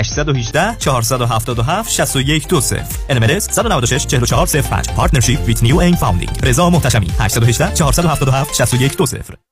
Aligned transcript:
818 0.00 0.76
477 0.78 1.84
61 1.84 2.40
20 2.48 2.76
NMLS 3.08 3.48
196 3.48 4.06
4405 4.06 4.94
Partnership 4.96 5.38
with 5.46 5.62
New 5.62 5.80
American 5.80 5.96
Funding 5.96 6.44
رضا 6.44 6.68
محتشمی 6.68 7.06
818 7.20 7.74
477 7.76 8.54
61 8.54 9.51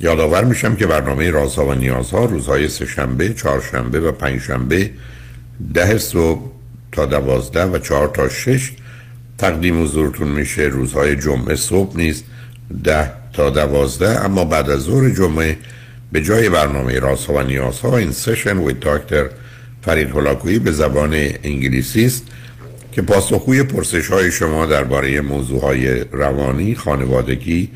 یادآور 0.00 0.44
میشم 0.44 0.76
که 0.76 0.86
برنامه 0.86 1.30
رازها 1.30 1.66
و 1.66 1.74
نیازها 1.74 2.24
روزهای 2.24 2.68
سهشنبه، 2.68 3.34
چهارشنبه 3.34 4.00
و 4.00 4.12
پنجشنبه 4.12 4.90
ده 5.74 5.98
صبح 5.98 6.42
تا 6.92 7.06
دوازده 7.06 7.64
و 7.64 7.78
چهار 7.78 8.08
تا 8.08 8.28
شش 8.28 8.72
تقدیم 9.38 9.82
حضورتون 9.82 10.28
میشه. 10.28 10.62
روزهای 10.62 11.16
جمعه 11.16 11.54
صبح 11.56 11.96
نیست 11.96 12.24
ده 12.84 13.10
تا 13.32 13.50
دوازده. 13.50 14.24
اما 14.24 14.44
بعد 14.44 14.70
از 14.70 14.80
ظهر 14.80 15.10
جمعه 15.10 15.56
به 16.12 16.22
جای 16.22 16.48
برنامه 16.48 16.98
رازها 16.98 17.34
و 17.34 17.42
نیازها 17.42 17.96
این 17.96 18.12
سشن 18.12 18.56
و 18.56 18.72
دکتر 18.82 19.28
فرید 19.82 20.10
هلاکویی 20.10 20.58
به 20.58 20.72
زبان 20.72 21.14
انگلیسی 21.44 22.04
است 22.04 22.22
که 22.92 23.02
پاسخگوی 23.02 23.62
پرسش 23.62 24.08
های 24.08 24.30
شما 24.32 24.66
درباره 24.66 25.20
موضوع 25.20 25.60
های 25.60 26.04
روانی، 26.12 26.74
خانوادگی، 26.74 27.70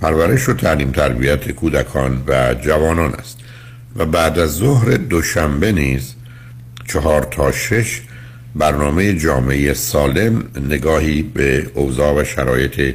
پرورش 0.00 0.48
و 0.48 0.54
تعلیم 0.54 0.90
تربیت 0.90 1.50
کودکان 1.50 2.22
و 2.26 2.54
جوانان 2.54 3.14
است 3.14 3.38
و 3.96 4.06
بعد 4.06 4.38
از 4.38 4.50
ظهر 4.50 4.90
دوشنبه 4.96 5.72
نیز 5.72 6.14
چهار 6.88 7.22
تا 7.22 7.52
شش 7.52 8.02
برنامه 8.54 9.12
جامعه 9.12 9.74
سالم 9.74 10.44
نگاهی 10.70 11.22
به 11.22 11.70
اوضاع 11.74 12.14
و 12.14 12.24
شرایط 12.24 12.94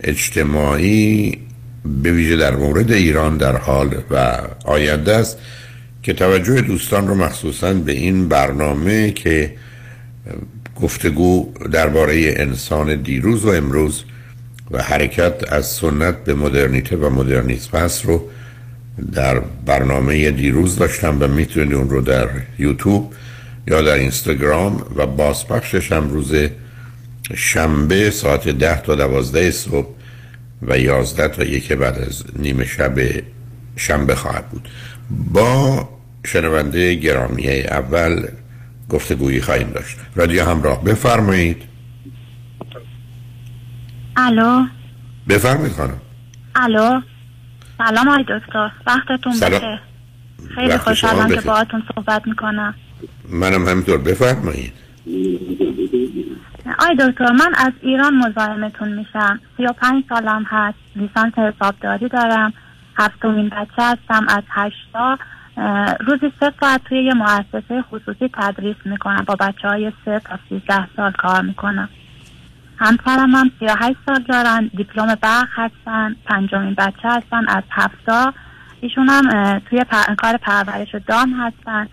اجتماعی 0.00 1.38
به 2.02 2.12
ویژه 2.12 2.36
در 2.36 2.56
مورد 2.56 2.92
ایران 2.92 3.36
در 3.36 3.56
حال 3.56 3.94
و 4.10 4.38
آینده 4.64 5.14
است 5.14 5.38
که 6.02 6.12
توجه 6.12 6.60
دوستان 6.60 7.08
رو 7.08 7.14
مخصوصا 7.14 7.72
به 7.72 7.92
این 7.92 8.28
برنامه 8.28 9.10
که 9.10 9.54
گفتگو 10.82 11.52
درباره 11.72 12.34
انسان 12.36 13.02
دیروز 13.02 13.44
و 13.44 13.48
امروز 13.48 14.04
و 14.70 14.82
حرکت 14.82 15.52
از 15.52 15.66
سنت 15.66 16.24
به 16.24 16.34
مدرنیته 16.34 16.96
و 16.96 17.10
مدرنیسم 17.10 17.78
هست 17.78 18.04
رو 18.04 18.28
در 19.12 19.38
برنامه 19.66 20.30
دیروز 20.30 20.76
داشتم 20.76 21.16
و 21.20 21.26
می‌تونید 21.26 21.74
اون 21.74 21.90
رو 21.90 22.00
در 22.00 22.28
یوتیوب 22.58 23.14
یا 23.66 23.82
در 23.82 23.94
اینستاگرام 23.94 24.86
و 24.96 25.06
بازپخشش 25.06 25.92
هم 25.92 26.10
روز 26.10 26.34
شنبه 27.34 28.10
ساعت 28.10 28.48
ده 28.48 28.82
تا 28.82 28.94
دوازده 28.94 29.50
صبح 29.50 29.88
و 30.62 30.78
یازده 30.78 31.28
تا 31.28 31.44
یک 31.44 31.72
بعد 31.72 31.98
از 31.98 32.24
نیمه 32.38 32.64
شب 32.64 32.98
شنبه 33.76 34.14
خواهد 34.14 34.48
بود. 34.48 34.68
با 35.32 35.88
شنونده 36.24 36.94
گرامی 36.94 37.48
اول 37.48 38.26
گفتگویی 38.88 39.40
خواهیم 39.40 39.70
داشت. 39.70 39.96
رادیو 40.14 40.44
همراه 40.44 40.84
بفرمایید. 40.84 41.62
الو؟ 44.16 44.66
بفرمایید 45.28 45.72
خانم. 45.72 46.00
الو؟ 46.56 47.00
سلام 47.78 48.08
آقای 48.08 48.24
دکتر. 48.28 48.70
وقتتون 48.86 49.32
بخیر. 49.40 49.80
خیلی 50.54 50.78
خوشحالم 50.78 51.28
که. 51.28 51.40
باهاتون 51.40 51.82
صحبت 51.94 52.26
می‌کنم. 52.26 52.74
منم 53.28 53.68
همینطور. 53.68 53.98
بفرمایید. 53.98 54.72
آقای 56.78 56.96
دکتر 56.96 57.32
من 57.32 57.54
از 57.56 57.72
ایران 57.82 58.14
مزاحمتون 58.14 58.88
میشم. 58.92 59.40
سی 59.56 59.66
و 59.66 59.72
پنج 59.72 60.04
سالم 60.08 60.44
هست. 60.48 60.78
لیسانس 60.96 61.34
حسابداری 61.38 62.08
دارم. 62.08 62.52
هفتمین 62.96 63.48
بچه 63.48 63.82
هستم 63.82 64.26
از 64.28 64.42
هشتا 64.48 65.18
روزی 66.06 66.32
سه 66.40 66.52
ساعت 66.60 66.80
توی 66.84 67.04
یه 67.04 67.14
مؤسسه 67.14 67.82
خصوصی 67.82 68.30
تدریس 68.34 68.76
می‌کنم. 68.84 69.24
با 69.26 69.34
بچه 69.34 69.68
های 69.68 69.92
سه 70.04 70.20
تا 70.24 70.38
سیزده 70.48 70.88
سال 70.96 71.12
کار 71.12 71.42
می‌کنم. 71.42 71.88
همسرم 72.78 73.34
هم 73.34 73.50
سی 73.58 73.66
و 73.66 73.74
هشت 73.78 73.96
سال 74.06 74.22
دارن 74.22 74.70
دیپلم 74.76 75.14
برق 75.14 75.48
هستن 75.52 76.16
پنجمین 76.24 76.74
بچه 76.74 77.08
هستن 77.08 77.48
از 77.48 77.62
هفتا. 77.70 78.34
ایشون 78.80 79.08
هم 79.08 79.58
توی. 79.58 79.84
کار 80.18 80.36
پرورش 80.36 80.94
دام 81.06 81.32
هستن. 81.40 81.88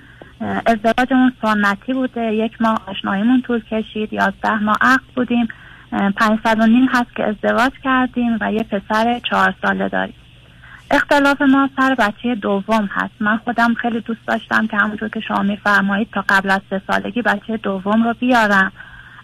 ازدواجمون 0.66 1.34
سنتی 1.42 1.94
بوده. 1.94 2.34
یک 2.34 2.62
ماه 2.62 2.82
آشناییمون 2.88 3.42
طول 3.42 3.60
کشید 3.72 4.14
یازده 4.14 4.64
ماه 4.64 4.78
عقد 4.82 5.04
بودیم. 5.16 5.48
پنجصد 5.92 6.60
و 6.60 6.66
نیم 6.66 6.90
هست 6.94 7.16
که 7.16 7.24
ازدواج 7.24 7.72
کردیم 7.84 8.38
و 8.42 8.54
یه 8.54 8.64
پسر 8.64 9.20
چهار 9.30 9.54
ساله 9.62 9.90
داریم. 9.90 10.16
اختلاف 10.92 11.42
ما 11.42 11.70
سر 11.78 11.96
بچه 11.96 12.36
دوم 12.36 12.90
هست. 12.92 13.14
من 13.20 13.38
خودم 13.38 13.74
خیلی 13.74 14.00
دوست 14.00 14.28
داشتم 14.28 14.68
که 14.68 14.78
همونطور 14.78 15.10
که 15.10 15.20
شما 15.20 15.44
میفرمایید 15.44 16.08
تا 16.14 16.24
قبل 16.30 16.52
از 16.52 16.62
سه 16.70 16.82
سالگی 16.88 17.22
بچه 17.22 17.58
دوم 17.58 18.04
رو 18.04 18.14
بیارم. 18.14 18.72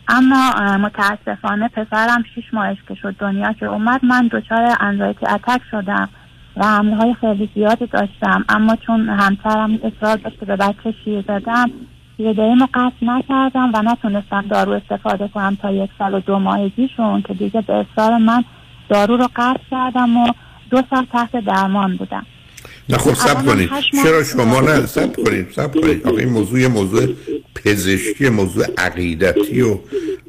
اما 0.10 0.52
متاسفانه 0.78 1.68
پسرم 1.68 2.24
شیش 2.36 2.54
ماهش 2.54 2.78
که 2.88 2.96
شد 2.96 3.16
دنیا 3.20 3.54
که 3.54 3.66
اومد 3.66 4.06
من 4.06 4.30
دچار 4.32 4.76
انزایتی 4.80 5.26
اتک 5.26 5.62
شدم 5.72 6.10
و 6.58 6.66
حمله 6.66 6.96
های 6.96 7.14
خیلی 7.14 7.50
زیادی 7.56 7.86
داشتم. 7.86 8.46
اما 8.50 8.76
چون 8.76 9.10
همسرم 9.10 9.80
اصرار 9.84 10.18
داشت 10.18 10.40
به 10.40 10.56
بچه 10.56 10.94
شیر 11.04 11.22
بدم 11.22 11.72
شیر 12.18 12.32
رو 12.32 12.68
قطع 12.74 13.06
نکردم 13.06 13.72
و 13.74 13.82
نتونستم 13.82 14.42
دارو 14.42 14.72
استفاده 14.72 15.28
کنم 15.28 15.58
تا 15.62 15.72
یک 15.72 15.90
سال 16.00 16.14
و 16.14 16.20
دو 16.20 16.40
ماهگیشون 16.40 17.22
که 17.22 17.34
دیگه 17.34 17.62
به 17.62 17.74
اصرار 17.74 18.18
من 18.18 18.44
دارو 18.90 19.18
رو 19.18 19.28
قطع 19.36 19.62
کردم 19.72 20.18
و 20.18 20.28
دو 20.70 20.82
سال 20.90 21.06
تحت 21.06 21.46
درمان 21.46 21.96
بودم. 21.96 22.26
نه 22.90 22.98
خب 22.98 23.14
سب 23.14 23.46
کنید. 23.46 23.70
چرا 24.04 24.24
شما 24.24 24.62
نه. 24.62 24.86
سب 24.86 25.16
کنید 25.26 25.48
سب 25.56 25.82
کنید. 25.82 26.08
آقا 26.08 26.18
این 26.18 26.30
موضوع 26.30 26.68
موضوع 26.68 27.16
پزشکی 27.56 28.30
موضوع 28.30 28.66
عقیدتی 28.78 29.62
و 29.62 29.80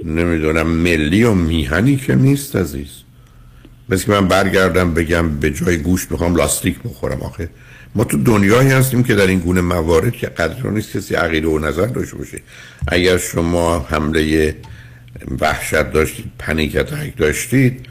نمی‌دونم 0.04 0.66
ملی 0.66 1.22
و 1.22 1.34
میهنی 1.34 1.96
که 1.96 2.14
نیست 2.14 2.56
عزیز. 2.56 2.88
مثل 3.88 4.04
که 4.04 4.12
من 4.12 4.28
برگردم 4.28 4.94
بگم 4.94 5.38
به 5.40 5.50
جای 5.50 5.76
گوشت 5.76 6.10
می‌خوام 6.10 6.36
لاستیک 6.36 6.78
بخورم. 6.84 7.20
آخه 7.22 7.48
ما 7.94 8.04
تو 8.04 8.22
دنیایی 8.22 8.68
هستیم 8.68 9.02
که 9.02 9.14
در 9.14 9.26
این 9.26 9.38
گونه 9.38 9.60
موارد 9.60 10.12
که 10.12 10.26
قدر 10.26 10.70
نیست 10.70 10.96
کسی 10.96 11.14
عقیده 11.14 11.48
و 11.48 11.58
نظر 11.58 11.86
داشته 11.86 12.16
باشه. 12.16 12.40
اگر 12.88 13.18
شما 13.18 13.86
حمله 13.90 14.56
وحشت 15.40 15.92
داشتید 15.92 16.24
پنیک 16.38 16.76
داشتید 17.16 17.86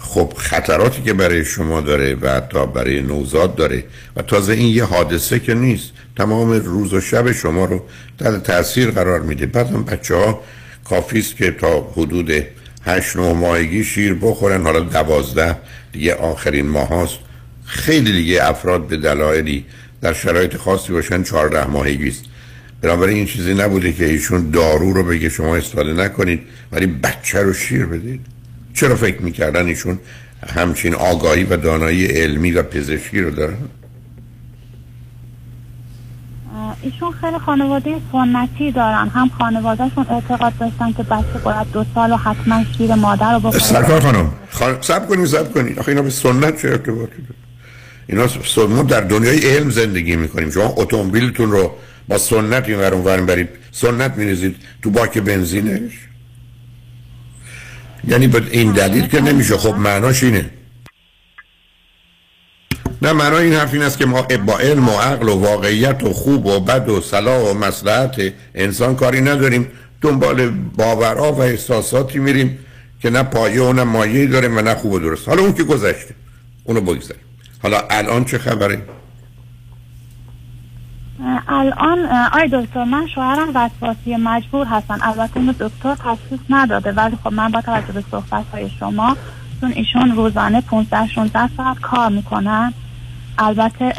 خب 0.00 0.32
خطراتی 0.36 1.02
که 1.02 1.12
برای 1.12 1.44
شما 1.44 1.80
داره 1.80 2.14
و 2.14 2.28
حتی 2.28 2.66
برای 2.66 3.02
نوزاد 3.02 3.54
داره 3.54 3.84
و 4.16 4.22
تازه 4.22 4.52
این 4.52 4.68
یه 4.68 4.84
حادثه 4.84 5.38
که 5.38 5.54
نیست 5.54 5.90
تمام 6.16 6.50
روز 6.50 6.94
و 6.94 7.00
شب 7.00 7.32
شما 7.32 7.64
رو 7.64 7.82
در 8.18 8.38
تاثیر 8.38 8.90
قرار 8.90 9.20
میده. 9.20 9.46
بعد 9.46 9.70
هم 9.70 9.84
بچه 9.84 10.14
ها 10.14 10.40
کافی 10.84 11.18
است 11.18 11.36
که 11.36 11.50
تا 11.50 11.92
حدود 11.96 12.30
هشت 12.84 13.16
نه 13.16 13.32
ماهگی 13.32 13.84
شیر 13.84 14.14
بخورن 14.14 14.62
حالا 14.62 14.80
دوازده 14.80 15.56
دیگه 15.92 16.14
آخرین 16.14 16.66
ماه 16.66 16.88
هاست. 16.88 17.18
خیلی 17.64 18.12
دیگه 18.12 18.48
افراد 18.48 18.86
به 18.86 18.96
دلایلی 18.96 19.64
در 20.00 20.12
شرایط 20.12 20.56
خاصی 20.56 20.92
باشن 20.92 21.22
چهارده 21.22 21.66
ماهگی 21.66 22.08
است. 22.08 22.24
بنابراین 22.80 23.16
این 23.16 23.26
چیزی 23.26 23.54
نبوده 23.54 23.92
که 23.92 24.04
ایشون 24.04 24.50
دارو 24.50 24.92
رو 24.92 25.02
بگه 25.02 25.28
شما 25.28 25.56
استفاده 25.56 25.92
نکنید 25.92 26.40
ولی 26.72 26.86
بچه 26.86 27.42
رو 27.42 27.52
شیر 27.52 27.86
بدید. 27.86 28.39
چرا 28.80 28.96
فکر 28.96 29.22
می‌کردن 29.22 29.66
ایشون 29.66 29.98
همچین 30.56 30.94
آگاهی 30.94 31.44
و 31.44 31.56
دانایی 31.56 32.06
علمی 32.06 32.50
و 32.52 32.62
پزشکی 32.62 33.20
رو 33.20 33.30
دارن؟ 33.30 33.56
ایشون 36.82 37.12
خیلی 37.12 37.38
خانواده 37.38 37.96
سنتی 38.12 38.72
دارن. 38.72 39.08
هم 39.08 39.30
خانوادهشون 39.38 40.06
اعتقاد 40.10 40.52
داشتن 40.58 40.92
که 40.92 41.02
بچه 41.02 41.38
باید 41.44 41.66
دو 41.72 41.84
سال 41.94 42.12
و 42.12 42.16
حتما 42.16 42.64
شیر 42.78 42.94
مادر 42.94 43.32
رو 43.32 43.40
بخوره. 43.40 43.58
سرکار 43.58 44.00
خانم 44.00 44.32
خان... 44.50 44.78
سب 44.80 45.08
کنید 45.08 45.26
سب 45.26 45.52
کنید 45.54 45.78
آخه 45.78 45.88
اینا 45.88 46.02
به 46.02 46.10
سنت 46.10 46.62
چه 46.62 46.68
ارتباطی 46.68 47.22
داره 47.22 47.34
اینا 48.06 48.26
س- 48.28 48.58
ما 48.58 48.82
در 48.82 49.00
دنیای 49.00 49.56
علم 49.56 49.70
زندگی 49.70 50.16
می‌کنیم. 50.16 50.50
شما 50.50 50.74
اتومبیلتون 50.76 51.50
رو 51.52 51.72
با 52.08 52.18
سنت 52.18 52.68
این 52.68 52.78
ور 52.78 52.94
اونور 52.94 53.20
برید 53.20 53.48
سنت 53.72 54.16
میریزید 54.16 54.56
تو 54.82 54.90
باک 54.90 55.18
بنزینش. 55.18 55.92
یعنی 58.08 58.26
به 58.26 58.42
این 58.50 58.72
دلیل 58.72 59.06
که 59.06 59.20
نمیشه. 59.20 59.56
خب 59.56 59.74
معناش 59.74 60.22
اینه. 60.22 60.50
نه 63.02 63.12
معنای 63.12 63.44
این 63.44 63.54
حرف 63.54 63.74
این 63.74 63.82
است 63.82 63.98
که 63.98 64.06
ما 64.06 64.22
با 64.22 64.58
علم 64.58 64.88
و 64.88 64.92
عقل 64.92 65.28
و 65.28 65.34
واقعیت 65.34 66.02
و 66.02 66.12
خوب 66.12 66.46
و 66.46 66.60
بد 66.60 66.88
و 66.88 67.00
صلاح 67.00 67.50
و 67.50 67.54
مصلحت 67.54 68.32
انسان 68.54 68.96
کاری 68.96 69.20
نداریم. 69.20 69.68
دنبال 70.00 70.50
باورها 70.76 71.32
و 71.32 71.40
احساساتی 71.40 72.18
میریم 72.18 72.58
که 73.02 73.10
نه 73.10 73.22
پایه 73.22 73.62
و 73.62 73.72
نه 73.72 73.84
مایه 73.84 74.26
داره 74.26 74.48
و 74.48 74.60
نه 74.60 74.74
خوب 74.74 74.92
و 74.92 74.98
درست. 74.98 75.28
حالا 75.28 75.42
اون 75.42 75.54
که 75.54 75.64
گذشته 75.64 76.14
اونو 76.64 76.80
بگذاریم. 76.80 77.22
حالا 77.62 77.82
الان 77.90 78.24
چه 78.24 78.38
خبره؟ 78.38 78.82
الان 81.48 82.06
آقای 82.32 82.48
دکتر 82.52 82.84
من 82.84 83.06
شوهرم 83.06 83.48
وسواسی 83.54 84.16
مجبور 84.16 84.66
هستن. 84.66 84.98
البته 85.02 85.36
اینو 85.36 85.52
دکتر 85.52 85.94
تشخیص 85.94 86.40
نداده 86.50 86.92
ولی 86.92 87.16
خب 87.24 87.32
من 87.32 87.50
با 87.50 87.60
توجه 87.60 87.92
به 87.92 88.04
صحبت 88.10 88.44
های 88.52 88.70
شما 88.70 89.16
چون 89.60 89.72
ایشون 89.72 90.16
روزانه 90.16 90.60
15 90.60 91.08
16 91.08 91.48
ساعت 91.56 91.80
کار 91.80 92.08
می‌کنن. 92.08 92.72
البته 93.38 93.92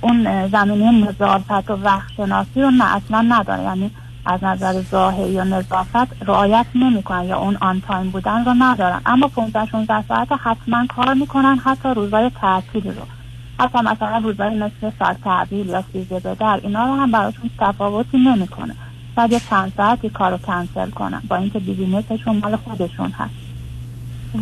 اون 0.00 0.48
زمینه 0.48 1.08
نظافت 1.08 1.70
و 1.70 1.74
وقت 1.74 2.12
شناسی 2.16 2.62
رو 2.62 2.70
نه 2.70 2.96
اصلا 2.96 3.20
نداره. 3.28 3.62
یعنی 3.62 3.90
از 4.26 4.44
نظر 4.44 4.82
ظاهری 4.82 5.30
یا 5.30 5.44
نظافت 5.44 6.28
رعایت 6.28 6.66
نمی‌کنن 6.74 7.24
یا 7.24 7.38
اون 7.38 7.56
on 7.60 7.80
time 7.80 8.10
بودن 8.10 8.44
رو 8.44 8.54
ندارن. 8.58 9.00
اما 9.06 9.28
15 9.28 9.66
16 9.66 10.04
ساعت 10.08 10.28
حتما 10.32 10.86
کار 10.86 11.14
می‌کنن 11.14 11.58
حتی 11.64 11.88
روزای 11.88 12.30
تعطیل 12.40 12.86
رو. 12.86 13.17
حتی 13.60 13.78
مثلا 13.78 14.18
روزای 14.18 14.54
مثل 14.54 14.90
ساعت 14.98 15.16
تعبیل 15.24 15.66
یا 15.66 15.84
سیزده 15.92 16.20
به 16.20 16.34
در 16.34 16.60
اینا 16.62 16.86
رو 16.86 16.94
هم 16.94 17.10
براشون 17.10 17.50
تفاوتی 17.58 18.18
نمی‌کنه. 18.18 18.74
شاید 19.16 19.32
یه 19.32 19.40
چند 19.50 19.72
ساعتی 19.76 20.10
کار 20.10 20.30
رو 20.30 20.38
کنسل 20.38 20.90
کنن 20.90 21.22
با 21.28 21.36
اینکه 21.36 21.58
بیزینسشون 21.58 22.36
مال 22.36 22.56
خودشون 22.56 23.10
هست. 23.10 23.34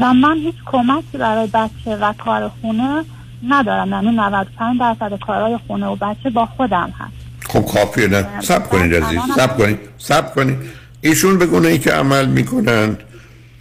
و 0.00 0.14
من 0.14 0.36
هیچ 0.36 0.54
کمکی 0.66 1.18
برای 1.18 1.46
بچه 1.46 1.96
و 1.96 2.12
کار 2.12 2.50
خونه 2.60 3.04
ندارم. 3.48 3.90
یعنی 3.90 4.16
95 4.16 4.80
درصد 4.80 5.18
کارهای 5.18 5.58
خونه 5.66 5.86
و 5.86 5.96
بچه 5.96 6.30
با 6.30 6.46
خودم 6.46 6.94
هست. 6.98 7.12
خب 7.48 7.72
کافیه 7.72 8.06
نه. 8.06 8.40
سب 8.40 8.68
کنید 8.68 8.94
عزیز. 8.94 9.20
سب 9.36 9.58
کنید. 9.58 9.78
سب 9.98 10.34
کنید. 10.34 10.58
ایشون 11.00 11.38
به 11.38 11.46
گونه 11.46 11.68
ای 11.68 11.78
که 11.78 11.90
عمل 11.90 12.26
می‌کنند 12.26 13.02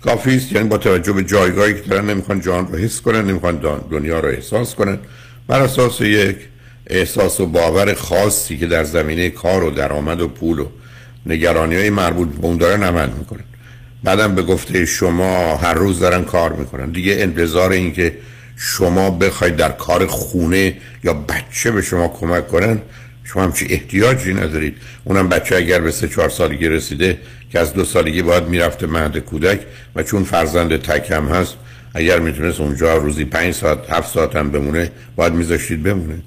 کافی 0.02 0.36
است. 0.36 0.52
یعنی 0.52 0.70
با 0.70 0.78
توجه 0.78 1.14
به 1.14 1.24
جایگاهی 1.24 1.74
که 1.74 1.90
دارن 1.90 2.10
نمی‌خوان 2.10 2.42
جان 2.42 2.68
رو 2.68 2.78
حس 2.78 3.02
کنن 3.02 3.26
نمی‌خوان 3.26 3.60
دنیا 3.92 4.20
رو 4.20 4.28
احساس 4.28 4.76
کنن. 4.76 4.98
بر 5.48 5.62
اساس 5.62 6.02
یک 6.02 6.38
احساس 6.88 7.40
و 7.40 7.46
باور 7.46 7.94
خاصی 7.94 8.58
که 8.58 8.68
در 8.68 8.84
زمینه 8.84 9.30
کار 9.30 9.64
و 9.64 9.72
درآمد 9.72 10.22
و 10.22 10.28
پول 10.28 10.60
و 10.60 10.68
نگرانی 11.26 11.76
های 11.76 11.90
مربوط 11.90 12.30
به 12.30 12.48
اون 12.48 12.58
دارن 12.58 12.84
عمل 12.84 13.10
می‌کنن. 13.10 13.44
بعدم 14.04 14.36
به 14.36 14.44
گفته 14.44 14.86
شما 14.86 15.56
هر 15.56 15.74
روز 15.74 16.00
دارن 16.00 16.24
کار 16.24 16.54
می‌کنن. 16.54 16.92
دیگه 16.92 17.16
انتظار 17.20 17.72
این 17.72 17.94
که 17.94 18.18
شما 18.58 19.12
بخواید 19.12 19.56
در 19.56 19.72
کار 19.72 20.06
خونه 20.06 20.78
یا 21.04 21.14
بچه 21.14 21.72
به 21.72 21.82
شما 21.82 22.08
کمک 22.08 22.48
کنن 22.48 22.82
شما 23.24 23.44
همچی 23.44 23.66
احتیاجی 23.70 24.34
ندارید. 24.34 24.78
اونم 25.04 25.30
بچه 25.30 25.56
اگر 25.56 25.82
به 25.82 25.92
سه 25.92 26.08
چهار 26.08 26.30
سالگی 26.30 26.70
رسیده 26.70 27.18
که 27.52 27.60
از 27.60 27.74
دو 27.74 27.86
سالگی 27.86 28.22
باید 28.22 28.44
می‌رفته 28.44 28.88
مهد 28.88 29.18
کودک 29.18 29.60
و 29.96 30.04
چون 30.04 30.24
فرزند 30.24 30.78
تک 30.78 31.12
هم 31.12 31.28
هست 31.28 31.56
اگر 31.96 32.20
می‌تونست 32.20 32.62
اونجا 32.62 32.98
روزی 32.98 33.26
پنج 33.26 33.52
ساعت 33.52 33.90
هفت 33.90 34.08
ساعت 34.14 34.36
هم 34.36 34.52
بمونه 34.52 34.92
باید 35.16 35.34
میذاشتید 35.34 35.84
بمونه. 35.84 36.18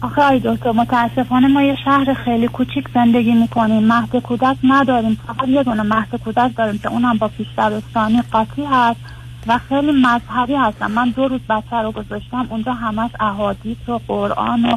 آخه 0.00 0.22
آی 0.22 0.40
دکتر 0.44 0.72
متاسفانه 0.72 1.48
ما 1.48 1.62
یه 1.62 1.76
شهر 1.84 2.14
خیلی 2.24 2.48
کوچیک 2.48 2.84
زندگی 2.94 3.32
می‌کنیم. 3.32 3.82
مهد 3.82 4.16
کودک 4.16 4.56
نداریم. 4.64 5.18
فقط 5.26 5.48
یه 5.48 5.62
دونه 5.62 5.82
مهد 5.82 6.20
کودک 6.24 6.56
داریم 6.56 6.78
که 6.78 6.88
اونم 6.88 7.18
با 7.18 7.28
پیش 7.28 7.46
دبستانی 7.58 8.22
قاطی 8.32 8.64
هست 8.70 9.00
و 9.46 9.60
خیلی 9.68 9.92
مذهبی 9.92 10.54
هستم 10.54 10.90
من 10.90 11.10
دو 11.10 11.28
روز 11.28 11.40
بچه 11.48 11.76
رو 11.76 11.92
گذاشتم. 11.92 12.46
اونجا 12.50 12.72
همش 12.72 13.10
احادیث 13.20 13.88
و 13.88 14.00
قرآن 14.08 14.64
و 14.64 14.76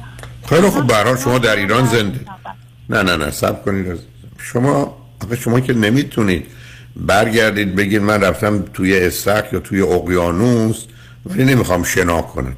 خیلی 0.49 0.69
خوب. 0.69 0.91
حال 0.91 1.17
شما 1.17 1.37
در 1.37 1.55
ایران 1.55 1.85
زنده. 1.85 2.19
نه 2.89 3.03
نه 3.03 3.17
نه. 3.17 3.31
سب 3.31 3.65
کنید. 3.65 3.99
شما 4.37 4.97
آخه 5.23 5.35
شما 5.35 5.59
که 5.59 5.73
نمی‌تونید 5.73 6.47
برگردید 6.95 7.75
بگید 7.75 8.01
من 8.01 8.21
رفتم 8.21 8.65
توی 8.73 8.97
استخر 8.97 9.53
یا 9.53 9.59
توی 9.59 9.81
اقیانوس 9.81 10.85
ولی 11.25 11.43
نمی‌خوام 11.43 11.83
شنا 11.83 12.21
کنم. 12.21 12.55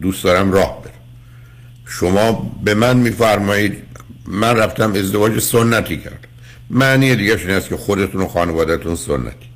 دوست 0.00 0.24
دارم 0.24 0.52
راه 0.52 0.82
برم. 0.82 0.92
شما 1.86 2.52
به 2.64 2.74
من 2.74 2.96
میفرمایید 2.96 3.82
من 4.26 4.56
رفتم 4.56 4.92
ازدواج 4.92 5.38
سنتی 5.38 5.96
کردم. 5.96 6.16
معنی 6.70 7.16
دیگه 7.16 7.36
این 7.36 7.50
است 7.50 7.68
که 7.68 7.76
خودتون 7.76 8.22
و 8.22 8.26
خانوادهتون 8.26 8.96
سنتی. 8.96 9.48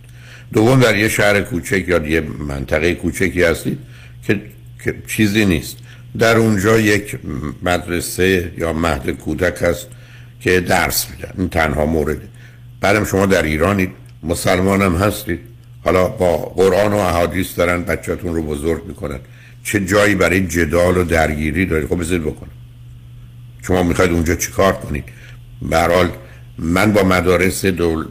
دوم 0.52 0.80
در 0.80 0.96
یه 0.96 1.08
شهر 1.08 1.40
کوچک 1.40 1.84
یا 1.88 2.06
یه 2.06 2.20
منطقه 2.20 2.94
کوچکی 2.94 3.42
هستید 3.42 3.78
که, 4.26 4.40
که 4.84 4.94
چیزی 5.06 5.44
نیست. 5.44 5.76
در 6.18 6.36
اونجا 6.36 6.78
یک 6.80 7.18
مدرسه 7.62 8.52
یا 8.58 8.72
مهد 8.72 9.10
کودک 9.10 9.62
هست 9.62 9.86
که 10.40 10.60
درس 10.60 11.06
میدن 11.10 11.32
این 11.38 11.48
تنها 11.48 11.86
مورده 11.86 12.28
بعدم 12.80 13.04
شما 13.04 13.26
در 13.26 13.42
ایرانید. 13.42 13.90
مسلمانم 14.22 14.96
هستید؟ 14.96 15.40
حالا 15.84 16.08
با 16.08 16.36
قرآن 16.36 16.92
و 16.92 16.96
احادیث 16.96 17.58
دارن 17.58 17.82
بچهتون 17.82 18.34
رو 18.34 18.42
بزرگ 18.42 18.84
می‌کنن. 18.86 19.18
چه 19.64 19.84
جایی 19.84 20.14
برای 20.14 20.46
جدال 20.46 20.96
و 20.96 21.04
درگیری 21.04 21.66
دارید؟ 21.66 21.88
خب 21.88 22.00
بذارید 22.00 22.22
بکنم. 22.22 22.50
شما 23.62 23.82
می‌خواید 23.82 24.10
اونجا 24.12 24.34
چیکار 24.34 24.72
کنید؟ 24.72 25.04
به 25.62 25.76
هر 25.76 25.94
حال 25.94 26.08
من 26.58 26.92
با 26.92 27.02
مدارس 27.02 27.64
دول 27.64 28.06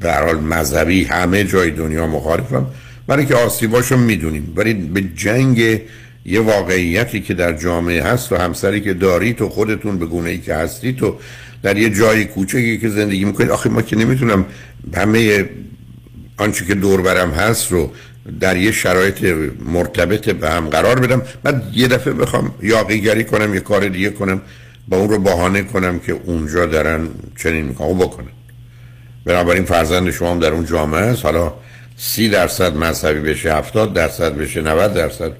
به 0.00 0.12
هر 0.12 0.26
حال 0.26 0.40
مذهبی 0.40 1.04
همه 1.04 1.44
جای 1.44 1.70
دنیا 1.70 2.06
مخالفم. 2.06 2.66
برای 3.06 3.26
که 3.26 3.34
آسیباشو 3.34 3.96
می‌دونیم. 3.96 4.52
ولی 4.56 4.74
به 4.74 5.00
جنگ 5.00 5.80
یه 6.26 6.40
واقعیتی 6.40 7.20
که 7.20 7.34
در 7.34 7.52
جامعه 7.52 8.02
هست 8.02 8.32
و 8.32 8.36
همسری 8.36 8.80
که 8.80 8.94
دارید 8.94 9.42
و 9.42 9.48
خودتون 9.48 9.98
به 9.98 10.06
گونه 10.06 10.30
ای 10.30 10.38
که 10.38 10.54
هستید 10.54 11.02
و 11.02 11.18
در 11.64 11.76
یه 11.76 11.90
جای 11.90 12.24
کوچکی 12.24 12.78
که 12.78 12.88
زندگی 12.88 13.24
می‌کنید. 13.24 13.50
آخه 13.50 13.70
ما 13.70 13.82
که 13.82 13.96
نمی‌تونم 13.96 14.44
همه 14.96 15.48
آنچه 16.36 16.64
که 16.64 16.74
دور 16.74 17.02
برم 17.02 17.30
هست 17.30 17.72
رو 17.72 17.90
در 18.40 18.56
یه 18.56 18.72
شرایط 18.72 19.24
مرتبط 19.66 20.30
به 20.30 20.50
هم 20.50 20.68
قرار 20.68 21.00
بدم. 21.00 21.22
بعد 21.42 21.62
یه 21.72 21.88
دفعه 21.88 22.12
بخوام 22.12 22.54
یاقیگری 22.62 23.24
کنم 23.24 23.54
یه 23.54 23.60
کار 23.60 23.88
دیگه 23.88 24.10
کنم 24.10 24.40
با 24.88 24.96
اون 24.96 25.08
رو 25.08 25.18
بهانه 25.18 25.62
کنم 25.62 25.98
که 25.98 26.12
اونجا 26.24 26.66
دارن 26.66 27.08
چنین 27.42 27.64
می‌کنم 27.64 27.98
بکنن. 27.98 28.26
بنابراین 29.24 29.64
فرزند 29.64 30.10
شما 30.10 30.30
هم 30.30 30.38
در 30.38 30.52
اون 30.52 30.66
جامعه 30.66 31.00
است. 31.00 31.24
حالا 31.24 31.52
سی 31.96 32.28
درصد 32.28 32.76
مذهبی 32.76 33.20
بشه 33.20 33.54
هفتاد 33.54 33.92
درصد 33.92 34.36
بشه 34.36 34.60
90 34.60 34.94
درصد 34.94 35.32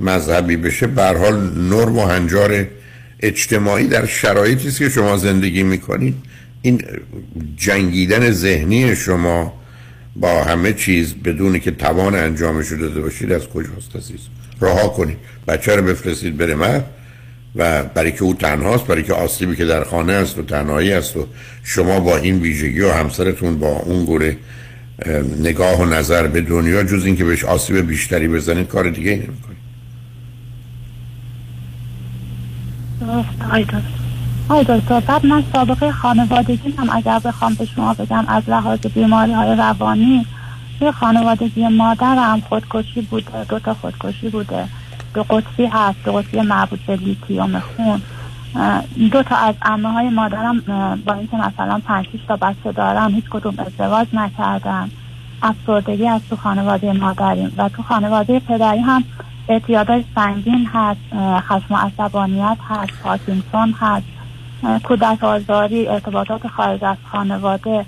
مذهبی 0.00 0.56
بشه. 0.56 0.86
به 0.86 1.04
حال 1.04 1.34
نرم 1.56 1.98
و 1.98 2.06
هنجار 2.06 2.66
اجتماعی 3.20 3.86
در 3.86 4.06
شرایطی 4.06 4.68
است 4.68 4.78
که 4.78 4.88
شما 4.88 5.16
زندگی 5.16 5.62
می‌کنید. 5.62 6.14
این 6.62 6.82
جنگیدن 7.56 8.30
ذهنی 8.30 8.96
شما 8.96 9.60
با 10.16 10.44
همه 10.44 10.72
چیز 10.72 11.14
بدونی 11.14 11.60
که 11.60 11.70
توان 11.70 12.14
انجامش 12.14 12.66
رو 12.66 12.78
داده 12.78 13.00
باشید 13.00 13.32
از 13.32 13.48
کجاست 13.48 13.96
عزیز؟ 13.96 14.20
رها 14.60 14.88
کنید. 14.88 15.16
بچه 15.48 15.76
رو 15.76 15.82
بفرستید 15.82 16.36
بره 16.36 16.54
مرد 16.54 16.84
و 17.56 17.84
برای 17.84 18.12
که 18.12 18.22
او 18.22 18.34
تنهاست 18.34 18.86
برای 18.86 19.02
که 19.02 19.14
آسیبی 19.14 19.56
که 19.56 19.64
در 19.64 19.84
خانه 19.84 20.12
است 20.12 20.38
و 20.38 20.42
تنهایی 20.42 20.92
است 20.92 21.16
و 21.16 21.26
شما 21.64 22.00
با 22.00 22.16
این 22.16 22.40
ویژگی 22.40 22.80
و 22.80 22.90
همسرتون 22.92 23.58
با 23.58 23.68
اون 23.68 24.04
گوره 24.04 24.36
اه، 25.02 25.12
نگاه 25.40 25.80
و 25.80 25.84
نظر 25.84 26.26
به 26.26 26.40
دنیا 26.40 26.82
جز 26.82 27.04
اینکه 27.04 27.24
بهش 27.24 27.44
آسیب 27.44 27.86
بیشتری 27.86 28.28
بزنید 28.28 28.66
کار 28.66 28.90
دیگه 28.90 29.10
ای 29.10 29.16
نمی‌کنید. 29.16 29.57
آی 34.48 34.64
دکتر. 34.64 35.00
بعد 35.00 35.26
من 35.26 35.44
سابقه 35.52 35.92
خانوادگی 35.92 36.74
هم 36.78 36.90
اگر 36.92 37.18
بخوام 37.18 37.54
به 37.54 37.64
شما 37.64 37.94
بگم 37.94 38.24
از 38.28 38.42
لحاظ 38.48 38.78
بیماری 38.78 39.32
های 39.32 39.56
روانی 39.56 40.26
توی 40.78 40.92
خانوادگی 40.92 41.68
مادرم 41.68 42.40
خودکشی 42.40 43.00
بوده 43.00 43.44
دو 43.44 43.58
تا 43.58 43.74
خودکشی 43.74 44.28
بوده. 44.28 44.68
دو 45.14 45.22
قطبی 45.22 45.66
هست 45.66 45.98
دو 46.04 46.12
قطبی 46.12 46.40
مربوط 46.40 46.80
به 46.80 46.96
لیتیوم 46.96 47.58
خون. 47.58 48.02
دو 49.10 49.22
تا 49.22 49.36
از 49.36 49.54
عمه 49.62 49.92
های 49.92 50.08
مادرم 50.08 50.60
با 51.06 51.14
اینکه 51.14 51.36
مثلا 51.36 51.80
پنج 51.86 52.06
تا 52.28 52.36
بچه 52.36 52.72
دارم 52.72 53.14
هیچ 53.14 53.24
کدوم 53.30 53.54
ازدواج 53.58 54.06
نکردن. 54.12 54.90
افسردگی 55.42 56.08
از 56.08 56.20
تو 56.30 56.36
خانواده 56.36 56.92
مادریم. 56.92 57.54
و 57.56 57.68
تو 57.68 57.82
خانواده 57.82 58.40
پدری 58.40 58.80
هم 58.80 59.04
اعتیادای 59.48 60.04
سنگین 60.14 60.68
هست 60.72 61.00
خشم 61.48 61.74
و 61.74 61.76
عصبانیت 61.76 62.56
هست 62.68 62.92
پارکینسون 63.02 63.74
هست 63.80 64.06
کودک 64.84 65.24
آزاری 65.24 65.88
ارتباطات 65.88 66.46
خارج 66.46 66.84
از 66.84 66.96
خانواده. 67.12 67.84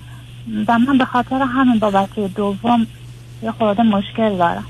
و 0.68 0.78
من 0.78 0.98
به 0.98 1.04
خاطر 1.04 1.42
همین 1.42 1.78
با 1.78 1.90
بچه 1.90 2.28
دوم 2.28 2.86
یه 3.42 3.50
خورده 3.50 3.82
مشکل 3.82 4.36
دارم. 4.36 4.64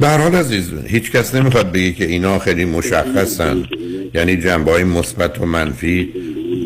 به 0.00 0.08
هر 0.08 0.18
حال 0.18 0.34
عزیز 0.34 0.72
هیچ 0.86 1.12
کس 1.12 1.34
نمی‌خواد 1.34 1.72
بگه 1.72 1.92
که 1.92 2.04
اینا 2.04 2.38
خیلی 2.38 2.64
مشخصن. 2.64 3.64
یعنی 4.14 4.36
جنبه 4.36 4.70
های 4.70 4.84
مثبت 4.84 5.40
و 5.40 5.46
منفی 5.46 6.08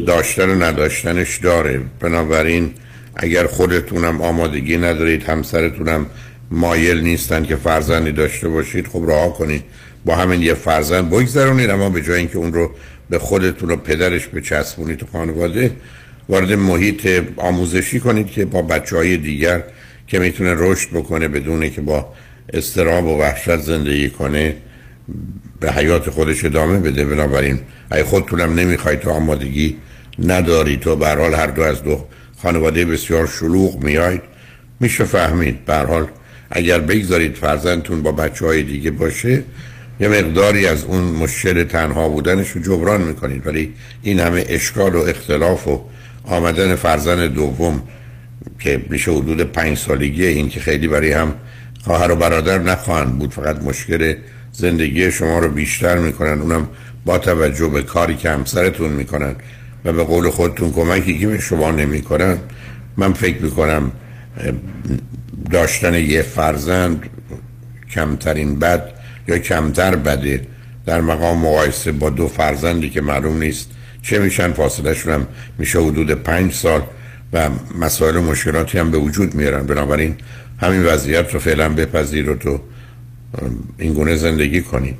داشتن 0.06 0.50
و 0.50 0.64
نداشتنش 0.64 1.38
داره. 1.38 1.80
بنابراین 2.00 2.70
اگر 3.16 3.46
خودتونم 3.46 4.20
آمادگی 4.20 4.76
ندارید 4.76 5.22
همسرتونم 5.22 6.06
مایل 6.50 7.00
نیستن 7.00 7.44
که 7.44 7.56
فرزندی 7.56 8.12
داشته 8.12 8.48
باشید 8.48 8.86
خب 8.86 9.04
رها 9.08 9.28
کنید. 9.28 9.62
با 10.04 10.16
همین 10.16 10.42
یه 10.42 10.54
فرزند 10.54 11.10
بگذرونید 11.10 11.70
اما 11.70 11.90
به 11.90 12.02
جای 12.02 12.18
اینکه 12.18 12.38
اون 12.38 12.52
رو 12.52 12.70
به 13.10 13.18
خودتون 13.18 13.70
و 13.70 13.76
پدرش 13.76 14.28
بچسبونید 14.28 14.98
تو 14.98 15.06
خانواده 15.12 15.70
وارد 16.28 16.52
محیط 16.52 17.22
آموزشی 17.36 18.00
کنید 18.00 18.26
که 18.26 18.44
با 18.44 18.62
بچه 18.62 18.96
های 18.96 19.16
دیگر 19.16 19.62
که 20.06 20.18
می‌تونه 20.18 20.54
رشد 20.56 20.90
بکنه 20.90 21.28
بدونه 21.28 21.70
که 21.70 21.80
با 21.80 22.12
استراب 22.52 23.06
و 23.06 23.18
وحشت 23.18 23.56
زندگی 23.56 24.10
کنه 24.10 24.56
به 25.60 25.72
حیات 25.72 26.10
خودش 26.10 26.44
ادامه 26.44 26.78
بده. 26.78 27.04
بنابراین 27.04 27.58
اگه 27.90 28.04
خودتونم 28.04 28.54
نمی‌خواید 28.54 29.00
تو 29.00 29.10
آمادگی 29.10 29.76
نداری. 30.18 30.76
تو 30.76 30.96
به 30.96 31.06
هر 31.06 31.46
دو 31.46 31.62
از 31.62 31.82
دو 31.82 32.04
خانواده 32.42 32.84
بسیار 32.84 33.26
شلوغ 33.26 33.84
میاید 33.84 34.22
میشه 34.80 35.04
فهمید. 35.04 35.64
به 35.64 35.74
اگر 36.50 36.80
بگذارید 36.80 37.34
فرزندتون 37.34 38.02
با 38.02 38.12
بچه 38.12 38.46
های 38.46 38.62
دیگه 38.62 38.90
باشه 38.90 39.42
یه 40.00 40.08
مقداری 40.08 40.66
از 40.66 40.84
اون 40.84 41.02
مشکل 41.02 41.64
تنها 41.64 42.08
بودنش 42.08 42.50
رو 42.50 42.62
جبران 42.62 43.00
می‌کنید. 43.00 43.46
ولی 43.46 43.74
این 44.02 44.20
همه 44.20 44.44
اشکال 44.48 44.94
و 44.94 44.98
اختلاف 44.98 45.68
و 45.68 45.80
آمدن 46.24 46.74
فرزند 46.74 47.34
دوم 47.34 47.82
که 48.58 48.80
میشه 48.90 49.12
حدود 49.12 49.40
پنج 49.40 49.78
سالگی 49.78 50.26
این 50.26 50.48
که 50.48 50.60
خیلی 50.60 50.88
برای 50.88 51.12
هم 51.12 51.34
خواهر 51.84 52.10
و 52.10 52.16
برادر 52.16 52.58
نخواهند 52.58 53.18
بود 53.18 53.32
فقط 53.32 53.62
مشکل 53.62 54.14
زندگی 54.52 55.10
شما 55.10 55.38
رو 55.38 55.48
بیشتر 55.48 55.98
می‌کنن. 55.98 56.40
اونم 56.40 56.68
با 57.04 57.18
توجه 57.18 57.68
به 57.68 57.82
کاری 57.82 58.16
که 58.16 58.30
همسرتون 58.30 58.90
می‌کنن 58.90 59.34
و 59.84 59.92
به 59.92 60.04
قول 60.04 60.30
خودتون 60.30 60.72
کمکی 60.72 61.18
که 61.18 61.26
به 61.26 61.40
شما 61.40 61.70
نمی‌کنن 61.70 62.38
من 62.96 63.12
فکر 63.12 63.42
می‌کنم 63.42 63.92
داشتن 65.50 65.94
یه 65.94 66.22
فرزند 66.22 67.10
کمترین 67.90 68.58
بد 68.58 68.92
یا 69.28 69.38
کمتر 69.38 69.96
بده 69.96 70.46
در 70.86 71.00
مقام 71.00 71.38
مقایسه 71.38 71.92
با 71.92 72.10
دو 72.10 72.28
فرزندی 72.28 72.90
که 72.90 73.00
معلوم 73.00 73.38
نیست 73.38 73.70
چه 74.02 74.18
میشن 74.18 74.52
فاصله 74.52 75.14
هم 75.14 75.26
میشه 75.58 75.78
حدود 75.80 76.10
پنج 76.10 76.52
سال 76.52 76.82
و 77.32 77.50
مسائل 77.78 78.16
و 78.16 78.22
مشکلاتی 78.22 78.78
هم 78.78 78.90
به 78.90 78.98
وجود 78.98 79.34
میارن. 79.34 79.66
بنابراین 79.66 80.16
همین 80.60 80.82
وضعیت 80.82 81.34
رو 81.34 81.40
فعلا 81.40 81.68
بپذیر 81.68 82.30
و 82.30 82.36
تو 82.36 82.60
این 83.78 83.94
گونه 83.94 84.16
زندگی 84.16 84.62
کنی. 84.62 84.94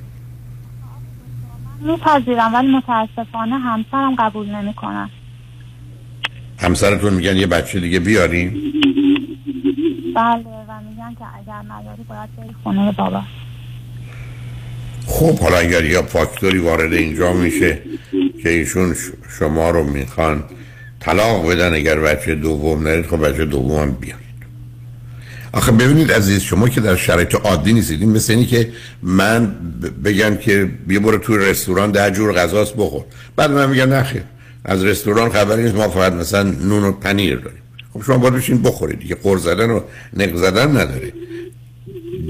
میپذیرم 1.80 2.54
ولی 2.54 2.68
متاسفانه 2.68 3.58
همسرم 3.58 4.14
قبول 4.14 4.48
نمی‌کنن 4.48 5.10
همسرتون 6.58 7.14
میگن 7.14 7.36
یه 7.36 7.46
بچه 7.46 7.80
دیگه 7.80 8.00
بیاریم 8.00 8.62
بله 10.16 10.44
و 10.68 10.80
میگن 10.88 11.14
که 11.18 11.24
اگر 11.38 11.72
نداری 11.72 12.02
باید 12.08 12.36
بری 12.36 12.54
خونه 12.62 12.92
بابا. 12.92 13.22
خب 15.06 15.38
حالا 15.38 15.56
اگر 15.56 15.84
یا 15.84 16.02
فاکتوری 16.02 16.58
وارد 16.58 16.92
اینجا 16.92 17.32
میشه 17.32 17.78
که 18.42 18.48
ایشون 18.48 18.96
شما 19.38 19.70
رو 19.70 19.84
می‌خوان 19.84 20.44
طلاق 21.00 21.50
بدن 21.50 21.74
اگر 21.74 22.00
بچه 22.00 22.34
دوم 22.34 22.88
نرید 22.88 23.06
خب 23.06 23.28
بچه 23.28 23.44
دوم 23.44 23.82
هم 23.82 23.92
بیارید 23.92 24.30
آخه 25.52 25.72
ببینید 25.72 26.12
عزیز 26.12 26.42
شما 26.42 26.68
که 26.68 26.80
در 26.80 26.96
شرایط 26.96 27.34
عادی 27.34 27.72
نیستید 27.72 28.00
این 28.00 28.10
مثل 28.10 28.32
اینی 28.32 28.46
که 28.46 28.72
من 29.02 29.54
بگم 30.04 30.36
که 30.36 30.70
بیا 30.86 31.00
برو 31.00 31.18
توی 31.18 31.38
رستوران 31.38 31.90
ده 31.90 32.10
جور 32.10 32.32
غذاست 32.32 32.74
بخور. 32.76 33.04
بعد 33.36 33.50
من 33.50 33.70
میگم 33.70 33.94
نخیر 33.94 34.22
از 34.64 34.84
رستوران 34.84 35.30
خبری 35.30 35.62
نیست 35.62 35.74
ما 35.74 35.88
فقط 35.88 36.12
مثلا 36.12 36.42
نون 36.42 36.84
و 36.84 36.92
پنیر 36.92 37.36
داریم. 37.36 37.59
خب 37.92 38.02
شما 38.02 38.18
باید 38.18 38.34
بشین 38.34 38.62
بخورید. 38.62 38.98
دیگه 38.98 39.14
قر 39.14 39.36
زدن 39.36 39.70
و 39.70 39.80
نق 40.16 40.36
زدن 40.36 40.68
نداره. 40.68 41.12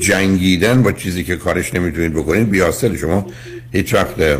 جنگیدن 0.00 0.83
با 0.83 0.93
چیزی 0.93 1.25
که 1.25 1.37
کارش 1.37 1.75
نمی‌تونید 1.75 2.12
بکنید 2.12 2.50
بیاسل 2.50 2.97
شما 2.97 3.26
هیچ 3.73 3.95
وقت 3.95 4.38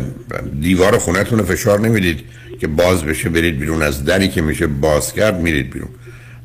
دیوار 0.61 0.97
خونتون 0.97 1.39
رو 1.39 1.45
فشار 1.45 1.79
نمی‌دید 1.79 2.19
که 2.59 2.67
باز 2.67 3.03
بشه 3.03 3.29
برید 3.29 3.59
بیرون. 3.59 3.81
از 3.81 4.05
دری 4.05 4.27
که 4.27 4.41
میشه 4.41 4.67
باز 4.67 5.13
کرد 5.13 5.41
میرید 5.41 5.69
بیرون. 5.69 5.89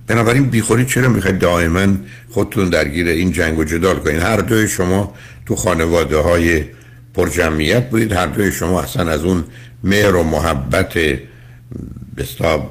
بنابراین 0.06 0.44
بیخوری 0.44 0.84
چرا 0.84 1.08
می‌خواید 1.08 1.38
دائما 1.38 1.86
خودتون 2.30 2.68
درگیر 2.68 3.08
این 3.08 3.32
جنگ 3.32 3.58
و 3.58 3.64
جدال 3.64 3.96
کنید؟ 3.96 4.22
هر 4.22 4.36
دوی 4.36 4.68
شما 4.68 5.14
تو 5.46 5.56
خانواده 5.56 6.16
های 6.16 6.64
پرجمعیت 7.14 7.90
بودید 7.90 8.12
هر 8.12 8.26
دوی 8.26 8.52
شما 8.52 8.82
اصلا 8.82 9.10
از 9.10 9.24
اون 9.24 9.44
مهر 9.84 10.14
و 10.14 10.22
محبت 10.22 10.98
بستا 12.16 12.70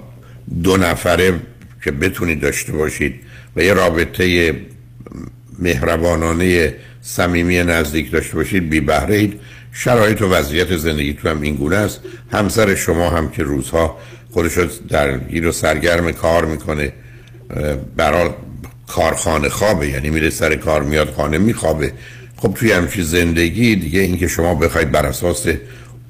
دو 0.64 0.78
نفره 0.78 1.40
که 1.86 1.92
بتونید 1.92 2.39
داشته 2.42 2.72
باشید 2.72 3.15
و 3.56 3.63
یه 3.63 3.74
رابطه 3.74 4.54
مهربانانه 5.60 6.75
صمیمی 7.01 7.58
نزدیک 7.58 8.12
داشته 8.12 8.36
باشید 8.36 8.70
بی 8.70 8.80
بهره 8.80 9.30
شرایط 9.72 10.22
و 10.22 10.30
وضعیت 10.30 10.77
زندگیتون 10.77 11.32
هم 11.32 11.42
این 11.42 11.56
گونه 11.56 11.75
است. 11.75 12.00
همسر 12.32 12.75
شما 12.75 13.10
هم 13.10 13.30
که 13.30 13.44
روزها 13.44 13.98
خودش 14.32 14.54
درگیر 14.89 15.48
و 15.48 15.51
سرگرم 15.51 16.12
کار 16.12 16.46
می‌کنه 16.46 16.94
برای 17.96 18.30
کارخانه 18.88 19.50
خوابه 19.50 19.88
یعنی 19.89 20.10
میره 20.10 20.30
سر 20.30 20.56
کار 20.56 20.84
میاد 20.84 21.13
خانه 21.13 21.38
میخوابه. 21.38 21.94
خب 22.38 22.54
توی 22.54 22.72
همچی 22.72 23.04
زندگی 23.04 23.75
دیگه 23.75 24.00
اینکه 24.00 24.27
شما 24.27 24.56
بخواید 24.56 24.92
بر 24.92 25.06
اساس 25.06 25.48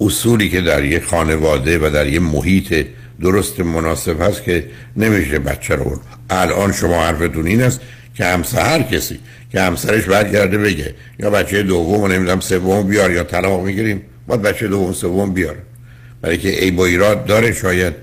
اصولی 0.02 0.50
که 0.50 0.62
در 0.62 0.84
یک 0.84 1.04
خانواده 1.04 1.80
و 1.80 1.90
در 1.90 2.08
یک 2.08 2.22
محیط 2.22 2.86
درست 3.22 3.60
مناسب 3.60 4.22
هست 4.22 4.44
که 4.44 4.68
نمیشه 4.98 5.40
بچه 5.40 5.76
رو 5.76 6.00
الان 6.30 6.72
شما 6.72 7.06
حرفتون 7.06 7.48
این 7.48 7.62
است 7.62 7.82
که 8.16 8.26
همسر 8.26 8.82
کسی 8.82 9.20
که 9.52 9.62
همسرش 9.62 10.04
برگرده 10.04 10.58
بگه 10.58 10.96
یا 11.20 11.30
بچه 11.30 11.64
دوم 11.64 12.02
و 12.02 12.08
نمی‌دونم 12.08 12.40
سوم 12.40 12.88
بیار 12.88 13.12
یا 13.12 13.24
طلاق 13.24 13.62
می‌گیریم 13.66 14.02
باید 14.28 14.42
بچه 14.42 14.68
دوم 14.68 14.94
سوم 14.94 15.34
بیار 15.34 15.56
برای 16.22 16.38
که 16.38 16.64
ای 16.64 16.72
با 16.72 16.86
ایراد 16.86 17.26
داره 17.26 17.54
شاید 17.54 17.94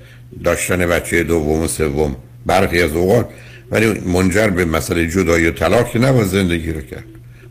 داشتن 0.44 0.86
بچه 0.86 1.22
دوم 1.22 1.60
و 1.60 1.68
سوم 1.68 2.16
برخی 2.46 2.82
از 2.82 2.92
اوقات 2.92 3.28
ولی 3.70 3.86
منجر 3.86 4.48
به 4.48 4.64
مسئله 4.64 5.06
جدایی 5.06 5.46
و 5.46 5.50
طلاق 5.50 5.90
که 5.90 5.98
نباید 5.98 6.26
زندگی 6.26 6.72
رو 6.72 6.80
کرد. 6.80 7.04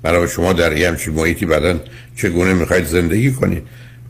برای 0.03 0.27
شما 0.27 0.53
در 0.53 0.77
یه 0.77 0.87
همچین 0.87 1.13
محیطی 1.13 1.45
بعدا 1.45 1.79
چگونه 2.15 2.53
می‌خواید 2.53 2.85
زندگی 2.85 3.31
کنید؟ 3.31 3.63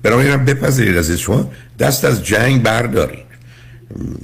بنابراین 0.04 0.46
بپذیرید 0.46 0.98
از 0.98 1.12
شما 1.12 1.52
دست 1.80 2.06
از 2.06 2.26
جنگ 2.26 2.64
بردارید. 2.64 3.31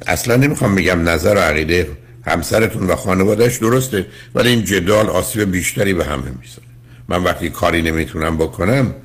اصلا 0.07 0.35
نمی‌خوام 0.35 0.75
بگم 0.75 1.09
نظر 1.09 1.35
و 1.35 1.39
عقیده 1.39 1.87
همسرتون 2.25 2.87
و 2.87 2.95
خانوادهش 2.95 3.57
درسته 3.57 4.05
ولی 4.35 4.49
این 4.49 4.63
جدال 4.63 5.09
آسیب 5.09 5.51
بیشتری 5.51 5.93
به 5.93 6.05
همه 6.05 6.23
می‌زنه 6.23 6.67
من 7.07 7.23
وقتی 7.23 7.49
کاری 7.49 7.81
نمی‌تونم 7.81 8.37
بکنم 8.37 8.95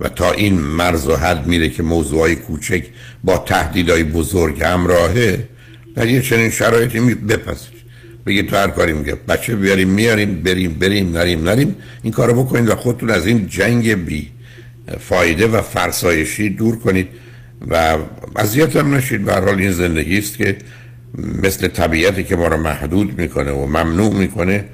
و 0.00 0.08
تا 0.08 0.32
این 0.32 0.60
مرز 0.60 1.08
و 1.08 1.16
حد 1.16 1.46
میره 1.46 1.68
که 1.68 1.82
موضوعای 1.82 2.36
کوچک 2.36 2.84
با 3.24 3.38
تهدیدهای 3.38 4.04
بزرگ 4.04 4.62
همراهه 4.62 5.48
در 5.94 6.08
یه 6.08 6.22
چنین 6.22 6.50
شرایطی 6.50 7.00
بپذیر 7.00 7.78
بگید 8.26 8.48
تو 8.48 8.56
هر 8.56 8.68
کاری 8.68 8.92
میگه 8.92 9.14
بچه 9.28 9.56
بیاریم 9.56 9.88
میاریم 9.88 10.42
بریم 10.42 10.74
بریم 10.74 11.16
نریم 11.16 11.48
نریم 11.48 11.76
این 12.02 12.12
کارو 12.12 12.44
بکنید 12.44 12.68
و 12.68 12.76
خودتون 12.76 13.10
از 13.10 13.26
این 13.26 13.46
جنگ 13.46 14.04
بی 14.04 14.30
فایده 15.00 15.46
و 15.46 15.62
فرسایشی 15.62 16.50
دور 16.50 16.78
کنید. 16.78 17.08
و 17.70 17.96
اذیت 18.36 18.76
هم 18.76 18.94
نشید. 18.94 19.24
به 19.24 19.34
حال 19.34 19.58
این 19.58 19.72
زندگی 19.72 20.18
است 20.18 20.38
که 20.38 20.56
مثل 21.42 21.68
طبیعتی 21.68 22.24
که 22.24 22.36
ما 22.36 22.48
رو 22.48 22.56
محدود 22.56 23.20
می‌کنه 23.20 23.52
و 23.52 23.66
ممنوع 23.66 24.14
می‌کنه 24.14 24.64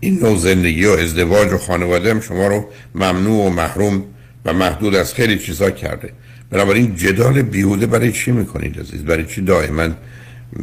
این 0.00 0.18
نوع 0.20 0.36
زندگی 0.38 0.84
و 0.84 0.90
ازدواج 0.90 1.52
و 1.52 1.58
خانواده 1.58 2.10
هم 2.10 2.20
شما 2.20 2.46
رو 2.46 2.68
ممنوع 2.94 3.46
و 3.46 3.50
محروم 3.50 4.04
و 4.44 4.52
محدود 4.52 4.94
از 4.94 5.14
خیلی 5.14 5.38
چیزا 5.38 5.70
کرده. 5.70 6.12
بنابراین 6.50 6.96
جدال 6.96 7.42
بیهوده 7.42 7.86
برای 7.86 8.12
چی 8.12 8.32
می‌کنید 8.32 8.80
عزیز؟ 8.80 9.04
برای 9.04 9.24
چی 9.24 9.40
دائما 9.40 9.88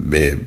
به 0.09 0.37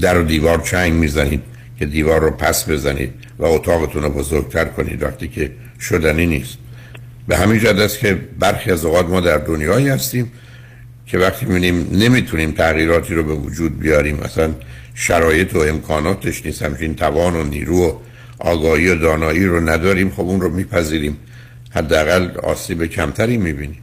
در 0.00 0.18
و 0.18 0.22
دیوار 0.22 0.60
چنگ 0.60 0.92
می‌زنید 0.92 1.42
که 1.78 1.86
دیوار 1.86 2.20
رو 2.20 2.30
پس 2.30 2.68
بزنید 2.68 3.12
و 3.38 3.44
اتاقتون 3.44 4.02
رو 4.02 4.10
بزرگتر 4.10 4.64
کنید 4.64 5.02
وقتی 5.02 5.28
که 5.28 5.50
شدنی 5.80 6.26
نیست؟ 6.26 6.58
به 7.28 7.36
همین 7.36 7.58
جد 7.58 7.78
است 7.78 7.98
که 7.98 8.14
برخی 8.38 8.70
از 8.70 8.84
اوقات 8.84 9.08
ما 9.08 9.20
در 9.20 9.38
دنیایی 9.38 9.88
هستیم 9.88 10.32
که 11.06 11.18
وقتی 11.18 11.46
می‌بینیم 11.46 11.88
نمی‌تونیم 11.92 12.52
تغییراتی 12.52 13.14
رو 13.14 13.22
به 13.22 13.34
وجود 13.34 13.78
بیاریم. 13.78 14.16
مثلا 14.24 14.54
شرایط 14.94 15.56
و 15.56 15.58
امکاناتش 15.58 16.46
نیست. 16.46 16.62
همچین 16.62 16.94
توان 16.94 17.36
و 17.36 17.42
نیرو 17.44 17.88
و 17.88 17.92
آگاهی 18.38 18.88
و 18.88 18.94
دانایی 18.94 19.46
رو 19.46 19.70
نداریم. 19.70 20.10
خب 20.10 20.20
اون 20.20 20.40
رو 20.40 20.50
میپذیریم. 20.50 21.16
حداقل 21.70 22.28
آسیب 22.42 22.86
کمتری 22.86 23.36
می‌بینیم. 23.36 23.80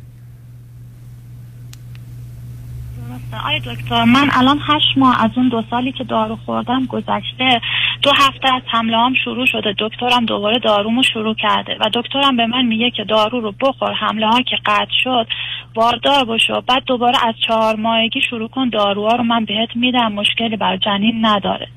آیا 3.45 3.59
دکتر 3.59 4.03
من 4.03 4.29
الان 4.31 4.59
هشت 4.67 4.97
ماه 4.97 5.23
از 5.23 5.31
اون 5.35 5.49
دو 5.49 5.63
سالی 5.69 5.91
که 5.91 6.03
دارو 6.03 6.35
خوردم 6.45 6.85
گذشته 6.85 7.61
دو 8.01 8.11
هفته 8.11 8.55
از 8.55 8.61
حمله 8.71 8.97
هم 8.97 9.13
شروع 9.23 9.45
شده. 9.45 9.75
دکترم 9.79 10.25
دوباره 10.25 10.59
دارومو 10.59 11.03
شروع 11.13 11.35
کرده 11.35 11.77
و 11.79 11.89
دکترم 11.93 12.37
به 12.37 12.45
من 12.47 12.65
میگه 12.65 12.91
که 12.91 13.03
دارو 13.03 13.41
رو 13.41 13.53
بخور 13.61 13.93
حمله 13.93 14.27
ها 14.27 14.41
که 14.41 14.55
قطع 14.65 14.91
شد 15.03 15.27
باردار 15.73 16.25
بشو. 16.25 16.61
بعد 16.61 16.83
دوباره 16.85 17.27
از 17.27 17.35
چهار 17.47 17.75
ماهگی 17.75 18.21
شروع 18.29 18.49
کن 18.49 18.69
داروها 18.69 19.15
رو 19.15 19.23
من 19.23 19.45
بهت 19.45 19.69
میدم 19.75 20.11
مشکلی 20.11 20.57
بر 20.57 20.77
جنین 20.77 21.25
نداره. 21.25 21.67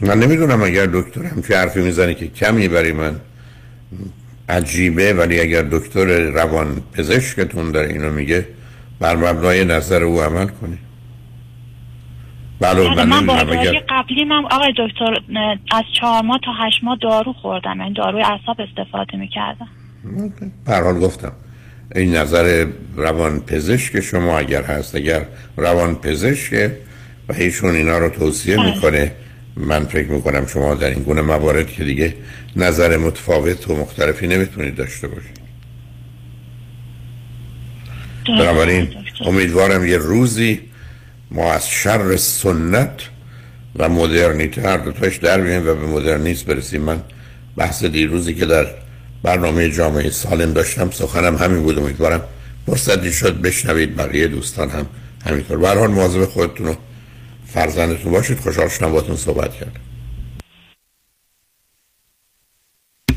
من 0.00 0.18
نمی‌دونم 0.18 0.62
اگر 0.62 0.86
دکترم 0.86 1.42
چه 1.48 1.56
حرفی 1.56 1.80
می‌زنه 1.80 2.14
که 2.14 2.28
کمی 2.28 2.68
برای 2.68 2.92
من 2.92 3.20
عجیبه 4.48 5.14
ولی 5.14 5.40
اگر 5.40 5.62
دکتر 5.62 6.06
روان 6.20 6.82
پزشکتون 6.96 7.72
داره 7.72 7.88
اینو 7.88 8.10
میگه 8.10 8.46
بر 9.00 9.16
مبنای 9.16 9.64
نظر 9.64 10.02
او 10.02 10.20
عمل 10.20 10.46
کنی 10.46 10.78
بله 12.60 13.04
من 13.04 13.26
با 13.26 13.34
اگر... 13.34 13.82
قبلی 13.88 14.24
من 14.24 14.44
آقای 14.50 14.72
دکتر 14.78 15.14
از 15.72 15.84
چهار 16.00 16.22
ماه 16.22 16.40
تا 16.44 16.52
هشت 16.66 16.84
ماه 16.84 16.98
دارو 17.02 17.32
خوردم 17.32 17.70
این 17.70 17.80
یعنی 17.80 17.94
داروی 17.94 18.22
اعصاب 18.22 18.56
استفاده 18.60 19.16
می‌کردم. 19.16 19.68
حال 20.66 20.98
گفتم 20.98 21.32
این 21.94 22.16
نظر 22.16 22.66
روان 22.96 23.40
پزشک 23.40 24.00
شما 24.00 24.38
اگر 24.38 24.62
هست 24.62 24.94
اگر 24.94 25.26
روان 25.56 25.94
پزشک 25.94 26.70
و 27.28 27.32
ایشون 27.32 27.74
اینا 27.74 27.98
رو 27.98 28.08
توصیه 28.08 28.56
بله. 28.56 28.74
می‌کنه 28.74 29.12
من 29.56 29.84
فکر 29.84 30.10
می‌کنم 30.10 30.46
شما 30.46 30.74
در 30.74 30.88
این 30.88 31.02
گونه 31.02 31.22
موارد 31.22 31.70
که 31.70 31.84
دیگه 31.84 32.14
نظر 32.56 32.96
متفاوت 32.96 33.70
و 33.70 33.76
مختلفی 33.76 34.26
نمی‌تونید 34.26 34.74
داشته 34.74 35.08
باشید. 35.08 35.40
بنابراین 38.28 38.88
امیدوارم 39.20 39.86
یه 39.86 39.96
روزی 39.96 40.60
ما 41.30 41.52
از 41.52 41.68
شر 41.68 42.16
سنت 42.16 43.00
و 43.76 43.88
مدرنیته 43.88 44.62
هر 44.62 44.76
دوتاش 44.76 45.16
در 45.16 45.40
بیایم 45.40 45.68
و 45.68 45.74
به 45.74 45.86
مدرنیسم 45.86 46.46
برسیم. 46.46 46.82
من 46.82 47.02
بحث 47.56 47.84
دیروزی 47.84 48.34
که 48.34 48.46
در 48.46 48.66
برنامه 49.22 49.70
جامعه 49.70 50.10
سالم 50.10 50.52
داشتم 50.52 50.90
سخنم 50.90 51.36
همین 51.36 51.62
بود. 51.62 51.78
امیدوارم 51.78 52.22
فرصتی 52.66 53.12
شد 53.12 53.40
بشنوید 53.40 53.96
بقیه 53.96 54.28
دوستان 54.28 54.70
هم 54.70 54.86
همینطور. 55.26 55.58
برحال 55.58 55.90
مواظب 55.90 56.24
خودتون 56.24 56.66
و 56.68 56.74
فرزندتون 57.46 58.12
باشید. 58.12 58.38
خوشحال 58.38 58.68
شدم 58.68 58.92
باتون 58.92 59.16
صحبت 59.16 59.54
کرد 59.54 59.80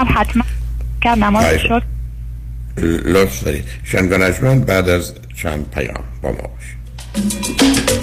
حتما. 0.07 0.43
نماز 1.05 1.45
شد. 1.55 1.83
لطف 3.05 3.43
دارید. 3.43 3.65
شنگانجمن 3.83 4.59
بعد 4.59 4.89
از 4.89 5.13
چند 5.35 5.69
پیام 5.69 6.03
با 6.21 6.31
ما 6.31 6.37
باشید. 6.37 8.02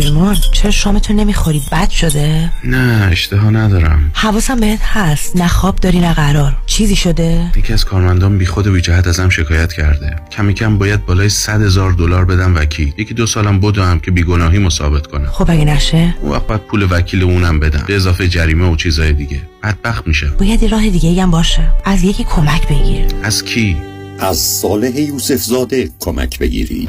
پیمان 0.00 0.36
چرا 0.52 0.70
شامتو 0.70 1.12
نمی‌خوری؟ 1.12 1.62
بد 1.72 1.90
شده؟ 1.90 2.50
نه 2.64 3.08
اشتها 3.12 3.50
ندارم. 3.50 4.10
حواسم 4.14 4.60
بهت 4.60 4.80
هست. 4.82 5.36
نه 5.36 5.48
خواب 5.48 5.76
داری 5.76 6.00
نه 6.00 6.14
قرار. 6.14 6.56
چیزی 6.66 6.96
شده؟ 6.96 7.50
یکی 7.56 7.72
از 7.72 7.84
کارمندان 7.84 8.38
بی 8.38 8.46
خود 8.46 8.66
و 8.66 8.72
بی 8.72 8.80
جهت 8.80 9.06
ازم 9.06 9.28
شکایت 9.28 9.72
کرده. 9.72 10.16
کمی 10.30 10.54
کم 10.54 10.78
باید 10.78 11.06
بالای 11.06 11.28
100 11.28 11.62
هزار 11.62 11.92
دلار 11.92 12.24
بدم 12.24 12.54
وکیل. 12.56 12.92
یکی 12.96 13.14
دو 13.14 13.26
سالم 13.26 13.60
بدوم 13.60 13.98
که 13.98 14.10
بیگناهی 14.10 14.70
ثابت 14.70 15.06
کنم. 15.06 15.26
خب 15.26 15.50
اگه 15.50 15.64
نشه؟ 15.64 16.14
اون 16.20 16.32
وقت 16.32 16.46
باید 16.46 16.60
پول 16.60 16.86
وکیل 16.90 17.22
اونم 17.22 17.60
بدم. 17.60 17.84
به 17.86 17.96
اضافه 17.96 18.28
جریمه 18.28 18.70
و 18.70 18.76
چیزای 18.76 19.12
دیگه. 19.12 19.40
بدبخت 19.62 20.06
میشه 20.06 20.26
باید 20.26 20.64
راه 20.64 20.88
دیگه 20.88 21.22
هم 21.22 21.30
باشه. 21.30 21.68
از 21.84 22.04
یکی 22.04 22.24
کمک 22.24 22.68
بگیر. 22.68 23.06
از 23.22 23.44
کی؟ 23.44 23.76
از 24.18 24.36
صالح 24.38 25.00
یوسف 25.00 25.36
زاده 25.36 25.90
کمک 26.00 26.38
بگیرید. 26.38 26.88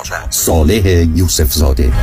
صالح 0.29 0.87
یوسف 1.15 1.53
زاده 1.53 1.93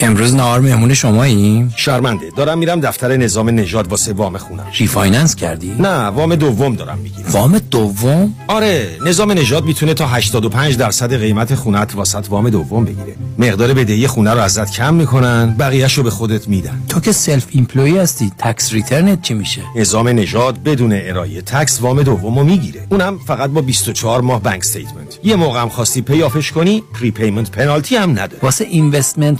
امروز 0.00 0.34
نهار 0.34 0.60
مهمون 0.60 0.94
شماییم؟ 0.94 1.74
شرمنده 1.76 2.30
دارم 2.36 2.58
میرم 2.58 2.80
دفتر 2.80 3.16
نظام 3.16 3.50
نژاد 3.50 3.88
واسه 3.88 4.12
وام 4.12 4.38
خونم 4.38 4.66
refinance 4.78 5.36
کردی؟ 5.36 5.74
نه 5.78 6.06
وام 6.06 6.34
دوم 6.34 6.74
دارم 6.74 6.98
می‌گیرم 6.98 7.30
وام 7.30 7.58
دوم؟ 7.58 8.34
آره 8.48 8.88
نظام 9.06 9.32
نژاد 9.32 9.64
می‌تونه 9.64 9.94
تا 9.94 10.06
85 10.06 10.76
درصد 10.76 11.14
قیمت 11.14 11.54
خونت 11.54 11.94
واست 11.94 12.26
وام 12.30 12.50
دوم 12.50 12.84
بگیره 12.84 13.16
مقدار 13.38 13.74
بدهی 13.74 14.06
خونه 14.06 14.34
رو 14.34 14.40
ازت 14.40 14.72
کم 14.72 14.94
می‌کنن 14.94 15.54
بقیه‌ش 15.58 15.94
رو 15.94 16.02
به 16.02 16.10
خودت 16.10 16.48
میدن 16.48 16.82
تو 16.88 17.00
که 17.00 17.12
self-employed 17.12 17.98
هستی 17.98 18.32
tax 18.38 18.72
return 18.72 19.15
ت 19.15 19.22
چی 19.22 19.34
میشه؟ 19.34 19.62
نظام 19.76 20.08
نژاد 20.08 20.62
بدون 20.62 20.92
ارائه 20.94 21.42
tax 21.42 21.80
وام 21.80 22.02
دوم 22.02 22.38
رو 22.38 22.44
می‌گیره 22.44 22.86
اونم 22.90 23.18
فقط 23.18 23.50
با 23.50 23.60
24 23.60 24.20
ماه 24.20 24.42
bank 24.42 24.60
statement 24.60 25.18
یه 25.24 25.36
موقع 25.36 25.60
هم 25.60 25.68
خواستی 25.68 26.02
pay 26.02 26.21
off 26.21 26.39
ش 26.39 26.52
کنی 26.52 26.82
prepayment 27.00 27.50
penalty 27.50 27.96
هم 27.96 28.10
نداره 28.10 28.38
واسه 28.42 28.64
investment 28.64 29.38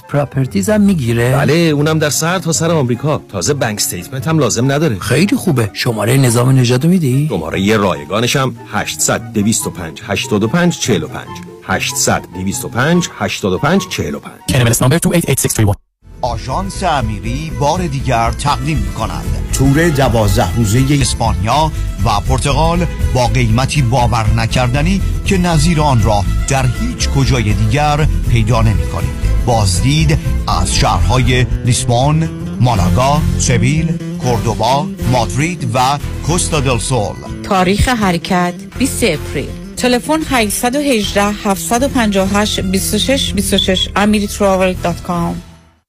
properties 0.48 0.70
هم 0.70 0.80
می‌گیره؟ 0.80 1.36
بله 1.36 1.52
اونم 1.52 1.98
در 1.98 2.10
سر 2.10 2.38
تا 2.38 2.52
سر 2.52 2.70
آمریکا. 2.70 3.20
تازه 3.28 3.54
bank 3.54 3.76
statement 3.76 4.28
هم 4.28 4.38
لازم 4.38 4.72
نداره. 4.72 4.98
خیلی 4.98 5.36
خوبه. 5.36 5.70
شماره 5.72 6.16
نظام 6.16 6.50
نژاد 6.50 6.86
میدی؟ 6.86 7.26
شماره‌ی 7.28 7.76
رایگانش 7.76 8.36
هم 8.36 8.56
800 8.72 9.32
225 9.32 10.02
85 10.06 10.78
45 10.78 11.26
800 11.62 12.22
225 12.34 13.08
85 13.18 13.88
45 13.88 14.32
NMLS 14.48 14.78
number 14.78 14.98
288631 14.98 15.76
آژانس 16.20 16.82
امیری 16.82 17.52
بار 17.60 17.86
دیگر 17.86 18.30
تقدیم 18.30 18.78
می 18.78 18.92
کند 18.92 19.24
تور 19.52 19.88
دوازده 19.88 20.56
روزه 20.56 20.80
اسپانیا 21.00 21.72
و 22.04 22.20
پرتغال 22.20 22.86
با 23.14 23.26
قیمتی 23.26 23.82
باور 23.82 24.26
نکردنی 24.36 25.00
که 25.24 25.38
نظیر 25.38 25.80
آن 25.80 26.02
را 26.02 26.24
در 26.48 26.66
هیچ 26.66 27.08
کجای 27.08 27.52
دیگر 27.52 28.06
پیدا 28.30 28.62
نمی 28.62 28.86
کنید 28.92 29.37
بازدید 29.48 30.18
از 30.60 30.74
شهرهای 30.76 31.46
لیسبون، 31.64 32.28
مالاگا، 32.60 33.20
سویل، 33.38 33.98
کوردوبا، 34.18 34.86
مادرید 35.12 35.70
و 35.74 35.98
کوستا 36.26 36.60
دل 36.60 36.78
سول. 36.78 37.14
تاریخ 37.42 37.88
حرکت 37.88 38.54
20 38.78 39.04
اپریل. 39.04 39.48
تلفن 39.76 40.20
818 40.30 41.22
758 41.22 42.60
26 42.60 43.32
26 43.32 43.88
amiritravel.com 43.88 45.47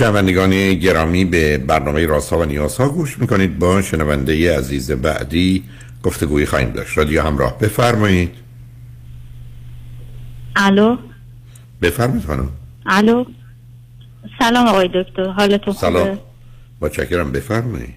شنوندگان 0.00 0.74
گرامی 0.74 1.24
به 1.24 1.58
برنامه 1.58 2.06
راسا 2.06 2.38
و 2.38 2.44
نیازها 2.44 2.88
گوش 2.88 3.18
می‌کنید. 3.18 3.58
با 3.58 3.82
شنونده 3.82 4.58
عزیز 4.58 4.90
بعدی 4.90 5.64
گفتگویی 6.02 6.46
خواهیم 6.46 6.70
داشت. 6.70 6.98
رادیو 6.98 7.22
همراه 7.22 7.58
بفرمایید. 7.58 8.30
الو؟ 10.56 10.96
بفرمایید 11.82 12.24
خانم. 12.24 12.48
الو؟ 12.86 13.24
سلام 14.38 14.66
آقای 14.66 14.88
دکتر 14.94 15.30
حالتون 15.30 15.74
خوبه؟ 15.74 15.92
سلام. 15.92 16.18
با 16.80 16.88
چکرم 16.88 17.32
بفرمایید 17.32 17.94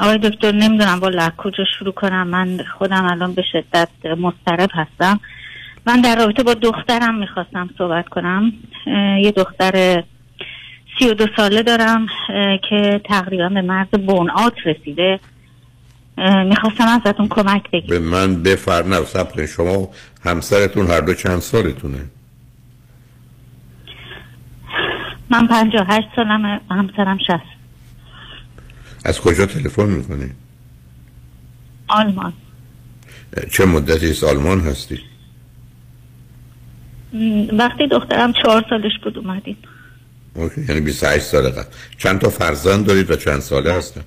آقای 0.00 0.18
دکتر 0.18 0.52
نمی‌دونم 0.52 1.02
از 1.02 1.30
کجا 1.36 1.64
شروع 1.78 1.92
کنم. 1.92 2.26
من 2.26 2.60
خودم 2.78 3.04
الان 3.04 3.34
به 3.34 3.42
شدت 3.52 3.88
مضطرب 4.04 4.70
هستم. 4.72 5.20
من 5.86 6.00
در 6.00 6.16
رابطه 6.16 6.42
با 6.42 6.54
دخترم 6.54 7.18
می‌خواستم 7.18 7.70
صحبت 7.78 8.08
کنم. 8.08 8.52
یه 9.22 9.32
دختر 9.36 10.04
سی 10.98 11.08
و 11.08 11.14
دو 11.14 11.26
ساله 11.36 11.62
دارم 11.62 12.06
که 12.68 13.00
تقریبا 13.04 13.48
به 13.48 13.62
مرز 13.62 13.88
بون 13.88 14.30
آت 14.30 14.54
رسیده 14.64 15.20
می‌خواستم 16.46 16.86
ازتون 16.88 17.28
کمک 17.28 17.70
بگیرم 17.70 17.88
به 17.88 17.98
من 17.98 18.42
بفر 18.42 18.82
نه. 18.82 19.46
شما 19.46 19.88
همسرتون 20.24 20.86
هر 20.86 21.00
دو 21.00 21.14
چند 21.14 21.38
سالتونه؟ 21.38 22.04
من 25.30 25.46
پنجاه 25.46 25.86
هشت 25.88 26.08
سالمه 26.16 26.60
و 26.70 26.74
همسرم 26.74 27.18
شست 27.18 27.60
از 29.04 29.20
کجا 29.20 29.46
تلفن 29.46 29.86
می‌کنید 29.86 30.34
آلمان. 31.88 32.32
چه 33.52 33.64
مدتی 33.64 34.10
از 34.10 34.24
آلمان 34.24 34.60
هستی؟ 34.60 35.00
وقتی 37.52 37.86
دخترم 37.86 38.32
چهار 38.32 38.64
سالش 38.70 38.92
بود 39.04 39.18
اومدیم 39.18 39.56
اوکی 40.34 40.60
یعنی 40.68 40.80
28 40.80 41.24
سال 41.24 41.48
قبل. 41.50 41.62
چند 41.98 42.20
تا 42.20 42.28
فرزند 42.28 42.86
دارید 42.86 43.10
و 43.10 43.16
چند 43.16 43.40
ساله 43.40 43.72
هستن؟ 43.72 44.00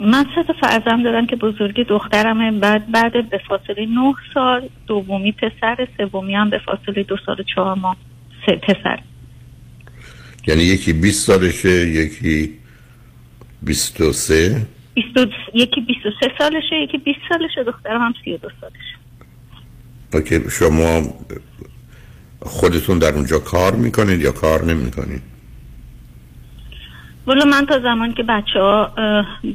من 0.00 0.26
سه 0.34 0.42
تا 0.42 0.52
فرزند 0.60 1.04
دارم 1.04 1.26
که 1.26 1.36
بزرگی 1.36 1.84
دخترمه. 1.84 2.50
بعد 2.60 2.90
بعد 2.92 3.30
به 3.30 3.40
فاصله 3.48 3.86
نه 3.86 4.14
سال 4.34 4.68
دومی 4.86 5.32
پسر 5.32 5.88
سومی 6.12 6.34
هم 6.34 6.50
به 6.50 6.58
فاصله 6.66 7.02
دو 7.02 7.16
سال 7.26 7.40
و 7.40 7.42
چهار 7.54 7.74
ماه. 7.74 7.96
سه 8.46 8.56
پسر. 8.56 8.98
یعنی 10.46 10.62
یکی 10.62 10.92
20 10.92 11.26
سالشه 11.26 11.70
یکی 11.88 12.52
23 13.62 14.66
بیست 14.94 15.16
و- 15.16 15.26
یکی 15.54 15.80
23 15.80 16.32
سالشه 16.38 16.76
یکی 16.82 16.98
20 16.98 17.18
سالشه 17.28 17.64
دخترم 17.64 18.00
هم 18.02 18.14
32 18.24 18.48
سالشه. 18.60 18.76
اوکی 20.14 20.50
شما 20.50 21.02
خودتون 22.40 22.98
در 22.98 23.14
اونجا 23.14 23.38
کار 23.38 23.74
می‌کنید 23.74 24.20
یا 24.20 24.32
کار 24.32 24.64
نمی‌کنید؟ 24.64 25.22
والا 27.26 27.44
من 27.44 27.66
تا 27.66 27.80
زمان 27.80 28.14
که 28.14 28.22
بچه 28.22 28.60
ها 28.60 28.92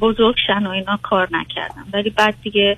بزرگ 0.01 0.35
شن 0.47 0.65
و 0.65 0.69
اینا 0.69 0.99
کار 1.03 1.27
نکردم. 1.31 1.85
ولی 1.93 2.09
بعد 2.09 2.35
دیگه 2.43 2.77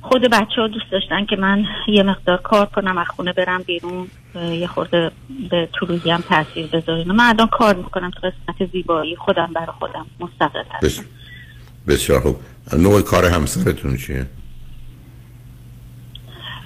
خود 0.00 0.22
بچه 0.22 0.60
ها 0.60 0.68
دوست 0.68 0.90
داشتن 0.92 1.24
که 1.24 1.36
من 1.36 1.64
یه 1.88 2.02
مقدار 2.02 2.36
کار 2.36 2.66
کنم 2.66 2.98
از 2.98 3.06
خونه 3.16 3.32
برم 3.32 3.62
بیرون 3.62 4.06
یه 4.34 4.66
خورده 4.66 5.10
به 5.50 5.68
طولویی 5.72 6.10
هم 6.10 6.24
تاثیر 6.28 6.66
بذارین. 6.66 7.12
من 7.12 7.24
الان 7.24 7.48
کار 7.48 7.74
می‌کنم 7.74 8.10
تو 8.10 8.20
قسمت 8.28 8.70
زیبایی 8.72 9.16
خودم 9.16 9.50
برای 9.54 9.72
خودم 9.78 10.06
مستقل 10.20 10.64
هستم. 10.70 10.86
بس... 10.86 11.00
بسیار 11.88 12.20
خوب. 12.20 12.36
نوع 12.78 13.00
کار 13.00 13.24
همسرتون 13.24 13.96
چیه؟ 13.96 14.26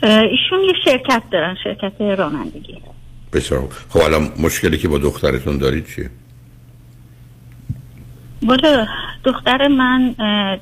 ایشون 0.03 0.61
یه 0.67 0.73
شرکت 0.85 1.23
دارن 1.33 1.57
شرکت 1.65 2.01
رانندگی 2.01 2.79
بسیار. 3.33 3.69
خب 3.89 4.01
الان 4.01 4.33
مشکلی 4.39 4.79
که 4.79 4.89
با 4.89 4.99
دخترتون 4.99 5.59
دارید 5.59 5.87
چیه 5.87 6.11
والا 8.43 8.87
دختر 9.25 9.69
من 9.69 10.15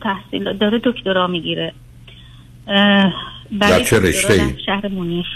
تحصیل 0.03 0.53
داره 0.53 0.81
دکترا 0.85 1.27
می‌گیره 1.27 1.73
در 3.61 3.83
چه 3.85 3.99
رشته‌ای؟ 3.99 4.53
در 4.53 4.59
شهر 4.67 4.89
مونیخ 4.89 5.27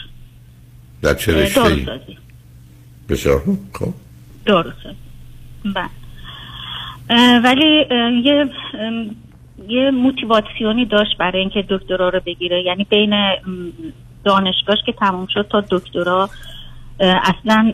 در 1.03 1.15
چه 1.15 1.43
رشته 1.43 1.63
داروسازی 1.63 2.19
بسیار. 3.09 3.43
خب 3.73 3.95
داروسازی 4.47 4.97
بله. 5.65 5.89
ولی 7.41 7.87
یه 8.25 8.51
یه 9.69 9.91
موتیواسیونی 9.91 10.85
داشت 10.85 11.17
برای 11.19 11.41
اینکه 11.41 11.65
دکترا 11.69 12.09
رو 12.09 12.21
بگیره. 12.27 12.63
یعنی 12.63 12.87
بین 12.91 13.15
دانشگاهش 14.25 14.79
که 14.87 14.93
تموم 14.93 15.27
شد 15.27 15.47
تا 15.51 15.65
دکترا 15.71 16.31
اصلا 17.01 17.73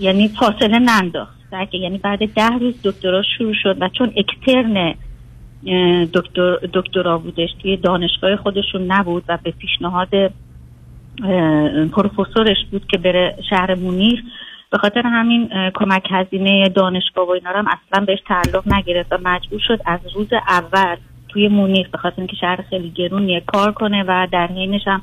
یعنی 0.00 0.28
فاصله 0.28 0.78
ننداخت. 0.78 1.42
یعنی 1.72 1.98
بعد 1.98 2.34
ده 2.34 2.48
روز 2.48 2.74
دکترا 2.84 3.22
شروع 3.38 3.54
شد 3.62 3.76
و 3.80 3.88
چون 3.88 4.12
اکترن 4.16 4.94
دکتر 6.14 6.56
دکترا 6.72 7.18
بودش 7.18 7.48
توی 7.62 7.76
دانشگاه 7.76 8.36
خودشون 8.36 8.82
نبود 8.82 9.24
و 9.28 9.38
به 9.42 9.50
پیشنهاد 9.50 10.32
پروفسورش 11.92 12.56
بود 12.70 12.86
که 12.86 12.98
بره 12.98 13.36
شهر 13.50 13.74
مونیر 13.74 14.24
به 14.72 14.78
خاطر 14.78 15.02
همین 15.04 15.48
کمک 15.74 16.02
هزینه 16.10 16.68
دانشگاه 16.68 17.26
و 17.26 17.30
اینا 17.30 17.50
هم 17.50 17.64
اصلا 17.68 18.04
بهش 18.04 18.18
تعلق 18.28 18.72
نگرفت 18.72 19.12
و 19.12 19.18
مجبور 19.24 19.60
شد 19.68 19.80
از 19.86 20.00
روز 20.14 20.26
اول 20.48 20.96
توی 21.28 21.48
مونیر 21.48 21.88
به 21.92 21.98
خاطر 21.98 22.16
اینکه 22.18 22.36
شهر 22.40 22.64
خیلی 22.70 22.90
گرونیه 22.90 23.42
کار 23.46 23.72
کنه 23.72 24.04
و 24.08 24.26
در 24.32 24.46
حینش 24.46 24.80
هم 24.86 25.02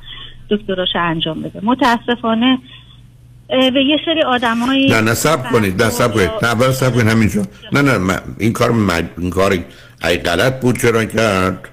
دکتراش 0.50 0.90
انجام 0.96 1.42
بده. 1.42 1.60
متاسفانه 1.64 2.58
به 3.50 3.84
یه 3.84 3.98
سری 4.06 4.22
آدمایی 4.22 4.90
نه 4.90 5.02
نه 5.02 5.14
سب 5.14 5.52
کنید 5.52 5.84
نه 5.84 5.90
سب 5.90 6.14
کنید. 6.14 6.30
نه 6.42 6.48
اول 6.50 6.72
سب 6.72 6.94
کنید 6.94 7.08
همینجا 7.08 7.42
نه 7.74 7.82
نه 7.82 7.98
من- 7.98 8.20
این 8.40 8.54
کار 8.54 8.72
مج... 8.72 9.06
این 9.18 9.30
کار 9.30 9.52
ای 10.04 10.18
غلط 10.18 10.62
بود 10.62 10.78
چرا 10.78 11.06
کرد؟ 11.06 11.70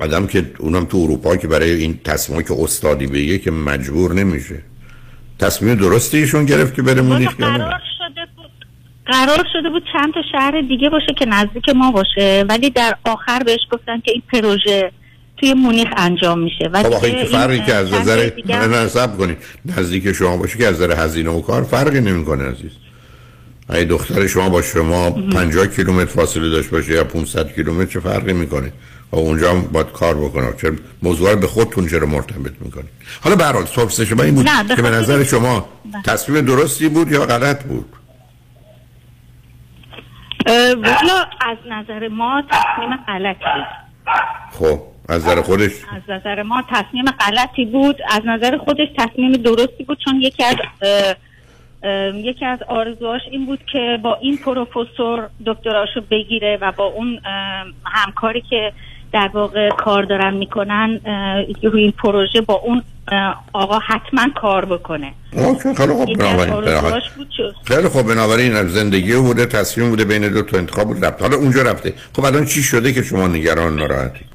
آدم 0.00 0.26
که 0.26 0.50
اونم 0.58 0.84
تو 0.84 0.98
اروپا 0.98 1.36
که 1.36 1.48
برای 1.48 1.70
این 1.70 2.00
تصمیمی 2.04 2.44
که 2.44 2.54
استادی 2.62 3.06
بگه 3.06 3.38
که 3.38 3.50
مجبور 3.50 4.12
نمیشه. 4.12 4.62
تصمیم 5.38 5.74
درستی 5.74 6.18
ایشون 6.18 6.44
گرفت 6.44 6.74
که 6.74 6.82
بره 6.82 7.02
مونیخ 7.02 7.36
قرار 7.36 7.80
شده 7.98 8.26
بود 8.36 8.50
قرار 9.06 9.44
شده 9.52 9.70
بود 9.70 9.82
چند 9.92 10.14
تا 10.14 10.20
شهر 10.32 10.60
دیگه 10.60 10.90
باشه 10.90 11.14
که 11.18 11.26
نزدیک 11.26 11.68
ما 11.68 11.90
باشه 11.90 12.44
ولی 12.48 12.70
در 12.70 12.96
آخر 13.04 13.42
بهش 13.46 13.60
گفتن 13.70 14.00
که 14.00 14.12
این 14.12 14.22
پروژه 14.32 14.92
توی 15.36 15.54
مونیخ 15.54 15.88
انجام 15.96 16.38
میشه. 16.38 16.70
و 16.72 16.82
خب 16.82 17.04
این 17.04 17.24
فرقی 17.24 17.60
که 17.60 17.74
از 17.74 17.92
نظر 17.92 18.30
سب 18.88 19.18
کنید. 19.18 19.38
نزدیک 19.76 20.12
شما 20.12 20.36
باشه 20.36 20.58
که 20.58 20.66
از 20.66 20.74
نظر 20.74 21.04
هزینه 21.04 21.30
و 21.30 21.40
کار 21.40 21.62
فرقی 21.62 22.00
نمی‌کنه 22.00 22.44
عزیز. 22.44 22.70
اگه 23.68 23.84
دختر 23.84 24.26
شما 24.26 24.48
با 24.48 24.62
شما 24.62 25.10
50 25.10 25.66
کیلومتر 25.66 26.10
فاصله 26.10 26.50
داشت 26.50 26.70
باشه 26.70 26.92
یا 26.92 27.04
500 27.04 27.54
کیلومتر 27.54 27.92
چه 27.92 28.00
فرقی 28.00 28.32
می‌کنه؟ 28.32 28.72
و 29.14 29.18
اونجا 29.18 29.50
هم 29.50 29.62
باید 29.62 29.92
کار 29.92 30.14
بکنه 30.14 30.52
چرا؟ 30.60 30.72
موضوع 31.02 31.30
رو 31.30 31.40
به 31.40 31.46
خودتون 31.46 31.88
چرا 31.88 32.06
مرتبط 32.06 32.52
می‌کنید؟ 32.60 32.90
حالا 33.22 33.36
به 33.36 33.44
هر 33.44 33.52
حال 33.52 33.64
سرس 33.64 34.00
شما 34.00 34.22
این 34.22 34.34
بود 34.34 34.46
که 34.76 34.82
به 34.82 34.90
نظر 34.90 35.24
شما 35.24 35.68
تصمیم 36.04 36.40
درستی 36.40 36.88
بود 36.88 37.12
یا 37.12 37.26
غلط 37.26 37.64
بود؟ 37.64 37.84
اه، 40.46 40.74
والا 40.74 41.26
از 41.40 41.58
نظر 41.70 42.08
ما 42.08 42.42
تصمیم 42.50 42.96
غلطی 43.06 43.44
بود. 43.54 43.66
خب 44.50 44.80
از 45.08 45.26
نظر 45.26 45.42
خودش؟ 45.42 45.72
از 45.72 46.02
نظر 46.08 46.42
ما 46.42 46.62
تصمیم 46.70 47.04
غلطی 47.04 47.64
بود. 47.64 47.96
از 48.10 48.20
نظر 48.26 48.58
خودش 48.58 48.88
تصمیم 48.98 49.32
درستی 49.32 49.84
بود 49.84 49.98
چون 50.04 50.20
یکی 50.20 50.44
از 50.44 50.56
یکی 52.14 52.44
از 52.44 52.58
آرزوهاش 52.68 53.20
این 53.30 53.46
بود 53.46 53.60
که 53.72 53.98
با 54.02 54.14
این 54.14 54.36
پروفسور 54.36 55.28
دکتراشو 55.46 56.00
بگیره 56.10 56.58
و 56.60 56.72
با 56.72 56.84
اون 56.84 57.20
همکاری 57.84 58.42
که 58.50 58.72
در 59.14 59.30
واقع 59.34 59.70
کار 59.70 60.02
دارن 60.02 60.34
می‌کنن 60.34 61.00
روی 61.62 61.82
این 61.82 61.92
پروژه 61.92 62.40
با 62.40 62.54
اون 62.54 62.82
آقا 63.52 63.78
حتما 63.78 64.26
کار 64.34 64.64
بکنه. 64.64 65.12
اوکی 65.32 65.74
خیلی 65.74 65.92
خب 65.92 66.14
بنابراین 66.14 67.00
خیلی 67.64 67.88
خب 67.88 68.02
بنابراین 68.02 68.62
زندگی 68.62 69.16
بوده 69.16 69.46
تصمیم 69.46 69.90
بوده 69.90 70.04
بین 70.04 70.28
دو 70.28 70.42
تا 70.42 70.58
انتخاب 70.58 70.86
بود 70.86 71.04
رفت. 71.04 71.22
حالا 71.22 71.36
اونجا 71.36 71.62
رفته. 71.62 71.94
خب 72.16 72.24
الان 72.24 72.44
چی 72.44 72.62
شده 72.62 72.92
که 72.92 73.02
شما 73.02 73.28
نگران 73.28 73.76
ناراحتید 73.76 74.26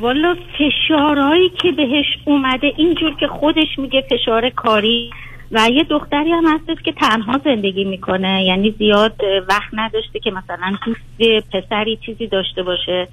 والا 0.00 0.36
فشارهایی 0.58 1.48
که 1.62 1.72
بهش 1.72 2.06
اومده 2.24 2.72
اینجور 2.76 3.16
که 3.20 3.26
خودش 3.26 3.78
میگه 3.78 4.04
فشار 4.10 4.50
کاری. 4.50 5.10
و 5.52 5.68
یه 5.70 5.84
دختری 5.84 6.30
هم 6.30 6.44
هستش 6.46 6.82
که 6.84 6.92
تنها 6.92 7.40
زندگی 7.44 7.84
می‌کنه. 7.84 8.44
یعنی 8.44 8.70
زیاد 8.70 9.20
وقت 9.48 9.70
نداشته 9.72 10.18
که 10.18 10.30
مثلا 10.30 10.72
دوست 11.18 11.56
پسری 11.56 11.98
چیزی 12.06 12.26
داشته 12.26 12.62
باشه. 12.62 13.08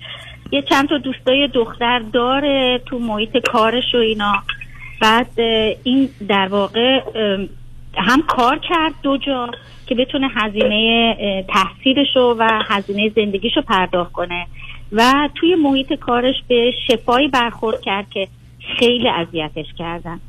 یه 0.52 0.62
چند 0.62 0.89
تا 0.89 0.98
دوستای 0.98 1.48
دختر 1.48 2.00
داره 2.00 2.82
تو 2.86 3.00
محیط 3.00 3.38
کارش 3.38 3.96
و 3.96 3.98
اینا. 3.98 4.34
بعد 5.02 5.39
این 5.84 6.10
در 6.28 6.48
واقع 6.48 7.02
هم 7.98 8.22
کار 8.22 8.60
کرد 8.60 8.94
دو 9.04 9.17
جا 9.17 9.50
که 9.88 9.96
بتونه 9.96 10.30
هزینه 10.36 11.15
اه، 11.20 11.41
تحصیلشو 11.41 12.36
و 12.39 12.62
هزینه 12.67 13.10
زندگیشو 13.10 13.62
پرداخت 13.62 14.12
کنه. 14.12 14.48
و 14.91 15.30
توی 15.36 15.56
محیط 15.56 15.94
کارش 15.94 16.36
به 16.48 16.72
شفایی 16.88 17.28
برخورد 17.28 17.82
کرد 17.82 18.10
که 18.10 18.28
خیلی 18.80 19.10
اذیتش 19.10 19.65
کردن. 19.78 20.20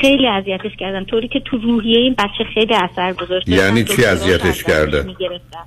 خیلی 0.00 0.26
اذیتش 0.28 0.76
کردن 0.78 1.04
طوری 1.04 1.28
که 1.28 1.40
تو 1.40 1.56
روحیه 1.56 1.98
این 1.98 2.14
بچه 2.14 2.44
خیلی 2.54 2.74
اثر 2.74 3.12
گذاشته 3.12 3.52
یعنی 3.52 3.84
چی 3.84 4.04
اذیتش؟ 4.04 4.68
می‌گرفتن. 4.68 5.58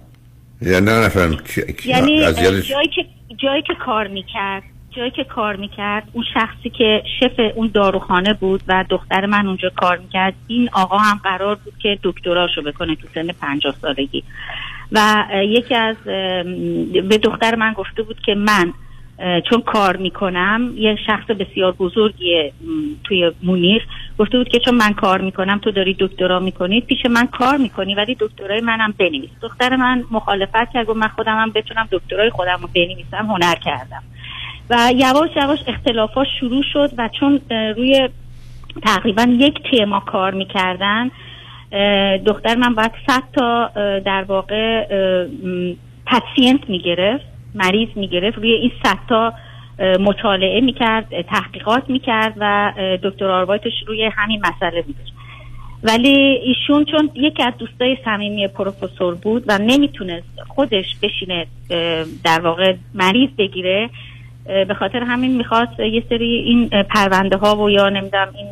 یعنی 0.62 0.86
نه 0.86 1.06
نفهم 1.06 1.38
یعنی 1.86 2.34
جایی 2.62 2.88
که 2.88 3.06
جایی 3.38 3.62
که 3.62 3.74
کار 3.86 4.08
می‌کرد 4.08 4.64
جایی 4.92 5.12
که 5.12 5.24
کار 5.24 5.56
می‌کرد 5.56 6.04
اون 6.14 6.26
شخصی 6.34 6.70
که 6.70 7.04
شف 7.20 7.40
اون 7.56 7.72
داروخانه 7.74 8.34
بود 8.34 8.62
و 8.68 8.86
دختر 8.90 9.26
من 9.26 9.48
اونجا 9.48 9.72
کار 9.76 9.98
می‌کرد 9.98 10.34
این 10.48 10.70
آقا 10.74 10.98
هم 10.98 11.20
قرار 11.24 11.56
بود 11.56 11.74
که 11.80 12.00
دکتراشو 12.04 12.62
بکنه 12.62 12.96
تو 12.96 13.08
سن 13.14 13.28
پنجاه 13.28 13.76
سالگی 13.82 14.24
و 14.92 15.26
یکی 15.44 15.76
از 15.76 15.96
به 17.10 17.18
دختر 17.18 17.56
من 17.56 17.74
گفته 17.74 18.04
بود 18.04 18.20
که 18.26 18.36
من 18.36 18.74
چون 19.50 19.62
کار 19.62 19.98
می‌کنم 19.98 20.72
یه 20.76 20.98
شخص 21.08 21.26
بسیار 21.26 21.72
بزرگیه 21.72 22.52
م، 22.62 22.66
توی 23.04 23.32
مونیر 23.44 23.88
گفته 24.20 24.38
بود 24.38 24.50
که 24.50 24.60
چون 24.60 24.76
من 24.76 24.94
کار 24.94 25.22
می‌کنم 25.22 25.58
تو 25.58 25.72
داری 25.72 25.96
دکترا 26.00 26.40
می‌کنی 26.40 26.82
پیش 26.82 27.06
من 27.06 27.28
کار 27.28 27.58
می‌کنی 27.58 27.96
ولی 27.96 28.18
دکترای 28.20 28.62
منم 28.62 28.94
بنویس. 28.98 29.30
دختر 29.42 29.76
من 29.76 30.04
مخالفت 30.12 30.74
کرد 30.74 30.86
گفت 30.86 30.98
من 30.98 31.08
خودم 31.08 31.38
هم 31.38 31.52
بتونم 31.52 31.88
دکترای 31.92 32.30
خودم 32.30 32.58
رو 32.62 32.70
بنویسم 32.76 33.26
هنر 33.26 33.56
کردم. 33.56 34.04
و 34.70 34.92
یواش 34.96 35.30
یواش 35.36 35.60
اختلافات 35.68 36.28
شروع 36.40 36.64
شد 36.74 36.90
و 36.98 37.10
چون 37.20 37.40
روی 37.50 38.10
تقریبا 38.84 39.28
یک 39.40 39.60
تما 39.72 40.00
کار 40.00 40.34
می‌کردن 40.34 41.12
دختر 42.26 42.56
من 42.56 42.76
باید 42.76 42.92
صد 43.08 43.24
تا 43.34 43.72
در 44.00 44.24
واقع 44.24 44.86
پسینت 46.06 46.70
می‌گرفت. 46.70 47.37
مریض 47.56 47.90
می‌گرفت. 47.96 48.38
روی 48.38 48.52
این 48.52 48.72
صد 48.84 49.34
مطالعه 50.00 50.62
می‌کرد 50.62 51.22
تحقیقات 51.22 51.90
می‌کرد 51.90 52.34
و 52.38 52.74
دکتر 53.04 53.26
آروایتش 53.26 53.74
روی 53.88 54.06
همین 54.06 54.42
مسئله 54.46 54.82
بودش 54.82 55.08
ولی 55.84 56.10
ایشون 56.44 56.86
چون 56.86 57.10
یکی 57.16 57.44
از 57.44 57.54
دوستای 57.58 57.98
صمیمی 58.06 58.48
پروفسور 58.48 59.16
بود 59.16 59.44
و 59.48 59.58
نمی‌تونست 59.58 60.42
خودش 60.48 60.86
بشینه 61.04 61.48
در 62.24 62.40
واقع 62.40 62.76
مریض 62.94 63.30
بگیره 63.38 63.90
به 64.46 64.74
خاطر 64.80 65.04
همین 65.04 65.38
می‌خواست 65.38 65.80
یه 65.80 66.04
سری 66.10 66.36
این 66.36 66.70
پرونده 66.70 67.38
ها 67.38 67.56
و 67.56 67.70
یا 67.70 67.90
نمی‌دونم 67.90 68.34
این 68.36 68.48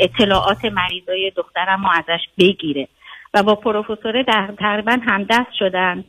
اطلاعات 0.00 0.64
مریضای 0.64 1.32
دخترم 1.36 1.82
رو 1.82 1.90
ازش 1.90 2.24
بگیره. 2.38 2.88
و 3.34 3.42
با 3.42 3.54
پروفسوره 3.54 4.22
در 4.22 4.50
تقریبا 4.58 4.98
همدست 5.06 5.52
شدن 5.58 6.04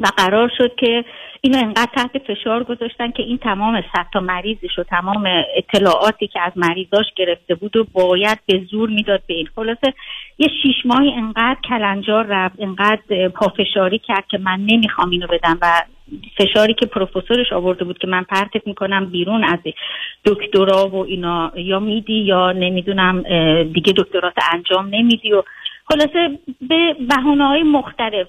و 0.00 0.06
قرار 0.16 0.50
شد 0.58 0.74
که 0.74 1.04
اینو 1.44 1.58
انقدر 1.58 1.90
تحت 1.96 2.18
فشار 2.18 2.64
گذاشتن 2.64 3.10
که 3.10 3.22
این 3.22 3.38
تمام 3.38 3.82
تا 4.12 4.20
مریضش 4.20 4.78
و 4.78 4.82
تمام 4.82 5.24
اطلاعاتی 5.56 6.26
که 6.26 6.40
از 6.40 6.52
مریضاش 6.56 7.06
گرفته 7.16 7.54
بود 7.54 7.76
و 7.76 7.84
باید 7.92 8.38
به 8.46 8.60
زور 8.70 8.88
می‌داد 8.88 9.22
به 9.26 9.34
این. 9.34 9.48
خلاصه 9.56 9.94
یه 10.38 10.48
شیش 10.62 10.76
ماهی 10.84 11.10
انقدر 11.12 11.56
کلنجار 11.68 12.26
رفت 12.26 12.54
انقدر 12.58 13.28
پافشاری 13.28 13.98
کرد 13.98 14.26
که 14.28 14.38
من 14.38 14.60
نمی‌خوام 14.60 15.10
اینو 15.10 15.26
بدم 15.26 15.58
و 15.62 15.82
فشاری 16.38 16.74
که 16.74 16.86
پروفسورش 16.86 17.52
آورده 17.52 17.84
بود 17.84 17.98
که 17.98 18.06
من 18.06 18.22
پرتت 18.22 18.66
می‌کنم 18.66 19.06
بیرون 19.06 19.44
از 19.44 19.58
دکترا 20.24 20.88
و 20.88 20.96
اینا. 20.96 21.52
یا 21.56 21.80
میدی 21.80 22.18
یا 22.18 22.52
نمی‌دونم 22.52 23.22
دیگه 23.62 23.92
دکترات 23.96 24.34
انجام 24.52 24.86
نمیدی 24.86 25.32
و 25.32 25.42
خلاصه 25.88 26.38
به 26.68 26.96
بهونه 27.08 27.46
های 27.46 27.62
مختلف 27.62 28.26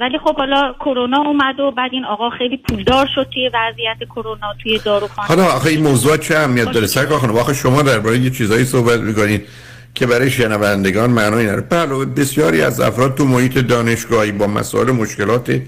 ولی 0.00 0.18
خب 0.18 0.36
حالا 0.36 0.74
کرونا 0.80 1.18
اومد 1.18 1.60
و 1.60 1.70
بعد 1.70 1.90
این 1.92 2.04
آقا 2.04 2.30
خیلی 2.30 2.56
پولدار 2.56 3.08
شد 3.14 3.26
توی 3.34 3.48
وضعیت 3.48 4.08
کرونا 4.10 4.54
توی 4.62 4.78
داروخانه. 4.78 5.28
حالا 5.28 5.44
آخه 5.44 5.70
این 5.70 5.82
موضوع 5.82 6.16
چه 6.16 6.36
اهمیت 6.36 6.70
داره؟ 6.72 6.86
سرکار 6.86 7.18
خانم 7.18 7.36
آخه 7.36 7.54
شما 7.54 7.82
درباره 7.82 8.18
یه 8.18 8.30
چیزایی 8.30 8.64
صحبت 8.64 9.00
می‌کنید 9.00 9.46
که 9.94 10.06
برای 10.06 10.30
شنوندگان 10.30 11.10
معنی 11.10 11.44
نداره. 11.44 11.60
بله 11.60 12.04
بسیاری 12.04 12.62
از 12.62 12.80
افراد 12.80 13.14
تو 13.14 13.24
محیط 13.24 13.58
دانشگاهی 13.58 14.32
با 14.32 14.46
مسائل 14.46 14.90
مشکلات 14.90 15.60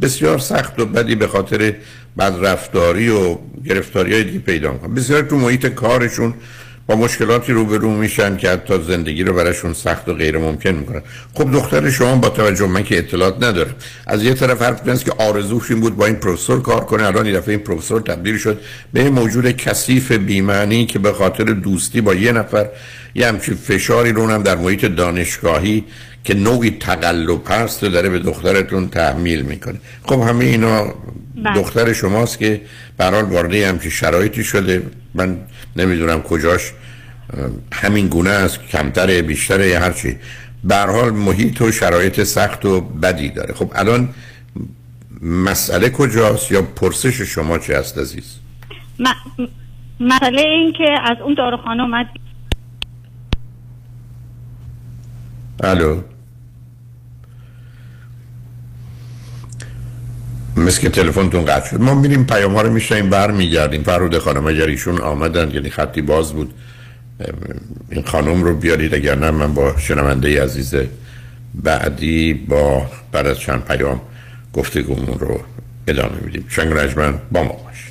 بسیار 0.00 0.38
سخت 0.38 0.80
و 0.80 0.86
بدی 0.86 1.14
به 1.14 1.26
خاطر 1.26 1.74
بدرفتاری 2.18 3.08
و 3.08 3.38
گرفتاری 3.66 4.14
های 4.14 4.24
دیگه 4.24 4.38
پیدا 4.38 4.72
می‌کنن. 4.72 4.94
بسیار 4.94 5.22
تو 5.22 5.36
محیط 5.36 5.66
کارشون 5.66 6.34
با 6.90 6.96
مشکلاتی 6.96 7.52
روبرو 7.52 7.90
میشن 7.90 8.36
که 8.36 8.50
حتی 8.50 8.82
زندگی 8.82 9.24
رو 9.24 9.32
براشون 9.32 9.72
سخت 9.72 10.08
و 10.08 10.14
غیر 10.14 10.38
ممکن 10.38 10.70
می‌کنن. 10.70 11.02
خب 11.34 11.52
دختر 11.52 11.90
شما 11.90 12.14
با 12.14 12.28
توجه 12.28 12.66
من 12.66 12.84
که 12.84 12.98
اطلاعات 12.98 13.36
نداره. 13.44 13.70
از 14.06 14.22
یه 14.22 14.34
طرف 14.34 14.62
حرف 14.62 14.88
است 14.88 15.04
که 15.04 15.12
آرزوش 15.18 15.70
این 15.70 15.80
بود 15.80 15.96
با 15.96 16.06
این 16.06 16.14
پروفسور 16.14 16.62
کار 16.62 16.84
کنه. 16.84 17.06
الان 17.06 17.26
این 17.26 17.36
دفعه 17.36 17.54
این 17.54 17.58
پروفسور 17.58 18.00
تبدیل 18.00 18.38
شد 18.38 18.60
به 18.92 19.10
موجود 19.10 19.50
کثیف 19.50 20.12
بیمعنی 20.12 20.86
که 20.86 20.98
به 20.98 21.12
خاطر 21.12 21.44
دوستی 21.44 22.00
با 22.00 22.14
یه 22.14 22.32
نفر. 22.32 22.68
یه 23.14 23.26
همچین 23.26 23.54
فشاری 23.54 24.12
رو 24.12 24.30
هم 24.30 24.42
در 24.42 24.56
محیط 24.56 24.84
دانشگاهی 24.84 25.84
که 26.24 26.34
نوعی 26.34 26.76
تقلب 26.80 27.40
هست 27.48 27.82
داره 27.82 28.08
به 28.08 28.18
دخترتون 28.18 28.88
تحمیل 28.88 29.42
می‌کنه. 29.42 29.80
خب 30.02 30.20
همه 30.20 30.44
اینا 30.44 30.94
بله. 31.44 31.54
دختر 31.54 31.92
شماست 31.92 32.38
که 32.38 32.60
برحال 32.96 33.24
وارد 33.24 33.54
همچین 33.54 33.90
شرایطی 33.90 34.44
شده. 34.44 34.82
من 35.14 35.36
نمی‌دونم 35.76 36.22
کجاش 36.22 36.72
همین 37.72 38.08
گونه 38.08 38.30
است 38.30 38.60
کمتره 38.62 39.22
بیشتره 39.22 39.68
یا 39.68 39.80
هر 39.80 39.92
چی. 39.92 40.16
به 40.64 40.76
حال 40.76 41.10
محیط 41.10 41.60
و 41.62 41.72
شرایط 41.72 42.22
سخت 42.22 42.64
و 42.64 42.80
بدی 42.80 43.28
داره. 43.28 43.54
خب 43.54 43.72
الان 43.74 44.08
مسئله 45.22 45.90
کجاست 45.90 46.52
یا 46.52 46.62
پرسش 46.62 47.20
شما 47.22 47.58
چه 47.58 47.76
است 47.76 47.98
عزیز؟ 47.98 48.36
م- 48.98 49.46
مسئله 50.00 50.40
این 50.40 50.72
که 50.72 50.96
از 51.02 51.16
اون 51.24 51.34
داروخانه 51.34 51.82
اومد. 51.82 52.06
الو. 55.60 56.00
مثل 60.56 60.80
که 60.80 60.90
تلفنتون 60.90 61.44
قطع 61.44 61.70
شد. 61.70 61.80
ما 61.80 61.94
میریم 61.94 62.26
پیام 62.26 62.54
ها 62.54 62.62
رو 62.62 62.72
میشنیم 62.72 63.10
بر 63.10 63.30
میگردیم 63.30 63.82
فرود 63.82 64.18
خانم 64.18 64.46
اگر 64.46 64.66
ایشون 64.66 64.98
آمدن 64.98 65.50
یعنی 65.50 65.70
خطی 65.70 66.02
باز 66.02 66.32
بود. 66.32 66.54
این 67.90 68.02
خانم 68.02 68.42
رو 68.42 68.56
بیارید 68.56 68.94
اگر 68.94 69.14
نه 69.14 69.30
من 69.30 69.54
با 69.54 69.74
شنونده 69.78 70.42
عزیز 70.42 70.74
بعدی 71.54 72.34
با 72.34 72.86
بعد 73.12 73.26
از 73.26 73.38
چند 73.38 73.64
پیام 73.64 74.00
گفتگومون 74.52 75.18
رو 75.18 75.40
ادامه 75.86 76.16
میدیم. 76.24 76.44
شنگ 76.48 76.72
رجمن 76.72 77.14
با 77.32 77.42
ما 77.42 77.52
باشید. 77.52 77.90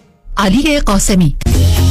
علی 0.37 0.79
قاسمی. 0.79 1.35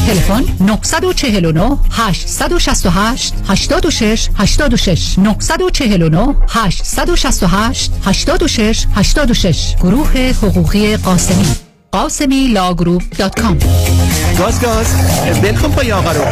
تلفن 0.06 0.44
949 0.60 1.78
868 1.90 3.34
86 3.48 4.28
86 4.38 5.18
949 5.18 6.34
868 6.48 7.92
86 8.04 8.86
86 8.94 9.74
گروه 9.76 10.32
حقوقی 10.42 10.96
قاسمی. 10.96 11.46
Ghasemi 11.92 12.48
Law 12.48 12.69
Group 12.69 13.02
dot 13.18 13.40
com 13.40 13.58
گاز 14.38 14.60
گاز. 14.60 14.86
ولکن 15.42 15.68
پای 15.68 15.92
آقا 15.92 16.12
رو. 16.12 16.24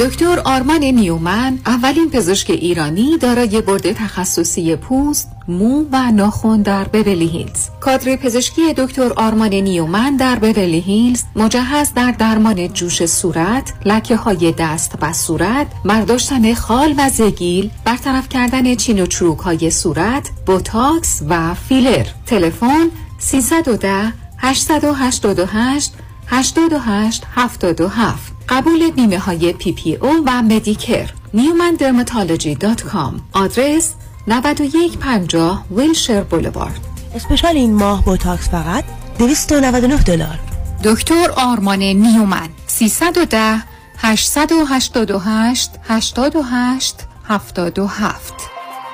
دکتر 0.00 0.40
آرمان 0.44 0.84
نیومن 0.84 1.58
اولین 1.66 2.10
پزشک 2.10 2.50
ایرانی 2.50 3.18
دارای 3.18 3.60
board 3.60 3.92
تخصصی 3.92 4.76
پوست، 4.76 5.28
مو 5.48 5.84
و 5.92 6.10
ناخن 6.10 6.62
در 6.62 6.84
Beverly 6.84 7.26
Hills. 7.26 7.68
کادر 7.80 8.16
پزشکی 8.16 8.72
دکتر 8.72 9.12
آرمان 9.16 9.54
نیومن 9.54 10.16
در 10.16 10.38
Beverly 10.38 10.80
Hills 10.80 11.24
مجهز 11.36 11.92
در 11.94 12.10
درمان 12.10 12.68
جوش 12.68 13.06
صورت، 13.06 13.74
لکه 13.84 14.16
های 14.16 14.54
دست 14.58 14.94
و 15.02 15.12
صورت، 15.12 15.66
برداشتن 15.84 16.54
خال 16.54 16.94
و 16.98 17.08
زگیل، 17.08 17.70
برطرف 17.84 18.28
کردن 18.28 18.74
چین 18.74 19.02
و 19.02 19.06
چروک 19.06 19.38
های 19.38 19.70
صورت، 19.70 20.30
بوتاکس 20.46 21.22
و 21.28 21.54
فیلر. 21.54 22.06
تلفن 22.26 22.88
310 23.18 24.12
888 24.38 25.92
88 26.26 27.24
77 27.34 28.32
قبول 28.48 28.90
بیمه 28.90 29.18
های 29.18 29.52
PPO 29.52 30.24
و 30.26 30.42
Medicare 30.42 31.10
Newman 31.34 31.74
Dermatology 31.74 32.54
dot 32.54 32.82
com 32.82 33.20
آدرس 33.32 33.94
9150 34.26 35.64
Wilshire 35.70 36.22
Boulevard 36.22 36.80
special 37.14 37.56
این 37.56 37.74
ماه 37.74 38.04
بوتاکس 38.04 38.48
فقط 38.48 38.84
299 39.18 39.96
دلار. 39.96 40.38
دکتر 40.84 41.30
آرمان 41.36 41.78
نیومن. 41.78 42.48
310 42.66 43.62
888 43.98 45.70
88 45.88 46.96
77 47.28 48.34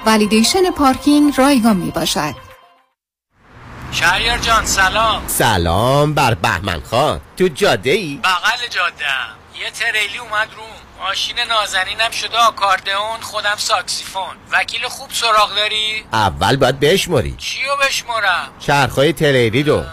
validation 0.06 0.70
پارکینگ 0.70 1.34
رایگان 1.38 1.76
می 1.76 1.90
باشد 1.90 2.34
شهریار 3.92 4.38
جان 4.38 4.64
سلام. 4.64 5.22
سلام 5.26 6.14
بر 6.14 6.34
بهمن 6.34 6.80
خان. 6.80 7.20
تو 7.36 7.48
جاده 7.48 7.90
ای؟ 7.90 8.16
بغل 8.16 8.68
جاده 8.70 9.04
یه 9.64 9.70
تریلی 9.70 10.18
اومد 10.18 10.48
روم. 10.56 10.87
ماشین 11.00 11.36
نازنینم 11.48 12.10
شده 12.10 12.38
آکاردئون 12.38 13.20
خودم 13.20 13.54
ساکسیفون. 13.56 14.22
وکیل 14.52 14.88
خوب 14.88 15.08
سراغ 15.12 15.54
داری؟ 15.56 16.04
اول 16.12 16.56
باید 16.56 16.80
بشماری 16.80 17.34
چیو 17.38 17.76
بشمارم؟ 17.86 18.48
چرخهای 18.60 19.12
تریلی 19.12 19.62
رو 19.62 19.84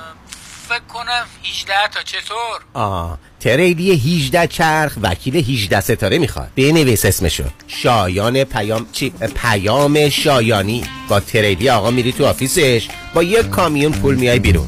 فکر 0.69 0.79
کنم 0.79 1.25
18 1.43 1.73
تا. 1.93 2.01
چطور؟ 2.03 2.59
آه 2.73 3.17
تریلی 3.39 3.91
18 3.91 4.47
چرخ 4.47 4.93
وکیل 5.01 5.35
18 5.35 5.81
ستاره 5.81 6.17
می‌خواد. 6.17 6.51
بنویس 6.55 7.05
اسمشو. 7.05 7.43
شایان 7.67 8.43
پیام 8.43 8.87
چی؟ 8.91 9.09
پیام 9.09 10.09
شایانی. 10.09 10.85
با 11.07 11.19
تریلی 11.19 11.69
آقا 11.69 11.91
میری 11.91 12.11
تو 12.11 12.25
office 12.25 12.72
ش 12.72 12.87
با 13.13 13.23
یک 13.23 13.49
کامیون 13.49 13.91
پول 13.91 14.15
میای 14.15 14.39
بیرون. 14.39 14.67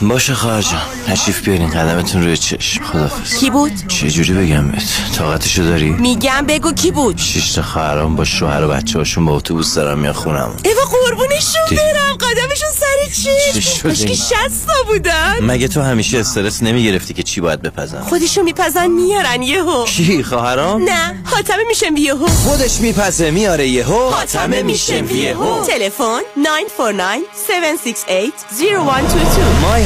باشه 0.00 0.34
خواهر 0.34 0.62
جان 0.62 0.80
تشریف 1.06 1.44
بیارین 1.44 1.70
قدمتون 1.70 2.22
روی 2.22 2.36
چشم. 2.36 2.84
خدافز 2.84 3.38
کی 3.38 3.50
بود؟ 3.50 3.72
چه 3.88 4.10
جوری 4.10 4.32
بگم 4.32 4.70
بهت؟ 4.70 4.84
طاقتشو 5.18 5.62
داری؟ 5.62 5.90
میگم 5.90 6.44
بگو 6.48 6.72
کی 6.72 6.90
بود؟ 6.90 7.18
شش 7.18 7.52
تا 7.52 7.62
خواهرام 7.62 8.16
با 8.16 8.24
شوهر 8.24 8.64
و 8.64 8.68
بچه 8.68 8.98
هاشون 8.98 9.26
با 9.26 9.36
اتوبوس 9.36 9.74
دارم 9.74 9.98
میان 9.98 10.12
خونم 10.12 10.56
ایوا 10.64 10.82
قربونشون 10.82 11.62
برم. 11.70 12.16
قدمشون 12.16 12.68
سر 12.80 13.12
چی 13.22 13.62
شده؟ 13.62 13.82
کاشکی 13.82 14.16
شستا 14.16 14.82
بودن. 14.86 15.36
مگه 15.40 15.68
تو 15.68 15.82
همیشه 15.82 16.18
استرس 16.18 16.62
نمی‌گرفتی 16.62 17.14
که 17.14 17.22
چی 17.22 17.40
باید 17.40 17.62
بپزن؟ 17.62 18.00
خودشو 18.00 18.42
میپزن 18.42 18.90
میارن 18.90 19.42
یهو. 19.42 19.84
کی 19.84 20.22
خواهرام؟ 20.22 20.82
نه 20.82 21.22
حاتمه 21.24 21.64
میشم 21.68 21.96
یهو. 21.96 22.26
خودش 22.26 22.80
میپزه 22.80 23.30
میاره 23.30 23.68
یهو. 23.68 24.10
حاتمه 24.10 24.62
میشم 24.62 25.16
یهو. 25.16 25.64
تلفن 25.64 26.20
949 26.36 27.04
768 27.04 28.32
0122 28.58 29.85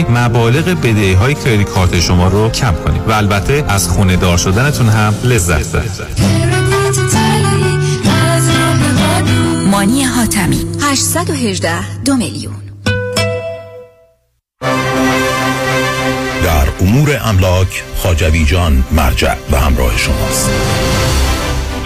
مبالغ 0.00 0.64
بدهی 0.64 1.12
های 1.12 1.34
کردیت 1.34 1.68
کارت 1.68 2.00
شما 2.00 2.28
رو 2.28 2.50
کم 2.50 2.74
کنیم 2.84 3.02
و 3.08 3.12
البته 3.12 3.64
از 3.68 3.88
خونه 3.88 4.16
دار 4.16 4.36
شدنتون 4.36 4.88
هم 4.88 5.14
لذت 5.24 5.68
ببرید. 5.68 6.52
مانی 9.70 10.04
حاتمی 10.04 10.66
818 10.82 12.02
دو 12.04 12.16
میلیون. 12.16 12.54
در 16.44 16.68
امور 16.80 17.20
املاک 17.24 17.82
خاجوی 17.96 18.44
جان 18.44 18.84
مرجع 18.92 19.34
و 19.50 19.60
همراه 19.60 19.98
شماست. 19.98 20.50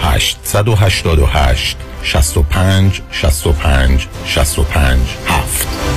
888 0.01 1.77
65 2.03 3.01
65 3.11 4.07
65 4.25 4.99
7 5.27 5.96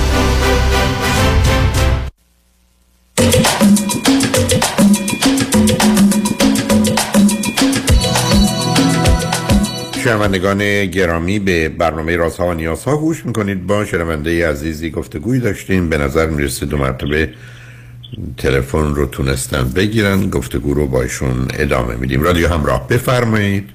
شنوندگان 10.03 10.85
گرامی 10.85 11.39
به 11.39 11.69
برنامه 11.69 12.15
رازها 12.15 12.47
و 12.47 12.53
نیازها 12.53 12.97
گوش 12.97 13.25
می‌کنید. 13.25 13.67
با 13.67 13.85
شنونده 13.85 14.49
عزیزی 14.49 14.89
گفتگوی 14.89 15.39
داشتیم. 15.39 15.89
به 15.89 15.97
نظر 15.97 16.27
می‌رسه 16.27 16.65
دو 16.65 16.77
مرتبه 16.77 17.29
تلفن 18.37 18.95
رو 18.95 19.05
تونستن 19.05 19.63
بگیرن. 19.75 20.29
گفتگو 20.29 20.73
رو 20.73 20.87
باشون 20.87 21.47
ادامه 21.53 21.95
میدیم. 21.95 22.23
رادیو 22.23 22.47
همراه 22.47 22.87
بفرمایید. 22.87 23.69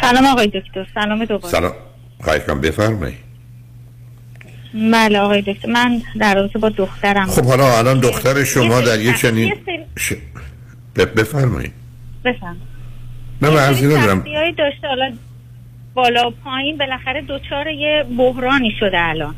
سلام 0.00 0.26
آقای 0.26 0.46
دکتر. 0.46 0.86
سلام 0.94 1.24
دوباره. 1.24 1.52
سلام. 1.52 1.72
خواهش 2.24 2.42
کنم 2.42 2.60
بفرمایید. 2.60 3.25
بله 4.92 5.18
آقای 5.18 5.42
دکتر 5.42 5.68
من 5.68 6.02
در 6.20 6.34
رابطه 6.34 6.58
با 6.58 6.68
دخترم 6.68 7.26
خب 7.26 7.44
حالا 7.44 7.78
الان 7.78 8.00
دختر 8.00 8.44
شما 8.44 8.80
در 8.80 9.00
یه 9.00 9.14
چنین 9.14 9.54
ش... 9.98 10.12
بفرمایید. 10.96 11.72
بفهم 12.24 12.56
نه 13.42 13.50
من 13.50 13.56
عرضی 13.56 13.86
ندارم 13.86 14.24
داشته 14.58 14.88
حالا 14.88 15.12
بالا 15.94 16.28
و 16.28 16.32
پایین 16.44 16.78
بالاخره 16.78 17.22
دوچار 17.22 17.68
یه 17.68 18.04
بحرانی 18.18 18.72
شده 18.80 18.98
الان. 19.00 19.34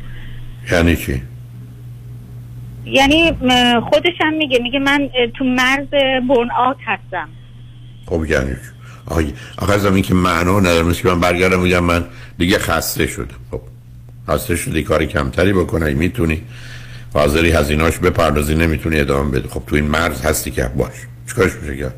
یعنی 0.73 0.97
چی؟ 0.97 1.23
یعنی 2.85 3.33
خودش 3.93 4.15
هم 4.21 4.35
میگه 4.35 4.59
میگه 4.63 4.79
من 4.79 5.09
تو 5.39 5.45
مرز 5.45 5.89
برن 6.29 6.51
آت 6.59 6.77
هستم. 6.87 7.29
خب 8.07 8.25
یعنی 8.25 8.57
آخه 9.59 9.73
از 9.73 9.87
این 9.87 10.03
که 10.03 10.15
معنا 10.15 10.61
نداره 10.61 10.83
مثل 10.83 11.03
که 11.03 11.09
من 11.09 11.21
برگردم 11.21 11.65
بگم 11.65 11.85
من 11.85 12.05
دیگه 12.39 12.59
خسته 12.59 13.07
شدم. 13.07 13.37
خب. 13.51 13.61
خسته 14.31 14.57
شدی 14.57 14.83
کاری 14.83 15.07
کمتری 15.07 15.53
بکنی 15.53 15.95
می‌تونی. 15.95 16.43
حاضری 17.15 17.51
هزیناش 17.51 17.99
بپردازی 17.99 18.55
نمی‌تونی 18.55 19.01
ادامه 19.01 19.31
بده 19.31 19.49
خب 19.49 19.63
تو 19.67 19.77
این 19.77 19.85
مرز 19.85 20.23
هستی 20.23 20.51
که 20.51 20.65
باش. 20.77 20.93
چیکارش 21.29 21.53
میشه 21.63 21.77
کرد 21.77 21.95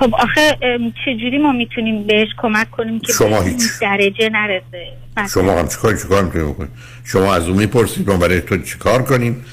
خب 0.00 0.14
آخه 0.14 0.58
چجوری 1.04 1.38
ما 1.38 1.52
می‌تونیم 1.52 2.06
بهش 2.06 2.28
کمک 2.42 2.70
کنیم 2.70 3.00
که 3.00 3.12
شما 3.12 3.42
هیچ. 3.42 3.62
درجه 3.80 4.30
نرسه. 4.32 4.86
شما 5.34 5.58
هم 5.58 5.68
چیکار 5.68 5.96
چیکار 5.96 6.24
می‌تونی 6.24 6.44
بکنی؟ 6.44 6.68
شما 7.04 7.34
از 7.34 7.48
اون 7.48 7.58
می‌پرسید 7.58 8.10
ما 8.10 8.16
برای 8.16 8.40
تو 8.40 8.58
چیکار 8.58 9.02
کنیم؟ 9.02 9.44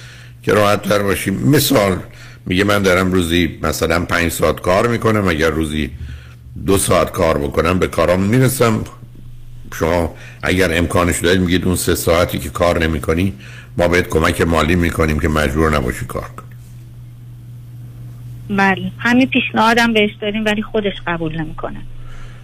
که 0.43 0.53
راحت 0.53 0.81
تر 0.81 0.99
باشیم. 0.99 1.33
مثال 1.49 1.97
میگه 2.45 2.63
من 2.63 2.81
دارم 2.81 3.11
روزی 3.11 3.59
مثلا 3.61 4.05
پنج 4.05 4.31
ساعت 4.31 4.61
کار 4.61 4.87
می‌کنم 4.87 5.27
اگر 5.27 5.49
روزی 5.49 5.91
دو 6.65 6.77
ساعت 6.77 7.11
کار 7.11 7.37
بکنم 7.37 7.79
به 7.79 7.87
کارام 7.87 8.19
می‌رسم. 8.19 8.83
شما 9.73 10.15
اگر 10.43 10.77
امکانش 10.77 11.19
دارید 11.19 11.41
میگید 11.41 11.65
اون 11.65 11.75
سه 11.75 11.95
ساعتی 11.95 12.39
که 12.39 12.49
کار 12.49 12.79
نمی‌کنی 12.79 13.33
ما 13.77 13.87
بهت 13.87 14.09
کمک 14.09 14.41
مالی 14.41 14.75
می‌کنیم 14.75 15.19
که 15.19 15.27
مجبور 15.27 15.75
نباشی 15.75 16.05
کار 16.05 16.21
کنی. 16.37 16.47
بله 18.57 18.91
همین 18.97 19.27
پیشنهادم 19.27 19.93
بهش 19.93 20.11
داریم 20.21 20.45
ولی 20.45 20.61
خودش 20.61 20.93
قبول 21.07 21.41
نمی‌کنه. 21.41 21.81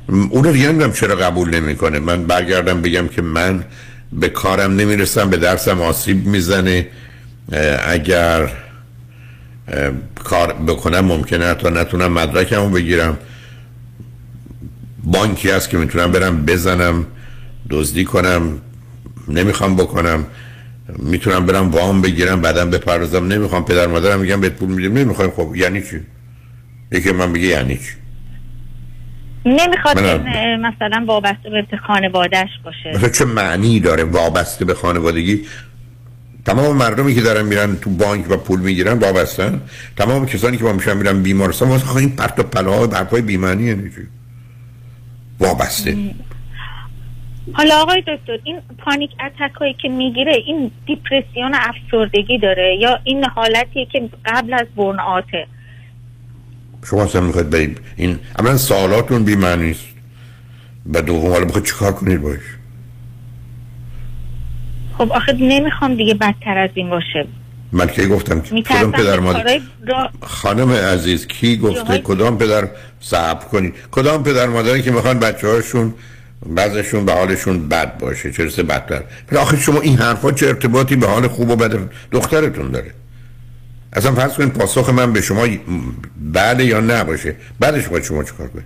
اون 0.08 0.44
رو 0.44 0.52
دیگه 0.52 0.68
نمی‌دونم 0.68 0.94
چرا 0.94 1.16
قبول 1.16 1.56
نمی‌کنه. 1.56 2.00
من 2.00 2.24
برگردم 2.26 2.82
بگم 2.82 3.08
که 3.08 3.22
من 3.22 3.66
به 4.14 4.30
کارم 4.30 4.76
نمی‌رسم 4.76 5.30
به 5.30 5.38
درسم 5.38 5.82
آسیب 5.82 6.26
می‌زنه. 6.26 6.88
اگر 7.88 8.50
کار 10.24 10.54
بکنم 10.54 11.00
ممکنه 11.00 11.46
حتی 11.46 11.70
نتونم 11.70 12.12
مدرکمو 12.12 12.70
بگیرم. 12.70 13.18
بانکی 15.04 15.52
هست 15.52 15.70
که 15.70 15.78
می‌تونم 15.78 16.12
برم 16.12 16.46
بزنم 16.46 17.06
دزدی 17.70 18.06
کنم 18.06 18.62
نمی‌خوام 19.28 19.76
بکنم. 19.76 20.26
می‌تونم 21.00 21.46
برم 21.46 21.72
وام 21.72 22.02
بگیرم 22.02 22.42
بعدم 22.42 22.70
بپردازم. 22.70 23.28
نمی‌خوام 23.28 23.66
پدر 23.66 23.88
مادرم 23.88 24.20
میگم 24.20 24.42
بهت 24.42 24.54
پول 24.54 24.70
میدیم. 24.70 24.98
نمی‌خوایم. 24.98 25.32
خب 25.32 25.56
یعنی 25.56 25.82
چی؟ 25.82 26.02
یکی 26.92 27.12
من 27.12 27.30
میگه 27.30 27.48
یعنی 27.48 27.78
چی؟ 27.78 27.94
نمی‌خواد 29.46 29.98
مثلا 30.60 31.04
وابسته 31.08 31.50
به 31.50 31.78
خانوادهش 31.88 32.50
باشه. 32.64 32.92
مثلا 32.96 33.10
چه 33.10 33.26
معنی 33.26 33.80
داره 33.80 34.04
وابسته 34.04 34.66
به 34.66 34.74
خانوادگی؟ 34.74 35.46
تمام 36.46 36.78
مردمی 36.78 37.16
که 37.16 37.22
دارن 37.22 37.46
میرن 37.46 37.76
تو 37.76 37.90
بانک 37.90 38.32
و 38.32 38.38
پول 38.38 38.60
می‌گیرن 38.60 39.00
وابستن. 39.00 39.62
تمام 39.98 40.26
کسانی 40.26 40.58
که 40.58 40.64
با 40.64 40.74
میشن 40.74 40.98
میرن 40.98 41.22
بیمارستان 41.22 41.70
واسه 41.70 41.86
خب 41.86 41.98
این 41.98 42.10
پرت 42.10 42.40
و 42.40 42.44
پلا 42.44 42.88
و 42.88 42.96
حرفای 42.96 43.22
بیمعنی 43.22 43.64
یعنی 43.64 43.90
چی؟ 43.90 44.08
وابسته. 45.40 45.98
حالا 47.54 47.82
آقای 47.82 48.02
دکتر 48.02 48.40
این 48.44 48.60
پانیک 48.78 49.12
اتک 49.26 49.54
هایی 49.54 49.74
که 49.74 49.90
می‌گیره 49.90 50.34
این 50.46 50.72
دیپرسیون 50.86 51.54
افسردگی 51.54 52.38
داره 52.38 52.78
یا 52.80 53.00
این 53.04 53.26
حالتیه 53.26 53.86
که 53.86 54.10
قبل 54.26 54.54
از 54.54 54.68
برن 54.76 55.00
آته؟ 55.00 55.48
شما 56.86 57.04
اصلا 57.04 57.22
می‌خواید 57.22 57.50
برید 57.50 57.82
این 57.96 58.20
اولا 58.40 58.58
سوالاتون 58.58 59.24
بی‌معنی 59.24 59.72
است. 59.72 59.88
و 60.94 61.02
دوم 61.02 61.32
حالا 61.32 61.46
بخواید 61.46 61.66
چیکار 61.66 61.92
کنید 61.92 62.22
باش؟ 62.22 62.40
خب 64.98 65.12
آخه 65.12 65.34
نمی‌خوام 65.34 65.96
دیگه 65.96 66.14
بدتر 66.14 66.58
از 66.58 66.70
این 66.74 66.90
باشه. 66.90 67.28
من 67.74 67.88
کی 67.88 68.08
گفتم؟ 68.08 68.42
که 68.42 68.62
کدام 68.62 68.92
پدر 68.92 69.20
مادر. 69.20 69.60
خانم 70.22 70.72
عزیز 70.72 71.28
کی 71.28 71.58
گفته؟ 71.58 71.98
کدام 71.98 72.38
پدر 72.38 72.68
صبر 73.02 73.46
کنید 73.46 73.74
کدام 73.92 74.24
پدر 74.24 74.48
مادری 74.48 74.82
که 74.82 74.92
می‌خوان 74.92 75.20
بچه 75.20 75.48
هاشون 75.48 75.94
بعضشون 76.46 77.06
به 77.06 77.14
حالشون 77.14 77.70
بد 77.70 77.98
باشه 77.98 78.32
چرسه 78.32 78.64
بدتر؟ 78.64 79.04
ولی 79.32 79.42
آخه 79.42 79.58
شما 79.58 79.82
این 79.82 79.98
حرفا 79.98 80.32
چه 80.32 80.48
ارتباطی 80.48 80.96
به 80.96 81.08
حال 81.08 81.28
خوب 81.28 81.50
و 81.50 81.56
بد 81.56 81.80
دخترتون 82.12 82.72
داره؟ 82.72 82.92
اصلا 83.94 84.12
فرض 84.12 84.34
کنید 84.34 84.54
پاسخ 84.54 84.90
من 84.90 85.14
به 85.14 85.22
شما 85.22 85.48
بعد 86.34 86.60
یا 86.60 86.80
نه 86.80 87.04
باشه. 87.04 87.36
بعدش 87.60 87.88
باید 87.88 88.04
شما 88.04 88.24
چیکار 88.24 88.48
کنید؟ 88.48 88.66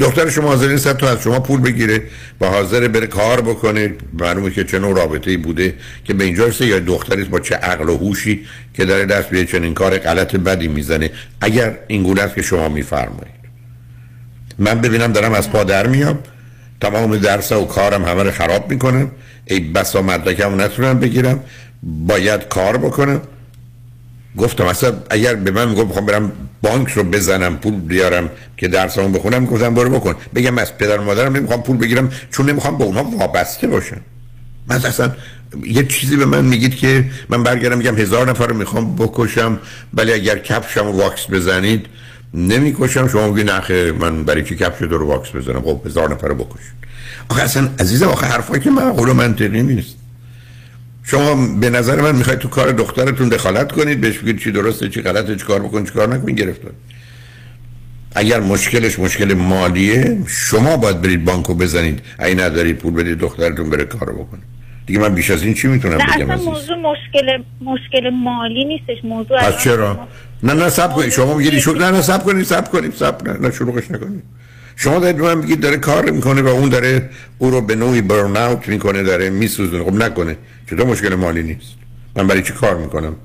دختر 0.00 0.30
شما 0.30 0.48
حاضر 0.48 0.68
نیست 0.68 0.92
تا 0.92 1.08
از 1.08 1.22
شما 1.22 1.40
پول 1.40 1.60
بگیره 1.60 2.02
و 2.40 2.46
حاضر 2.46 2.88
بره 2.88 3.06
کار 3.06 3.40
بکنه. 3.40 3.94
معلومه 4.18 4.50
که 4.50 4.64
چه 4.64 4.78
نوع 4.78 4.96
رابطه 4.96 5.30
ای 5.30 5.36
بوده 5.36 5.74
که 6.04 6.14
به 6.14 6.24
اینجا 6.24 6.48
یا 6.60 6.78
دختری 6.78 7.24
با 7.24 7.40
چه 7.40 7.54
عقل 7.54 7.88
و 7.88 7.96
هوشی 7.96 8.46
که 8.74 8.84
داره 8.84 9.04
دست 9.04 9.28
به 9.28 9.44
چنین 9.44 9.74
کار 9.74 9.98
غلط 9.98 10.36
بدی 10.36 10.68
می‌زنه. 10.68 11.10
اگر 11.40 11.78
این 11.86 12.02
گونه 12.02 12.32
که 12.34 12.42
شما 12.42 12.68
میفرمایید. 12.68 13.36
من 14.58 14.80
ببینم 14.80 15.12
دارم 15.12 15.32
از 15.32 15.50
پا 15.50 15.64
در 15.64 15.86
میام. 15.86 16.18
تمام 16.80 17.16
درس 17.16 17.52
و 17.52 17.64
کارم 17.64 18.04
همه 18.04 18.22
رو 18.22 18.30
خراب 18.30 18.70
می‌کنم 18.70 19.10
ای 19.44 19.60
بسا 19.60 20.02
مدرکم 20.02 20.60
نتونم 20.60 21.00
بگیرم. 21.00 21.40
باید 21.82 22.48
کار 22.48 22.76
بکنم. 22.76 23.20
گفتم 24.36 24.66
اصلا 24.66 24.92
اگر 25.10 25.34
به 25.34 25.50
من 25.50 25.68
می‌گفت 25.68 25.86
می‌خوام 25.86 26.06
برم 26.06 26.32
بانک 26.62 26.88
رو 26.88 27.04
بزنم 27.04 27.56
پول 27.56 27.74
بیارم 27.74 28.30
که 28.56 28.68
درسمو 28.68 29.08
بخونم 29.08 29.46
گفتم 29.46 29.74
برو 29.74 29.90
بکن. 29.90 30.14
بگم 30.34 30.58
از 30.58 30.78
پدر 30.78 30.98
مادرم 30.98 31.36
نمی‌خوام 31.36 31.62
پول 31.62 31.76
بگیرم 31.76 32.12
چون 32.30 32.50
نمی‌خوام 32.50 32.78
به 32.78 32.84
اونها 32.84 33.02
وابسته 33.02 33.66
باشم. 33.66 34.00
من 34.68 34.76
اصلا 34.76 35.10
یه 35.64 35.86
چیزی 35.86 36.16
به 36.16 36.24
من 36.24 36.44
میگید 36.44 36.76
که 36.76 37.04
من 37.28 37.42
برگردم 37.42 37.78
میگم 37.78 37.98
هزار 37.98 38.30
نفر 38.30 38.46
رو 38.46 38.56
می‌خوام 38.56 38.96
بکشم 38.96 39.58
ولی 39.94 40.12
اگر 40.12 40.38
کفشم 40.38 40.86
واکس 40.86 41.30
بزنید 41.30 41.86
نمی‌کشم. 42.34 43.08
شما 43.08 43.28
میگید 43.28 43.50
نخه 43.50 43.92
من 43.92 44.24
برای 44.24 44.44
چی 44.44 44.56
کفش 44.56 44.82
رو 44.82 45.06
واکس 45.06 45.36
بزنم؟ 45.36 45.62
خب 45.62 45.80
هزار 45.86 46.14
نفر 46.14 46.28
رو 46.28 46.34
بکشید. 46.34 46.76
آخه 47.28 47.42
اصلا 47.42 47.68
عزیزم 47.78 48.08
آخه 48.08 48.26
حرفایی 48.26 48.62
که 48.62 48.70
معقول 48.70 49.08
و 49.08 49.14
منطقی 49.14 49.62
نیست. 49.62 49.96
شما 51.06 51.46
به 51.60 51.70
نظر 51.70 52.00
من 52.00 52.14
می‌خواید 52.16 52.38
تو 52.38 52.48
کار 52.48 52.72
دخترتون 52.72 53.28
دخالت 53.28 53.72
کنید 53.72 54.00
بهش 54.00 54.18
بگید 54.18 54.38
چی 54.38 54.50
درسته 54.50 54.88
چی 54.88 55.02
غلطه 55.02 55.36
چی 55.36 55.44
کار 55.44 55.60
بکن 55.60 55.84
چی 55.84 55.90
کار 55.90 56.08
نکن 56.14 56.32
گرفتار. 56.32 56.72
اگر 58.14 58.40
مشکلش 58.40 58.98
مشکل 58.98 59.34
مالیه 59.34 60.18
شما 60.26 60.76
باید 60.76 61.02
برید 61.02 61.24
بانکو 61.24 61.54
بزنید. 61.54 62.00
اگه 62.18 62.34
ندارید 62.34 62.76
پول 62.78 62.92
بدید 62.92 63.18
دخترتون 63.18 63.70
بره 63.70 63.84
کارو 63.84 64.24
بکنه. 64.24 64.40
دیگه 64.86 65.00
من 65.00 65.14
بیش 65.14 65.30
از 65.30 65.42
این 65.42 65.54
چی 65.54 65.68
می‌تونم 65.68 65.96
نه 65.96 66.16
بگم 66.16 66.30
اصلا 66.30 66.44
موضوع 66.44 66.76
مشکل 66.76 67.42
مشکل 67.60 68.10
مالی 68.10 68.64
نیستش. 68.64 69.04
موضوع 69.04 69.38
پس 69.38 69.62
چرا؟ 69.64 70.08
نه 70.42 70.52
نه 70.52 70.68
سب 70.68 70.92
کنید. 70.92 71.10
شما 71.10 71.34
میگید 71.34 71.58
شو 71.58 71.72
نه 71.72 71.90
نه 71.90 72.02
سب 72.02 72.24
کنید 72.24 72.44
سب 72.44 72.70
کنید 72.70 72.94
سب 72.94 73.28
نه 73.28 73.38
نه 73.38 73.50
شروعش 73.50 73.90
نکنید. 73.90 74.22
شما 74.76 74.98
دارید 74.98 75.20
من 75.20 75.38
میگید 75.38 75.60
داره 75.60 75.76
کار 75.76 76.10
می‌کنه 76.10 76.42
و 76.42 76.46
اون 76.46 76.68
داره 76.68 77.10
او 77.38 77.50
رو 77.50 77.60
به 77.60 77.74
نوعی 77.74 78.00
برن 78.00 78.36
اوت 78.36 78.68
می‌کنه 78.68 79.02
داره 79.02 79.30
میسوزونه. 79.30 79.84
خب 79.84 79.94
نکنه. 79.94 80.36
چطور 80.66 80.86
مشکل 80.86 81.14
مالی 81.14 81.42
نیست. 81.42 81.74
من 82.16 82.26
برای 82.26 82.42
چی 82.42 82.52
کار 82.52 82.76
می‌کنم؟ 82.76 83.16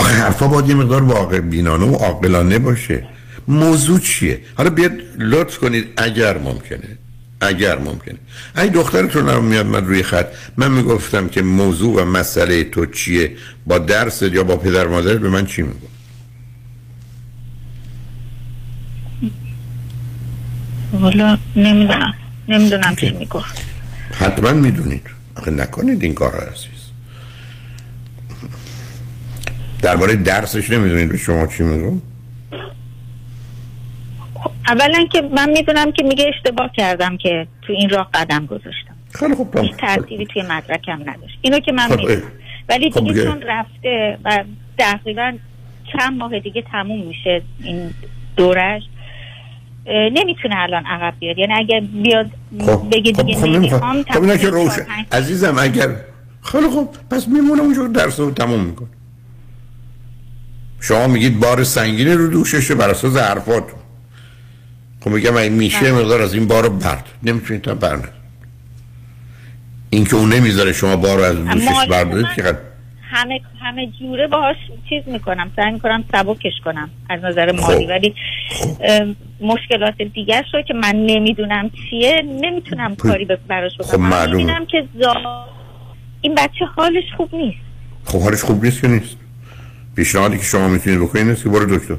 حرفا 0.00 0.48
باید 0.48 0.68
یه 0.68 0.74
مقدار 0.74 1.02
واقع 1.02 1.40
بینانه 1.40 1.86
و 1.86 1.94
عاقلانه 1.94 2.58
باشه. 2.58 3.06
موضوع 3.48 3.98
چیه؟ 3.98 4.40
حالا 4.54 4.70
بیاد 4.70 4.92
لطف 5.18 5.58
کنید 5.58 5.86
اگر 5.96 6.38
ممکنه. 6.38 6.98
اگر 7.40 7.78
ممکنه. 7.78 8.18
اگه 8.54 8.70
دخترتون 8.70 9.28
هم 9.28 9.44
میاد 9.44 9.66
من 9.66 9.86
روی 9.86 10.02
خط. 10.02 10.26
من 10.56 10.70
می‌گفتم 10.70 11.28
که 11.28 11.42
موضوع 11.42 12.02
و 12.02 12.04
مسئله 12.04 12.64
تو 12.64 12.86
چیه؟ 12.86 13.32
با 13.66 13.78
درست 13.78 14.22
یا 14.22 14.44
با 14.44 14.56
پدر 14.56 14.86
مادرت 14.86 15.20
به 15.20 15.28
من 15.28 15.46
چی 15.46 15.62
میگو 15.62 15.86
والا 20.92 21.38
نمی‌دونم. 21.56 22.14
نمی‌دونم 22.48 22.96
چی 22.96 23.10
می‌گفت. 23.10 23.64
حتما 24.12 24.52
می‌دونید. 24.52 25.02
آخه 25.36 25.50
نکنید 25.50 26.02
این 26.02 26.14
کار 26.14 26.32
عزیز. 26.34 26.90
درباره 29.82 30.16
درسش 30.16 30.70
نمی‌دونید 30.70 31.08
به 31.08 31.16
شما 31.16 31.46
چی 31.46 31.62
میگم 31.62 32.02
اولا 34.68 35.06
که 35.12 35.22
من 35.22 35.50
می‌دونم 35.50 35.92
که 35.92 36.02
میگه 36.02 36.30
اشتباه 36.34 36.70
کردم 36.76 37.16
که 37.16 37.46
تو 37.62 37.72
این 37.72 37.90
راه 37.90 38.10
قدم 38.14 38.46
گذاشتم. 38.46 38.94
خیلی 39.14 39.34
خوب 39.34 39.58
هیچ 39.58 39.72
ترتیبی 39.76 40.26
توی 40.26 40.42
مدرکم 40.42 41.00
نداشت. 41.00 41.38
اینو 41.40 41.60
که 41.60 41.72
من 41.72 41.88
خب، 41.88 41.96
می‌دونم. 41.96 42.22
ولی 42.68 42.90
خب 42.90 43.00
دیگه 43.00 43.12
دیگه. 43.12 43.24
چون 43.24 43.42
رفته 43.42 44.18
و 44.24 44.44
تقریبا 44.78 45.32
چند 45.92 46.18
ماه 46.18 46.40
دیگه 46.40 46.62
تموم 46.72 47.06
میشه 47.06 47.42
این 47.62 47.90
دورش 48.36 48.82
نمی‌تونه 49.88 50.56
الان 50.58 50.86
عقب 50.86 51.14
بیاد. 51.18 51.38
یعنی 51.38 51.52
اگر 51.54 51.80
بیاد 51.80 52.30
خب 52.60 52.90
بگه 52.92 53.12
خب 53.12 53.26
دیگه 53.26 53.38
خب 53.38 53.46
نمی‌خوام 53.46 54.02
خب 54.02 54.22
اینا 54.22 54.36
که 54.36 54.48
روشن. 54.48 54.86
عزیزم 55.12 55.58
اگر 55.58 55.88
خیلی 56.42 56.68
خوب 56.68 56.96
پس 57.10 57.28
میمونه 57.28 57.62
اونجا 57.62 57.86
درس 57.86 58.20
رو 58.20 58.30
تموم 58.30 58.60
میکن 58.60 58.88
شما 60.80 61.06
میگید 61.06 61.40
بار 61.40 61.64
سنگینی 61.64 62.12
رو 62.12 62.30
دوششه 62.30 62.74
بر 62.74 62.90
اساس 62.90 63.16
حرفاتون. 63.16 63.78
خب 65.00 65.10
میگم 65.10 65.36
این 65.36 65.52
میشه 65.52 65.80
بله. 65.80 65.92
مقدار 65.92 66.22
از 66.22 66.34
این 66.34 66.48
بار 66.48 66.62
رو 66.62 66.70
برد. 66.70 67.04
نمی‌تونید 67.22 67.62
تا 67.62 67.74
برد. 67.74 68.12
این 69.90 70.04
که 70.04 70.16
اون 70.16 70.32
نمی‌ذاره 70.32 70.72
شما 70.72 70.96
بار 70.96 71.18
رو 71.18 71.24
از 71.24 71.44
دوشش 71.44 71.86
بردارید 71.90 72.26
که 72.36 72.58
همه 73.10 73.40
همه 73.60 73.86
جوره 74.00 74.26
باهاش 74.26 74.56
چیز 74.88 75.02
می‌کنم. 75.06 75.52
سعی 75.56 75.72
می‌کنم 75.72 76.04
سبکش 76.12 76.52
کنم 76.64 76.90
از 77.10 77.24
نظر 77.24 77.52
مالی. 77.52 77.86
خب. 77.86 77.90
ولی 77.90 78.14
مشکلات 79.40 80.02
دیگرش 80.02 80.54
رو 80.54 80.62
که 80.62 80.74
من 80.74 80.96
نمی‌دونم 80.96 81.70
چیه 81.70 82.22
نمی‌تونم 82.40 82.96
کاری 82.96 83.24
به- 83.24 83.38
براش 83.48 83.72
خب 83.80 83.84
بکنم. 83.84 84.00
من 84.00 84.08
معلومه. 84.08 84.36
می‌بینم 84.36 84.66
که 84.66 84.88
زا... 85.00 85.44
این 86.20 86.34
بچه 86.34 86.64
حالش 86.76 87.04
خوب 87.16 87.34
نیست. 87.34 87.58
خب 88.04 88.20
حالش 88.20 88.42
خوب 88.42 88.64
نیست 88.64 88.80
که 88.80 88.88
نیست. 88.88 89.16
پیشنهادی 89.96 90.38
که 90.38 90.44
شما 90.44 90.68
می‌تونید 90.68 91.00
بکنید 91.00 91.26
اینه 91.26 91.36
که 91.36 91.48
برو 91.48 91.78
دکتر. 91.78 91.96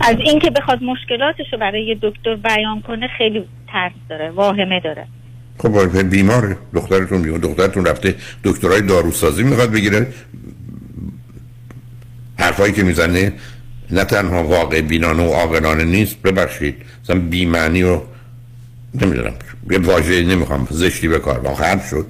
از 0.00 0.16
اینکه 0.18 0.50
بخواد 0.50 0.82
مشکلاتش 0.82 1.52
رو 1.52 1.58
برای 1.58 1.86
یه 1.86 1.98
دکتر 2.02 2.34
بیان 2.34 2.80
کنه 2.80 3.08
خیلی 3.18 3.44
ترس 3.68 3.92
داره 4.08 4.30
واهمه 4.30 4.80
داره. 4.80 5.06
خب 5.58 6.02
بیماره. 6.02 6.56
دخترتون 6.74 7.22
بیمار. 7.22 7.38
دخترتون 7.38 7.84
رفته 7.84 8.14
دکترای 8.44 8.82
داروسازی 8.82 9.42
می‌خواد 9.42 9.72
بگیره. 9.72 10.06
حرفایی 12.38 12.72
که 12.72 12.82
می‌زنه 12.82 13.32
نه 13.90 14.04
تنها 14.04 14.44
واقع 14.44 14.80
بینانه 14.80 15.22
و 15.22 15.32
عاقلانه 15.32 15.84
نیست 15.84 16.22
ببخشید 16.22 16.74
مثلا 17.04 17.18
بیمعنی 17.18 17.82
و 17.82 18.00
نمی‌دونم 18.94 19.32
یه 19.70 19.78
واژه 19.78 20.22
نمی‌خوام 20.22 20.68
زشتی 20.70 21.08
به 21.08 21.18
کار 21.18 21.38
واقعا 21.38 21.80
شد. 21.90 22.06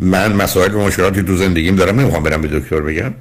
من 0.00 0.32
مسائل 0.32 0.74
و 0.74 0.86
مشکلاتی 0.86 1.22
تو 1.22 1.36
زندگیم 1.36 1.76
دارم 1.76 2.00
نمی‌خوام 2.00 2.22
برم 2.22 2.42
به 2.42 2.48
دکتر 2.48 2.80
بگم. 2.80 3.14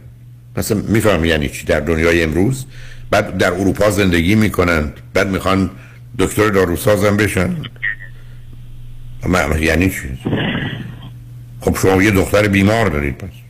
مثلا 0.58 0.82
میفهم 0.88 1.26
یعنی 1.26 1.50
چی؟ 1.50 1.66
در 1.66 1.80
دنیای 1.80 2.24
امروز 2.24 2.66
بعد 3.12 3.38
در 3.38 3.54
اروپا 3.54 3.90
زندگی 3.90 4.36
می‌کنن 4.36 4.94
بعد 5.14 5.28
می‌خوان 5.28 5.70
دکتر 6.20 6.50
داروسازم 6.50 7.18
بشن. 7.18 7.56
من 9.28 9.62
یعنی 9.62 9.90
چی؟ 9.90 10.20
خب 11.62 11.78
شما 11.82 12.04
یه 12.04 12.12
دختر 12.12 12.48
بیمار 12.48 12.90
دارید 12.90 13.18
پس. 13.18 13.41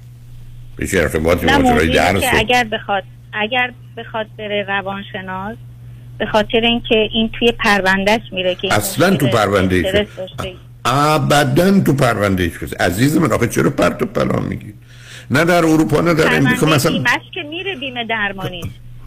چه 0.88 1.00
ارتباطی 1.00 1.46
نه 1.46 1.58
اینه 1.58 1.86
درس 1.86 2.22
که 2.22 2.38
اگر 2.38 2.64
بخواد 2.64 3.04
اگر 3.34 3.72
بخواد 3.98 4.28
بره 4.38 4.66
روانشناس 4.68 5.58
به 6.18 6.26
خاطر 6.26 6.60
اینکه 6.64 7.10
این 7.14 7.30
توی 7.40 7.52
پروندهش 7.52 8.22
میره 8.32 8.56
که 8.56 8.74
اصلا 8.74 9.16
تو 9.16 9.28
پرونده. 9.28 10.08
ابدا 10.86 11.80
تو 11.80 11.94
پرونده 11.94 12.44
هیچ 12.44 12.60
کسی 12.60 12.76
عزیز 12.76 13.18
من 13.18 13.32
آخه 13.32 13.48
چرا 13.48 13.70
پرت 13.70 14.02
و 14.02 14.06
پلا 14.06 14.40
میگی؟ 14.40 14.74
نه 15.32 15.46
در 15.46 15.66
اروپا 15.66 16.02
نه 16.02 16.14
در 16.14 16.36
امریکا 16.36 16.66
مثلا 16.66 16.92
بیمش 16.92 17.22
که 17.34 17.44
میره 17.44 17.76
بیمه 17.76 18.06
درمانی 18.06 18.62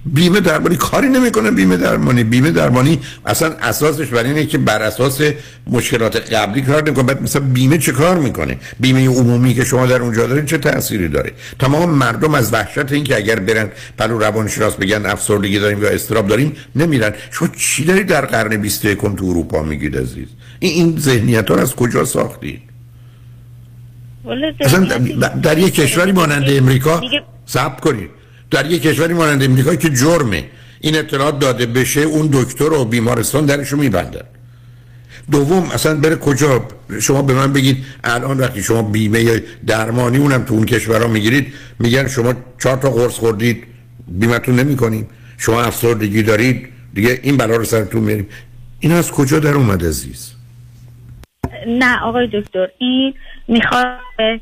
بیمه 0.06 0.40
درمانی 0.40 0.76
کاری 0.76 1.08
نمی‌کنه 1.08 1.50
بیمه 1.50 1.76
درمانی. 1.76 2.24
بیمه 2.24 2.50
درمانی 2.50 3.00
اصلا 3.26 3.52
اساسش 3.62 4.06
بر 4.06 4.24
اینه 4.24 4.46
که 4.46 4.58
بر 4.58 4.82
اساس 4.82 5.20
مشکلات 5.66 6.32
قبلی 6.32 6.62
کار 6.62 6.82
نمی‌کنه. 6.82 7.04
بعد 7.04 7.22
مثلا 7.22 7.42
بیمه 7.42 7.78
چه 7.78 7.92
کار 7.92 8.18
می‌کنه؟ 8.18 8.58
بیمه 8.80 9.08
عمومی 9.08 9.54
که 9.54 9.64
شما 9.64 9.86
در 9.86 10.02
اونجا 10.02 10.26
دارید 10.26 10.46
چه 10.46 10.58
تأثیری 10.58 11.08
داره؟ 11.08 11.32
تمام 11.58 11.90
مردم 11.90 12.34
از 12.34 12.52
وحشت 12.52 12.92
این 12.92 13.04
که 13.04 13.16
اگر 13.16 13.38
برن 13.38 13.70
پلو 13.98 14.18
روانشناس 14.18 14.74
بگن 14.74 15.06
افسردگی 15.06 15.58
داریم 15.58 15.82
یا 15.82 15.88
استراب 15.88 16.26
داریم 16.26 16.52
نمیرن. 16.76 17.12
شما 17.30 17.48
چی 17.56 17.84
دارید 17.84 18.06
در 18.06 18.26
قرن 18.26 18.56
21 18.56 18.98
تو 18.98 19.24
اروپا 19.24 19.62
میگید 19.62 19.96
عزیز؟ 19.96 20.28
این 20.58 20.72
این 20.72 20.98
ذهنیت 20.98 21.50
ها 21.50 21.56
از 21.56 21.74
کجا 21.74 22.04
ساختید 22.04 22.60
اصلا 24.60 24.84
در, 24.84 25.28
در 25.28 25.58
یک 25.58 25.74
کشوری 25.74 26.12
مانند 26.12 26.44
امریکا 26.48 27.02
صبر 27.46 27.80
کنید. 27.80 28.10
در 28.50 28.70
یک 28.70 28.82
کشوری 28.82 29.14
مانند 29.14 29.42
امریکا 29.42 29.76
که 29.76 29.90
جرمه. 29.90 30.44
این 30.80 30.96
اطلاعات 30.98 31.38
داده 31.38 31.66
بشه 31.66 32.00
اون 32.00 32.28
دکتر 32.32 32.72
و 32.72 32.84
بیمارستان 32.84 33.46
درشو 33.46 33.76
میبندن. 33.76 34.24
دوم 35.30 35.70
اصلا 35.70 36.00
بره 36.00 36.16
کجا؟ 36.16 36.68
شما 37.00 37.22
به 37.22 37.34
من 37.34 37.52
بگید 37.52 37.84
الان 38.04 38.38
وقتی 38.38 38.62
شما 38.62 38.82
بیمه 38.82 39.42
درمانی 39.66 40.18
اونم 40.18 40.44
تو 40.44 40.54
اون 40.54 40.64
کشورها 40.64 41.08
می‌گیرید 41.08 41.52
میگن 41.78 42.08
شما 42.08 42.34
چهار 42.62 42.76
تا 42.76 42.90
قرص 42.90 43.12
خوردید 43.12 43.64
بیمتون 44.08 44.56
نمی 44.56 44.76
کنیم 44.76 45.08
شما 45.38 45.62
افسردگی 45.62 46.22
دارید 46.22 46.68
دیگه 46.94 47.20
این 47.22 47.36
بلا 47.36 47.56
رو 47.56 47.64
سرتون 47.64 48.02
میریم 48.02 48.26
این 48.80 48.92
از 48.92 49.10
کجا 49.10 49.38
در 49.38 49.54
اومد 49.54 49.84
عزیز؟ 49.84 50.32
نه 51.66 52.02
آقای 52.02 52.26
دکتر 52.26 52.68
این 52.78 53.14
می‌خواد 53.48 54.40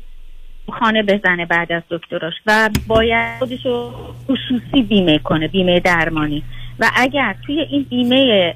خانه 0.71 1.03
بزنه 1.03 1.45
بعد 1.45 1.71
از 1.71 1.83
دکتراش 1.89 2.33
و 2.45 2.69
باید 2.87 3.39
خودشو 3.39 3.91
خصوصی 4.23 4.83
بیمه 4.89 5.19
کنه 5.19 5.47
بیمه 5.47 5.79
درمانی. 5.79 6.43
و 6.79 6.91
اگر 6.95 7.35
توی 7.45 7.59
این 7.59 7.85
بیمه 7.89 8.53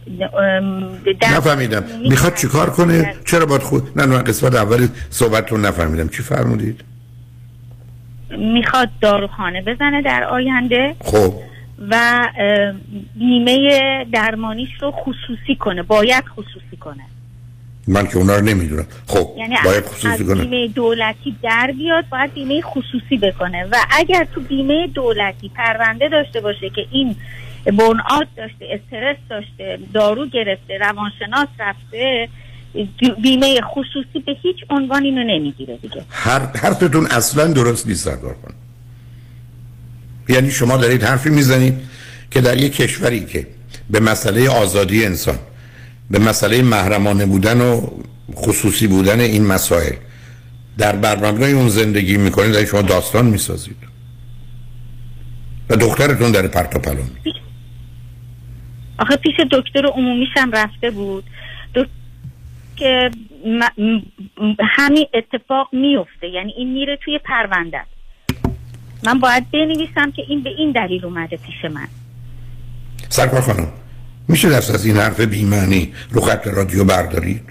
نفهمیدم. 1.22 1.84
می‌خواد 2.10 2.36
چیکار 2.36 2.70
کنه؟ 2.70 3.16
چرا 3.26 3.45
باید 3.45 3.62
خود 3.62 3.84
نه 3.95 4.05
نه 4.05 4.24
قسمت 4.24 4.55
اول 4.55 4.88
صحبتتون 5.10 5.66
نفهمیدم. 5.66 6.10
چی 6.10 6.24
فرمودید؟ 6.24 6.84
می‌خواد 8.38 8.89
داروخانه 9.01 9.62
بزنه 9.62 10.01
در 10.01 10.24
آینده 10.24 10.95
خب. 10.99 11.34
و 11.89 12.28
بیمه 13.16 13.70
درمانیش 14.12 14.70
رو 14.82 14.91
خصوصی 14.91 15.55
کنه 15.60 15.84
باید 15.84 16.24
خصوصی 16.28 16.78
کنه. 16.80 17.03
من 17.88 18.08
که 18.08 18.18
اونا 18.18 18.36
رو 18.36 18.46
نمی‌دونم. 18.46 18.88
خب 19.08 19.30
یعنی 19.38 19.56
باید 19.66 19.86
خصوصی 19.86 20.26
کنه. 20.26 20.46
بیمه 20.46 20.68
دولتی 20.68 21.36
در 21.44 21.74
بیاد 21.78 22.10
باید 22.10 22.34
بیمه 22.34 22.62
خصوصی 22.62 23.18
بکنه. 23.18 23.66
و 23.72 23.76
اگر 23.92 24.28
تو 24.36 24.42
بیمه 24.42 24.88
دولتی 24.88 25.52
پرونده 25.56 26.10
داشته 26.10 26.42
باشه 26.42 26.70
که 26.70 26.86
این 26.92 27.16
برن 27.66 28.00
آت 28.10 28.28
داشته 28.38 28.66
استرس 28.72 29.18
داشته 29.30 29.80
دارو 29.94 30.26
گرفته 30.26 30.78
روانشناس 30.78 31.48
رفته 31.60 32.30
بیمه 33.22 33.62
خصوصی 33.62 34.20
به 34.26 34.36
هیچ 34.42 34.56
عنوان 34.70 35.04
اینو 35.04 35.24
نمی‌گیره 35.24 35.78
دیگه. 35.78 36.04
هر 36.10 36.40
حرفتون 36.40 37.06
اصلا 37.06 37.48
درست 37.48 37.88
نیست 37.88 38.06
سردار 38.06 38.36
خانم 38.42 38.56
یعنی 40.30 40.52
شما 40.52 40.78
دارید 40.78 41.04
حرفی 41.04 41.30
می‌زنید 41.30 41.74
که 42.32 42.42
در 42.42 42.58
یک 42.58 42.76
کشوری 42.76 43.26
که 43.26 43.48
به 43.90 44.00
مسئله 44.00 44.50
آزادی 44.50 45.06
انسان 45.06 45.40
به 46.12 46.20
مسئله 46.20 46.62
محرمانه 46.62 47.26
بودن 47.26 47.62
و 47.62 47.88
خصوصی 48.36 48.88
بودن 48.88 49.20
این 49.20 49.45
مسائل. 49.45 49.95
در 50.78 50.95
برمبنای 50.95 51.51
اون 51.51 51.70
زندگی 51.70 52.18
می‌کنید 52.18 52.51
در 52.51 52.66
شما 52.66 52.82
داستان 52.82 53.26
می‌سازید. 53.26 53.78
و 55.70 55.76
دخترتون 55.76 56.32
در 56.32 56.47
پرتا 56.47 56.80
پلو 56.80 57.03
آخه 58.99 59.16
پیش 59.16 59.36
دکتر 59.51 59.86
عمومیش 59.86 60.30
هم 60.36 60.51
رفته 60.51 60.91
بود. 60.91 61.24
دکتر 61.76 61.91
که 62.76 63.12
همین 64.62 65.05
اتفاق 65.14 65.70
میفته 65.74 66.28
یعنی 66.28 66.53
این 66.58 66.74
میره 66.74 66.97
توی 67.05 67.20
پرونده. 67.26 67.82
من 69.03 69.20
باید 69.20 69.51
بنویسم 69.51 70.12
که 70.12 70.24
این 70.28 70.43
به 70.43 70.49
این 70.49 70.72
دلیل 70.72 71.05
اومده 71.05 71.38
پیش 71.38 71.72
من. 71.72 71.88
سرکار 73.10 73.41
خانم. 73.41 73.68
میشه 74.28 74.50
دست 74.50 74.72
از 74.72 74.86
این 74.86 74.98
حرف 74.98 75.20
بیمعنی 75.20 75.94
رو 76.12 76.22
خط 76.22 76.48
رادیو 76.48 76.84
بردارید؟ 76.84 77.42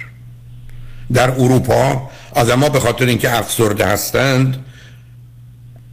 در 1.12 1.30
اروپا 1.30 2.10
آدما 2.34 2.68
به 2.68 2.80
خاطر 2.80 3.06
اینکه 3.06 3.38
افسرده 3.38 3.86
هستند 3.86 4.64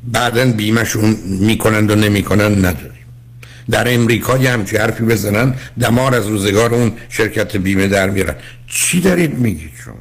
بعدا 0.04 0.46
بیمهشون 0.46 1.18
می‌کنند 1.26 1.92
و 1.92 1.96
نمی‌کنند 1.96 2.66
نداریم. 2.66 2.94
در 3.72 3.94
امریکا 3.94 4.38
یه 4.38 4.52
همچی 4.52 4.78
حرفی 4.78 5.04
بزنن 5.04 5.56
دمار 5.80 6.16
از 6.16 6.28
روزگار 6.28 6.74
اون 6.74 6.92
شرکت 7.10 7.58
بیمه 7.58 7.88
در 7.88 8.10
میرن. 8.10 8.36
چی 8.68 9.02
دارید 9.02 9.40
میگید 9.40 9.72
شما؟ 9.86 9.96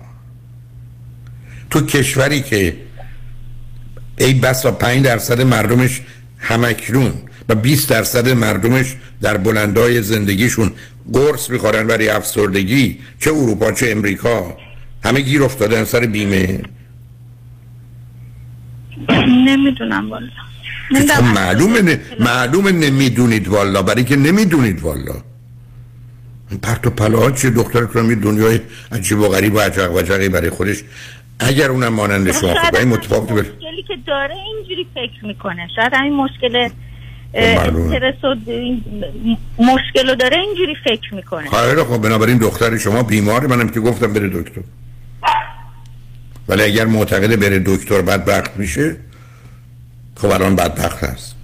تو 1.71 1.87
کشوری 1.87 2.43
که 2.43 2.77
ای 4.19 4.35
بسا 4.35 4.73
پنج 4.73 5.05
درصد 5.05 5.41
مردمش 5.41 6.01
همکنون 6.39 7.13
و 7.49 7.55
20 7.55 7.91
درصد 7.91 8.29
مردمش 8.29 8.97
در 9.21 9.37
بلندای 9.37 10.03
زندگیشون 10.03 10.73
قرص 11.13 11.51
می‌خورن 11.51 11.87
برای 11.87 12.09
افسردگی 12.09 12.99
چه 13.19 13.31
اروپا 13.31 13.73
چه 13.73 13.91
امریکا. 13.91 14.57
همه 15.05 15.21
گیر 15.21 15.43
افتادن 15.43 15.85
سر 15.85 16.01
بیمه. 16.01 16.61
نمی‌دونم 19.29 20.11
والا. 20.11 20.27
خب 21.17 21.23
معلومه 21.23 21.83
ن... 21.83 21.99
معلومه 22.21 22.73
نمی‌دونید 22.73 23.49
والا. 23.49 23.83
برای 23.83 24.05
که 24.05 24.17
نمی‌دونید 24.17 24.81
والا. 24.81 25.15
این 26.51 26.61
پرت 26.61 26.87
و 26.87 26.91
پلاها 26.91 27.31
چه 27.31 27.51
دختر 27.51 27.85
کنم 27.85 28.11
یه 28.11 28.17
دنیای 28.17 28.61
عجیب 28.93 29.19
و 29.19 29.29
غریب 29.29 29.55
و 29.55 29.61
عجق 29.61 29.95
و 29.95 30.03
جقی 30.03 30.29
برای 30.29 30.51
خودش. 30.51 30.83
اگر 31.39 31.71
اونم 31.71 31.89
مانند 31.89 32.33
شما 32.33 32.55
خب 32.55 32.77
این 32.77 32.89
متفاوت 32.89 33.29
بر... 33.29 33.35
مشکلی 33.35 33.83
که 33.89 33.95
داره 34.07 34.35
اینجوری 34.35 34.87
فکر 34.95 35.27
می‌کنه. 35.27 35.69
شاید 35.77 35.93
همین 35.95 36.13
مشکل. 36.13 36.69
استرس 37.35 38.25
و 38.25 38.51
این 38.51 38.85
مشکل 39.59 40.09
رو 40.09 40.15
داره 40.15 40.37
اینجوری 40.37 40.75
فکر 40.85 41.15
می‌کنه. 41.15 41.51
خیلی 41.51 41.83
خب 41.83 42.03
بنابراین 42.03 42.39
دختر 42.39 42.79
شما 42.79 43.03
بیماره 43.03 43.47
منم 43.47 43.69
که 43.69 43.81
گفتم 43.81 44.13
بره 44.13 44.29
دکتر. 44.29 44.61
ولی 46.49 46.63
اگر 46.63 46.85
معتقده 46.85 47.37
بره 47.37 47.63
دکتر 47.67 48.03
بدبخت 48.03 48.57
میشه 48.57 48.97
خب 50.17 50.31
الان 50.31 50.57
بدبخت 50.57 51.05
هست. 51.05 51.37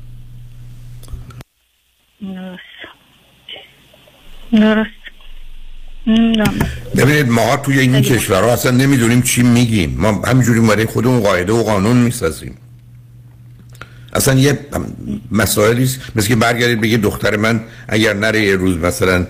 درست. 2.21 2.61
درست. 4.53 4.91
نمی‌دونم. 6.07 6.55
ببینید 6.97 7.29
ما 7.29 7.57
توی 7.57 7.79
این 7.79 8.03
کشورها 8.03 8.53
اصلا 8.53 8.71
نمی‌دونیم 8.71 9.23
چی 9.23 9.43
میگیم. 9.43 9.97
ما 9.99 10.13
همینجوری 10.13 10.61
برای 10.61 10.87
خودمون 10.87 11.21
قاعده 11.21 11.53
و 11.53 11.63
قانون 11.63 11.97
می‌سازیم. 11.97 12.59
اصلا 14.19 14.35
یه 14.35 14.59
مسائلی 15.33 15.85
است. 15.85 15.99
مثل 16.17 16.29
که 16.29 16.37
برگردید 16.37 16.81
بگید 16.81 17.01
دختر 17.01 17.37
من 17.37 17.61
اگر 17.89 18.15
نره 18.15 18.43
یه 18.43 18.57
روز 18.57 18.77
مثلا 18.77 19.27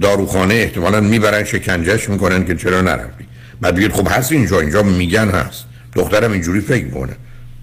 داروخانه 0.00 0.54
احتمالا 0.54 1.00
می‌برن 1.00 1.44
شکنجهش 1.44 2.08
می‌کنن 2.08 2.44
که 2.44 2.54
چرا 2.54 2.80
نرفتی 2.80 3.24
بعد 3.60 3.74
بگید 3.74 3.92
خب 3.92 4.08
هست 4.10 4.32
اینجا 4.32 4.60
اینجا 4.60 4.82
میگن 4.82 5.28
هست. 5.28 5.64
دخترم 5.94 6.32
اینجوری 6.32 6.60
فکر 6.60 6.84
می‌کنه. 6.84 7.12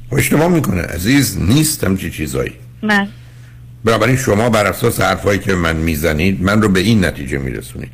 خب 0.09 0.15
اشتباه 0.15 0.47
می‌کنه. 0.47 0.81
عزیز 0.81 1.37
نیستم 1.39 1.97
چی 1.97 2.11
چیزایی. 2.11 2.53
من 2.81 3.07
بنابراین 3.85 4.15
شما 4.15 4.49
بر 4.49 4.65
اساس 4.65 5.01
حرفایی 5.01 5.39
که 5.39 5.55
من 5.55 5.75
می‌زنید 5.75 6.43
من 6.43 6.61
رو 6.61 6.69
به 6.69 6.79
این 6.79 7.05
نتیجه 7.05 7.37
میرسونید 7.37 7.91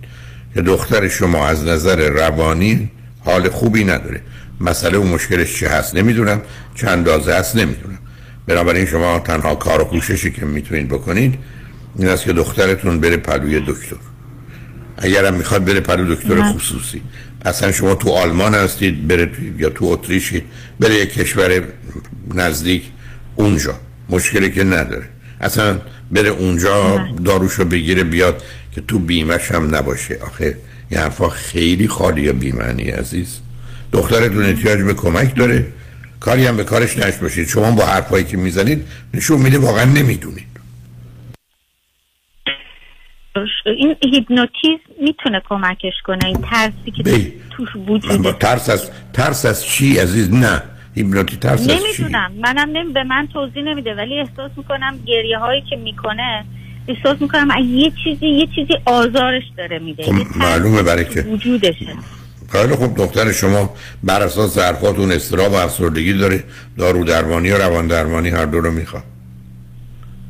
که 0.54 0.62
دختر 0.62 1.08
شما 1.08 1.48
از 1.48 1.64
نظر 1.64 2.10
روانی 2.10 2.92
حال 3.26 3.50
خوبی 3.50 3.84
نداره. 3.84 4.22
مسئله 4.62 4.98
و 4.98 5.04
مشکلش 5.04 5.60
چه 5.60 5.70
هست 5.70 5.96
نمی‌دونم. 5.96 6.42
چند 6.76 6.90
اندازه 6.90 7.34
هست 7.34 7.56
نمی‌دونم. 7.56 7.98
بنابراین 8.48 8.86
شما 8.86 9.20
تنها 9.20 9.56
کار 9.56 9.82
و 9.82 9.84
کوششی 9.84 10.32
که 10.32 10.46
می‌تونید 10.46 10.88
بکنید 10.88 11.36
این 11.98 12.08
است 12.08 12.24
که 12.24 12.34
دخترتون 12.34 13.00
بره 13.00 13.18
پلوی 13.18 13.60
دکتر. 13.60 13.96
اگرم 14.98 15.34
می‌خواد 15.34 15.66
بره 15.66 15.80
پلو 15.80 16.16
دکتر. 16.16 16.52
خصوصی. 16.52 17.02
اصلا 17.46 17.72
شما 17.72 17.96
تو 17.96 18.10
آلمان 18.10 18.56
هستید 18.56 19.08
بره 19.08 19.26
تو 19.26 19.42
یا 19.60 19.70
تو 19.70 19.86
اتریشی 19.86 20.44
بره 20.80 20.96
یک 20.96 21.14
کشور 21.14 21.64
نزدیک 22.34 22.84
اونجا. 23.36 23.80
مشکلی 24.10 24.52
که 24.52 24.64
نداره. 24.64 25.06
اصلا 25.42 25.80
بره 26.12 26.30
اونجا 26.30 27.08
داروشو 27.26 27.66
بگیره 27.66 28.04
بیاد 28.04 28.44
که 28.72 28.82
تو 28.82 29.00
بیمش 29.00 29.52
هم 29.52 29.76
نباشه. 29.76 30.18
آخه 30.22 30.58
یه 30.92 31.00
حرفا 31.00 31.30
خیلی 31.30 31.88
خالی 31.88 32.32
بیمعنی 32.32 32.90
عزیز. 32.90 33.40
دخترتون 33.92 34.46
احتیاج 34.46 34.82
به 34.82 34.94
کمک 34.94 35.36
داره. 35.36 35.66
کاری 36.20 36.46
هم 36.46 36.58
به 36.58 36.64
کارش 36.64 36.98
نش 36.98 37.16
باشید 37.16 37.48
شما 37.48 37.72
با 37.72 37.86
حرفایی 37.86 38.26
که 38.26 38.38
می‌زنید 38.38 38.88
نشون 39.14 39.42
میده 39.42 39.58
واقعا 39.58 39.86
نمی‌دونید. 39.86 40.48
این 43.66 43.96
هیپنوتیزم 44.14 44.84
می‌تونه 45.02 45.42
کمکش 45.50 45.94
کنه؟ 46.04 46.26
این 46.26 46.42
ترسی 46.42 46.92
که 46.98 47.04
بی. 47.04 47.34
توش 47.50 47.76
من 47.76 47.86
با 47.86 47.94
وجود 47.94 48.38
ترس 48.38 48.70
از 48.70 48.92
ترس 49.14 49.46
از 49.46 49.66
چی 49.66 49.98
عزیز؟ 49.98 50.34
نه. 50.34 50.62
هیپنوتی 50.96 51.38
ترس 51.38 51.62
از 51.62 51.68
چی؟ 51.68 51.74
نمی‌دونم. 51.74 52.32
منم 52.32 52.70
نمی... 52.78 52.94
به 52.94 53.04
من 53.04 53.28
توضیح 53.34 53.64
نمیده 53.64 53.96
ولی 53.96 54.20
احساس 54.20 54.52
می‌کنم 54.58 55.00
گریه 55.06 55.38
هایی 55.38 55.62
که 55.70 55.76
می‌کنه 55.76 56.46
احساس 56.88 57.22
می‌کنم 57.22 57.50
یه 57.64 57.92
چیزی 58.04 58.28
یه 58.28 58.48
چیزی 58.56 58.74
آزارش 58.86 59.44
داره 59.58 59.80
میده. 59.80 60.04
خب 60.04 60.38
معلومه 60.38 60.84
برای 60.84 61.06
که 61.06 61.22
وجودشه. 61.22 61.96
خیلی 62.52 62.76
خوب 62.76 62.98
دختر 62.98 63.32
شما 63.32 63.76
بر 64.04 64.22
اساس 64.22 64.58
حرفاتون 64.58 65.12
استراب 65.12 65.52
و 65.52 65.56
افسردگی 65.56 66.14
داره. 66.14 66.44
دارو 66.78 67.04
درمانی 67.04 67.52
و 67.52 67.58
روان 67.58 67.88
درمانی 67.88 68.30
هر 68.30 68.46
دو 68.46 68.62
رو 68.62 68.72
می‌خواد. 68.72 69.04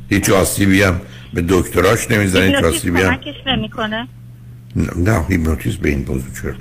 هیچ 0.10 0.30
آسیبی 0.30 0.84
هم 0.84 1.02
به 1.34 1.44
دکتراش 1.50 2.12
نمی‌زنه 2.12 2.46
هیچ 2.46 2.56
آسیبی 2.56 3.02
هم 3.02 3.20
نمی‌کنه؟ 3.48 4.08
نه 4.96 5.26
هیپنوتیزم 5.30 5.78
به 5.82 5.90
این 5.90 6.06
موضوع 6.08 6.32
چرا 6.42 6.54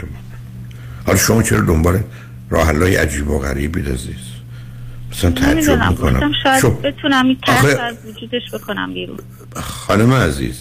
حالا 1.07 1.19
شما 1.19 1.43
چرا 1.43 1.61
دنبال 1.61 2.01
راه 2.51 2.69
حلای 2.69 2.97
عجیب 2.97 3.31
و 3.31 3.39
غریبی 3.39 3.81
عزیز 3.81 4.17
مثلا 5.13 5.31
تعجب 5.31 5.73
گفتم 5.73 5.91
می‌کنم. 5.91 6.33
شاید 6.43 6.61
شو 6.61 6.71
بتونم 6.71 7.27
این 7.27 7.39
آخه- 7.49 7.83
از 7.83 7.97
وجودش 8.07 8.43
بکنم 8.53 8.95
بیرون. 8.95 9.19
خانم 9.57 10.13
عزیز 10.13 10.59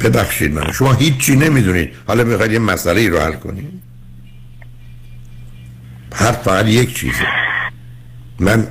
ببخشید 0.00 0.52
من 0.52 0.72
شما 0.72 0.92
هیچی 0.92 1.36
نمی‌دونید. 1.36 1.90
حالا 2.06 2.24
می‌خواید 2.24 2.52
یه 2.52 2.58
مسئله 2.58 3.08
رو 3.08 3.18
حل 3.18 3.32
کنید. 3.32 3.68
هر 6.12 6.32
فقط 6.32 6.66
یک 6.66 6.94
چیزه. 6.94 7.26
من 8.38 8.66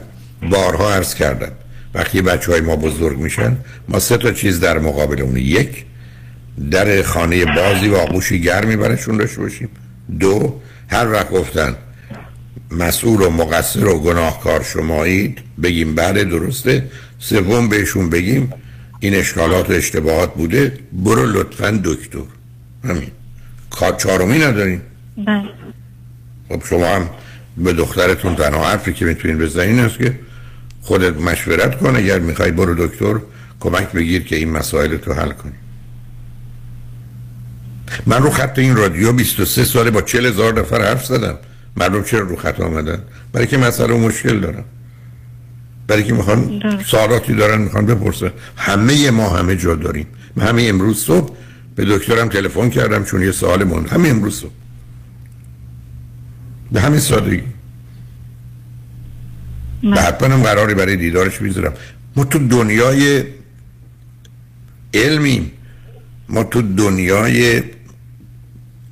بارها 0.49 0.93
عرض 0.93 1.15
کردم. 1.15 1.51
وقتی 1.93 2.21
بچه 2.21 2.51
های 2.51 2.61
ما 2.61 2.75
بزرگ 2.75 3.17
میشن 3.17 3.57
ما 3.89 3.99
سه 3.99 4.17
تا 4.17 4.31
چیز 4.31 4.59
در 4.59 4.79
مقابل 4.79 5.21
اون 5.21 5.37
یک 5.37 5.85
در 6.71 7.01
خانه 7.01 7.45
بازی 7.45 7.89
و 7.89 7.95
آغوشی 7.95 8.41
گرمی 8.41 8.75
برشون 8.75 9.17
داشته 9.17 9.41
باشیم. 9.41 9.69
دو 10.19 10.59
هر 10.87 11.11
وقت 11.11 11.29
گفتن 11.29 11.75
مسئول 12.71 13.21
و 13.21 13.29
مقصر 13.29 13.87
و 13.87 13.99
گناهکار 13.99 14.63
شمایید 14.63 15.39
بگیم 15.63 15.95
بله 15.95 16.23
درسته. 16.23 16.89
سوم 17.19 17.69
بهشون 17.69 18.09
بگیم 18.09 18.53
این 19.03 19.15
اشکالات 19.15 19.69
و 19.69 19.73
اشتباهات 19.73 20.33
بوده 20.33 20.79
برو 20.91 21.25
لطفا 21.25 21.81
دکتر. 21.83 22.19
همین. 22.83 23.11
کار 23.69 23.93
چهارمی 23.93 24.39
نداریم. 24.39 24.81
بله. 25.17 25.49
خب 26.49 26.65
شما 26.65 26.95
هم 26.95 27.09
به 27.57 27.73
دخترتون 27.73 28.35
تنها 28.35 28.69
حرفی 28.69 28.93
که 28.93 29.05
می‌تونین 29.05 29.37
بزنین 29.37 29.79
است 29.79 29.97
که 29.97 30.19
خودت 30.81 31.17
مشورت 31.17 31.77
کن 31.77 31.95
اگر 31.95 32.19
می‌خوای 32.19 32.51
برو 32.51 32.87
دکتر 32.87 33.19
کمک 33.59 33.91
بگیر 33.91 34.23
که 34.23 34.35
این 34.35 34.51
مسائل 34.51 34.97
تو 34.97 35.13
حل 35.13 35.31
کنی. 35.31 35.53
من 38.05 38.23
رو 38.23 38.29
خط 38.29 38.59
این 38.59 38.75
رادیو 38.75 39.11
23 39.11 39.65
ساله 39.65 39.91
با 39.91 40.01
40 40.01 40.25
هزار 40.25 40.59
نفر 40.59 40.81
حرف 40.81 41.05
زدم. 41.05 41.37
مردم 41.77 42.03
چرا 42.03 42.19
رو 42.19 42.35
خط 42.35 42.61
آمدن؟ 42.61 43.03
برای 43.33 43.47
که 43.47 43.57
مسئله 43.57 43.93
مشکل 43.93 44.39
دارم. 44.39 44.65
برای 45.87 46.03
که 46.03 46.13
می‌خوان 46.13 46.63
سوالاتی 46.85 47.33
دارن 47.33 47.61
می‌خوان 47.61 47.85
بپرسن. 47.85 48.31
همه 48.57 49.11
ما 49.11 49.29
همه 49.29 49.55
جا 49.55 49.75
داریم. 49.75 50.07
من 50.35 50.47
همه 50.47 50.63
امروز 50.63 50.97
صبح 50.97 51.35
به 51.75 51.85
دکترم 51.85 52.29
تلفن 52.29 52.69
کردم 52.69 53.03
چون 53.03 53.21
یه 53.21 53.31
سوال 53.31 53.63
مون 53.63 53.85
همه 53.85 54.09
امروز 54.09 54.39
صبح. 54.39 54.51
به 56.71 56.81
همین 56.81 56.99
سادگی. 56.99 57.43
به 59.81 60.01
حتما 60.01 60.33
هم 60.33 60.43
قراری 60.43 60.73
برای 60.73 60.95
دیدارش 60.95 61.41
می‌ذارم. 61.41 61.73
ما 62.15 62.23
تو 62.23 62.47
دنیای 62.47 63.23
علمیم. 64.93 65.51
ما 66.29 66.43
تو 66.43 66.61
دنیای 66.61 67.63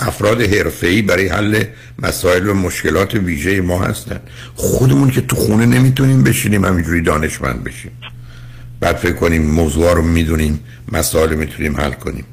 افراد 0.01 0.41
حرفه‌ای 0.41 1.01
برای 1.01 1.27
حل 1.27 1.63
مسائل 1.99 2.47
و 2.47 2.53
مشکلات 2.53 3.15
ویژه 3.15 3.61
ما 3.61 3.83
هستن 3.83 4.19
خودمون 4.55 5.11
که 5.11 5.21
تو 5.21 5.35
خونه 5.35 5.65
نمی‌تونیم 5.65 6.23
بشینیم 6.23 6.65
همینجوری 6.65 7.01
دانشمند 7.01 7.63
بشیم. 7.63 7.91
بعد 8.79 8.95
فکر 8.95 9.13
کنیم 9.13 9.41
موضوع 9.41 9.93
رو 9.93 10.01
می‌دونیم 10.01 10.59
مسائل 10.91 11.35
می‌تونیم 11.35 11.77
حل 11.77 11.91
کنیم. 11.91 12.25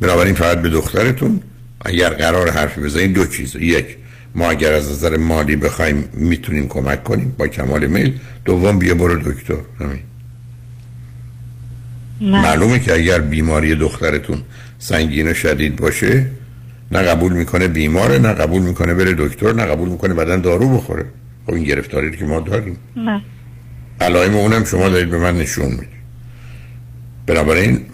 بنابراین 0.00 0.34
فقط 0.34 0.62
به 0.62 0.68
دخترتون 0.68 1.40
اگر 1.84 2.10
قرار 2.10 2.50
حرف 2.50 2.78
بزنید 2.78 3.12
دو 3.12 3.26
چیز. 3.26 3.56
یک 3.56 3.86
ما 4.34 4.50
اگر 4.50 4.72
از 4.72 4.90
نظر 4.90 5.16
مالی 5.16 5.56
بخوایم 5.56 6.08
می‌تونیم 6.12 6.68
کمک 6.68 7.04
کنیم 7.04 7.34
با 7.38 7.48
کمال 7.48 7.86
میل. 7.86 8.12
دوم 8.44 8.78
بیا 8.78 8.94
برو 8.94 9.32
دکتر. 9.32 9.56
همین. 9.80 10.00
معلومه 12.20 12.78
که 12.78 12.94
اگر 12.94 13.18
بیماری 13.18 13.74
دخترتون 13.74 14.42
سنگین 14.78 15.30
و 15.30 15.34
شدید 15.34 15.76
باشه 15.76 16.26
نه 16.92 17.02
قبول 17.02 17.32
می‌کنه 17.32 17.68
بیماره 17.68 18.18
نه 18.18 18.32
قبول 18.32 18.62
می‌کنه 18.62 18.94
بره 18.94 19.14
دکتر 19.18 19.52
نه 19.52 19.64
قبول 19.64 19.88
می‌کنه 19.88 20.14
بدن 20.14 20.40
دارو 20.40 20.76
بخوره. 20.76 21.04
خب 21.46 21.52
این 21.52 21.64
گرفتاری 21.64 22.16
که 22.16 22.24
ما 22.24 22.40
داریم. 22.40 22.78
نه. 22.96 23.20
علائم 24.00 24.36
اونم 24.36 24.64
شما 24.64 24.88
دارید 24.88 25.10
به 25.10 25.18
من 25.18 25.38
نشون 25.38 25.70
می‌دید. 25.70 25.88
بنابراین 27.26 27.86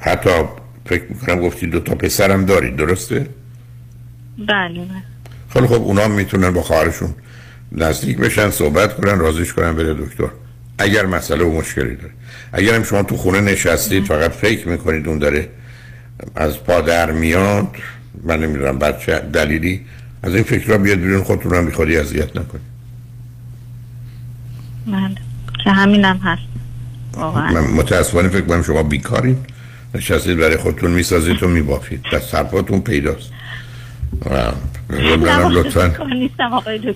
حتی 0.00 0.30
فکر 0.86 1.04
می‌کنم 1.08 1.40
گفتید 1.40 1.70
دو 1.70 1.80
تا 1.80 1.94
پسرم 1.94 2.44
دارید 2.44 2.76
درسته؟ 2.76 3.26
بله 4.38 4.68
بله. 4.68 5.02
خیلی 5.52 5.66
خب 5.66 5.82
اونا 5.82 6.08
می‌تونن 6.08 6.50
با 6.50 6.62
خواهرشون 6.62 7.14
نزدیک 7.72 8.16
بشن 8.16 8.50
صحبت 8.50 8.96
کنن 8.96 9.18
رازیش 9.18 9.52
کنن 9.52 9.72
بره 9.72 9.94
دکتر. 9.94 10.28
اگر 10.78 11.06
مسئله 11.06 11.44
و 11.44 11.52
مشکلی 11.58 11.96
داره. 11.96 12.12
اگر 12.52 12.74
هم 12.74 12.82
شما 12.82 13.02
تو 13.02 13.16
خونه 13.16 13.40
نشستید 13.40 14.04
فقط 14.04 14.30
فکر 14.30 14.68
می‌کنید 14.68 15.08
اون 15.08 15.18
داره 15.18 15.48
از 16.34 16.64
پا 16.64 16.80
در 16.80 17.10
میاد. 17.10 17.68
من 18.24 18.40
نمی‌دونم 18.40 18.78
بعد 18.78 19.00
چه 19.00 19.18
دلیلی. 19.18 19.80
از 20.22 20.34
این 20.34 20.44
فکر 20.44 20.66
را 20.66 20.78
بیاد 20.78 20.98
بیرون 20.98 21.22
خودتون 21.22 21.54
هم 21.54 21.66
بیخوادی 21.66 21.96
اذیت 21.96 22.36
نکنید 22.36 22.76
بله. 24.86 25.14
که 25.64 25.70
همینم 25.70 26.16
هست. 26.16 26.42
واقعا. 27.12 27.52
من 27.52 27.60
متاسفانه 27.60 28.28
فکر 28.28 28.40
کنم 28.40 28.62
شما 28.62 28.82
بیکارید 28.82 29.38
نشستید 29.94 30.38
برای 30.38 30.56
خودتون 30.56 30.90
می‌سازید 30.90 31.42
و 31.42 31.48
میبافید. 31.48 32.00
دست 32.12 32.34
حرفاتون 32.34 32.80
پیداست. 32.80 33.30
نمی‌دونم 34.90 35.48
لطفا. 35.48 35.88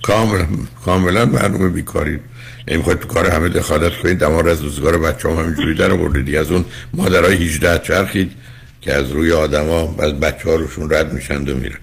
کاملا 0.02 0.46
کاملا 0.84 1.24
معلومه 1.24 1.68
بیکارید 1.68 2.20
نمی‌خواید 2.68 2.98
تو 2.98 3.08
کار 3.08 3.30
همه 3.30 3.48
دخالت 3.48 3.92
کنید 3.92 4.18
دمار 4.18 4.48
از 4.48 4.62
روزگار 4.62 4.98
بچه 4.98 5.28
هم 5.28 5.36
همینجوری 5.36 5.74
در 5.74 5.90
آوردید. 5.90 6.36
از 6.36 6.50
اون 6.50 6.64
مادرای 6.94 7.34
18 7.34 7.78
چرخید. 7.78 8.32
که 8.80 8.92
از 8.92 9.10
روی 9.10 9.32
آدما 9.32 9.96
از 9.98 10.12
بچه 10.12 10.50
ها 10.50 10.54
روشون 10.54 10.90
رد 10.90 11.12
میشند 11.12 11.48
و 11.48 11.54
میرن. 11.56 11.78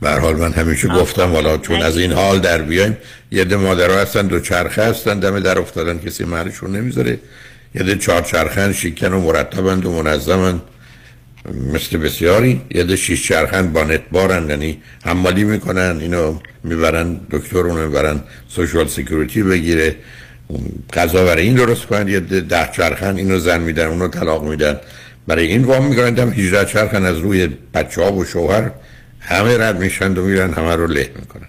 به 0.00 0.10
هر 0.10 0.18
حال 0.18 0.36
من 0.36 0.52
همیشه 0.52 0.88
گفتم 0.88 1.32
والا 1.32 1.58
چون 1.58 1.82
از 1.82 1.98
این 1.98 2.12
حال 2.12 2.38
در 2.38 2.62
بیایم 2.62 2.96
یه 3.30 3.44
ده 3.44 3.56
مادرها 3.56 4.00
هستن 4.00 4.26
دو 4.26 4.40
چرخه 4.40 4.82
هستن 4.82 5.18
دم 5.18 5.40
در 5.40 5.58
افتادن 5.58 5.98
کسی 5.98 6.24
محلشون 6.24 6.76
نمی‌ذاره. 6.76 7.18
یه 7.74 7.82
ده 7.82 7.96
چهار 7.96 8.22
چرخن 8.22 8.72
شیکن 8.72 9.12
و 9.12 9.20
مرتبند 9.20 9.86
و 9.86 10.02
منظمند 10.02 10.62
مثل 11.72 11.96
بسیاری 11.96 12.60
یه 12.70 12.84
ده 12.84 12.96
شیش 12.96 13.28
چرخن 13.28 13.72
بانت 13.72 14.00
بارن 14.12 14.50
یعنی 14.50 14.78
حمالی 15.04 15.44
می‌کنن 15.44 15.98
اینو 16.00 16.38
می‌برن 16.64 17.20
دکتر 17.30 17.58
اونو 17.58 17.86
می‌برن 17.86 18.20
سوشال 18.48 18.88
سیکیوریتی 18.88 19.42
بگیره. 19.42 19.96
غذا 20.92 21.24
برای 21.24 21.42
این 21.42 21.54
درست 21.54 21.86
کنن 21.86 22.08
یه 22.08 22.20
ده, 22.20 22.40
ده 22.40 22.68
چرخن 22.76 23.16
اینو 23.16 23.38
زن 23.38 23.60
میدن 23.60 23.86
اونو 23.86 24.08
طلاق 24.08 24.44
میدن. 24.44 24.80
برای 25.28 25.46
این 25.46 25.64
وام 25.64 25.84
می‌کنن 25.86 26.14
دم 26.14 26.30
18 26.30 26.72
چرخن 26.72 27.04
از 27.04 27.18
روی 27.18 27.48
بچه 27.74 28.02
ها 28.02 28.12
و 28.12 28.24
شوهر 28.24 28.70
همه 29.20 29.58
رد 29.58 29.80
میشن 29.80 30.16
و 30.16 30.22
میرن 30.22 30.52
همه 30.52 30.76
رو 30.76 30.86
له 30.86 31.10
می‌کنن. 31.16 31.48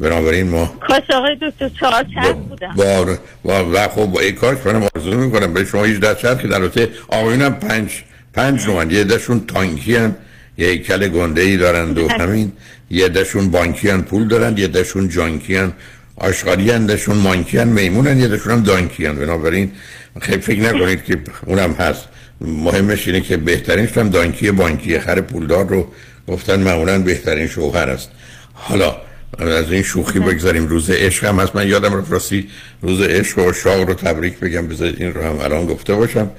بنابراین 0.00 0.48
ما 0.48 0.74
کاش 0.88 1.10
آقای 1.10 1.36
دکتر 1.42 1.68
چهار 1.80 2.06
چرخ 2.14 2.36
بودم 2.36 2.74
با 2.76 3.16
با 3.42 3.70
و 3.72 3.88
خب 3.88 4.06
با 4.06 4.20
این 4.20 4.34
کارش 4.34 4.58
منم 4.64 4.88
آرزو 4.94 5.14
می‌کنم. 5.14 5.52
به 5.52 5.64
شما 5.64 5.84
18 5.84 6.14
چرخ 6.14 6.42
که 6.42 6.48
در 6.48 6.54
البته 6.54 6.88
آقایونم 7.08 7.54
پنج 7.54 7.90
پنج 8.32 8.66
نوعن 8.66 8.90
یه 8.90 9.04
دشون 9.04 9.46
تانکی 9.46 9.96
هن 9.96 10.16
یه 10.58 10.68
هیکل 10.68 11.08
گنده 11.08 11.40
ای 11.40 11.56
دارند 11.56 11.98
و 11.98 12.08
همین. 12.08 12.52
یه 12.90 13.08
دشون 13.08 13.50
بانکی 13.50 13.88
هن 13.90 14.02
پول 14.02 14.28
دارند. 14.28 14.58
یه 14.58 14.68
دشون 14.68 15.08
جانکی 15.08 15.56
هن. 15.56 15.72
آشغالی 16.16 16.70
هن 16.70 16.86
دشون 16.86 17.16
مانکی 17.16 17.58
هن 17.58 17.68
میمون 17.68 18.06
هن. 18.06 18.18
یه 18.18 18.28
دشون 18.28 18.52
هم 18.52 18.62
دانکی 18.62 19.06
هن. 19.06 19.16
بنابراین 19.16 19.72
خیلی 20.20 20.40
فکر 20.40 20.60
نکنید 20.60 21.04
که 21.04 21.18
اونم 21.46 21.72
هست. 21.72 22.08
مهمش 22.46 23.08
اینه 23.08 23.20
که 23.20 23.36
بهترینش 23.36 23.98
هم 23.98 24.10
دانکی 24.10 24.50
بانکی 24.50 24.98
خر 24.98 25.20
پولدار 25.20 25.68
رو 25.68 25.88
گفتن 26.28 26.60
معمولا 26.60 26.98
بهترین 26.98 27.46
شوهر 27.46 27.90
است. 27.90 28.10
حالا 28.52 28.96
از 29.38 29.72
این 29.72 29.82
شوخی 29.82 30.18
بگذاریم. 30.18 30.66
روز 30.66 30.90
عشق 30.90 31.24
هم 31.24 31.40
هست. 31.40 31.56
من 31.56 31.68
یادم 31.68 31.98
رفت 31.98 32.12
راستی 32.12 32.48
روز 32.82 33.00
عشق 33.00 33.38
و 33.38 33.52
شاق 33.52 33.88
رو 33.88 33.94
تبریک 33.94 34.38
بگم. 34.38 34.68
بذارید 34.68 35.02
این 35.02 35.14
رو 35.14 35.22
هم 35.22 35.38
الان 35.40 35.66
گفته 35.66 35.94
باشم. 35.94 36.30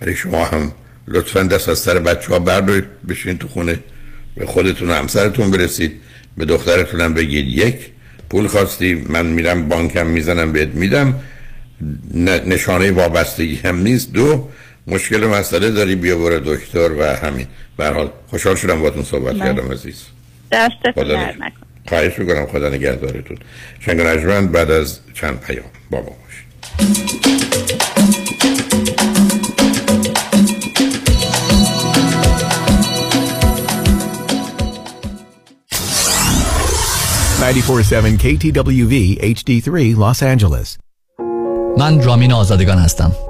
برای 0.00 0.16
شما 0.16 0.44
هم 0.44 0.72
لطفا 1.08 1.42
دست 1.42 1.68
از 1.68 1.78
سر 1.78 1.98
بچه 1.98 2.28
ها 2.28 2.38
بردارید. 2.38 2.84
بشین 3.08 3.38
تو 3.38 3.48
خونه. 3.48 3.78
به 4.36 4.46
خودتون 4.46 4.90
و 4.90 4.94
همسرتون 4.94 5.50
برسید. 5.50 5.92
به 6.36 6.44
دخترتون 6.44 7.00
هم 7.00 7.14
بگید 7.14 7.46
یک 7.48 7.74
پول 8.30 8.46
خواستی. 8.46 9.06
من 9.08 9.26
میرم 9.26 9.68
بانکم 9.68 10.06
می‌زنم 10.06 10.52
بهت 10.52 10.68
میدم. 10.68 11.14
نشانه 12.46 12.90
وابستگی 12.90 13.60
هم 13.64 13.82
نیست. 13.82 14.12
دو 14.12 14.48
مشکل 14.90 15.26
مسئله 15.26 15.70
داری؟ 15.70 15.94
بیا 15.94 16.18
برو 16.18 16.40
دکتر 16.54 16.92
و 16.92 17.02
همین. 17.02 17.46
به 17.76 17.88
حال 17.88 18.10
خوشحال 18.30 18.54
شدم 18.56 18.78
باهاتون 18.78 19.04
صحبت 19.04 19.38
کردم 19.38 19.72
عزیز. 19.72 20.02
دستتون 20.52 21.08
در 21.08 21.36
نکن 21.36 21.66
خواهش 21.88 22.18
می‌کنم 22.18 22.46
خدا 22.46 22.68
نگهدارتون. 22.68 23.36
شنگ 23.80 24.00
نجمند 24.00 24.52
بعد 24.52 24.70
از 24.70 24.98
چند 25.14 25.40
پیام 25.40 25.64
بابا 25.90 26.12
باشید 26.24 26.50
947 37.40 38.18
KTWV 38.18 39.18
HD3 39.22 39.96
Los 39.96 40.22
Angeles. 40.22 40.78
من 41.78 42.02
رامین 42.02 42.32
آزادگان 42.32 42.78
هستم. 42.78 43.12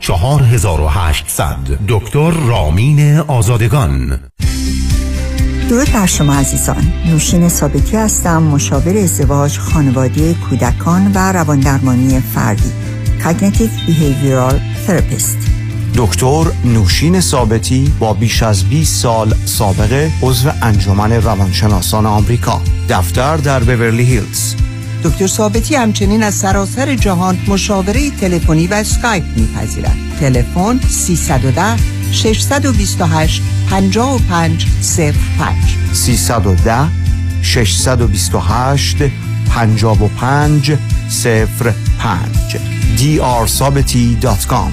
4800 0.00 1.56
دکتر 1.88 2.30
رامین 2.30 3.18
آزادگان. 3.18 4.20
درود 5.68 5.92
بر 5.92 6.06
شما 6.06 6.34
عزیزان. 6.34 6.92
نوشین 7.06 7.48
ثابتی 7.48 7.96
هستم 7.96 8.42
مشاور 8.42 8.96
ازدواج 8.96 9.58
خانواده 9.58 10.34
کودکان 10.34 11.12
و 11.14 11.32
رواندرمانی 11.32 12.20
فردی 12.20 12.72
Cognitive 13.22 13.72
Behavioral 13.86 14.56
Therapist. 14.86 15.52
دکتر 15.96 16.44
نوشین 16.64 17.20
ثابتی 17.20 17.92
با 17.98 18.14
بیش 18.14 18.42
از 18.42 18.64
20 18.64 19.02
سال 19.02 19.34
سابقه 19.44 20.10
عضو 20.22 20.50
انجمن 20.62 21.12
روانشناسان 21.12 22.06
آمریکا. 22.06 22.62
دفتر 22.88 23.36
در 23.36 23.60
بورلی 23.60 24.04
هیلز. 24.04 24.54
دکتر 25.04 25.26
ثابتی 25.26 25.74
همچنین 25.74 26.22
از 26.22 26.34
سراسر 26.34 26.94
جهان 26.94 27.38
مشاوره 27.48 28.10
تلفنی 28.10 28.66
و 28.66 28.74
اسکایپ 28.74 29.24
میپذیرد. 29.36 29.96
تلفن 30.20 30.80
310 30.88 31.76
628 32.12 33.42
55 33.70 34.66
05 35.38 35.66
310 35.92 36.88
628 37.42 38.96
55 39.48 40.76
05 41.98 42.56
drsabati.com 42.96 44.72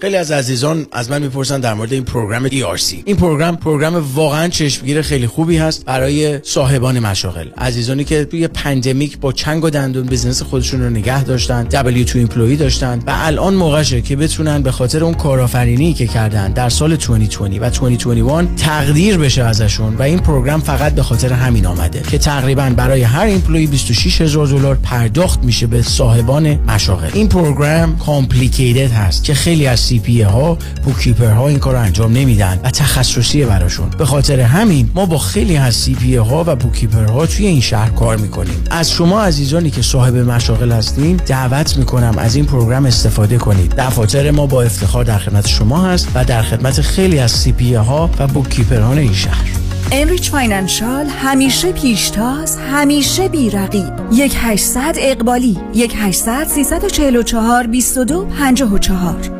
خیلی 0.00 0.16
از 0.16 0.30
عزیزان 0.30 0.86
از 0.92 1.10
من 1.10 1.22
می‌پرسن 1.22 1.60
در 1.60 1.74
مورد 1.74 1.92
این 1.92 2.04
program 2.04 2.48
ERC 2.48 2.94
این 3.04 3.16
program 3.16 3.56
program 3.56 4.14
واقعا 4.14 4.48
چشمگیر 4.48 5.02
خیلی 5.02 5.26
خوبی 5.26 5.56
هست 5.56 5.84
برای 5.84 6.40
صاحبان 6.42 6.98
مشاغل. 6.98 7.48
عزیزانی 7.58 8.04
که 8.04 8.24
توی 8.24 8.48
pandemic 8.48 9.18
با 9.18 9.32
چنگ 9.32 9.64
و 9.64 9.70
دندون 9.70 10.06
business 10.06 10.42
خودشون 10.42 10.82
رو 10.82 10.90
نگه 10.90 11.24
داشتن 11.24 11.68
W2 11.70 12.16
employee 12.16 12.56
داشتن 12.56 12.98
و 13.06 13.12
الان 13.16 13.54
موقعشه 13.54 14.00
که 14.00 14.16
بتونن 14.16 14.62
به 14.62 14.70
خاطر 14.70 15.04
اون 15.04 15.14
کارآفرینی 15.14 15.92
که 15.94 16.06
کردن 16.06 16.52
در 16.52 16.68
سال 16.68 16.96
2020 16.96 17.40
و 17.40 17.88
2021 17.88 18.56
تقدیر 18.56 19.18
بشه 19.18 19.44
ازشون 19.44 19.94
و 19.94 20.02
این 20.02 20.18
program 20.18 20.60
فقط 20.60 20.94
به 20.94 21.02
خاطر 21.02 21.32
همین 21.32 21.66
آمده 21.66 22.02
که 22.10 22.18
تقریبا 22.18 22.72
برای 22.76 23.02
هر 23.02 23.26
employee 23.26 23.66
26 23.66 24.20
هزار 24.20 24.46
دلار 24.46 24.78
پرداخت 24.82 25.44
میشه 25.44 25.66
به 25.66 25.82
صاحبان 25.82 26.54
مشاغل. 26.54 27.10
این 27.14 27.28
program 27.28 27.98
complicated 27.98 28.92
هست 28.92 29.24
که 29.24 29.34
خیلی 29.34 29.66
از 29.66 29.89
CPA 29.90 30.22
ها 30.22 30.58
bookkeeper 30.84 31.30
ها 31.30 31.48
این 31.48 31.58
کار 31.58 31.76
انجام 31.76 32.12
نمیدن 32.12 32.60
و 32.64 32.70
تخصصی 32.70 33.44
براشون. 33.44 33.90
به 33.98 34.04
خاطر 34.04 34.40
همین 34.40 34.90
ما 34.94 35.06
با 35.06 35.18
خیلی 35.18 35.56
از 35.56 35.74
CPA 35.74 36.16
ها 36.16 36.44
و 36.46 36.56
bookkeeper 36.56 37.04
ها 37.04 37.26
توی 37.26 37.46
این 37.46 37.60
شهر 37.60 37.90
کار 37.90 38.16
می‌کنیم. 38.16 38.64
از 38.70 38.90
شما 38.90 39.22
عزیزانی 39.22 39.70
که 39.70 39.82
صاحب 39.82 40.16
مشاغل 40.16 40.72
هستین 40.72 41.16
دعوت 41.16 41.76
می‌کنم 41.76 42.14
از 42.18 42.36
این 42.36 42.44
program 42.44 42.86
استفاده 42.86 43.38
کنید. 43.38 43.74
دفاتر 43.78 44.30
ما 44.30 44.46
با 44.46 44.62
افتخار 44.62 45.04
در 45.04 45.18
خدمت 45.18 45.48
شما 45.48 45.82
هست 45.82 46.08
و 46.14 46.24
در 46.24 46.42
خدمت 46.42 46.80
خیلی 46.80 47.18
از 47.18 47.30
CPA 47.30 47.74
ها 47.74 48.10
و 48.18 48.26
bookkeeper 48.26 48.91
ان 48.91 48.98
این 48.98 49.12
شهر. 49.12 49.50
Enrich 49.92 50.30
Financial 50.30 51.06
همیشه 51.06 51.72
پیشتاز 51.72 52.56
همیشه 52.72 53.28
بیرقیب. 53.28 53.92
یک 54.12 54.36
800 54.38 54.94
اقبالی 54.98 55.58
یک 55.74 55.94
800 55.98 56.44
344 56.44 57.66
22 57.66 58.26
54 58.38 59.39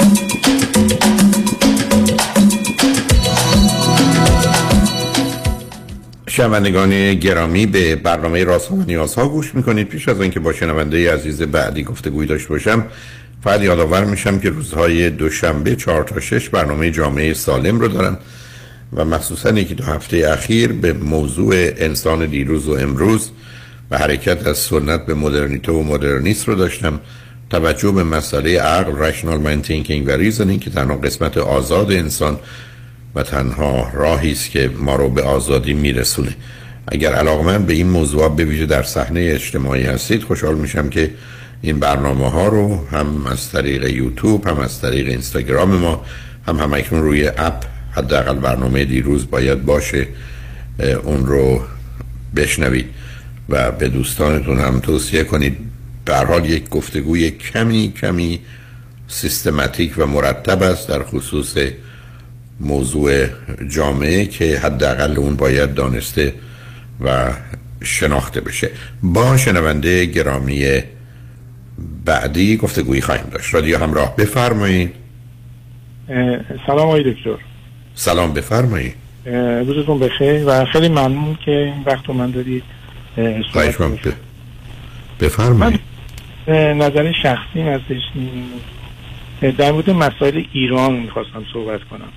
شنوندگان 6.31 7.13
گرامی 7.13 7.65
به 7.65 7.95
برنامه 7.95 8.43
راست 8.43 8.71
و 8.71 8.83
نیاز 8.87 9.15
ها 9.15 9.27
گوش 9.27 9.55
می‌کنید. 9.55 9.87
پیش 9.87 10.07
از 10.09 10.21
اینکه 10.21 10.39
با 10.39 10.53
شنونده 10.53 11.13
عزیز 11.13 11.41
بعدی 11.41 11.83
گفتگوی 11.83 12.25
داشته 12.25 12.49
باشم 12.49 12.85
فقط 13.43 13.61
یادآور 13.61 14.05
میشم 14.05 14.39
که 14.39 14.49
روزهای 14.49 15.09
دوشنبه 15.09 15.75
چهار 15.75 16.03
تا 16.03 16.19
شش 16.19 16.49
برنامه 16.49 16.91
جامعه 16.91 17.33
سالم 17.33 17.79
رو 17.79 17.87
دارم 17.87 18.17
و 18.93 19.05
مخصوصا 19.05 19.49
یکی 19.49 19.75
دو 19.75 19.83
هفته 19.83 20.29
اخیر 20.33 20.73
به 20.73 20.93
موضوع 20.93 21.53
انسان 21.55 22.25
دیروز 22.25 22.67
و 22.67 22.71
امروز 22.71 23.31
و 23.91 23.97
حرکت 23.97 24.47
از 24.47 24.57
سنت 24.57 25.05
به 25.05 25.13
مدرنیته 25.13 25.71
و 25.71 25.83
مدرنیست 25.83 26.47
رو 26.47 26.55
داشتم. 26.55 26.99
توجه 27.49 27.91
به 27.91 28.03
مسئله 28.03 28.59
عقل 28.59 28.97
rational 28.97 29.39
mind 29.43 29.65
thinking 29.67 30.07
و 30.07 30.11
reasoning 30.11 30.59
که 30.59 30.69
تنها 30.69 30.95
قسمت 30.95 31.37
آزاد 31.37 31.91
انسان 31.91 32.39
و 33.15 33.23
تنها 33.23 33.91
راهی 33.93 34.31
است 34.31 34.51
که 34.51 34.71
ما 34.77 34.95
رو 34.95 35.09
به 35.09 35.21
آزادی 35.21 35.73
میرسونه. 35.73 36.35
اگر 36.87 37.13
علاقمند 37.13 37.65
به 37.65 37.73
این 37.73 37.87
موضوع 37.87 38.35
به 38.35 38.45
ویژه 38.45 38.65
در 38.65 38.83
صحنه 38.83 39.19
اجتماعی 39.19 39.83
هستید 39.83 40.23
خوشحال 40.23 40.55
میشم 40.55 40.89
که 40.89 41.11
این 41.61 41.79
برنامه 41.79 42.31
ها 42.31 42.47
رو 42.47 42.87
هم 42.87 43.27
از 43.27 43.51
طریق 43.51 43.89
یوتیوب 43.89 44.47
هم 44.47 44.59
از 44.59 44.81
طریق 44.81 45.07
اینستاگرام 45.07 45.75
ما 45.75 46.05
هم 46.47 46.55
هم 46.55 46.73
اکنون 46.73 47.01
روی 47.01 47.27
اپ 47.27 47.63
حداقل 47.91 48.35
برنامه 48.35 48.85
دیروز 48.85 49.29
باید 49.29 49.65
باشه 49.65 50.07
اون 51.03 51.25
رو 51.25 51.61
بشنوید 52.35 52.85
و 53.49 53.71
به 53.71 53.89
دوستانتون 53.89 54.59
هم 54.59 54.79
توصیه 54.79 55.23
کنید. 55.23 55.57
به 56.05 56.15
حال 56.15 56.45
یک 56.45 56.69
گفتگوی 56.69 57.31
کمی 57.31 57.93
کمی 58.01 58.39
سیستماتیک 59.07 59.93
و 59.97 60.05
مرتب 60.05 60.63
است 60.63 60.87
در 60.87 61.03
خصوص 61.03 61.57
موضوع 62.61 63.25
جامعه 63.67 64.25
که 64.25 64.59
حداقل 64.59 65.17
اون 65.17 65.35
باید 65.35 65.73
دانسته 65.73 66.33
و 67.01 67.33
شناخته 67.83 68.41
بشه. 68.41 68.69
با 69.03 69.37
شنونده 69.37 70.05
گرامی 70.05 70.79
بعدی 72.05 72.57
گفتگویی 72.57 73.01
خواهیم 73.01 73.25
داشت. 73.31 73.53
رادیو 73.53 73.77
همراه 73.77 74.15
بفرمایید. 74.15 74.91
سلام 76.67 76.87
آقای 76.87 77.13
دکتر. 77.13 77.37
سلام 77.95 78.33
بفرمایید. 78.33 78.93
روزتون 79.65 79.99
بخیر 79.99 80.43
و 80.45 80.65
خیلی 80.65 80.89
ممنون 80.89 81.37
که 81.45 81.51
این 81.51 81.83
وقت 81.85 82.05
رو 82.07 82.13
من 82.13 82.31
دارید 82.31 82.63
خواهش 83.51 83.81
من 83.81 83.97
بفرمایید 85.19 85.79
نظر 86.47 87.11
شخصی 87.23 87.61
هستش 87.61 88.01
در 89.57 89.71
مورد 89.71 89.89
مسائل 89.89 90.43
ایران 90.53 90.93
می‌خواستم 90.93 91.43
صحبت 91.53 91.83
کنم. 91.83 92.09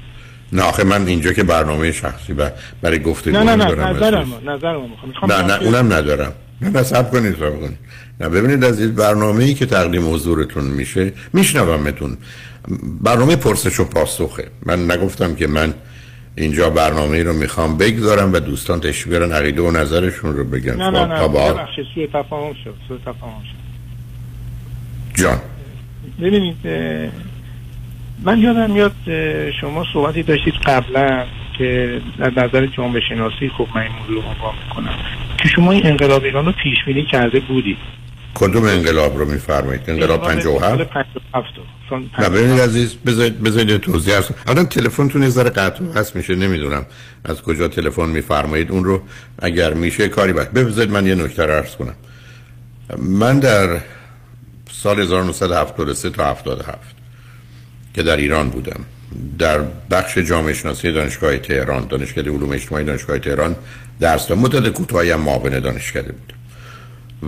نه 0.54 0.62
آخه 0.62 0.84
من 0.84 1.06
اینجا 1.06 1.32
که 1.32 1.42
برنامه 1.42 1.92
شخصی 1.92 2.34
برای 2.82 2.98
گفته 2.98 3.30
نه 3.30 3.42
نه 3.42 3.56
نه 3.56 3.64
نظرم 3.64 4.32
نظرم 4.46 4.92
نه 5.28 5.42
نه 5.42 5.62
اونم 5.62 5.92
ندارم. 5.92 6.32
نه 6.60 6.70
نه 6.70 6.82
سب 6.82 7.10
کنید 7.10 7.34
سب 7.34 7.60
کنید. 7.60 7.78
نه 8.20 8.28
ببینید 8.28 8.64
از 8.64 8.80
این 8.80 8.94
برنامه 8.94 9.44
ای 9.44 9.54
که 9.54 9.66
تقدیم 9.66 10.14
حضورتون 10.14 10.64
میشه 10.64 11.12
میشنومتون. 11.32 12.16
برنامه 13.00 13.36
پرسش 13.36 13.80
و 13.80 13.84
پاسخه. 13.84 14.48
من 14.66 14.90
نگفتم 14.90 15.34
که 15.34 15.46
من 15.46 15.74
اینجا 16.36 16.70
برنامه 16.70 17.16
ای 17.16 17.22
رو 17.22 17.32
می‌خوام 17.32 17.78
بگذارم 17.78 18.32
و 18.32 18.40
دوستان 18.40 18.80
تشریف 18.80 19.08
بیارن 19.08 19.32
عقیده 19.32 19.62
و 19.62 19.70
نظرشون 19.70 20.36
رو 20.36 20.44
بگن. 20.44 20.76
نه 20.76 20.90
نه 20.90 21.06
نه 21.06 21.28
ببخشید 21.28 21.84
سوء 21.94 22.06
تفاهم 22.06 22.54
شد 22.64 23.00
تفاهم 23.06 23.42
شد. 23.42 23.64
جان. 25.22 25.38
ببینید 26.20 26.56
من 28.24 28.38
یادم 28.38 28.70
میاد 28.70 28.92
شما 29.60 29.84
صحبتی 29.92 30.22
داشتید 30.22 30.54
قبلا 30.54 31.24
که 31.58 32.00
در 32.18 32.44
نظر 32.44 32.66
جامعه 32.66 33.00
شناسی 33.08 33.48
خوب 33.48 33.68
من 33.74 33.82
این 33.82 33.92
موضوع 34.00 34.24
رو 34.24 34.52
می‌کنم. 34.68 34.94
که 35.38 35.48
شما 35.48 35.72
این 35.72 35.86
انقلاب 35.86 36.24
ایران 36.24 36.46
رو 36.46 36.52
پیش 36.52 36.78
بینی 36.86 37.04
کرده 37.04 37.40
بودید. 37.40 37.76
کدوم 38.34 38.64
انقلاب 38.64 39.18
رو 39.18 39.32
میفرمایید؟ 39.32 39.82
انقلاب 39.88 40.20
57 40.20 40.78
نه 42.18 42.28
ببینید 42.28 42.60
عزیز 42.60 42.94
بذارید 42.94 43.42
بذارید 43.42 43.76
توضیح 43.76 44.18
هست 44.18 44.34
الان 44.46 44.66
تلفنتون 44.66 45.22
یه 45.22 45.28
ذره 45.28 45.50
قطع 45.50 45.84
هست 45.96 46.16
میشه 46.16 46.34
نمی‌دونم 46.34 46.86
از 47.24 47.42
کجا 47.42 47.68
تلفن 47.68 48.08
میفرمایید. 48.08 48.70
اون 48.70 48.84
رو 48.84 49.02
اگر 49.38 49.74
میشه 49.74 50.08
کاری 50.08 50.32
باید 50.32 50.52
بذارید 50.52 50.90
من 50.92 51.06
یه 51.06 51.14
نکته 51.14 51.42
عرض 51.42 51.76
کنم. 51.76 51.94
من 52.98 53.38
در 53.38 53.80
سال 54.70 55.00
1973 55.00 56.10
تا 56.10 56.30
77 56.30 56.93
که 57.94 58.02
در 58.02 58.16
ایران 58.16 58.48
بودم. 58.48 58.80
در 59.38 59.60
بخش 59.90 60.18
جامعه 60.18 60.54
شناسی 60.54 60.92
دانشگاه 60.92 61.38
تهران 61.38 61.86
دانشکده 61.86 62.30
علوم 62.30 62.50
اجتماعی 62.50 62.84
دانشگاه 62.84 63.18
تهران 63.18 63.56
درس 64.00 64.28
دادم. 64.28 64.40
مدت 64.40 64.68
کوتاهی 64.68 65.10
هم 65.10 65.20
معاون 65.20 65.60
دانشکده 65.60 66.12
بودم 66.12 66.34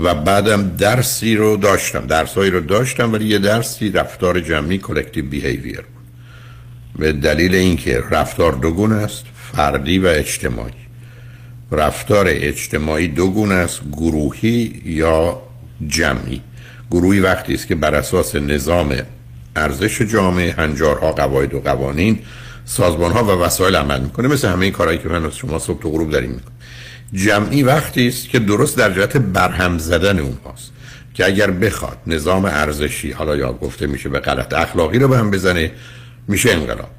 و 0.05 0.15
بعدم 0.15 0.77
درسی 0.77 1.37
رو 1.37 1.57
داشتم. 1.57 2.07
درسایی 2.07 2.51
رو 2.51 2.61
داشتم 2.61 3.13
ولی 3.13 3.27
یه 3.27 3.39
درسی 3.39 3.91
رفتار 3.91 4.41
جمعی 4.41 4.79
کلکتیو 4.79 5.25
بیهیویر 5.25 5.77
بود. 5.77 6.07
به 6.99 7.13
دلیل 7.13 7.55
اینکه 7.55 8.03
رفتار 8.11 8.53
دوگون 8.53 8.93
است 8.93 9.25
فردی 9.53 9.99
و 9.99 10.07
اجتماعی. 10.07 10.73
رفتار 11.73 12.27
اجتماعی 12.29 13.09
دوگون 13.09 13.53
است 13.53 13.81
گروهی 13.93 14.83
یا 14.85 15.43
جمعی. 15.87 16.43
گروهی 16.91 17.21
وقتی 17.21 17.55
است 17.55 17.67
که 17.67 17.75
بر 17.75 17.95
اساس 17.95 18.35
نظام 18.35 18.97
ارزش 19.57 20.03
جامعه 20.03 20.53
هنجارها 20.53 21.13
قواعد 21.13 21.55
و 21.55 21.61
قوانین 21.61 22.19
سازمان 22.65 23.13
ها 23.13 23.25
و 23.25 23.43
وسایل 23.43 23.77
عمل 23.77 24.01
می‌کنه. 24.01 24.29
مثل 24.29 24.49
همه 24.49 24.63
این 24.63 24.73
کارهایی 24.73 24.99
که 24.99 25.09
من 25.09 25.31
شما 25.31 25.59
صبح 25.59 25.83
تو 25.83 25.91
غروب 25.91 26.11
داریم 26.11 26.31
می‌کنم. 26.31 26.53
جمعی 27.13 27.63
وقتی 27.63 28.09
است 28.09 28.29
که 28.29 28.39
درست 28.39 28.77
در 28.77 28.93
جهت 28.93 29.17
برهم 29.17 29.79
زدن 29.79 30.19
اونهاست 30.19 30.73
که 31.15 31.27
اگر 31.27 31.51
بخواد 31.51 31.99
نظام 32.07 32.45
ارزشی 32.45 33.13
حالا 33.13 33.37
یا 33.37 33.53
گفته 33.53 33.87
میشه 33.87 34.09
به 34.09 34.19
غلط 34.19 34.55
اخلاقی 34.55 34.99
رو 34.99 35.09
به 35.09 35.19
هم 35.19 35.31
بزنه 35.31 35.71
میشه 36.29 36.51
انقلاب. 36.51 36.91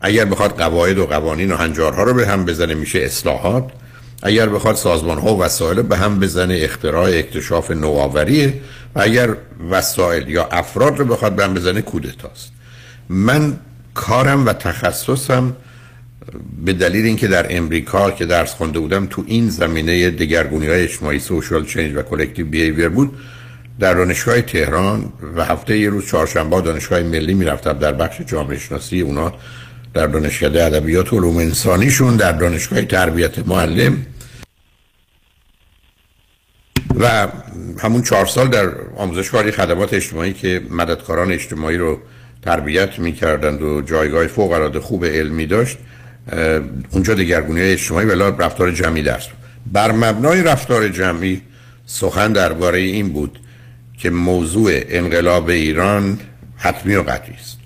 اگر 0.00 0.24
بخواد 0.24 0.58
قواعد 0.58 0.98
و 0.98 1.06
قوانین 1.06 1.52
و 1.52 1.56
هنجارها 1.56 2.02
رو 2.02 2.14
به 2.14 2.26
هم 2.26 2.44
بزنه 2.44 2.74
میشه 2.74 2.98
اصلاحات. 2.98 3.70
اگر 4.22 4.48
بخواد 4.48 4.76
سازمان 4.76 5.18
ها 5.18 5.34
و 5.34 5.42
وسایل 5.42 5.82
به 5.82 5.96
هم 5.96 6.20
بزنه 6.20 6.58
اختراع 6.60 7.08
اکتشاف 7.08 7.70
نوآوریه 7.70 8.54
و 8.94 9.00
اگر 9.00 9.36
وسایل 9.70 10.28
یا 10.28 10.44
افراد 10.44 10.98
رو 10.98 11.04
بخواد 11.04 11.34
به 11.34 11.44
هم 11.44 11.54
بزنه 11.54 11.82
کودتاست. 11.82 12.52
من 13.08 13.56
کارم 13.94 14.46
و 14.46 14.52
تخصصم 14.52 15.56
به 16.64 16.72
دلیل 16.72 17.06
اینکه 17.06 17.28
در 17.28 17.46
امریکا 17.56 18.10
که 18.10 18.26
درس 18.26 18.54
خونده 18.54 18.78
بودم 18.78 19.06
تو 19.06 19.24
این 19.26 19.48
زمینه 19.48 20.10
دگرگونی 20.10 20.66
های 20.66 20.82
اجتماعی 20.82 21.18
social 21.18 21.64
change 21.64 21.96
و 21.96 22.02
collective 22.02 22.46
behavior 22.46 22.88
بود. 22.88 23.18
در 23.78 23.94
دانشگاه 23.94 24.40
تهران 24.40 25.12
و 25.36 25.44
هفته 25.44 25.78
یه 25.78 25.90
روز 25.90 26.06
چهارشنبه 26.06 26.60
دانشگاه 26.60 27.02
ملی 27.02 27.34
می‌رفتم 27.34 27.72
در 27.72 27.92
بخش 27.92 28.20
جامعه 28.26 28.58
شناسی 28.58 29.00
اونا 29.00 29.32
در 29.94 30.06
دانشکده 30.06 30.64
ادبیات 30.64 31.12
و 31.12 31.16
علوم 31.16 31.36
انسانیشون 31.36 32.16
در 32.16 32.32
دانشگاه 32.32 32.82
تربیت 32.82 33.38
معلم. 33.38 34.06
و 37.00 37.28
همون 37.78 38.02
چهار 38.02 38.26
سال 38.26 38.48
در 38.48 38.70
آموزشگاه 38.96 39.50
خدمات 39.50 39.94
اجتماعی 39.94 40.32
که 40.32 40.62
مددکاران 40.70 41.32
اجتماعی 41.32 41.76
رو 41.76 41.98
تربیت 42.42 42.98
می‌کردند 42.98 43.62
و 43.62 43.80
جایگاه 43.80 44.26
فوق 44.26 44.52
العاده 44.52 44.80
خوب 44.80 45.04
علمی 45.04 45.46
داشت 45.46 45.78
اونجا 46.90 47.14
دگرگونی 47.14 47.60
اجتماعی 47.60 48.06
و 48.06 48.42
رفتار 48.42 48.70
جمعی 48.70 49.02
درس 49.02 49.28
بر 49.72 49.92
مبنای 49.92 50.42
رفتار 50.42 50.88
جمعی 50.88 51.42
سخن 51.86 52.32
درباره 52.32 52.78
این 52.78 53.08
بود 53.08 53.38
که 53.98 54.10
موضوع 54.10 54.70
انقلاب 54.88 55.48
ایران 55.48 56.18
حتمی 56.56 56.94
و 56.94 57.02
قطعی 57.02 57.34
است. 57.34 57.58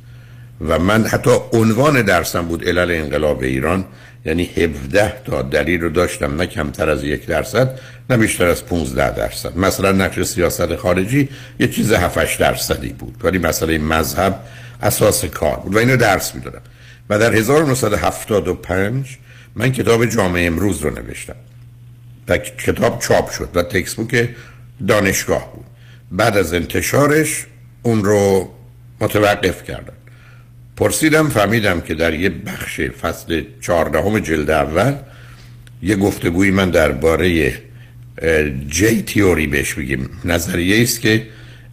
و 0.61 0.79
من 0.79 1.05
حتی 1.05 1.31
عنوان 1.53 2.03
درسم 2.03 2.43
بود 2.43 2.69
علل 2.69 2.91
انقلاب 2.91 3.43
ایران. 3.43 3.85
یعنی 4.27 4.45
17 4.45 5.23
تا 5.25 5.43
دلیل 5.43 5.81
رو 5.81 5.89
داشتم 5.89 6.37
نه 6.37 6.47
کمتر 6.47 6.91
از 6.91 7.05
یک 7.05 7.27
درصد 7.27 7.79
نه 8.11 8.17
بیشتر 8.17 8.47
از 8.47 8.67
15 8.67 9.17
درصد. 9.17 9.59
مثلا 9.59 9.93
نقش 9.93 10.23
سیاست 10.23 10.77
خارجی 10.77 11.29
یه 11.61 11.69
چیز 11.69 11.93
7 11.93 12.39
درصدی 12.39 12.89
بود 12.89 13.15
ولی 13.25 13.39
مسئله 13.39 13.79
مذهب 13.79 14.41
اساس 14.83 15.25
کار 15.25 15.57
بود 15.57 15.75
و 15.75 15.79
اینو 15.79 15.97
درس 15.97 16.35
می‌دادم. 16.35 16.61
و 17.11 17.19
در 17.19 17.35
1975 17.35 19.19
من 19.55 19.73
کتاب 19.73 20.07
جامعه 20.07 20.47
امروز 20.47 20.81
رو 20.81 20.91
نوشتم. 20.91 21.37
و 22.29 22.39
کتاب 22.39 22.99
چاپ 22.99 23.31
شد 23.31 23.49
و 23.55 23.63
تکسبوک 23.63 24.29
دانشگاه 24.89 25.53
بود. 25.55 25.65
بعد 26.11 26.37
از 26.37 26.55
انتشارش 26.55 27.47
اون 27.83 28.05
رو 28.05 28.51
متوقف 29.01 29.63
کردم. 29.63 29.93
پرسیدم 30.77 31.29
فهمیدم 31.29 31.81
که 31.81 31.95
در 31.95 32.15
یه 32.15 32.29
بخش 32.29 32.81
فصل 32.81 33.43
چهاردهم 33.61 34.19
جلد 34.19 34.51
اول 34.51 34.95
یه 35.83 35.97
گفتگوی 35.97 36.51
من 36.51 36.71
درباره 36.71 37.55
جی 38.69 39.03
تیوری 39.03 39.47
بهش 39.47 39.75
بگیم. 39.75 40.11
نظریه 40.25 40.83
است 40.83 41.01
که 41.01 41.23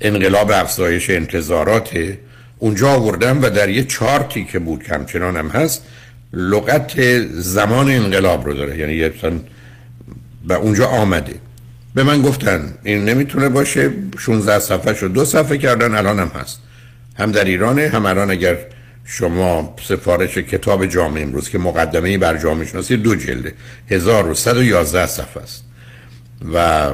انقلاب 0.01 0.51
افزایش 0.51 1.10
انتظارات 1.10 1.89
اونجا 2.60 2.89
آوردم 2.89 3.43
و 3.43 3.49
در 3.49 3.70
یه 3.70 3.84
چارتی 3.84 4.45
که 4.45 4.60
بود 4.60 4.84
همچنان 4.84 5.38
هم 5.38 5.47
هست 5.47 5.84
لغت 6.34 7.20
زمان 7.28 7.91
انقلاب 7.91 8.45
رو 8.45 8.54
داره. 8.54 8.78
یعنی 8.78 9.10
مثلا 9.10 9.39
و 10.47 10.54
اونجا 10.54 10.88
آمده. 10.88 11.34
به 11.95 12.04
من 12.04 12.22
گفتن 12.22 12.74
این 12.84 13.06
نمی‌تونه 13.06 13.49
باشه 13.49 13.91
16 14.20 14.60
صفحه 14.60 14.93
شد 14.93 15.14
دو 15.14 15.26
صفحه 15.26 15.58
کردن 15.58 15.95
الان 15.95 16.20
هم 16.20 16.32
هست. 16.36 16.60
هم 17.20 17.32
در 17.32 17.43
ایرانه 17.43 17.88
هم 17.88 18.06
الان 18.06 18.32
اگر 18.32 18.58
شما 19.06 19.76
سفارش 19.84 20.38
کتاب 20.38 20.86
جامعه 20.86 21.24
امروز 21.24 21.49
که 21.49 21.58
مقدمه 21.58 22.18
بر 22.18 22.38
جامعه 22.38 22.66
شناسی 22.66 22.97
دو 22.97 23.16
جلده 23.16 23.54
1111 23.89 25.06
صفحه 25.06 25.43
است 25.43 25.64
و 26.54 26.91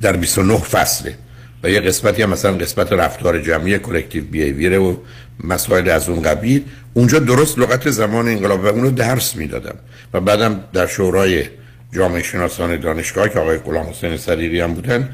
در 0.00 0.16
29 0.16 0.58
فصله 0.58 1.14
و 1.62 1.70
یه 1.70 1.80
قسمتی 1.80 2.22
هم 2.22 2.30
مثلا 2.30 2.52
قسمت 2.52 2.92
رفتار 2.92 3.40
جمعی 3.40 3.78
کلکتیو 3.78 4.24
بیهیویر 4.24 4.78
و 4.78 5.02
مسائل 5.44 5.88
از 5.88 6.08
اون 6.08 6.22
قبیل. 6.22 6.64
اونجا 6.94 7.18
درست 7.18 7.58
لغت 7.58 7.90
زمان 7.90 8.28
انقلاب 8.28 8.64
و 8.64 8.66
اونو 8.66 8.90
درس 8.90 9.36
می‌دادم 9.36 9.74
و 10.14 10.20
بعدم 10.20 10.64
در 10.72 10.86
شورای 10.86 11.44
جامعه 11.92 12.22
شناسان 12.22 12.80
دانشگاه 12.80 13.28
که 13.28 13.38
آقای 13.38 13.58
غلام 13.58 13.86
حسین 13.86 14.16
صدیقی 14.16 14.60
هم 14.60 14.74
بودن 14.74 15.08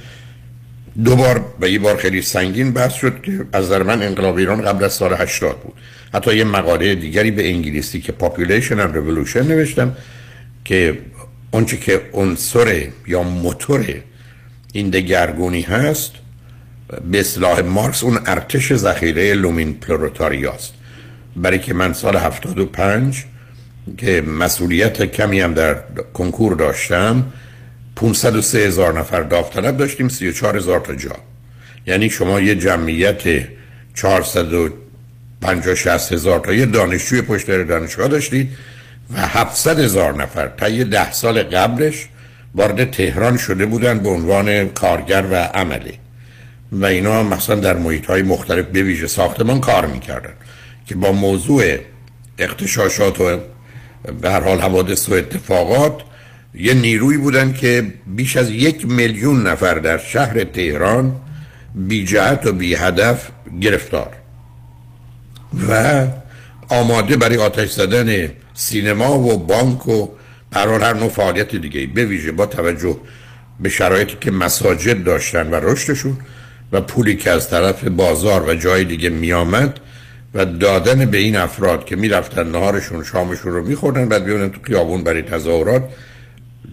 دو 1.05 1.17
بار 1.17 1.45
و 1.61 1.69
یه 1.69 1.79
بار 1.79 1.97
خیلی 1.97 2.23
سنگین 2.23 2.73
بحث 2.73 2.95
شد 2.95 3.23
که 3.23 3.47
از 3.53 3.69
در 3.69 3.83
من 3.83 4.03
انقلاب 4.03 4.37
ایران 4.37 4.63
قبل 4.63 4.85
از 4.85 4.93
سال 4.93 5.15
80 5.15 5.61
بود. 5.61 5.75
حتی 6.15 6.37
یه 6.37 6.45
مقاله 6.45 6.95
دیگری 6.95 7.31
به 7.31 7.49
انگلیسی 7.49 8.01
که 8.01 8.15
Population 8.21 8.73
and 8.73 8.97
Revolution 8.97 9.37
نوشتم 9.37 9.97
که 10.65 10.99
اونچه 11.51 11.77
که 11.77 12.01
عنصر 12.13 12.89
یا 13.07 13.23
موتور 13.23 13.95
این 14.73 14.91
دگرگونی 14.91 15.61
هست 15.63 16.13
به 17.11 17.21
اصطلاح 17.21 17.61
مارکس 17.61 18.05
اون 18.05 18.19
ارتش 18.27 18.75
ذخیره 18.75 19.35
لومپن 19.35 19.75
پرولتاریاست 19.75 20.75
برای 21.37 21.59
که 21.59 21.75
من 21.75 21.93
سال 21.93 22.17
75 22.17 23.25
که 23.99 24.23
مسئولیت 24.23 25.03
کمی 25.03 25.41
هم 25.41 25.55
در 25.55 25.77
کنکور 26.15 26.55
داشتم 26.55 27.25
503 27.97 28.59
هزار 28.59 28.99
نفر 28.99 29.21
داوطلب 29.21 29.77
داشتیم 29.77 30.09
34 30.09 30.57
هزار 30.57 30.81
تا 30.81 30.95
جا. 30.95 31.17
یعنی 31.87 32.11
شما 32.11 32.41
یه 32.41 32.55
جمعیت 32.55 33.49
450 33.95 35.75
60 35.75 36.13
هزار 36.13 36.41
تا 36.41 36.53
یه 36.53 36.67
دانشجوی 36.67 37.23
پشت 37.23 37.51
دانشگاه 37.51 38.09
داشتید 38.09 38.51
و 39.15 39.21
700 39.21 39.79
هزار 39.79 40.15
نفر 40.15 40.49
تا 40.49 40.69
یه 40.69 40.85
ده 40.85 41.13
سال 41.13 41.43
قبلش 41.43 42.09
وارد 42.55 42.91
تهران 42.91 43.37
شده 43.37 43.67
بودن 43.67 43.99
به 43.99 44.09
عنوان 44.09 44.69
کارگر 44.69 45.25
و 45.31 45.35
عملی. 45.35 45.99
و 46.73 46.87
اینا 46.87 47.23
مثلا 47.23 47.57
در 47.57 47.77
محیط 47.77 48.07
های 48.07 48.23
مختلف 48.23 48.67
به 48.67 48.83
ویژه 48.83 49.07
ساختمان 49.07 49.61
کار 49.61 49.87
می‌کردن 49.87 50.33
که 50.87 50.95
با 50.95 51.13
موضوع 51.13 51.77
اقتشاشات 52.39 53.21
و 53.21 53.39
به 54.21 54.31
هر 54.31 54.41
حال 54.41 54.61
حوادث 54.61 55.09
و 55.09 55.15
اتفاقات 55.15 56.03
یه 56.57 56.75
نیروی 56.75 57.17
بودن 57.17 57.53
که 57.53 57.93
بیش 58.07 58.37
از 58.37 58.51
یک 58.51 58.89
میلیون 58.89 59.47
نفر 59.47 59.75
در 59.75 59.99
شهر 59.99 60.45
تهران 60.45 61.17
بی 61.75 62.05
جهت 62.05 62.47
و 62.47 62.53
بی 62.53 62.75
هدف 62.75 63.29
گرفتار. 63.61 64.13
و 65.69 66.07
آماده 66.69 67.17
برای 67.17 67.37
آتش 67.37 67.71
زدن 67.71 68.29
سینما 68.55 69.19
و 69.19 69.39
بانک 69.39 69.89
و 69.89 70.09
برحال 70.51 70.83
هر 70.83 70.95
نوع 70.95 71.09
فعالیت 71.09 71.57
دیگه 71.57 71.87
به 71.87 72.05
ویژه 72.05 72.33
با 72.33 72.47
توجه 72.47 72.97
به 73.61 73.69
شرایطی 73.69 74.17
که 74.21 74.31
مساجد 74.31 75.05
داشتن 75.05 75.51
و 75.51 75.55
رشدشون 75.55 76.17
و 76.73 76.81
پولی 76.81 77.17
که 77.17 77.31
از 77.31 77.51
طرف 77.51 77.85
بازار 77.85 78.49
و 78.49 78.55
جای 78.55 78.85
دیگه 78.85 79.09
میآمد 79.09 79.81
و 80.35 80.45
دادن 80.45 81.05
به 81.05 81.19
این 81.19 81.37
افراد 81.37 81.85
که 81.85 81.97
می‌رفتن 81.97 82.51
نهارشون 82.51 83.05
شامشون 83.05 83.53
رو 83.53 83.65
میخوردن 83.65 84.09
بعد 84.09 84.25
بیونن 84.25 84.51
تو 84.51 84.61
خیابون 84.63 85.05
برای 85.05 85.23
تظاهرات 85.23 85.83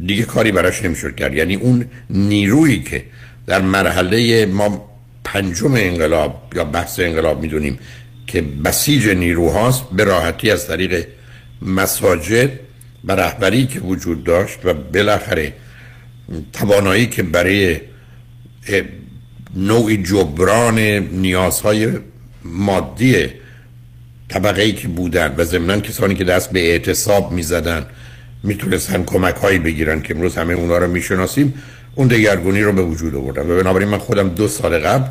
دیگه 0.05 0.23
کاری 0.23 0.51
براش 0.51 0.83
نمی‌شد 0.83 1.15
کرد. 1.15 1.33
یعنی 1.33 1.55
اون 1.55 1.85
نیرویی 2.09 2.83
که 2.83 3.03
در 3.47 3.61
مرحله 3.61 4.45
ما 4.45 4.89
پنجم 5.23 5.73
انقلاب 5.73 6.51
یا 6.55 6.63
بحث 6.63 6.99
انقلاب 6.99 7.41
می‌دونیم 7.41 7.79
که 8.27 8.41
بسیج 8.41 9.07
نیروهاست 9.09 9.83
به 9.91 10.03
راحتی 10.03 10.51
از 10.51 10.67
طریق 10.67 11.07
مساجد 11.61 12.49
و 13.05 13.11
رهبری 13.11 13.65
که 13.67 13.79
وجود 13.79 14.23
داشت 14.23 14.59
و 14.63 14.73
بالاخره 14.73 15.53
توانایی 16.53 17.07
که 17.07 17.23
برای 17.23 17.79
نوعی 19.55 20.03
جبران 20.03 20.79
نیازهای 20.79 21.89
مادی 22.43 23.25
طبقه 24.29 24.61
ای 24.61 24.73
که 24.73 24.87
بودن 24.87 25.35
و 25.37 25.43
ضمنا 25.43 25.79
کسانی 25.79 26.15
که 26.15 26.23
دست 26.23 26.51
به 26.51 26.59
اعتصاب 26.71 27.31
می‌زدن 27.31 27.85
می‌تونستن 28.43 29.03
کمک 29.03 29.35
هایی 29.35 29.59
بگیرن 29.59 30.01
که 30.01 30.15
امروز 30.15 30.35
همه 30.35 30.53
اونا 30.53 30.77
رو 30.77 30.87
می‌شناسیم 30.87 31.53
اون 31.95 32.07
دگرگونی 32.07 32.61
رو 32.61 32.71
به 32.71 32.81
وجود 32.81 33.15
آوردن. 33.15 33.41
و 33.41 33.63
بنابراین 33.63 33.89
من 33.89 33.97
خودم 33.97 34.29
دو 34.29 34.47
سال 34.47 34.79
قبل 34.79 35.09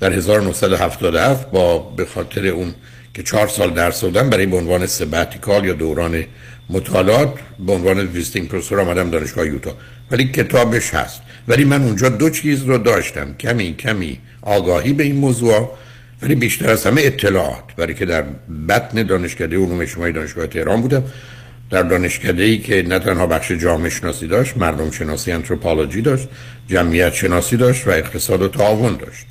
در 0.00 0.12
1977 0.12 1.50
با 1.50 1.78
به 1.78 2.04
خاطر 2.04 2.46
اون 2.46 2.74
که 3.14 3.22
چهار 3.22 3.48
سال 3.48 3.70
درس 3.70 4.00
دادم 4.00 4.30
برای 4.30 4.46
به 4.46 4.56
عنوان 4.56 4.86
sabbatical 4.86 5.64
یا 5.64 5.72
دوران 5.72 6.24
مطالعات 6.70 7.34
به 7.66 7.72
عنوان 7.72 8.00
visiting 8.00 8.48
professor 8.48 8.80
آمدم 8.80 9.10
دانشگاه 9.10 9.46
یوتا. 9.46 9.76
ولی 10.10 10.24
کتابش 10.24 10.94
هست. 10.94 11.22
ولی 11.48 11.64
من 11.64 11.82
اونجا 11.82 12.08
دو 12.08 12.30
چیز 12.30 12.62
رو 12.62 12.78
داشتم. 12.78 13.34
کمی 13.34 13.74
کمی 13.74 14.18
آگاهی 14.42 14.92
به 14.92 15.04
این 15.04 15.16
موضوع 15.16 15.70
ولی 16.22 16.34
بیشتر 16.34 16.70
از 16.70 16.86
همه 16.86 17.02
اطلاعات. 17.04 17.64
برای 17.76 17.94
که 17.94 18.06
در 18.06 18.24
بطن 18.68 19.02
دانشکده 19.02 19.56
علوم 19.56 19.80
اجتماعی 19.80 20.12
دانشگاه 20.12 20.46
تهران 20.46 20.80
بودم. 20.80 21.04
در 21.72 21.82
دانشکده 21.82 22.42
ای 22.42 22.58
که 22.58 22.82
نه 22.82 22.98
تنها 22.98 23.26
بخش 23.26 23.52
جامعه 23.52 23.90
شناسی 23.90 24.26
داشت 24.26 24.56
مردم 24.56 24.90
شناسی 24.90 25.32
anthropology 25.32 26.02
داشت 26.02 26.28
جمعیت 26.68 27.14
شناسی 27.14 27.56
داشت 27.56 27.86
و 27.86 27.90
اقتصاد 27.90 28.42
و 28.42 28.48
تعاون 28.48 28.96
داشت. 28.96 29.26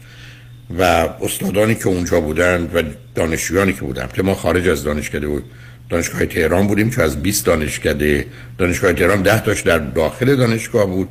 و 0.79 0.83
استادانی 1.21 1.75
که 1.75 1.87
اونجا 1.87 2.21
بودند 2.21 2.75
و 2.75 2.81
دانشجویانی 3.15 3.73
که 3.73 3.81
بودند 3.81 4.13
که 4.13 4.23
ما 4.23 4.35
خارج 4.35 4.67
از 4.67 4.83
دانشکده 4.83 5.27
بود 5.27 5.43
دانشگاه 5.89 6.25
تهران 6.25 6.67
بودیم 6.67 6.89
که 6.89 7.01
از 7.03 7.23
20 7.23 7.45
دانشکده 7.45 8.25
دانشگاه 8.57 8.93
تهران 8.93 9.21
10 9.21 9.39
تاش 9.39 9.61
در 9.61 9.77
داخل 9.77 10.35
دانشگاه 10.35 10.85
بود 10.85 11.09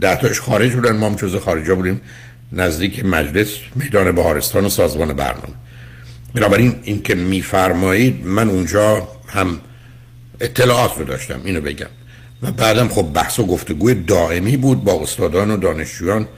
10 0.00 0.16
تاش 0.16 0.40
خارج 0.40 0.72
بودن 0.72 0.96
ما 0.96 1.06
هم 1.06 1.14
جزء 1.14 1.38
خارجا 1.38 1.74
بودیم 1.74 2.00
نزدیک 2.52 3.04
مجلس 3.04 3.58
میدان 3.74 4.12
بهارستان 4.12 4.64
و 4.64 4.68
سازمان 4.68 5.12
برنامه. 5.12 5.54
بنابراین 6.34 6.74
این 6.82 7.02
که 7.02 7.14
میفرمایید 7.14 8.26
من 8.26 8.48
اونجا 8.48 9.08
هم 9.28 9.60
اطلاعات 10.40 10.98
رو 10.98 11.04
داشتم 11.04 11.40
اینو 11.44 11.60
بگم. 11.60 11.86
و 12.42 12.52
بعدم 12.52 12.88
خب 12.88 13.02
بحث 13.02 13.38
و 13.38 13.46
گفتگوی 13.46 13.94
دائمی 13.94 14.56
بود 14.56 14.84
با 14.84 15.02
استادان 15.02 15.50
و 15.50 15.56
دانشجویان 15.56 16.28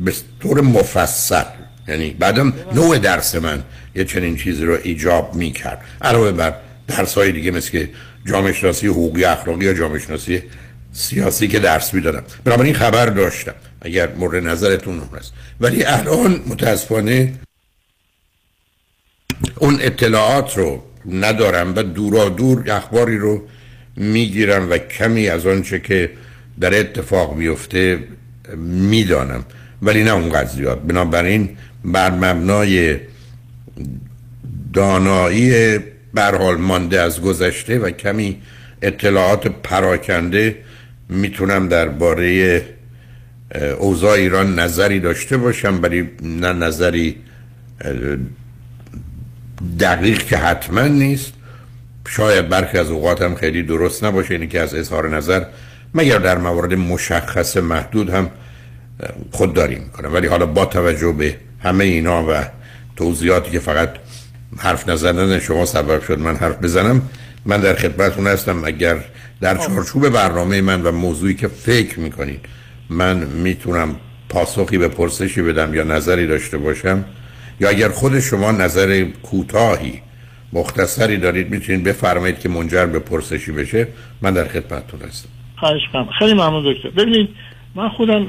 به 0.00 0.12
طور 0.40 0.60
مفصل. 0.60 1.44
یعنی 1.88 2.10
بعدم 2.10 2.52
نوع 2.74 2.98
درس 2.98 3.34
من 3.34 3.64
یه 3.94 4.04
چنین 4.04 4.36
چیزی 4.36 4.64
رو 4.64 4.78
ایجاب 4.82 5.34
می‌کرد. 5.34 5.84
علاوه 6.02 6.32
بر 6.32 6.54
درس 6.88 7.14
های 7.14 7.32
دیگه 7.32 7.50
مثل 7.50 7.70
که 7.70 7.90
جامعه 8.26 8.52
شناسی 8.52 8.86
حقوقی 8.86 9.24
اخلاقی 9.24 9.64
یا 9.64 9.74
جامعه 9.74 9.98
شناسی 9.98 10.42
سیاسی 10.92 11.48
که 11.48 11.58
درس 11.58 11.94
می‌دادم. 11.94 12.22
بنابراین 12.44 12.74
خبر 12.74 13.06
داشتم 13.06 13.54
اگر 13.80 14.14
مورد 14.14 14.46
نظرتون 14.46 15.02
هست 15.18 15.32
ولی 15.60 15.84
الان 15.84 16.42
متاسفانه 16.46 17.32
اون 19.58 19.78
اطلاعات 19.80 20.56
رو 20.58 20.82
ندارم 21.12 21.72
و 21.76 21.82
دورا 21.82 22.28
دور 22.28 22.70
اخباری 22.70 23.18
رو 23.18 23.42
می‌گیرم 23.96 24.70
و 24.70 24.78
کمی 24.78 25.28
از 25.28 25.46
آنچه 25.46 25.80
که 25.80 26.10
در 26.60 26.80
اتفاق 26.80 27.36
میفته 27.36 27.98
می‌دانم. 28.90 29.44
ولی 29.82 30.04
نه 30.04 30.10
اونقدر 30.10 30.48
زیاد. 30.48 30.86
بنابراین 30.86 31.48
بر 31.84 32.10
مبنای 32.10 32.96
دانایی 34.72 35.78
برحال 36.14 36.56
مانده 36.56 37.00
از 37.00 37.20
گذشته 37.20 37.78
و 37.78 37.90
کمی 37.90 38.42
اطلاعات 38.82 39.46
پراکنده 39.46 40.56
می‌تونم 41.08 41.68
درباره 41.68 42.62
اوضاع 43.78 44.12
ایران 44.12 44.58
نظری 44.58 45.00
داشته 45.00 45.36
باشم 45.36 45.78
ولی 45.82 46.10
نه 46.22 46.52
نظری 46.52 47.16
دقیق 49.80 50.22
که 50.22 50.36
حتما 50.36 50.82
نیست. 50.82 51.32
شاید 52.08 52.48
برخی 52.48 52.78
از 52.78 52.90
اوقات 52.90 53.22
هم 53.22 53.34
خیلی 53.34 53.62
درست 53.62 54.04
نباشه 54.04 54.34
اینی 54.34 54.46
که 54.46 54.60
از 54.60 54.74
اظهار 54.74 55.16
نظر 55.16 55.44
مگر 55.94 56.18
در 56.18 56.38
موارد 56.38 56.74
مشخص 56.74 57.56
محدود 57.56 58.10
هم 58.10 58.30
خودداری 59.30 59.74
می‌کنم 59.74 60.14
ولی 60.14 60.26
حالا 60.26 60.46
با 60.46 60.64
توجه 60.64 61.12
به 61.12 61.36
همه 61.62 61.84
اینا 61.84 62.24
و 62.28 62.44
توضیحاتی 62.96 63.50
که 63.50 63.58
فقط 63.58 63.90
حرف 64.58 64.88
نزدن 64.88 65.38
شما 65.38 65.66
سبب 65.66 66.02
شد 66.02 66.18
من 66.18 66.36
حرف 66.36 66.58
بزنم 66.62 67.02
من 67.46 67.60
در 67.60 67.74
خدمتتون 67.74 68.26
هستم. 68.26 68.64
اگر 68.64 68.96
در 69.40 69.56
چارچوب 69.56 70.08
برنامه 70.08 70.60
من 70.60 70.82
و 70.82 70.92
موضوعی 70.92 71.34
که 71.34 71.48
فکر 71.48 72.00
می‌کنید 72.00 72.40
من 72.90 73.16
می‌تونم 73.16 73.96
پاسخی 74.28 74.78
به 74.78 74.88
پرسشی 74.88 75.42
بدم 75.42 75.74
یا 75.74 75.84
نظری 75.84 76.26
داشته 76.26 76.58
باشم 76.58 77.04
یا 77.60 77.68
اگر 77.68 77.88
خود 77.88 78.20
شما 78.20 78.52
نظر 78.52 79.04
کوتاهی 79.22 80.02
مختصری 80.52 81.16
دارید 81.16 81.50
می‌تونید 81.50 81.84
بفرمایید 81.84 82.38
که 82.40 82.48
منجر 82.48 82.86
به 82.86 82.98
پرسشی 82.98 83.52
بشه. 83.52 83.88
من 84.22 84.34
در 84.34 84.48
خدمتتون 84.48 85.00
هستم. 85.00 85.28
خواهش 85.56 85.82
کنم 85.92 86.08
خیلی 86.18 86.34
ممنون 86.34 86.72
دکتر. 86.72 86.90
ببینید 86.90 87.28
من 87.74 87.88
خودم 87.88 88.22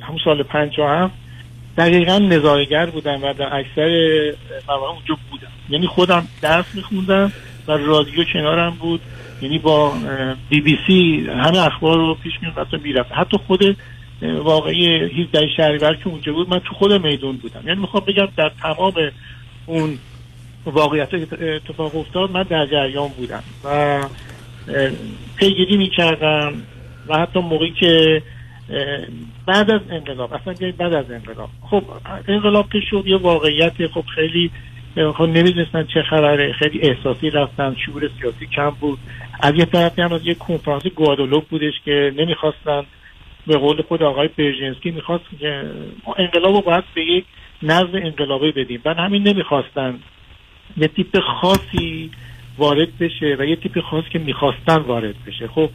همون 0.00 0.18
سال 0.24 0.42
57 0.42 1.14
دقیقا 1.78 2.18
نظارگر 2.18 2.86
بودم 2.86 3.22
و 3.22 3.32
در 3.32 3.56
اکثر 3.56 3.90
مواقع 4.68 4.92
اونجا 4.92 5.18
بودم. 5.30 5.48
یعنی 5.68 5.86
خودم 5.86 6.26
درس 6.42 6.64
میخوندم 6.74 7.32
و 7.68 7.72
رادیو 7.72 8.24
کنارم 8.32 8.70
بود. 8.80 9.00
یعنی 9.42 9.58
با 9.58 9.92
بی 10.48 10.60
بی 10.60 10.78
سی 10.86 11.26
همه 11.30 11.58
اخبار 11.58 11.96
رو 11.96 12.14
پیش 12.14 12.32
می‌رفت 12.42 12.74
می‌رفت 12.84 13.12
حتی 13.12 13.36
خود 13.46 13.76
واقعی 14.22 14.86
17 15.22 15.48
شهریور 15.56 15.94
که 15.94 16.08
اونجا 16.08 16.32
بود 16.32 16.50
من 16.50 16.58
تو 16.58 16.74
خود 16.74 16.92
میدون 16.92 17.36
بودم. 17.36 17.62
یعنی 17.66 17.80
می‌خوام 17.80 18.04
بگم 18.06 18.28
در 18.36 18.52
تمام 18.62 18.94
اون 19.66 19.98
واقعیت 20.66 21.14
اتفاق 21.14 21.96
افتاد 21.96 22.30
من 22.30 22.42
در 22.42 22.66
جریان 22.66 23.08
بودم 23.08 23.42
و 23.64 24.00
پیگیری 25.36 25.76
می‌کردم 25.76 26.52
و 27.08 27.18
حتی 27.18 27.40
موقعی 27.40 27.72
که 27.80 28.22
بعد 29.46 29.70
از 29.70 29.80
انقلاب 29.90 30.32
اصلا 30.32 30.72
بعد 30.78 30.92
از 30.92 31.10
انقلاب. 31.10 31.48
خب 31.70 31.82
انقلاب 32.28 32.70
که 32.72 32.80
شد 32.90 33.02
یه 33.06 33.16
واقعیت 33.16 33.86
خب 33.86 34.04
خیلی 34.14 34.50
خب 35.16 35.24
نمی‌دونستن 35.24 35.86
چه 35.94 36.02
خبره 36.02 36.52
خیلی 36.52 36.80
احساسی 36.80 37.30
رفتن 37.30 37.76
شعور 37.86 38.10
سیاسی 38.20 38.46
کم 38.46 38.70
بود. 38.70 38.98
از 39.40 39.54
یه 39.54 39.64
طرفی 39.64 40.02
هم 40.02 40.12
از 40.12 40.26
یه 40.26 40.34
کنفرانس 40.34 40.86
گوادولوپ 40.86 41.48
بودش 41.48 41.74
که 41.84 42.12
نمی‌خواستن 42.16 42.82
به 43.46 43.58
قول 43.58 43.82
خود 43.82 44.02
آقای 44.02 44.28
برژنسکی 44.38 44.90
می‌خواست 44.90 45.24
که 45.40 45.62
انقلاب 46.18 46.54
رو 46.54 46.60
باید 46.60 46.84
به 46.94 47.04
یک 47.04 47.24
نظم 47.62 47.94
انقلابی 47.94 48.52
بدیم. 48.52 48.80
بعد 48.84 48.96
همین 48.96 49.28
نمی‌خواستن. 49.28 49.98
یه 50.76 50.88
تیپ 50.88 51.18
خاصی 51.40 52.10
وارد 52.58 52.98
بشه 53.00 53.36
و 53.38 53.44
یه 53.44 53.56
تیپ 53.56 53.80
خاصی 53.80 54.08
که 54.12 54.18
می‌خواستن 54.18 54.76
وارد 54.76 55.14
بشه. 55.26 55.48
خب 55.48 55.70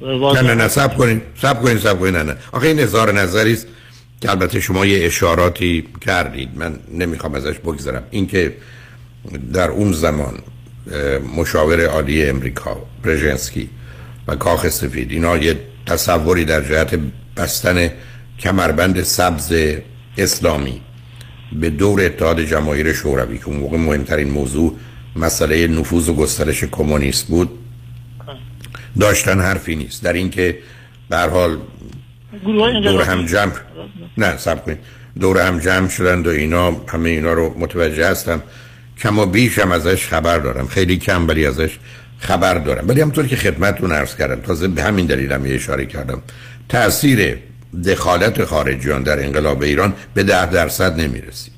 نه 0.00 0.42
نه 0.42 0.54
نه 0.54 0.68
سب 0.68 0.96
کنین 0.96 1.22
سب 1.34 1.62
کنین 1.62 1.76
سب 1.76 2.00
کنین 2.00 2.16
نه 2.16 2.22
نه. 2.22 2.36
آخه 2.52 2.66
این 2.66 2.80
نظار 2.80 3.12
نظری 3.12 3.52
است 3.52 3.68
که 4.22 4.30
البته 4.30 4.60
شما 4.60 4.86
یه 4.86 5.06
اشاراتی 5.06 5.84
کردید. 6.06 6.48
من 6.56 6.78
نمی‌خوام 6.94 7.34
ازش 7.34 7.58
بگذرم. 7.58 8.02
اینکه 8.10 8.54
در 9.54 9.70
اون 9.70 9.92
زمان 9.92 10.34
مشاور 11.36 11.86
عالی 11.86 12.26
امریکا 12.26 12.76
برژنسکی 13.04 13.68
و 14.28 14.36
کاخ 14.36 14.68
سفید 14.68 15.12
اینا 15.12 15.36
یه 15.36 15.54
تصوری 15.88 16.44
در 16.44 16.60
جهت 16.60 16.98
بستن 17.36 17.90
کمربند 18.38 19.02
سبز 19.02 19.52
اسلامی 20.18 20.80
به 21.52 21.70
دور 21.70 22.04
اتحاد 22.04 22.40
جماهیر 22.40 22.92
شوروی 22.92 23.38
که 23.38 23.48
اون 23.48 23.56
موقع 23.56 23.76
مهمترین 23.76 24.30
موضوع 24.30 24.76
مسئله 25.16 25.66
نفوذ 25.66 26.08
و 26.08 26.14
گسترش 26.14 26.64
کمونیست 26.64 27.26
بود 27.26 27.58
داشتن 29.00 29.40
حرفی 29.40 29.76
نیست. 29.76 30.04
در 30.04 30.12
اینکه 30.12 30.58
به 31.08 31.18
حال 31.18 31.58
دور 32.82 33.02
هم 33.02 33.26
جمع 33.26 33.52
نه 34.18 34.36
سب 34.36 34.64
کنید. 34.64 34.78
دور 35.20 35.46
هم 35.46 35.58
جمع 35.58 35.88
شدند 35.88 36.26
و 36.26 36.30
اینا 36.30 36.76
همه 36.88 37.08
اینا 37.10 37.32
رو 37.32 37.58
متوجه 37.58 38.08
هستم. 38.08 38.42
کم 38.98 39.18
و 39.18 39.26
بیش 39.26 39.58
هم 39.58 39.72
ازش 39.72 40.06
خبر 40.06 40.38
دارم. 40.38 40.66
خیلی 40.66 40.96
کم 40.96 41.28
ولی 41.28 41.46
ازش 41.46 41.78
خبر 42.18 42.54
دارم. 42.54 42.88
ولی 42.88 43.00
همطور 43.00 43.26
که 43.26 43.36
خدمتتون 43.36 43.92
عرض 43.92 44.16
کردم 44.16 44.40
تازه 44.40 44.68
به 44.68 44.82
همین 44.82 45.06
دلیلم 45.06 45.46
یه 45.46 45.54
اشاره 45.54 45.86
کردم. 45.86 46.22
تاثیر 46.68 47.38
دخالت 47.84 48.44
خارجیان 48.44 49.02
در 49.02 49.24
انقلاب 49.24 49.62
ایران 49.62 49.94
به 50.14 50.22
ده 50.22 50.46
درصد 50.46 51.00
نمی‌رسید. 51.00 51.52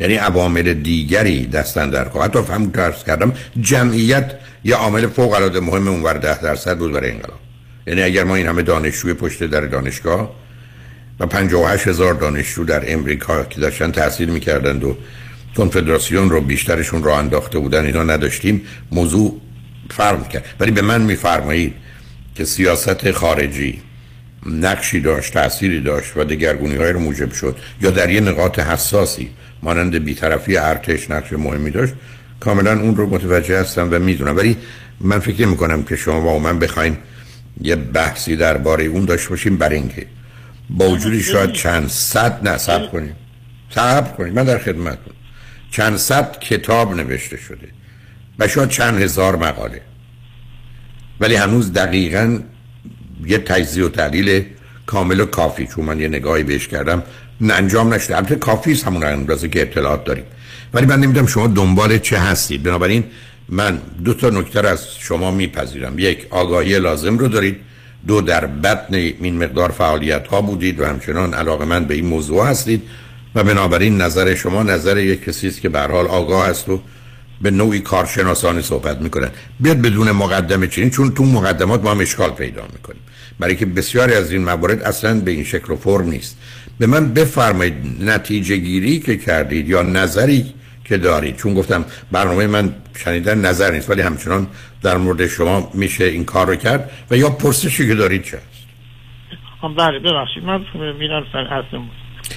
یعنی 0.00 0.14
عوامل 0.14 0.74
دیگری 0.74 1.46
دستن 1.46 1.90
در 1.90 2.04
کار 2.04 2.22
حتی 2.22 2.38
همون 2.38 2.72
عرض 2.74 3.04
کردم 3.04 3.32
جمعیت 3.60 4.32
یه 4.64 4.74
عامل 4.74 5.06
فوق 5.06 5.32
العاده 5.32 5.60
مهم 5.60 5.88
اونور 5.88 6.12
ده 6.12 6.40
درصد 6.40 6.78
بود 6.78 6.92
برای 6.92 7.10
انقلاب. 7.10 7.38
یعنی 7.86 8.02
اگر 8.02 8.24
ما 8.24 8.36
این 8.36 8.46
همه 8.46 8.62
دانشجوی 8.62 9.14
پشت 9.14 9.44
در 9.44 9.60
دانشگاه 9.60 10.34
و 11.20 11.26
58 11.26 11.88
هزار 11.88 12.14
دانشجو 12.14 12.64
در 12.64 12.92
امریکا 12.92 13.44
که 13.44 13.60
داشتن 13.60 13.90
تحصیل 13.90 14.28
می‌کردند 14.28 14.84
و 14.84 14.96
کنفدراسیون 15.56 16.30
رو 16.30 16.40
بیشترشون 16.40 17.02
رو 17.02 17.10
انداخته 17.10 17.58
بودن 17.58 17.84
اینا 17.84 18.02
نداشتیم 18.02 18.62
موضوع 18.90 19.40
فرم 19.90 20.24
کرد. 20.24 20.44
ولی 20.60 20.70
به 20.70 20.82
من 20.82 21.00
میفرمایید 21.00 21.74
که 22.34 22.44
سیاست 22.44 23.10
خارجی 23.10 23.80
نقشی 24.46 25.00
داشت 25.00 25.32
تأثیری 25.32 25.80
داشت 25.80 26.16
و 26.16 26.24
دگرگونی 26.24 26.76
های 26.76 26.92
رو 26.92 27.00
موجب 27.00 27.32
شد. 27.32 27.56
یا 27.80 27.90
در 27.90 28.10
یه 28.10 28.20
نقاط 28.20 28.58
حساسی 28.58 29.30
مانند 29.62 30.04
بیطرفی 30.04 30.56
ارتش 30.56 31.10
نقش 31.10 31.32
مهمی 31.32 31.70
داشت 31.70 31.94
کاملا 32.40 32.80
اون 32.80 32.96
رو 32.96 33.06
متوجه 33.06 33.60
هستم 33.60 33.88
و 33.90 33.98
می‌دونم. 33.98 34.36
ولی 34.36 34.56
من 35.00 35.18
فکر 35.18 35.46
می‌کنم 35.46 35.82
که 35.82 35.96
شما 35.96 36.36
و 36.36 36.38
من 36.38 36.58
بخوایم 36.58 36.98
یه 37.62 37.76
بحثی 37.76 38.36
درباره 38.36 38.84
اون 38.84 39.04
داشته 39.04 39.28
باشیم 39.28 39.56
برای 39.56 39.76
اینکه 39.76 40.06
با 40.70 40.88
وجودی 40.88 41.22
شاید 41.22 41.52
چند 41.52 41.88
صد 41.88 42.48
نصب 42.48 42.90
کنیم. 42.92 43.14
صبر 43.74 44.16
کنیم. 44.16 44.32
من 44.32 44.44
در 44.44 44.58
خدمتون 44.58 45.14
چند 45.70 45.96
صد 45.96 46.38
کتاب 46.38 46.94
نوشته 46.94 47.36
شده. 47.36 47.68
و 48.38 48.48
شاید 48.48 48.68
چند 48.68 49.02
هزار 49.02 49.36
مقاله. 49.36 49.80
ولی 51.20 51.34
هنوز 51.34 51.72
دقیقا 51.72 52.38
یه 53.26 53.38
تجزیه 53.38 53.84
و 53.84 53.88
تحلیل 53.88 54.44
کامل 54.86 55.20
و 55.20 55.26
کافی 55.26 55.66
چون 55.66 55.84
من 55.84 56.00
یه 56.00 56.08
نگاهی 56.08 56.42
بهش 56.42 56.68
کردم 56.68 57.02
نه 57.40 57.54
انجام 57.54 57.94
نشده. 57.94 58.16
البته 58.16 58.34
کافی 58.34 58.72
است 58.72 58.86
همون 58.86 59.04
اندازه 59.04 59.48
که 59.48 59.62
اطلاعات 59.62 60.04
داریم. 60.04 60.24
ولی 60.74 60.86
من 60.86 61.00
نمی‌دونم 61.00 61.26
شما 61.26 61.46
دنبال 61.46 61.98
چه 61.98 62.18
هستید. 62.18 62.62
بنابراین 62.62 63.04
من 63.48 63.78
دو 64.04 64.14
تا 64.14 64.30
نکته 64.30 64.68
از 64.68 64.86
شما 64.98 65.30
میپذیرم. 65.30 65.98
یک 65.98 66.26
آگاهی 66.30 66.78
لازم 66.78 67.18
رو 67.18 67.28
دارید. 67.28 67.56
دو 68.06 68.20
در 68.20 68.46
بطن 68.46 68.94
این 68.94 69.44
مقدار 69.44 69.70
فعالیت 69.70 70.26
ها 70.26 70.40
بودید 70.40 70.80
و 70.80 70.86
همچنان 70.86 71.34
علاقه 71.34 71.64
من 71.64 71.84
به 71.84 71.94
این 71.94 72.06
موضوع 72.06 72.46
هستید. 72.46 72.82
و 73.34 73.44
بنابراین 73.44 74.00
نظر 74.00 74.34
شما 74.34 74.62
نظر 74.62 74.98
یک 74.98 75.24
کسی 75.24 75.48
است 75.48 75.60
که 75.60 75.68
به 75.68 75.80
حال 75.80 76.06
آگاه 76.06 76.48
است 76.48 76.68
و 76.68 76.80
به 77.42 77.50
نوعی 77.50 77.80
کارشناسانه 77.80 78.62
صحبت 78.62 79.00
می‌کنن. 79.00 79.30
بیاد 79.60 79.80
بدون 79.82 80.10
مقدمه 80.10 80.66
چنین 80.66 80.90
چون 80.90 81.14
تو 81.14 81.24
مقدمات 81.24 81.82
ما 81.82 81.90
هم 81.90 82.00
اشکال 82.00 82.30
پیدا 82.30 82.62
می‌کنیم. 82.72 83.00
برای 83.38 83.56
که 83.56 83.66
بسیاری 83.66 84.14
از 84.14 84.32
این 84.32 84.44
موارد 84.44 84.82
اصلا 84.82 85.20
به 85.20 85.30
این 85.30 85.44
شکل 85.44 85.72
و 85.72 85.76
فرم 85.76 86.08
نیست. 86.08 86.38
به 86.78 86.86
من 86.86 87.14
بفرمایید 87.14 87.74
نتیجه 88.00 88.56
گیری 88.56 89.00
که 89.00 89.16
کردید 89.16 89.68
یا 89.68 89.82
نظری 89.82 90.54
که 90.84 90.96
دارید. 90.96 91.36
چون 91.36 91.54
گفتم 91.54 91.84
برنامه 92.12 92.46
من 92.46 92.74
شنیدن 92.96 93.38
نظر 93.38 93.70
نیست 93.70 93.90
ولی 93.90 94.02
همچنان 94.02 94.46
در 94.82 94.96
مورد 94.96 95.26
شما 95.26 95.70
میشه 95.74 96.04
این 96.04 96.24
کار 96.24 96.46
رو 96.46 96.56
کرد 96.56 96.90
و 97.10 97.16
یا 97.16 97.30
پرسشی 97.30 97.88
که 97.88 97.94
دارید 97.94 98.22
چه 98.22 98.36
هست 98.36 98.58
بله 99.76 99.98
ببخشید. 99.98 100.44
من 100.44 100.60
میرم 100.98 101.22
اصل 101.34 101.78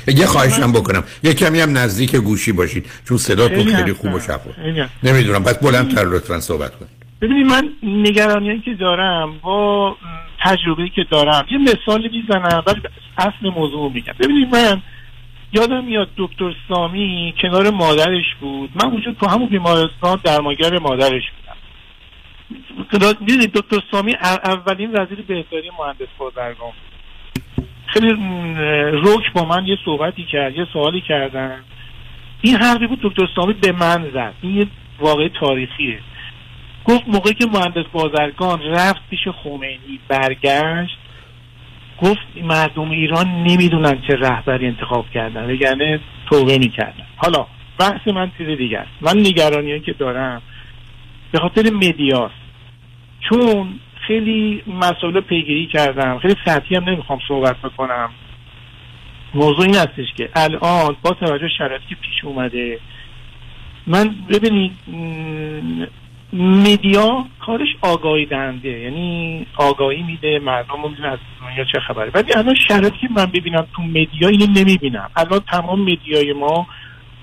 یه 0.08 0.26
خواهشم 0.26 0.72
بکنم. 0.72 1.04
یه 1.24 1.34
کمی 1.34 1.60
هم 1.60 1.78
نزدیک 1.78 2.16
گوشی 2.16 2.52
باشید 2.52 2.86
چون 3.08 3.18
صداتون 3.18 3.64
خیلی 3.64 3.94
خوب 3.94 4.14
و 4.14 4.20
شفاف 4.20 4.60
نمی‌دونم. 5.04 5.44
پس 5.44 5.58
بلندتر 5.58 6.06
لطفا 6.06 6.40
صحبت 6.40 6.76
کنید. 6.76 6.92
ببینید 7.22 7.48
من 7.48 7.70
نگرانی 7.84 8.60
که 8.60 8.74
دارم 8.74 9.40
با 9.42 9.96
تجربه 10.44 10.90
که 10.96 11.02
دارم 11.12 11.46
یه 11.52 11.58
مثالی 11.58 12.10
می‌زنم 12.10 12.64
ولی 12.68 12.82
اصل 13.18 13.50
موضوع 13.56 13.92
میگم. 13.92 14.14
ببینید 14.20 14.56
من 14.56 14.82
یادم 15.54 15.84
میاد 15.84 16.10
دکتر 16.18 16.56
سامی 16.70 17.34
کنار 17.42 17.70
مادرش 17.70 18.36
بود. 18.42 18.70
من 18.84 18.92
وجود 18.94 19.18
تو 19.20 19.28
همون 19.28 19.50
بیمارستان 19.50 20.20
درمانگر 20.24 20.80
مادرش 20.80 21.24
بودم. 21.32 23.14
دیدید 23.26 23.52
دکتر 23.54 23.80
سامی 23.92 24.16
اولین 24.44 24.92
وزیر 24.92 25.22
بهداری 25.28 25.72
مهندس 25.80 26.08
بازرگان 26.18 26.72
خیلی 27.94 28.12
روک 28.92 29.34
با 29.34 29.46
من 29.46 29.66
یه 29.66 29.78
صحبتی 29.86 30.24
کرد 30.24 30.58
یه 30.58 30.68
سوالی 30.74 31.02
کردن. 31.02 31.60
این 32.42 32.56
حرفی 32.56 32.88
بود 32.88 33.00
دکتر 33.02 33.28
سامی 33.36 33.54
به 33.54 33.72
من 33.72 34.10
زد. 34.14 34.34
این 34.42 34.58
یه 34.58 34.68
واقع 35.00 35.28
تاریخیه. 35.28 36.00
گفت 36.86 37.04
موقعی 37.08 37.34
که 37.34 37.46
مهندس 37.54 37.86
بازرگان 37.92 38.62
رفت 38.62 39.02
پیش 39.10 39.28
خمینی 39.28 40.00
برگشت 40.08 40.98
گفت 42.02 42.28
مردم 42.44 42.92
ایران 42.92 43.28
نمی‌دونن 43.28 44.02
چه 44.08 44.16
رهبری 44.16 44.68
انتخاب 44.68 45.06
کردن 45.14 45.52
وگرنه 45.52 46.00
توبه 46.30 46.58
می‌کردن. 46.58 47.06
حالا 47.18 47.48
بحث 47.80 48.08
من 48.08 48.32
چیز 48.38 48.48
است. 48.74 48.90
من 49.02 49.20
نگرانی 49.20 49.80
که 49.80 49.94
دارم 49.94 50.42
به 51.32 51.40
خاطر 51.40 51.70
مدیاست. 51.74 52.34
چون 53.30 53.80
خیلی 54.12 54.64
مسائل 54.68 55.20
پیگیری 55.20 55.68
کردم. 55.68 56.20
خیلی 56.20 56.36
سطحی 56.46 56.76
هم 56.76 56.90
نمی‌خوام 56.90 57.20
صحبت 57.28 57.56
بکنم. 57.58 58.10
موضوع 59.34 59.66
این 59.66 59.76
هستش 59.76 60.14
که 60.18 60.30
الان 60.36 60.96
با 61.04 61.12
توجه 61.12 61.48
شرایطی 61.58 61.86
که 61.90 61.96
پیش 61.96 62.24
اومده 62.24 62.80
من 63.88 64.16
ببینید 64.30 64.72
میدیا 66.32 67.26
کارش 67.40 67.68
آگاهی 67.82 68.26
دهنده. 68.26 68.70
یعنی 68.70 69.46
آگاهی 69.56 70.04
میده 70.04 70.40
مردم 70.40 70.90
می‌دونن 70.90 71.10
از 71.10 71.20
دنیا 71.42 71.66
چه 71.74 71.80
خبره. 71.80 72.12
ولی 72.14 72.34
الان 72.34 72.56
شرایطی 72.68 72.98
که 73.02 73.08
من 73.16 73.26
ببینم 73.26 73.68
تو 73.76 73.82
مدیا 73.82 74.30
اینو 74.30 74.46
نمی‌بینم. 74.46 75.10
الان 75.16 75.40
تمام 75.40 75.82
مدیای 75.82 76.34
ما 76.34 76.68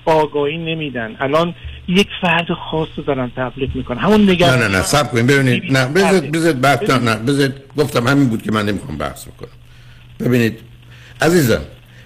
آگاهی 0.09 0.57
نمیدن. 0.57 1.15
الان 1.19 1.55
یک 1.87 2.07
فرد 2.21 2.47
خاص 2.71 2.87
رو 2.97 3.03
دارن 3.03 3.31
تبلیغ 3.35 3.75
می‌کنن. 3.75 3.97
همون 3.97 4.29
نگران 4.29 4.59
نه 4.59 4.67
نه 4.67 4.77
نه 4.77 4.83
سب 4.83 5.11
کنیم 5.11 5.27
ببینید 5.27 5.63
نه 5.71 5.85
بذارید 5.85 6.31
بذارید 6.31 6.61
بحث 6.61 6.89
نه 6.89 7.15
بذارید 7.15 7.53
گفتم 7.77 8.07
همین 8.07 8.29
بود 8.29 8.41
که 8.41 8.51
من 8.51 8.65
نمی‌خوام 8.65 8.97
بحث 8.97 9.25
بکنم. 9.27 9.49
ببینید 10.19 10.59
عزیزم 11.21 11.61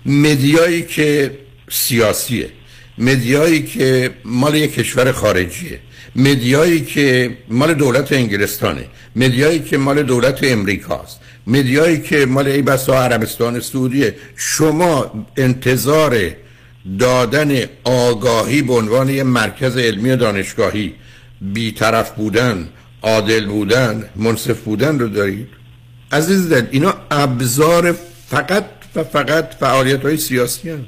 مدیایی 0.05 0.81
که 0.81 1.31
سیاسیه 1.69 2.49
مدیایی 2.97 3.63
که 3.63 4.11
مال 4.25 4.55
یک 4.55 4.73
کشور 4.73 5.11
خارجیه 5.11 5.79
مدیایی 6.15 6.81
که 6.85 7.37
مال 7.49 7.73
دولت 7.73 8.11
انگلستانه 8.11 8.85
مدیایی 9.15 9.59
که 9.59 9.77
مال 9.77 10.03
دولت 10.03 10.39
امریکاست 10.43 11.19
مدیایی 11.47 12.01
که 12.01 12.25
مال 12.25 12.47
ای 12.47 12.61
بسا 12.61 13.03
عربستان 13.03 13.59
سعودیه. 13.59 14.15
شما 14.35 15.11
انتظار 15.37 16.31
دادن 16.99 17.59
آگاهی 17.83 18.61
به 18.61 18.73
عنوان 18.73 19.09
یه 19.09 19.23
مرکز 19.23 19.77
علمی 19.77 20.11
و 20.11 20.15
دانشگاهی. 20.15 20.93
بیطرف 21.41 22.11
بودن 22.11 22.67
عادل 23.01 23.45
بودن 23.45 24.09
منصف 24.15 24.59
بودن 24.61 24.99
رو 24.99 25.07
دارید؟ 25.07 25.47
عزیز 26.11 26.49
دل 26.49 26.65
اینا 26.71 26.93
ابزار 27.11 27.95
فقط 28.27 28.65
و 28.95 29.03
فقط 29.03 29.53
فعالیت 29.59 30.01
های 30.01 30.17
سیاسی 30.17 30.69
هست 30.69 30.81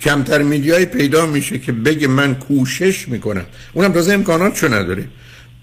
کمتر 0.00 0.42
میدیای 0.42 0.86
پیدا 0.86 1.26
میشه 1.26 1.58
که 1.58 1.72
بگه 1.72 2.08
من 2.08 2.34
کوشش 2.34 3.08
می‌کنم. 3.08 3.46
اونم 3.72 3.92
تازه 3.92 4.12
امکانات 4.12 4.64
نداره. 4.64 5.04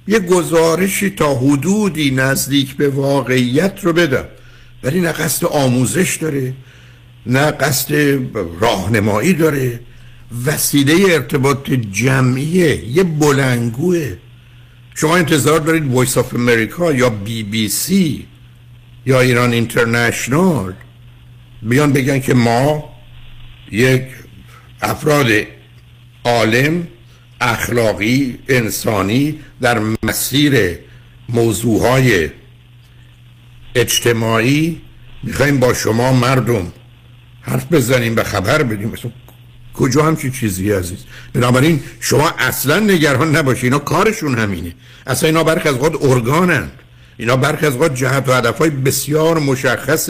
یه 0.08 0.20
گزارشی 0.20 1.10
تا 1.10 1.36
حدودی 1.36 2.12
نزدیک 2.12 2.76
به 2.76 2.90
واقعیت 2.90 3.80
رو 3.82 3.94
بدم. 3.94 4.26
ولی 4.84 5.02
نه 5.02 5.12
قصد 5.12 5.46
آموزش 5.46 6.16
داره 6.16 6.54
نه 7.26 7.52
قصد 7.52 8.20
راهنمایی 8.60 9.34
داره 9.34 9.80
وسیله 10.46 11.14
ارتباط 11.14 11.72
جمعیه 11.72 12.90
یه 12.90 13.04
بلنگوه. 13.04 14.18
شما 14.96 15.18
انتظار 15.18 15.60
دارید 15.60 15.94
Voice 15.94 16.18
of 16.18 16.34
America 16.34 16.92
یا 16.92 17.10
بی 17.10 17.44
بی 17.44 17.70
سی 17.70 18.28
یا 19.06 19.22
ایران 19.22 19.52
اینترنشنال 19.54 20.74
بیان 21.62 21.94
بگن 21.94 22.20
که 22.20 22.34
ما 22.34 22.90
یک 23.72 24.04
افراد 24.82 25.28
عالم 26.24 26.88
اخلاقی 27.42 28.40
انسانی 28.48 29.40
در 29.62 29.82
مسیر 30.04 30.80
موضوعهای 31.30 32.30
اجتماعی 33.76 34.82
می‌خوایم 35.24 35.60
با 35.60 35.74
شما 35.74 36.14
مردم 36.14 36.74
حرف 37.42 37.74
بزنیم 37.74 38.16
و 38.16 38.24
خبر 38.24 38.64
بدیم. 38.64 38.90
مثلا 38.90 39.12
کجا 39.74 40.04
هم 40.04 40.16
چی 40.16 40.32
چیزی 40.32 40.72
عزیز 40.72 41.00
بنابراین 41.34 41.84
شما 42.00 42.34
اصلا 42.40 42.80
نگران 42.80 43.36
نباشید 43.36 43.64
اینا 43.64 43.80
کارشون 43.80 44.38
همینه. 44.38 44.76
اصلا 45.08 45.30
اینا 45.30 45.44
برخ 45.44 45.66
از 45.66 45.76
قد 45.76 46.06
ارگانند 46.06 46.72
اینا 47.18 47.36
برخ 47.36 47.64
از 47.64 47.80
قد 47.80 47.96
جهت 47.96 48.30
و 48.30 48.34
هدفهای 48.34 48.70
بسیار 48.70 49.40
مشخص 49.40 50.10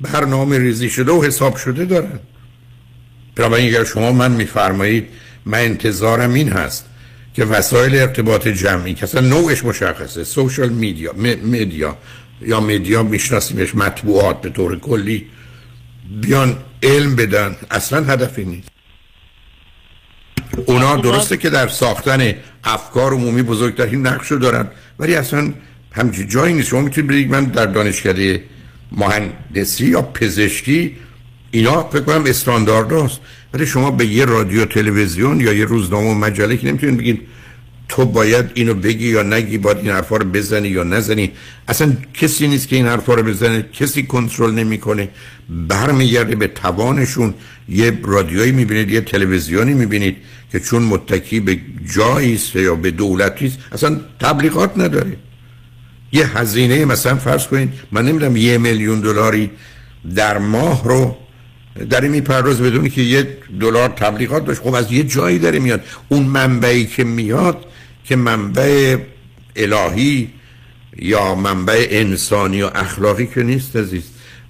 برنامه 0.00 0.58
ریزی 0.58 0.90
شده 0.90 1.12
و 1.12 1.24
حساب 1.24 1.56
شده 1.56 1.84
دارن. 1.84 2.20
بنابراین 3.36 3.68
اگر 3.68 3.84
شما 3.84 4.12
من 4.12 4.32
میفرمایید 4.32 5.08
من 5.46 5.58
انتظارم 5.58 6.34
این 6.34 6.48
هست 6.48 6.84
که 7.34 7.44
وسایل 7.44 7.96
ارتباط 7.96 8.48
جمعی 8.48 8.94
که 8.94 9.02
اصلا 9.02 9.20
نوعش 9.20 9.64
مشخصه 9.64 10.24
سوشال 10.24 10.68
میدیا 10.68 11.12
میدیا 11.42 11.96
یا 12.40 12.60
میدیا 12.60 13.02
میشناسیمش 13.02 13.74
مطبوعات 13.74 14.40
به 14.40 14.50
طور 14.50 14.78
کلی 14.78 15.26
بیان 16.20 16.56
علم 16.82 17.16
بدن. 17.16 17.56
اصلا 17.70 18.04
هدفی 18.04 18.44
نیست. 18.44 18.68
اونا 20.66 20.96
درسته 20.96 21.36
که 21.36 21.50
در 21.50 21.68
ساختن 21.68 22.34
افکار 22.64 23.12
عمومی 23.12 23.42
بزرگترین 23.42 24.06
نقش 24.06 24.32
رو 24.32 24.38
دارن 24.38 24.66
ولی 24.98 25.14
اصلا 25.14 25.52
همچی 25.92 26.26
جایی 26.26 26.54
نیست. 26.54 26.68
شما 26.68 26.80
می‌تونید 26.80 27.10
بگید 27.10 27.30
من 27.30 27.44
در 27.44 27.66
دانشکده 27.66 28.44
مهندسی 28.92 29.86
یا 29.86 30.02
پزشکی 30.02 30.96
اینا 31.50 31.88
فکر 31.88 32.02
کنم 32.02 32.24
استاندارد 32.26 32.92
هست 32.92 33.20
ولی 33.54 33.66
شما 33.66 33.90
به 33.90 34.06
یه 34.06 34.24
رادیو 34.24 34.64
تلویزیون 34.64 35.40
یا 35.40 35.52
یه 35.52 35.64
روزنامه 35.64 36.10
و 36.10 36.14
مجله 36.14 36.56
که 36.56 36.66
نمی‌تونید 36.66 36.98
بگید 36.98 37.28
تو 37.92 38.04
باید 38.04 38.46
اینو 38.54 38.74
بگی 38.74 39.08
یا 39.08 39.22
نگی 39.22 39.58
باید 39.58 39.78
این 39.78 39.90
حرفا 39.90 40.16
رو 40.16 40.24
بزنی 40.24 40.68
یا 40.68 40.84
نزنی. 40.84 41.30
اصلا 41.68 41.92
کسی 42.14 42.48
نیست 42.48 42.68
که 42.68 42.76
این 42.76 42.86
حرفا 42.86 43.14
رو 43.14 43.22
بزنه 43.22 43.64
کسی 43.72 44.02
کنترل 44.02 44.50
نمی‌کنه. 44.50 45.08
برمیگرده 45.48 46.36
به 46.36 46.46
توانشون. 46.46 47.34
یه 47.68 47.98
رادیویی 48.02 48.52
می‌بینید 48.52 48.90
یه 48.90 49.00
تلویزیونی 49.00 49.74
می‌بینید 49.74 50.16
که 50.52 50.60
چون 50.60 50.82
متکی 50.82 51.40
به 51.40 51.58
جایی 51.94 52.40
یا 52.54 52.74
به 52.74 52.90
دولتی 52.90 53.46
است 53.46 53.58
اصلا 53.72 54.00
تبلیغات 54.20 54.78
نداره. 54.78 55.16
یه 56.12 56.38
هزینه 56.38 56.84
مثلا 56.84 57.16
فرض 57.16 57.46
کنید 57.46 57.72
من 57.92 58.04
نمی‌دونم 58.04 58.36
یه 58.36 58.58
میلیون 58.58 59.00
دلاری 59.00 59.50
در 60.14 60.38
ماه 60.38 60.84
رو 60.84 61.16
داره 61.90 62.08
میپرداز 62.08 62.60
بدونی 62.60 62.90
که 62.90 63.02
یه 63.02 63.28
دلار 63.60 63.88
تبلیغات 63.88 64.44
داشت. 64.46 64.60
خب 64.60 64.74
از 64.74 64.92
یه 64.92 65.02
جایی 65.02 65.38
داره 65.38 65.58
میاد. 65.58 65.80
اون 66.08 66.22
منبعی 66.22 66.86
که 66.86 67.04
میاد 67.04 67.66
که 68.04 68.16
منبع 68.16 68.96
الهی 69.56 70.30
یا 70.96 71.34
منبع 71.34 71.86
انسانی 71.90 72.62
و 72.62 72.70
اخلاقی 72.74 73.26
که 73.26 73.42
نیست 73.42 73.76
عزیز. 73.76 74.02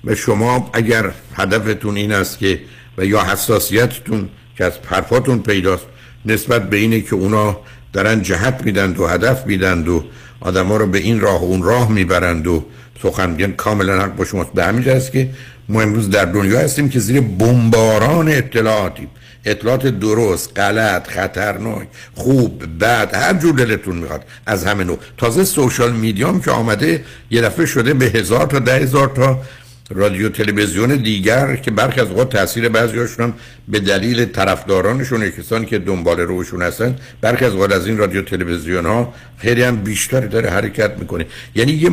و 0.05 0.15
شما 0.15 0.71
اگر 0.73 1.13
هدفتون 1.35 1.97
این 1.97 2.13
است 2.13 2.39
که 2.39 2.61
و 2.99 3.05
یا 3.05 3.25
حساسیتتون 3.25 4.29
که 4.59 4.65
از 4.65 4.73
حرفاتون 4.87 5.39
پیداست 5.43 5.87
نسبت 6.27 6.71
به 6.71 6.77
اینه 6.77 7.01
که 7.01 7.15
اونا 7.15 7.61
دارن 7.93 8.23
جهت 8.23 8.61
میدند 8.65 9.01
و 9.01 9.07
هدف 9.07 9.47
میدند 9.47 9.89
و 9.89 10.05
آدم 10.41 10.67
ها 10.67 10.77
رو 10.77 10.87
به 10.87 10.99
این 10.99 11.21
راه 11.21 11.41
و 11.41 11.45
اون 11.45 11.63
راه 11.63 11.93
می‌برند 11.93 12.47
و 12.47 12.65
سخن 13.03 13.53
کاملا 13.53 14.03
حق 14.03 14.17
با 14.17 14.25
شما 14.25 14.45
به 14.45 14.65
همین 14.65 15.01
که 15.13 15.31
ما 15.69 15.83
امروز 15.83 16.11
در 16.11 16.25
دنیا 16.25 16.59
هستیم 16.59 16.89
که 16.89 16.99
زیر 16.99 17.21
بمباران 17.21 18.29
اطلاعاتیم. 18.29 19.09
اطلاعات 19.45 19.87
درست 19.87 20.59
غلط 20.59 21.09
خطرناک 21.09 21.89
خوب 22.15 22.65
بد 22.81 23.15
هر 23.15 23.35
جور 23.35 23.55
دلتون 23.55 23.97
می‌خواد 23.97 24.25
از 24.47 24.65
همه 24.65 24.85
نوع. 24.85 24.99
تازه 25.19 25.45
سوشال 25.45 25.93
میدیام 25.93 26.41
که 26.41 26.51
آمده 26.51 27.05
یه 27.31 27.43
دفعه 27.43 27.67
شده 27.67 27.95
به 27.95 28.05
هزار 28.05 28.47
تا 28.47 28.59
ده 28.59 28.75
هزار 28.75 29.09
تا 29.09 29.43
رادیو 29.91 30.29
تلویزیون 30.29 30.97
دیگر 30.97 31.57
که 31.57 31.71
برخی 31.71 32.01
از 32.01 32.09
اوقات 32.09 32.37
تاثیر 32.37 32.69
بعضیاشون 32.69 33.25
هم 33.25 33.35
به 33.69 33.81
دلیل 33.81 34.25
طرفدارانشون 34.25 35.31
کسانی 35.31 35.67
که 35.67 35.79
دنبال 35.79 36.21
روشون 36.21 36.63
هستن 36.63 36.97
برخی 37.21 37.45
از 37.45 37.53
اوقات 37.53 37.73
از 37.73 37.87
این 37.87 37.99
رادیو 37.99 38.23
تلویزیون 38.23 38.87
ها 38.87 39.15
خیلی 39.39 39.63
هم 39.63 39.77
بیشتر 39.77 40.21
داره 40.21 40.51
حرکت 40.51 40.99
می‌کنه. 40.99 41.27
یعنی 41.55 41.73
یه 41.73 41.91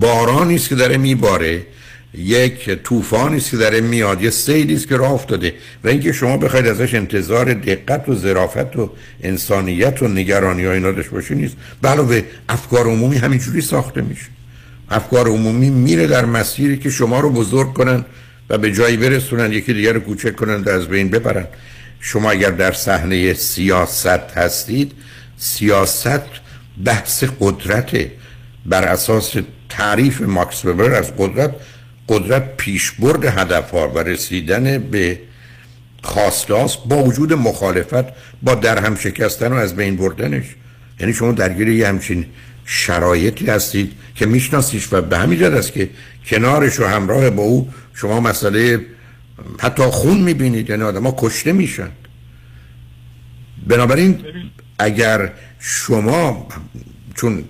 بارانی 0.00 0.54
است 0.54 0.68
که 0.68 0.74
داره 0.74 0.96
میباره. 0.96 1.66
یک 2.16 2.70
طوفانی 2.70 3.36
است 3.36 3.50
که 3.50 3.56
داره 3.56 3.80
میاد 3.80 4.22
یه 4.22 4.30
سیلی 4.30 4.74
است 4.74 4.88
که 4.88 4.96
راه 4.96 5.12
افتاده 5.12 5.54
و 5.84 5.88
اینکه 5.88 6.12
شما 6.12 6.36
بخواید 6.36 6.66
ازش 6.66 6.94
انتظار 6.94 7.54
دقت 7.54 8.08
و 8.08 8.14
ظرافت 8.14 8.76
و 8.76 8.90
انسانیت 9.22 10.02
و 10.02 10.08
نگرانی 10.08 10.64
ها 10.64 10.72
اینا 10.72 10.92
داشته 10.92 11.10
باشی 11.10 11.34
نیست. 11.34 11.56
علاوه 11.84 12.22
افکار 12.48 12.86
عمومی 12.86 13.16
همینجوری 13.16 13.60
ساخته 13.60 14.00
میشه. 14.00 14.26
افکار 14.90 15.28
عمومی 15.28 15.70
میره 15.70 16.06
در 16.06 16.24
مسیری 16.24 16.78
که 16.78 16.90
شما 16.90 17.20
رو 17.20 17.30
بزرگ 17.30 17.72
کنن 17.72 18.04
و 18.50 18.58
به 18.58 18.72
جایی 18.72 18.96
برسونن 18.96 19.52
یکی 19.52 19.74
دیگر 19.74 19.92
رو 19.92 20.00
کوچک 20.00 20.36
کنن 20.36 20.64
و 20.64 20.68
از 20.68 20.88
بین 20.88 21.10
ببرن. 21.10 21.46
شما 22.00 22.30
اگر 22.30 22.50
در 22.50 22.72
صحنه 22.72 23.34
سیاست 23.34 24.36
هستید 24.36 24.92
سیاست 25.38 26.22
بحث 26.84 27.24
قدرت 27.40 27.96
بر 28.66 28.84
اساس 28.84 29.34
تعریف 29.68 30.20
ماکس 30.20 30.64
وبر 30.64 30.94
از 30.94 31.16
قدرت 31.18 31.54
قدرت 32.08 32.56
پیشبرد 32.56 33.24
هدف 33.24 33.70
ها 33.70 33.88
و 33.88 33.98
رسیدن 33.98 34.78
به 34.78 35.18
خواستاست 36.02 36.78
با 36.88 37.02
وجود 37.02 37.32
مخالفت 37.32 38.04
با 38.42 38.54
در 38.54 38.78
هم 38.78 38.96
شکستن 38.96 39.52
و 39.52 39.54
از 39.54 39.76
بین 39.76 39.96
بردنش. 39.96 40.44
یعنی 41.00 41.12
شما 41.12 41.32
درگیر 41.32 41.68
یه 41.68 41.88
همچین 41.88 42.26
شرایطی 42.64 43.46
هستید 43.46 43.92
که 44.14 44.26
میشناسیش 44.26 44.88
و 44.92 45.00
به 45.02 45.18
همین 45.18 45.44
است 45.44 45.72
که 45.72 45.90
کنارش 46.26 46.80
و 46.80 46.86
همراه 46.86 47.30
با 47.30 47.42
او 47.42 47.72
شما 47.94 48.20
مسئله 48.20 48.86
حتی 49.58 49.82
خون 49.82 50.20
می‌بینید 50.20 50.70
یعنی 50.70 50.82
آدم 50.82 51.06
ها 51.06 51.14
کشته 51.18 51.52
میشن. 51.52 51.90
بنابراین 53.66 54.24
اگر 54.78 55.32
شما 55.58 56.48
چون 57.14 57.44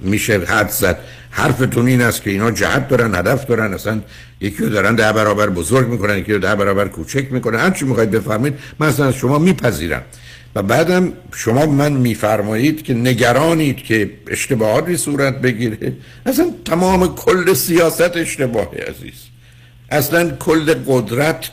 میشه 0.00 0.38
حد 0.38 0.68
زد 0.68 0.98
حرفتون 1.30 1.86
این 1.86 2.02
است 2.02 2.22
که 2.22 2.30
اینا 2.30 2.50
جهت 2.50 2.88
دارن 2.88 3.14
هدف 3.14 3.46
دارن 3.46 3.74
اصلا 3.74 4.00
یکی 4.40 4.62
رو 4.62 4.68
دارن 4.68 4.94
ده 4.94 5.12
برابر 5.12 5.48
بزرگ 5.48 5.88
می‌کنن 5.88 6.18
یکی 6.18 6.32
رو 6.32 6.38
ده 6.38 6.54
برابر 6.54 6.88
کوچک 6.88 7.32
می‌کنن. 7.32 7.58
هر 7.58 7.70
چی 7.70 7.84
می‌خواید 7.84 8.10
بفرمایید 8.10 8.58
من 8.78 8.86
اصلا 8.88 9.06
از 9.06 9.14
شما 9.14 9.38
میپذیرم. 9.38 10.02
و 10.54 10.62
بعدم 10.62 11.12
شما 11.34 11.66
من 11.66 11.92
میفرمایید 11.92 12.82
که 12.82 12.94
نگرانید 12.94 13.76
که 13.76 14.10
اشتباهاتی 14.26 14.96
صورت 14.96 15.40
بگیره. 15.40 15.92
اصلا 16.26 16.50
تمام 16.64 17.14
کل 17.14 17.54
سیاست 17.54 18.16
اشتباهه 18.16 18.84
عزیز. 18.88 19.14
اصلا 19.90 20.30
کل 20.30 20.74
قدرت 20.86 21.50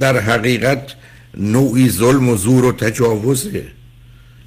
در 0.00 0.18
حقیقت 0.18 0.94
نوعی 1.36 1.90
ظلم 1.90 2.28
و 2.28 2.36
زور 2.36 2.64
و 2.64 2.72
تجاوزه. 2.72 3.62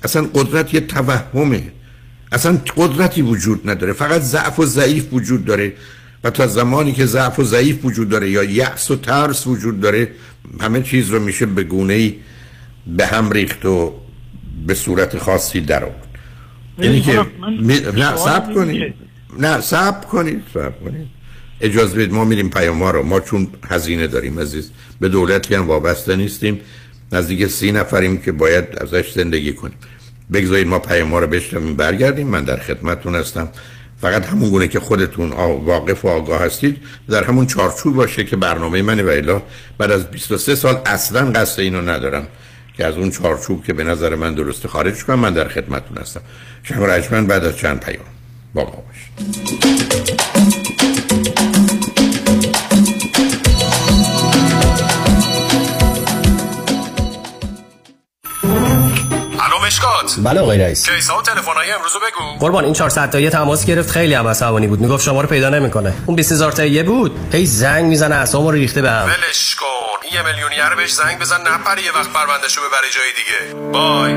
اصلا 0.03 0.21
قدرت 0.33 0.73
یه 0.73 0.79
توهمه. 0.79 1.63
اصلا 2.31 2.57
قدرتی 2.77 3.21
وجود 3.21 3.69
نداره. 3.69 3.93
فقط 3.93 4.21
ضعف 4.21 4.59
و 4.59 4.65
ضعیف 4.65 5.13
وجود 5.13 5.45
داره. 5.45 5.73
و 6.23 6.29
تا 6.29 6.47
زمانی 6.47 6.93
که 6.93 7.05
ضعف 7.05 7.39
و 7.39 7.43
ضعیف 7.43 7.85
وجود 7.85 8.09
داره 8.09 8.29
یا 8.29 8.43
یأس 8.43 8.91
و 8.91 8.95
ترس 8.95 9.47
وجود 9.47 9.79
داره 9.79 10.11
همه 10.61 10.81
چیز 10.81 11.09
رو 11.09 11.19
میشه 11.19 11.45
به 11.45 11.63
گونه 11.63 11.93
ای 11.93 12.15
به 12.87 13.05
هم 13.05 13.31
ریخت 13.31 13.65
و 13.65 13.93
به 14.67 14.73
صورت 14.73 15.17
خاصی 15.17 15.61
در 15.61 15.83
آورد. 15.83 16.07
یعنی 16.77 17.01
که 17.01 17.25
می... 17.59 17.79
نه 17.79 18.15
سب 18.15 18.53
کنید. 18.53 18.93
نه 19.39 19.61
سب 19.61 20.05
کنید 20.05 20.43
سب 20.53 20.83
کنید. 20.83 21.07
اجازه 21.61 21.95
بدید 21.95 22.13
ما 22.13 22.25
میریم 22.25 22.49
پیام 22.49 22.83
رو. 22.83 23.03
ما 23.03 23.19
چون 23.19 23.47
هزینه 23.69 24.07
داریم 24.07 24.39
عزیز. 24.39 24.71
به 24.99 25.09
دولتی 25.09 25.55
هم 25.55 25.67
وابسته 25.67 26.15
نیستیم. 26.15 26.59
نزدیک 27.11 27.47
سی 27.47 27.71
نفریم 27.71 28.17
که 28.17 28.31
باید 28.31 28.65
ازش 28.81 29.11
زندگی 29.11 29.53
کنیم. 29.53 29.77
بگذارید 30.33 30.67
ما 30.67 30.79
پیام 30.79 31.15
رو 31.15 31.27
بشنویم 31.27 31.75
برگردیم. 31.75 32.27
من 32.27 32.43
در 32.43 32.57
خدمتتون 32.57 33.15
هستم. 33.15 33.49
فقط 34.01 34.25
همون 34.25 34.49
گونه 34.49 34.67
که 34.67 34.79
خودتون 34.79 35.29
واقف 35.65 36.05
و 36.05 36.07
آگاه 36.07 36.41
هستید 36.41 36.77
در 37.09 37.23
همون 37.23 37.45
چارچوب 37.45 37.95
باشه 37.95 38.23
که 38.23 38.35
برنامه 38.35 38.81
منه 38.81 39.03
و 39.03 39.07
الا. 39.07 39.41
بعد 39.77 39.91
از 39.91 40.11
23 40.11 40.55
سال 40.55 40.81
اصلا 40.85 41.31
قصد 41.31 41.59
اینو 41.59 41.81
ندارم 41.81 42.27
که 42.77 42.85
از 42.85 42.97
اون 42.97 43.11
چارچوب 43.11 43.65
که 43.65 43.73
به 43.73 43.83
نظر 43.83 44.15
من 44.15 44.33
درست 44.33 44.67
خارج 44.67 45.03
کنم. 45.03 45.19
من 45.19 45.33
در 45.33 45.47
خدمتتون 45.47 45.97
هستم. 45.97 46.21
شما 46.63 46.85
رجمن 46.85 47.27
بعد 47.27 47.45
از 47.45 47.57
چند 47.57 47.79
پیام 47.79 48.05
با 48.53 48.63
ما 48.63 48.83
باشید. 48.87 50.18
بله 60.15 60.39
آقای 60.39 60.57
رئیس. 60.57 60.89
کیسا 60.89 61.17
و 61.17 61.21
تلفن‌های 61.21 61.71
امروز 61.71 61.91
بگو. 61.91 62.39
قربان 62.39 62.63
این 62.63 62.73
400 62.73 63.09
تایی 63.09 63.29
تماس 63.29 63.65
گرفت 63.65 63.91
خیلی 63.91 64.13
هم 64.13 64.27
عصبانی 64.27 64.67
بود. 64.67 64.81
می‌گفت 64.81 65.03
شما 65.03 65.21
رو 65.21 65.27
پیدا 65.27 65.49
نمی‌کنه. 65.49 65.93
اون 66.05 66.15
20000 66.15 66.51
تایی 66.51 66.83
بود. 66.83 67.11
هی 67.31 67.45
زنگ 67.45 67.85
می‌زنه 67.85 68.15
اعصابمو 68.15 68.51
ریخته 68.51 68.81
بهم 68.81 69.05
ولش 69.05 69.55
کن. 69.55 69.65
یه 70.13 70.21
میلیونیر 70.21 70.75
بهش 70.77 70.93
زنگ 70.93 71.19
بزن 71.19 71.41
نپره 71.41 71.83
یه 71.83 71.91
وقت 71.91 72.13
پروندهشو 72.13 72.61
ببره 72.61 72.87
جای 72.95 73.11
دیگه. 73.19 73.71
Bye. 73.71 74.13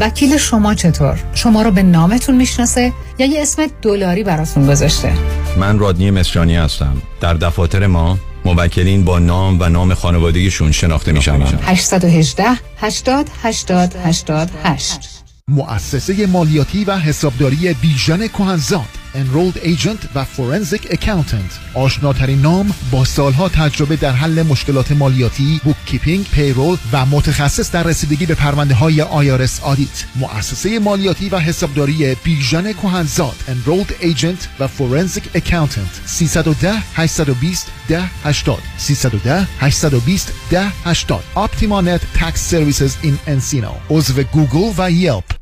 وکیل 0.00 0.36
شما 0.38 0.74
چطور؟ 0.74 1.18
شما 1.34 1.62
رو 1.62 1.70
به 1.70 1.82
نامتون 1.82 2.36
می‌شناسه 2.36 2.92
یا 3.18 3.26
یه 3.26 3.42
اسم 3.42 3.66
دلاری 3.82 4.24
براتون 4.24 4.66
گذاشته؟ 4.66 5.12
من 5.56 5.78
رادنی 5.78 6.10
مصریانی 6.10 6.56
هستم. 6.56 7.02
در 7.20 7.34
دفاتر 7.34 7.86
ما 7.86 8.18
موکلین 8.44 9.04
با 9.04 9.18
نام 9.18 9.60
و 9.60 9.68
نام 9.68 9.94
خانوادگیشون 9.94 10.72
شناخته 10.72 11.12
میشن 11.12 11.42
818 11.62 12.44
80 12.80 13.26
80 13.42 13.94
88 14.04 15.11
مؤسسه 15.52 16.26
مالیاتی 16.26 16.84
و 16.84 16.98
حسابداری 16.98 17.74
بیژن 17.74 18.28
کهنزاد 18.28 19.02
Enrolled 19.14 19.58
Agent 19.58 20.06
و 20.14 20.24
Forensic 20.24 20.86
Accountant. 20.86 21.74
آشناترین 21.74 22.40
نام 22.40 22.74
با 22.90 23.04
سالها 23.04 23.48
تجربه 23.48 23.96
در 23.96 24.12
حل 24.12 24.42
مشکلات 24.42 24.92
مالیاتی 24.92 25.60
bookkeeping، 25.64 26.26
payroll 26.26 26.78
و 26.92 27.06
متخصص 27.06 27.72
در 27.72 27.82
رسیدگی 27.82 28.26
به 28.26 28.34
پرونده 28.34 28.74
های 28.74 29.02
IRS 29.02 29.60
audit 29.60 30.04
مؤسسه 30.16 30.78
مالیاتی 30.78 31.28
و 31.28 31.38
حسابداری 31.38 32.14
بیژن 32.14 32.72
کهنزاد 32.72 33.34
Enrolled 33.48 34.04
Agent 34.04 34.60
و 34.60 34.68
Forensic 34.68 35.38
Accountant. 35.38 36.06
310 36.06 36.72
820 36.94 37.66
1080 37.88 38.58
310 38.78 39.48
820 39.60 40.32
1080 40.50 41.22
Optima 41.36 41.82
Net 41.82 42.02
Tax 42.18 42.40
Services 42.52 43.04
in 43.04 43.28
Encino. 43.28 43.72
عضو 43.90 44.22
گوگل 44.22 44.72
و 44.78 44.90
Yelp. 44.90 45.41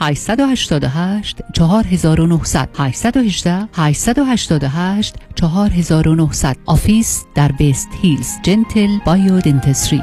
888 0.00 1.40
4900 1.52 2.68
818 2.78 3.68
888 3.74 5.14
4900 5.34 6.56
office 6.66 7.24
در 7.34 7.52
وست 7.52 7.88
هیلز 8.02 8.28
Gentle 8.42 8.98
Bio 9.06 9.40
Dentistry 9.40 10.02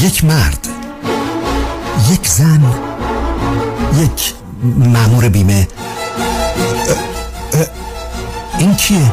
یک 0.00 0.24
مرد 0.24 0.68
یک 2.12 2.26
زن 2.26 2.62
یک 4.02 4.34
مامور 4.64 5.28
بیمه. 5.28 5.68
این 8.58 8.74
کیه؟ 8.74 9.12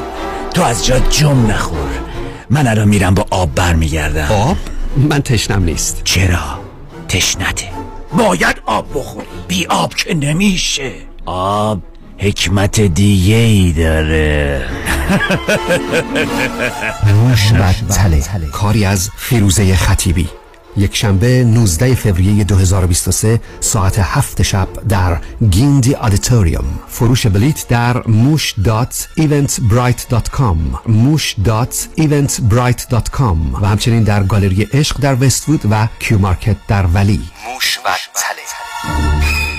تو 0.54 0.64
از 0.64 0.86
جا 0.86 1.00
جم 1.00 1.48
نخور. 1.48 2.11
من 2.54 2.68
الان 2.68 2.88
میرم 2.88 3.14
با 3.14 3.26
آب 3.30 3.56
برمیگردم. 3.56 4.28
آب؟ 4.32 4.58
من 4.98 5.22
تشنم 5.22 5.64
نیست. 5.64 6.02
چرا؟ 6.04 6.60
تشنته. 7.08 7.70
باید 8.18 8.62
آب 8.66 8.88
بخوری. 8.94 9.28
بی 9.48 9.66
آب 9.66 9.94
که 9.94 10.14
نمیشه. 10.14 10.92
آب 11.26 11.82
حکمت 12.18 12.82
دیگه 12.82 13.36
ای 13.36 13.72
داره. 13.72 14.66
موش 17.06 17.52
و 17.52 17.94
تله 17.94 18.46
کاری 18.52 18.86
از 18.86 19.10
فیروزه 19.18 19.76
خطیبی. 19.76 20.30
یک 20.78 20.96
شنبه 20.96 21.44
19 21.44 21.96
فوریه 21.96 22.44
2023 22.44 23.42
ساعت 23.60 24.00
هفت 24.00 24.42
شب 24.42 24.68
در 24.90 25.22
Gindi 25.50 25.94
Auditorium. 25.96 26.80
فروش 26.88 27.28
بلیت 27.28 27.68
در 27.68 28.08
موش 28.08 28.54
dot 28.64 29.10
Eventbrite 29.16 30.10
dot 30.10 30.30
com. 30.30 30.80
موش 30.88 31.36
dot 31.46 31.88
Eventbrite 31.96 32.90
dot 32.90 33.10
com. 33.10 33.54
و 33.54 33.68
همچنین 33.68 34.04
در 34.04 34.24
گالری 34.24 34.64
عشق 34.74 35.00
در 35.00 35.24
وستوود 35.24 35.62
و 35.72 35.88
Q 36.00 36.20
Market 36.20 36.58
در 36.68 36.86
ولی. 36.86 37.22
موش 37.54 37.80
و 37.86 37.90
تله. 38.14 39.51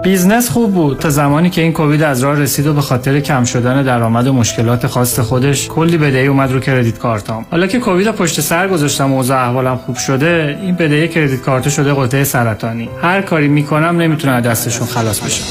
business 0.00 0.50
خوب 0.50 0.74
بود. 0.74 0.98
تا 0.98 1.10
زمانی 1.10 1.50
که 1.50 1.62
این 1.62 1.72
کووید 1.72 2.02
از 2.02 2.24
راه 2.24 2.38
رسید 2.38 2.66
و 2.66 2.74
به 2.74 2.80
خاطر 2.80 3.20
کم 3.20 3.44
شدن 3.44 3.82
درآمد 3.82 4.26
و 4.26 4.32
مشکلات 4.32 4.86
خاص 4.86 5.20
خودش 5.20 5.68
کلی 5.68 5.98
بدهی 5.98 6.26
اومد 6.26 6.52
رو 6.52 6.60
credit 6.60 6.98
کارتام. 6.98 7.46
حالا 7.50 7.66
که 7.66 7.78
کووید 7.78 8.10
پشت 8.10 8.40
سر 8.40 8.68
گذاشتم 8.68 9.12
و 9.12 9.16
اوضاع 9.16 9.48
احوالم 9.48 9.76
خوب 9.76 9.96
شده 9.96 10.58
این 10.62 10.74
بدهی 10.74 11.08
credit 11.08 11.40
card 11.40 11.68
شده 11.68 11.94
غده 11.94 12.24
سرطانی. 12.24 12.88
هر 13.02 13.22
کاری 13.22 13.48
می‌کنم 13.48 14.00
نمی‌تونم 14.00 14.40
دستشون 14.40 14.86
خلاص 14.86 15.20
بشم 15.20 15.44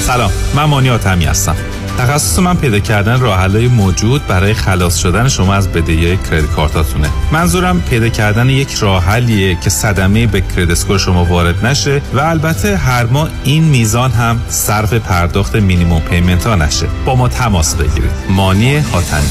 سلام. 0.00 0.30
من 0.56 0.64
مانی 0.64 0.90
حاتمی 0.90 1.24
هستم. 1.24 1.56
تخصص 1.98 2.38
من 2.38 2.56
پیدا 2.56 2.78
کردن 2.78 3.20
راه 3.20 3.48
موجود 3.48 4.26
برای 4.26 4.54
خلاص 4.54 4.98
شدن 4.98 5.28
شما 5.28 5.54
از 5.54 5.68
بدهی 5.68 6.16
credit 6.16 6.50
کارتاتونه. 6.50 7.10
منظورم 7.32 7.80
پیدا 7.80 8.08
کردن 8.08 8.50
یک 8.50 8.74
راه 8.74 9.04
حلیه 9.04 9.58
که 9.60 9.70
صدمه 9.70 10.26
به 10.26 10.40
credit 10.40 10.70
score 10.70 10.98
شما 10.98 11.24
وارد 11.24 11.66
نشه 11.66 12.02
و 12.14 12.20
البته 12.20 12.76
هر 12.76 13.06
ماه 13.06 13.28
این 13.44 13.64
میزان 13.64 14.10
هم 14.10 14.40
صرف 14.48 14.92
پرداخت 14.92 15.56
minimum 15.56 16.00
payment 16.00 16.46
ها 16.46 16.54
نشه. 16.54 16.86
با 17.06 17.14
ما 17.14 17.28
تماس 17.28 17.74
بگیرید. 17.74 18.10
مانی 18.30 18.76
حاتمی. 18.76 19.28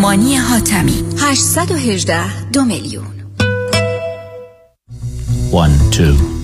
مانی 0.00 0.36
حاتمی. 0.36 1.04
818 1.18 2.48
دو 2.52 2.64
میلیون. 2.64 3.04
One, 5.52 5.76
two, 5.94 6.43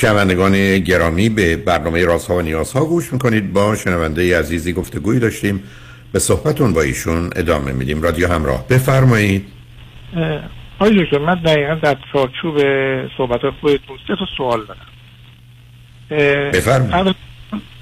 شنوندگان 0.00 0.78
گرامی 0.78 1.28
به 1.28 1.56
برنامه 1.56 2.04
رازها 2.04 2.36
و 2.36 2.40
نیازها 2.40 2.84
گوش 2.84 3.12
می‌کنید. 3.12 3.52
با 3.52 3.76
شنونده 3.76 4.38
عزیزی 4.38 4.72
گفتگویی 4.72 5.20
داشتیم. 5.20 5.62
به 6.12 6.18
صحبتون 6.18 6.72
با 6.72 6.82
ایشون 6.82 7.30
ادامه 7.36 7.72
میدیم. 7.72 8.02
رادیو 8.02 8.28
همراه 8.28 8.68
بفرمایید. 8.68 9.46
آقای 10.78 11.04
دکتر 11.04 11.18
من 11.18 11.34
دقیقا 11.34 11.74
در 11.74 11.96
چارچوب 12.12 12.58
صحبت 13.16 13.40
خودتون 13.60 13.96
سه 14.06 14.16
تا 14.18 14.26
سوال 14.36 14.66
دارم. 14.66 14.86
بفرمایید. 16.50 17.16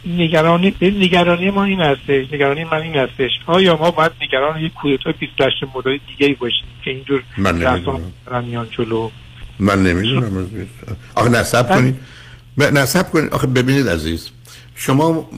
نگرانی 0.07 0.74
نگرانی 0.82 1.51
ما 1.51 1.65
این 1.65 1.81
هستش. 1.81 2.32
نگرانی 2.32 2.65
من 2.65 2.82
این 2.82 2.97
هستش. 2.97 3.31
آیا 3.47 3.77
ما 3.77 3.90
باید 3.90 4.12
نگران 4.23 4.61
یک 4.61 4.73
کودتای 4.74 5.12
28 5.20 5.57
مرداد 5.74 6.01
دیگه 6.09 6.27
ای 6.27 6.35
باشیم 6.35 6.66
که 6.85 6.90
اینجور 6.90 7.23
من 7.36 7.59
نمی‌دونم. 7.59 8.45
میان 8.45 8.69
جلو؟ 8.70 9.11
من 9.60 9.82
نمی‌دونم. 9.82 10.48
آخه 11.14 11.28
نصب 11.28 11.68
کنید 11.68 11.97
نصب 12.59 13.10
کنید 13.10 13.32
آخه 13.32 13.47
ببینید 13.47 13.89
عزیز 13.89 14.28
شما 14.74 15.30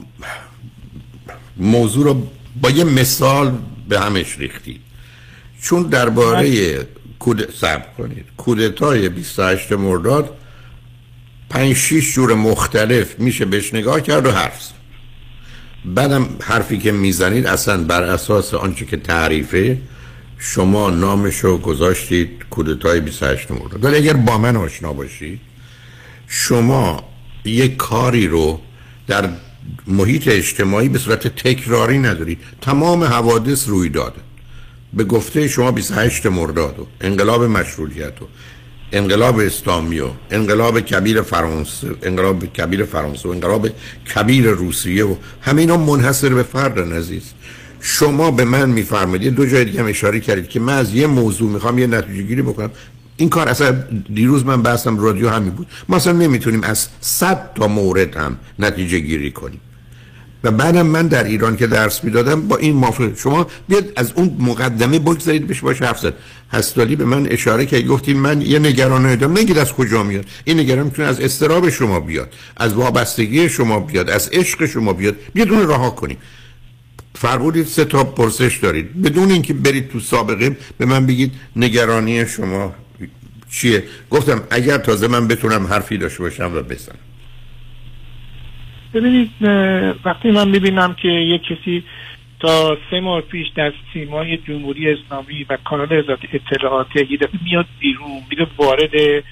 موضوع 1.57 2.05
رو 2.05 2.29
با 2.61 2.71
یه 2.71 2.85
مثال 2.85 3.53
به 3.89 4.01
همش 4.01 4.39
ریختید 4.39 4.81
چون 5.63 5.83
درباره 5.83 6.79
کود 7.19 7.51
سب 7.55 7.97
کنید. 7.97 8.25
کودتای 8.37 9.09
28 9.09 9.73
مرداد 9.73 10.37
پنج 11.51 11.73
شیش 11.73 12.15
جور 12.15 12.35
مختلف 12.35 13.19
میشه 13.19 13.45
بهش 13.45 13.75
نگاه 13.75 14.01
کرد 14.01 14.27
و 14.27 14.31
حرف 14.31 14.63
زد. 14.63 14.75
بعدم 15.85 16.29
حرفی 16.43 16.79
که 16.79 16.93
می‌زنید 16.93 17.47
اصلا 17.47 17.85
بر 17.85 18.03
اساس 18.03 18.55
آنچه 18.55 18.85
که 18.85 18.97
تعریفه 18.97 19.79
شما 20.43 20.91
نامشو 20.91 21.59
گذاشتید 21.59 22.31
کودتای 22.51 23.01
28 23.01 23.51
مرداد 23.51 23.85
ولی 23.85 23.97
اگر 23.97 24.13
با 24.13 24.39
من 24.39 24.57
آشنا 24.57 24.93
باشید 24.93 25.41
شما 26.27 27.05
یک 27.45 27.77
کاری 27.77 28.27
رو 28.27 28.61
در 29.07 29.29
محیط 29.87 30.29
اجتماعی 30.29 30.89
به 30.89 30.99
صورت 30.99 31.27
تکراری 31.27 31.99
ندارید. 31.99 32.39
تمام 32.61 33.05
حوادث 33.05 33.69
روی 33.69 33.89
داده 33.89 34.21
به 34.93 35.05
گفته 35.05 35.49
شما 35.49 35.71
28 35.71 36.27
مرداد 36.27 36.79
و 36.79 36.87
انقلاب 37.01 37.45
مشروطیت 37.45 38.23
و 38.23 38.27
انقلاب 38.93 39.39
اسلامی 39.39 40.01
و 40.01 40.09
انقلاب 40.31 40.81
کبیر 40.81 41.23
فرانسه 41.23 41.91
انقلاب 42.03 42.53
کبیر 42.53 42.85
فرانسه 42.85 43.29
و 43.29 43.33
انقلاب 43.33 43.69
کبیر 44.15 44.45
روسیه 44.45 45.05
و 45.05 45.17
همه 45.41 45.61
اینا 45.61 45.77
منحصر 45.77 46.29
به 46.29 46.43
فرد 46.43 46.93
عزیز. 46.93 47.23
شما 47.81 48.31
به 48.31 48.45
من 48.45 48.71
میفرمایید. 48.71 49.35
دو 49.35 49.47
جای 49.47 49.65
دیگه 49.65 49.81
هم 49.81 49.87
اشاره 49.87 50.21
کردید 50.21 50.49
که 50.49 50.61
من 50.61 50.79
از 50.79 50.95
یه 50.95 51.07
موضوع 51.07 51.51
می‌خوام 51.51 51.79
یه 51.79 51.87
نتیجه 51.87 52.23
گیری 52.23 52.43
بکنم. 52.43 52.71
این 53.17 53.29
کار 53.29 53.49
اصلا 53.49 53.85
دیروز 54.15 54.45
من 54.47 54.63
بحثم 54.63 54.99
رادیو 54.99 55.29
همین 55.29 55.51
بود. 55.51 55.67
ما 55.89 55.97
اصلا 55.97 56.13
نمی‌تونیم 56.13 56.63
از 56.63 56.89
صد 57.01 57.51
تا 57.55 57.69
مورد 57.69 58.17
هم 58.17 58.37
نتیجه 58.59 58.99
گیری 58.99 59.31
کنیم. 59.31 59.61
و 60.45 60.51
بعدم 60.51 60.87
من 60.87 61.07
در 61.07 61.25
ایران 61.25 61.57
که 61.57 61.67
درس 61.67 62.05
می‌دادم 62.05 62.49
با 62.49 62.57
این 62.57 62.77
موافق 62.77 63.17
شما 63.17 63.47
بیاد 63.69 63.93
از 63.97 64.13
اون 64.15 64.37
مقدمه 64.39 64.99
بگذارید 64.99 65.47
بهش 65.47 65.61
باشه 65.61 65.85
حرف 65.85 65.99
زد. 65.99 66.15
هستالی 66.53 66.97
به 66.97 67.05
من 67.05 67.27
اشاره 67.27 67.67
که 67.67 67.81
گفتیم 67.81 68.17
من 68.17 68.41
یه 68.41 68.59
نگران 68.59 69.15
دارم 69.15 69.39
نگید 69.39 69.59
از 69.59 69.73
کجا 69.73 70.03
میاد. 70.03 70.25
این 70.45 70.61
نگران 70.61 70.85
می‌تونه 70.85 71.09
از 71.09 71.21
استراب 71.21 71.71
شما 71.71 72.01
بیاد 72.01 72.33
از 72.57 72.75
وابستگی 72.75 73.49
شما 73.49 73.81
بیاد 73.81 74.11
از 74.11 74.29
عشق 74.33 74.67
شما 74.67 74.93
بیاد. 74.93 75.17
بیاد 75.35 75.51
اون 75.51 75.69
رها 75.69 75.91
کنیم. 75.91 76.17
فرمودید 77.23 77.67
سه 77.67 77.85
تا 77.85 78.05
پرسش 78.05 78.59
دارید. 78.63 79.03
بدون 79.03 79.31
اینکه 79.31 79.55
برید 79.55 79.91
تو 79.91 80.01
سابقه 80.01 80.57
به 80.79 80.87
من 80.87 81.07
بگید 81.07 81.33
نگرانی 81.57 82.27
شما 82.27 82.75
چیه. 83.51 83.83
گفتم 84.11 84.43
اگر 84.51 84.79
تازه 84.79 85.09
من 85.09 85.29
بتونم 85.29 85.67
حرفی 85.67 85.99
داشته 85.99 86.23
باشم 86.23 86.53
و 86.55 86.63
بزنم. 86.63 86.99
ببینید 88.95 89.31
وقتی 90.05 90.31
من 90.31 90.53
ببینم 90.53 90.95
که 91.03 91.09
یک 91.09 91.43
کسی 91.43 91.85
تا 92.41 92.79
سه 92.91 93.01
ماه 93.01 93.21
پیش 93.21 93.47
در 93.57 93.73
سیمای 93.93 94.37
جمهوری 94.37 94.91
اسلامی 94.91 95.47
و 95.51 95.59
کانال 95.65 95.93
ازاد 95.93 96.19
اطلاعاتی 96.33 97.19
میاد 97.45 97.67
بیرون 97.81 98.23
میره 98.31 98.47
وارد 98.57 99.25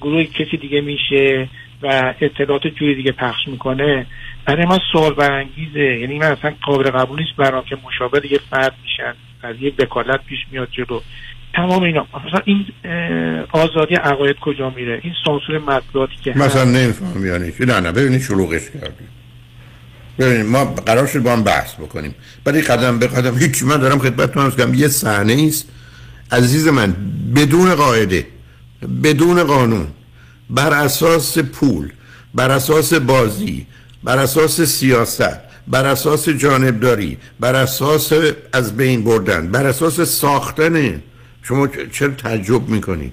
گروه 0.00 0.24
کسی 0.24 0.56
دیگه 0.56 0.80
میشه 0.80 1.48
و 1.82 2.14
اطلاعات 2.20 2.66
جوری 2.66 2.94
دیگه 2.94 3.12
پخش 3.12 3.48
می‌کنه. 3.48 4.06
برای 4.46 4.66
من 4.66 4.78
سوال 4.92 5.14
برانگیزه 5.14 5.98
یعنی 6.00 6.18
من 6.18 6.26
اصلا 6.26 6.54
قابل 6.62 6.90
قبول 6.90 7.20
نیست 7.20 7.36
برام 7.36 7.64
که 7.64 7.76
مشابه 7.86 8.32
یه 8.32 8.40
فرد 8.50 8.74
میشن 8.82 9.14
از 9.42 9.56
یک 9.60 9.76
بکالت 9.76 10.20
پیش 10.26 10.38
میاد 10.52 10.68
جلو. 10.72 11.00
تمام 11.54 11.82
اینا. 11.82 12.06
مثلا 12.14 12.40
این 12.44 12.66
آزادی 13.52 13.94
عقاید 13.94 14.36
کجا 14.36 14.70
میره؟ 14.70 15.00
این 15.02 15.12
سانسور 15.24 15.58
مطبوعاتی 15.58 16.16
که 16.24 16.38
مثلا 16.38 16.64
نمیفهم 16.64 17.26
یعنی 17.26 17.52
چی؟ 17.52 17.64
نه 17.64 17.80
نه 17.80 17.92
ببینید 17.92 18.20
شلوغش 18.20 18.70
کردیم. 18.70 19.08
ببینید 20.18 20.46
ما 20.46 20.64
قرار 20.64 21.06
شد 21.06 21.22
با 21.22 21.32
هم 21.32 21.42
بحث 21.42 21.74
بکنیم. 21.74 22.14
بعد 22.44 22.56
قدم 22.56 22.98
به 22.98 23.06
قدم 23.06 23.38
هیچ 23.38 23.62
من 23.62 23.76
دارم 23.76 23.98
خدمتتون 23.98 24.42
عرض 24.42 24.56
کنم 24.56 24.74
یه 24.74 24.88
صحنه 24.88 25.44
است. 25.48 25.70
عزیز 26.32 26.68
من 26.68 26.96
بدون 27.36 27.74
قاعده 27.74 28.26
بدون 29.04 29.44
قانون 29.44 29.86
بر 30.50 30.72
اساس 30.72 31.38
پول 31.38 31.92
بر 32.34 32.50
اساس 32.50 32.94
بازی 32.94 33.66
بر 34.04 34.18
اساس 34.18 34.60
سیاست 34.60 35.40
بر 35.68 35.86
اساس 35.86 36.28
جانبداری 36.28 37.18
بر 37.40 37.54
اساس 37.54 38.12
از 38.52 38.76
بین 38.76 39.04
بردن 39.04 39.50
بر 39.50 39.66
اساس 39.66 40.00
ساختن. 40.00 41.02
شما 41.42 41.68
چرا 41.92 42.10
تعجب 42.10 42.68
می‌کنی؟ 42.68 43.12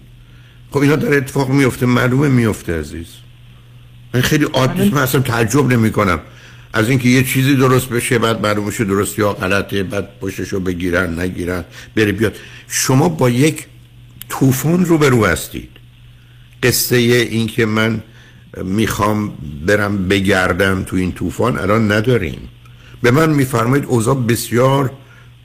خب 0.71 0.77
اینا 0.77 0.95
در 0.95 1.17
اتفاق 1.17 1.49
میفته 1.49 1.85
معلومه 1.85 2.27
میفته 2.27 2.79
عزیز. 2.79 3.07
من 4.13 4.21
خیلی 4.21 4.45
عادی 4.45 4.89
من 4.89 5.01
اصلا 5.01 5.21
تعجب 5.21 5.73
نمی 5.73 5.91
کنم 5.91 6.19
از 6.73 6.89
اینکه 6.89 7.09
یه 7.09 7.23
چیزی 7.23 7.55
درست 7.55 7.89
بشه 7.89 8.19
بعد 8.19 8.41
معلوم 8.41 8.65
بشه 8.65 8.83
درست 8.83 9.19
یا 9.19 9.33
غلطه 9.33 9.83
بعد 9.83 10.19
پشتشو 10.21 10.59
بگیرن 10.59 11.19
نگیرن 11.19 11.63
بره 11.95 12.11
بیاد. 12.11 12.35
شما 12.67 13.09
با 13.09 13.29
یک 13.29 13.65
طوفان 14.29 14.85
رو 14.85 15.25
هستید. 15.25 15.69
قصه 16.63 16.95
این 16.95 17.47
که 17.47 17.65
من 17.65 18.01
می‌خوام 18.57 19.33
برم 19.65 20.07
بگردم 20.07 20.83
تو 20.83 20.95
این 20.95 21.11
طوفان 21.11 21.59
الان 21.59 21.91
نداریم. 21.91 22.49
به 23.01 23.11
من 23.11 23.29
میفرمایید 23.29 23.85
اوضاع 23.85 24.15
بسیار 24.15 24.91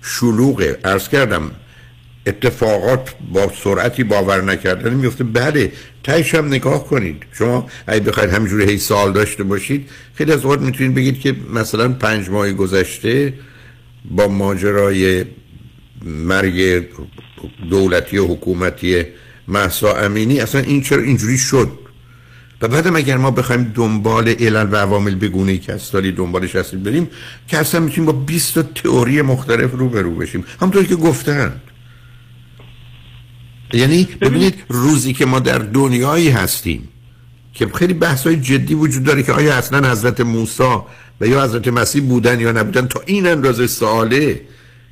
شلوغه. 0.02 0.78
عرض 0.84 1.08
کردم 1.08 1.50
اتفاقات 2.26 3.14
با 3.32 3.52
سرعتی 3.64 4.04
باور 4.04 4.42
نکردن 4.42 4.94
میفته. 4.94 5.24
بله 5.24 5.72
تایش 6.02 6.34
هم 6.34 6.46
نگاه 6.46 6.86
کنید. 6.86 7.22
شما 7.32 7.66
اگه 7.86 8.00
بخواید 8.00 8.30
همینجوری 8.30 8.64
هی 8.64 8.78
سال 8.78 9.12
داشته 9.12 9.42
باشید 9.44 9.88
خیلی 10.14 10.32
از 10.32 10.44
اوقات 10.44 10.60
می‌تونید 10.60 10.94
بگید 10.94 11.20
که 11.20 11.36
مثلا 11.54 11.92
پنج 11.92 12.28
ماه 12.28 12.52
گذشته 12.52 13.34
با 14.10 14.28
ماجرای 14.28 15.24
مرگ 16.04 16.86
دولتی 17.70 18.18
و 18.18 18.26
حکومتی 18.26 19.04
محسا 19.48 19.94
امینی 19.94 20.40
اصلا 20.40 20.60
این 20.60 20.82
چرا 20.82 21.02
اینجوری 21.02 21.38
شد؟ 21.38 21.68
و 22.60 22.68
بعدم 22.68 22.96
اگر 22.96 23.16
ما 23.16 23.30
بخوایم 23.30 23.72
دنبال 23.74 24.28
علل 24.28 24.68
و 24.72 24.76
عوامل 24.76 25.14
بگونه 25.14 25.58
که 25.58 25.72
از 25.72 25.82
سالی 25.82 26.12
دنبالش 26.12 26.56
هستیم 26.56 26.82
بریم 26.82 27.10
که 27.48 27.58
اصلا 27.58 27.80
می‌تونیم 27.80 28.12
با 28.12 28.12
20 28.12 28.54
تا 28.54 28.62
تئوری 28.62 29.22
مختلف 29.22 29.72
رو 29.72 29.88
به 29.88 30.02
رو 30.02 30.14
بشیم. 30.14 30.44
همونطوری 30.60 30.86
که 30.86 30.96
گفتن. 30.96 31.60
یعنی 33.72 34.08
ببینید 34.20 34.54
روزی 34.68 35.12
که 35.12 35.26
ما 35.26 35.38
در 35.40 35.58
دنیایی 35.58 36.30
هستیم 36.30 36.88
که 37.52 37.66
خیلی 37.66 37.94
بحث 37.94 38.26
های 38.26 38.36
جدی 38.36 38.74
وجود 38.74 39.04
داره 39.04 39.22
که 39.22 39.32
آیا 39.32 39.54
اصلا 39.54 39.90
حضرت 39.90 40.20
موسی 40.20 40.76
و 41.20 41.26
یا 41.26 41.44
حضرت 41.44 41.68
مسیح 41.68 42.02
بودن 42.02 42.40
یا 42.40 42.52
نبودن 42.52 42.86
تا 42.86 43.00
این 43.06 43.26
اندازه 43.26 43.66
ساله 43.66 44.40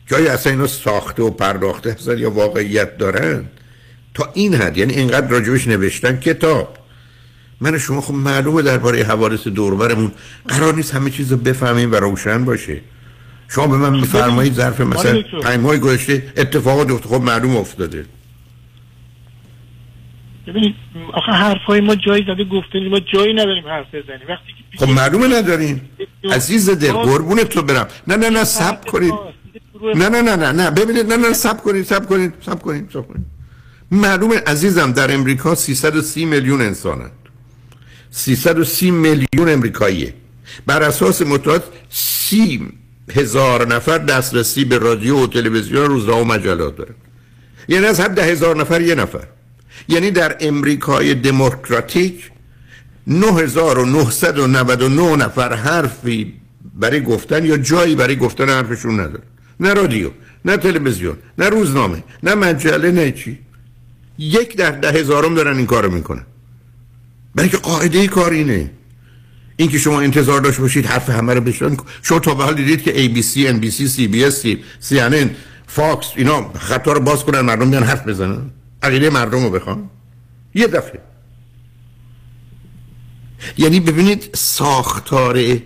که 0.09 0.17
آیا 0.17 0.33
اصلا 0.33 0.53
اینا 0.53 0.67
ساخته 0.67 1.23
و 1.23 1.31
پرداخته 1.31 1.93
هستن 1.93 2.19
یا 2.19 2.31
واقعیت 2.31 2.99
دارن؟ 2.99 3.45
تا 4.15 4.31
این 4.35 4.55
حد. 4.55 4.79
یعنی 4.79 4.93
اینقدر 4.93 5.29
راجبش 5.29 5.67
نوشتن 5.67 6.17
کتاب. 6.17 6.79
من 7.61 7.79
شما 7.79 8.01
خب 8.01 8.15
معلومه 8.15 8.63
درباره 8.63 9.05
حوادث 9.05 9.49
دوربرمون 9.49 10.13
قرار 10.49 10.75
نیست 10.75 10.95
همه 10.95 11.11
چیز 11.11 11.33
رو 11.33 11.39
بفهمیم 11.39 11.93
و 11.93 11.95
روشن 11.95 12.45
باشه. 12.45 12.81
شما 13.49 13.67
به 13.67 13.77
من 13.77 13.93
میفرمایید 13.93 14.55
ظرف 14.55 14.81
مثلا 14.81 15.23
پنج 15.43 15.61
ماه 15.61 15.77
گذشته 15.77 16.33
اتفاقات 16.37 16.91
افتاد 16.91 17.13
خب 17.13 17.25
معلوم 17.25 17.57
افتاده. 17.57 18.05
ببینید 20.47 20.75
آخه 21.13 21.33
حرفای 21.33 21.81
ما 21.81 21.95
جایی 21.95 22.25
زده 22.25 22.45
گفته 22.45 22.89
ما 22.91 23.01
جایی 23.01 23.33
نداریم 23.33 23.65
حرف 23.67 23.87
بزنیم. 23.87 24.29
وقتی 24.29 24.55
خب 24.79 24.89
معلومه 24.89 25.39
نداریم 25.39 25.91
عزیز 26.33 26.71
دل 26.71 26.93
قربون 26.93 27.45
تو 27.45 27.63
برم. 27.63 27.89
نه 28.07 28.17
نه 28.17 28.31
نه 28.31 28.45
سب 28.45 28.85
کنید. 28.85 29.15
نه 29.95 30.09
نه 30.09 30.23
نه 30.23 30.37
نه 30.37 30.53
نه. 30.53 30.71
ببینید 30.71 31.13
نه 31.13 31.17
نه 31.17 31.33
سب 31.33 31.63
کنید 31.63 31.85
سب 31.85 32.09
کنید 32.09 32.35
سب 32.41 32.63
کنید 32.63 32.91
سب 32.93 33.09
کنید. 33.09 33.27
معلومه 33.91 34.37
عزیزم 34.47 34.93
در 34.93 35.15
امریکا 35.15 35.55
330 35.55 36.25
میلیون 36.25 36.61
انسانند 36.61 37.13
330 38.15 38.91
میلیون 38.91 39.49
امریکاییه. 39.49 40.15
بر 40.67 40.83
اساس 40.83 41.23
مطالعات 41.23 41.65
30 41.91 42.69
هزار 43.11 43.67
نفر 43.67 43.99
دسترسی 43.99 44.65
به 44.65 44.79
رادیو 44.79 45.17
و 45.17 45.27
تلویزیون 45.27 45.87
روزنامه 45.87 46.21
و 46.21 46.25
مجلات 46.25 46.77
دارن. 46.77 46.95
یعنی 47.69 47.87
از 47.87 48.01
هر 48.01 48.09
ده 48.09 48.23
هزار 48.23 48.57
نفر 48.57 48.81
یه 48.81 48.95
نفر. 48.95 49.25
یعنی 49.89 50.11
در 50.11 50.37
امریکای 50.41 51.15
دموکراتیک 51.15 52.31
9999 53.07 55.17
نفر 55.17 55.55
حرفی 55.55 56.35
برای 56.75 57.01
گفتن 57.01 57.45
یا 57.45 57.57
جایی 57.57 57.95
برای 57.95 58.17
گفتن 58.17 58.49
حرفشون 58.49 59.01
نداره 59.01 59.23
نه 59.61 59.75
رادیو 59.75 60.11
نه 60.45 60.57
تلویزیون 60.57 61.17
نه 61.39 61.49
روزنامه 61.49 62.05
نه 62.23 62.35
مجله 62.35 62.91
نه 62.91 63.13
چی. 63.13 63.39
یک 64.19 64.57
در 64.57 64.71
ده 64.71 64.91
هزارم 64.91 65.35
دارن 65.35 65.57
این 65.57 65.67
کارو 65.67 65.91
می‌کنن. 65.91 66.27
برای 67.35 67.49
که 67.49 67.57
قاعده 67.57 68.07
کار 68.07 68.31
اینه. 68.33 68.71
این 69.57 69.69
که 69.69 69.79
شما 69.79 70.01
انتظار 70.01 70.41
داشت 70.41 70.61
باشید 70.61 70.87
حرف 70.87 71.11
همه 71.11 71.35
رو 71.35 71.41
بشنن 71.41 71.77
شما 72.03 72.19
تا 72.19 72.35
به 72.35 72.45
حال 72.45 72.55
دیدید 72.55 72.83
که 72.83 72.93
ABC, 72.93 73.35
NBC, 73.35 73.91
CBS, 73.97 74.57
CNN, 74.89 75.29
فاکس 75.67 76.07
اینا 76.17 76.53
خطا 76.53 76.93
رو 76.93 77.01
باز 77.01 77.25
کنن 77.25 77.41
مردم 77.41 77.71
بیان 77.71 77.83
حرف 77.83 78.09
بزنن. 78.09 78.51
عقیده 78.83 79.11
مردم 79.11 79.43
رو 79.43 79.51
بخوان. 79.51 79.91
یه 80.55 80.67
دفعه. 80.67 81.01
یعنی 83.59 83.81
ببینید 83.81 84.31
ساختار 84.35 85.59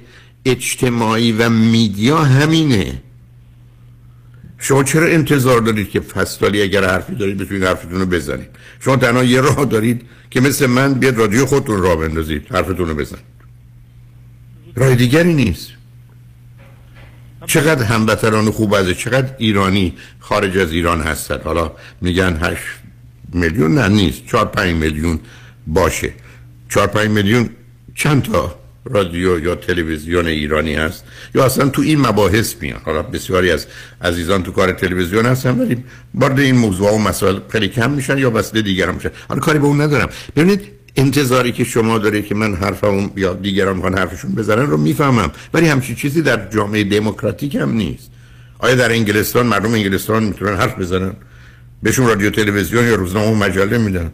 اجتماعی 0.44 1.32
و 1.32 1.48
میدیا 1.48 2.18
همینه. 2.18 3.02
شما 4.58 4.84
چرا 4.84 5.06
انتظار 5.06 5.60
دارید 5.60 5.90
که 5.90 6.00
فستالی 6.00 6.62
اگر 6.62 6.84
حرفی 6.84 7.14
دارید 7.14 7.38
بتونید 7.38 7.64
حرفتون 7.64 8.00
رو 8.00 8.06
بزنید؟ 8.06 8.48
شما 8.80 8.96
تنها 8.96 9.24
یه 9.24 9.40
راه 9.40 9.64
دارید 9.64 10.02
که 10.30 10.40
مثل 10.40 10.66
من 10.66 10.94
بیاد 10.94 11.16
رادیو 11.16 11.46
خودتون 11.46 11.82
راه 11.82 11.96
بندازید 11.96 12.46
حرفتون 12.50 12.88
رو 12.88 12.94
بزنید. 12.94 13.24
راه 14.74 14.94
دیگری 14.94 15.34
نیست. 15.34 15.68
چقدر 17.46 17.84
هموطنان 17.84 18.50
خوب 18.50 18.74
از 18.74 18.90
چقدر 18.90 19.34
ایرانی 19.38 19.94
خارج 20.18 20.58
از 20.58 20.72
ایران 20.72 21.00
هستن. 21.00 21.38
حالا 21.44 21.72
میگن 22.00 22.38
هشت 22.42 22.62
میلیون 23.32 23.74
نه 23.74 23.88
نیست. 23.88 24.26
چهار 24.26 24.44
پنج 24.44 24.74
میلیون 24.74 25.20
باشه. 25.66 26.12
چهار 26.68 26.86
پنج 26.86 27.10
میلیون 27.10 27.50
چند 27.94 28.22
تا 28.22 28.58
رادیو 28.90 29.44
یا 29.44 29.54
تلویزیون 29.54 30.26
ایرانی 30.26 30.74
هست 30.74 31.04
یا 31.34 31.44
اصلا 31.44 31.68
تو 31.68 31.82
این 31.82 32.06
مباحث 32.06 32.54
میان. 32.60 32.80
حالا 32.84 33.02
بسیاری 33.02 33.50
از 33.50 33.66
عزیزان 34.02 34.42
تو 34.42 34.52
کار 34.52 34.72
تلویزیون 34.72 35.26
هستن 35.26 35.58
ولی 35.60 35.84
وارد 36.14 36.38
این 36.38 36.56
موضوع 36.56 36.90
و 36.94 36.98
مسائل 36.98 37.38
خیلی 37.48 37.68
کم 37.68 37.90
میشن 37.90 38.18
یا 38.18 38.30
وسیله 38.30 38.62
دیگر 38.62 38.90
میشن. 38.90 39.10
حالا 39.28 39.40
کاری 39.40 39.58
به 39.58 39.66
اون 39.66 39.80
ندارم. 39.80 40.08
ببینید 40.36 40.60
انتظاری 40.96 41.52
که 41.52 41.64
شما 41.64 41.98
دارید 41.98 42.26
که 42.26 42.34
من 42.34 42.54
حرفم 42.54 43.10
یا 43.16 43.34
دیگران 43.34 43.76
می‌خوان 43.76 43.98
حرفشون 43.98 44.34
بزنن 44.34 44.66
رو 44.66 44.76
می‌فهمم. 44.76 45.30
ولی 45.54 45.68
همچین 45.68 45.96
چیزی 45.96 46.22
در 46.22 46.48
جامعه 46.50 46.84
دموکراتیک 46.84 47.54
هم 47.54 47.72
نیست. 47.72 48.10
آیا 48.58 48.74
در 48.74 48.90
انگلستان 48.90 49.46
مردم 49.46 49.72
انگلستان 49.72 50.22
می‌تونن 50.22 50.56
حرف 50.56 50.78
بزنن؟ 50.78 51.12
بهشون 51.82 52.06
رادیو 52.06 52.30
تلویزیون 52.30 52.84
یا 52.84 52.94
روزنامه 52.94 53.30
و 53.30 53.34
مجله 53.34 53.78
میدن. 53.78 54.12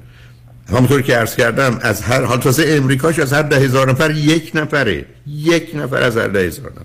همونطور 0.68 1.02
که 1.02 1.16
عرض 1.16 1.36
کردم 1.36 1.78
از 1.82 2.02
هر 2.02 2.22
حال 2.22 2.38
تازه 2.38 2.64
امریکاش 2.68 3.18
از 3.18 3.32
هر 3.32 3.42
ده 3.42 3.56
هزار 3.56 3.90
نفر 3.90 4.10
یک 4.10 4.50
نفره. 4.54 5.04
یک 5.26 5.70
نفر 5.74 6.02
از 6.02 6.16
هر 6.16 6.28
ده 6.28 6.46
هزار 6.46 6.72
نفر. 6.72 6.84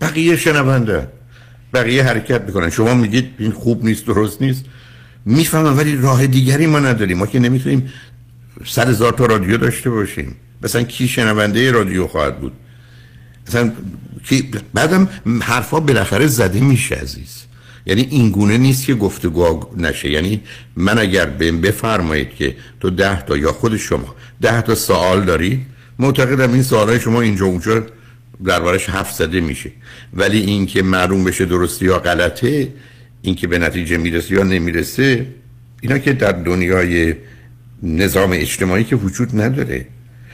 بقیه 0.00 0.36
شنونده. 0.36 1.08
بقیه 1.74 2.04
حرکت 2.04 2.42
می‌کنن. 2.42 2.70
شما 2.70 2.94
میگید 2.94 3.30
این 3.38 3.52
خوب 3.52 3.84
نیست 3.84 4.06
درست 4.06 4.42
نیست. 4.42 4.64
می‌فهمم 5.24 5.78
ولی 5.78 5.96
راه 5.96 6.26
دیگری 6.26 6.66
ما 6.66 6.80
نداریم. 6.80 7.18
ما 7.18 7.26
که 7.26 7.38
نمی‌تونیم 7.38 7.92
صد 8.64 8.88
هزار 8.88 9.12
تا 9.12 9.26
رادیو 9.26 9.56
داشته 9.56 9.90
باشیم. 9.90 10.36
مثلا 10.62 10.82
کی 10.82 11.08
شنونده 11.08 11.70
رادیو 11.70 12.06
خواهد 12.06 12.40
بود؟ 12.40 12.52
مثلا 13.48 13.72
کی 14.24 14.50
بعدم 14.74 15.08
حرفا 15.42 15.80
بالاخره 15.80 16.26
زده 16.26 16.60
میشه 16.60 16.94
عزیز. 16.94 17.45
یعنی 17.86 18.08
این 18.10 18.30
گونه 18.30 18.58
نیست 18.58 18.86
که 18.86 18.94
گفتگو 18.94 19.66
نشه. 19.76 20.10
یعنی 20.10 20.40
من 20.76 20.98
اگر 20.98 21.26
بهم 21.26 21.60
بفرمایید 21.60 22.34
که 22.34 22.56
تو 22.80 22.90
ده 22.90 23.22
تا 23.22 23.36
یا 23.36 23.52
خود 23.52 23.76
شما 23.76 24.14
ده 24.42 24.62
تا 24.62 24.74
سوال 24.74 25.24
دارید 25.24 25.66
معتقدم 25.98 26.52
این 26.52 26.62
سوالای 26.62 27.00
شما 27.00 27.20
اینجا 27.20 27.46
اونجا 27.46 27.86
دربارش 28.44 28.86
حرف 28.90 29.12
زده 29.12 29.40
میشه. 29.40 29.70
ولی 30.14 30.38
اینکه 30.38 30.82
معلوم 30.82 31.24
بشه 31.24 31.44
درستی 31.44 31.84
یا 31.84 31.98
غلطه 31.98 32.68
اینکه 33.22 33.46
به 33.46 33.58
نتیجه 33.58 33.96
می‌رسه 33.96 34.34
یا 34.34 34.42
نمی‌رسه 34.42 35.26
اینا 35.80 35.98
که 35.98 36.12
در 36.12 36.32
دنیای 36.32 37.14
نظام 37.82 38.32
اجتماعی 38.32 38.84
که 38.84 38.96
وجود 38.96 39.40
نداره. 39.40 39.86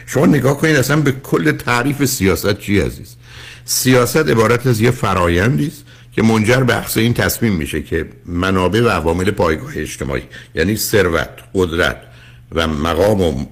شما 0.06 0.26
نگاه 0.26 0.58
کنید 0.58 0.76
اصلا 0.76 0.96
به 0.96 1.12
کل 1.12 1.52
تعریف 1.52 2.04
سیاست 2.04 2.58
چی 2.58 2.80
عزیز؟ 2.80 3.16
سیاست 3.64 4.16
عبارت 4.16 4.66
از 4.66 4.80
یه 4.80 4.90
فرایندی 4.90 5.66
است. 5.66 5.84
که 6.12 6.22
منجر 6.22 6.60
به 6.60 6.76
اخذ 6.76 6.98
این 6.98 7.14
تصمیم 7.14 7.52
میشه 7.52 7.82
که 7.82 8.06
منابع 8.26 8.80
و 8.80 8.88
عوامل 8.88 9.30
پایگاه 9.30 9.72
اجتماعی 9.76 10.22
یعنی 10.54 10.76
ثروت 10.76 11.28
قدرت 11.54 11.96
و 12.52 12.68
مقام 12.68 13.20
و 13.20 13.44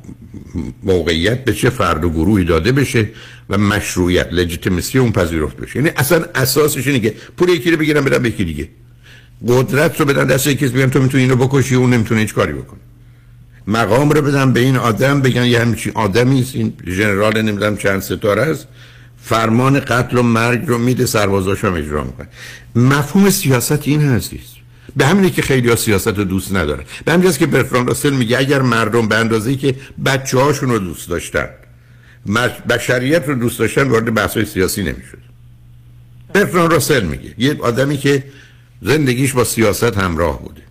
موقعیت 0.82 1.44
به 1.44 1.52
چه 1.52 1.70
فرد 1.70 2.04
و 2.04 2.10
گروهی 2.10 2.44
داده 2.44 2.72
بشه 2.72 3.08
و 3.50 3.58
مشروعیت 3.58 4.28
لجیتیمسی 4.32 4.98
اون 4.98 5.12
پذیرفت 5.12 5.56
بشه. 5.56 5.76
یعنی 5.76 5.90
اصلا 5.96 6.24
اساسش 6.34 6.86
اینه 6.86 7.00
که 7.00 7.14
پول 7.36 7.48
یکی 7.48 7.70
رو 7.70 7.76
بگیرن 7.76 8.04
بدن 8.04 8.22
به 8.22 8.28
یکی 8.28 8.44
دیگه. 8.44 8.68
قدرت 9.48 10.00
رو 10.00 10.06
بدن 10.06 10.26
دست 10.26 10.46
یکی 10.46 10.68
بگن 10.68 10.90
تو 10.90 11.02
می‌تونی 11.02 11.22
اینو 11.22 11.36
بکشی 11.36 11.74
اون 11.74 11.94
نمی‌تونه 11.94 12.20
هیچ 12.20 12.34
کاری 12.34 12.52
بکنه. 12.52 12.80
مقام 13.66 14.10
رو 14.10 14.22
بدن 14.22 14.52
به 14.52 14.60
این 14.60 14.76
آدم 14.76 15.20
بگن 15.22 15.44
یه 15.44 15.60
همچین 15.60 15.92
آدمی 15.94 16.40
است 16.40 16.54
این 16.54 16.72
ژنرال 16.86 17.42
نمی‌دونم 17.42 17.76
چند 17.76 18.00
ستاره 18.00 18.42
است. 18.42 18.68
فرمان 19.22 19.80
قتل 19.80 20.18
و 20.18 20.22
مرگ 20.22 20.62
رو 20.66 20.78
میده 20.78 21.06
سربازاش 21.06 21.64
هم 21.64 21.74
اجرا 21.74 22.04
می‌کنه. 22.04 22.28
مفهوم 22.74 23.30
سیاست 23.30 23.88
این 23.88 24.02
هستیست 24.02 24.54
به 24.96 25.06
همینه 25.06 25.30
که 25.30 25.42
خیلی 25.42 25.68
ها 25.68 25.76
سیاست 25.76 26.08
رو 26.08 26.24
دوست 26.24 26.54
ندارن. 26.54 26.84
به 27.04 27.12
همین 27.12 27.32
که 27.32 27.46
برتران 27.46 27.86
راسل 27.86 28.10
میگه 28.10 28.38
اگر 28.38 28.62
مردم 28.62 29.08
به 29.08 29.16
اندازه 29.16 29.56
که 29.56 29.74
بچه 30.04 30.38
رو 30.60 30.78
دوست 30.78 31.08
داشتن 31.08 31.48
بشریت 32.68 33.28
رو 33.28 33.34
دوست 33.34 33.58
داشتن 33.58 33.88
وارد 33.88 34.14
بحث 34.14 34.38
سیاسی 34.38 34.82
نمی‌شد. 34.82 35.18
برتران 36.32 36.70
راسل 36.70 37.04
میگه 37.04 37.34
یه 37.38 37.56
آدمی 37.60 37.96
که 37.96 38.24
زندگیش 38.82 39.32
با 39.32 39.44
سیاست 39.44 39.98
همراه 39.98 40.42
بوده. 40.42 40.62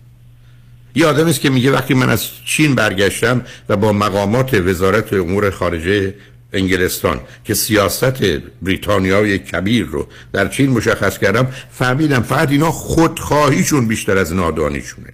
یه 0.94 1.06
آدمی 1.06 1.30
است 1.30 1.40
که 1.40 1.50
میگه 1.50 1.70
وقتی 1.70 1.94
من 1.94 2.10
از 2.10 2.26
چین 2.44 2.74
برگشتم 2.74 3.42
و 3.68 3.76
با 3.76 3.92
مقامات 3.92 4.54
وزارت 4.54 5.12
امور 5.12 5.50
خارجه 5.50 6.14
انگلستان 6.52 7.20
که 7.44 7.54
سیاست 7.54 8.22
بریتانیای 8.62 9.38
کبیر 9.38 9.86
رو 9.86 10.06
در 10.32 10.48
چین 10.48 10.70
مشخص 10.70 11.18
کردم 11.18 11.44
فهمیدم 11.70 12.22
فقط 12.22 12.50
اینا 12.50 12.70
خودخواهیشون 12.70 13.88
بیشتر 13.88 14.18
از 14.18 14.34
نادانیشونه. 14.34 15.12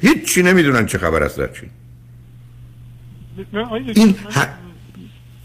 هیچی 0.00 0.42
نمی‌دونن 0.42 0.86
چه 0.86 0.98
خبر 0.98 1.22
است 1.22 1.38
در 1.38 1.48
چین. 1.52 1.70
این 3.94 4.14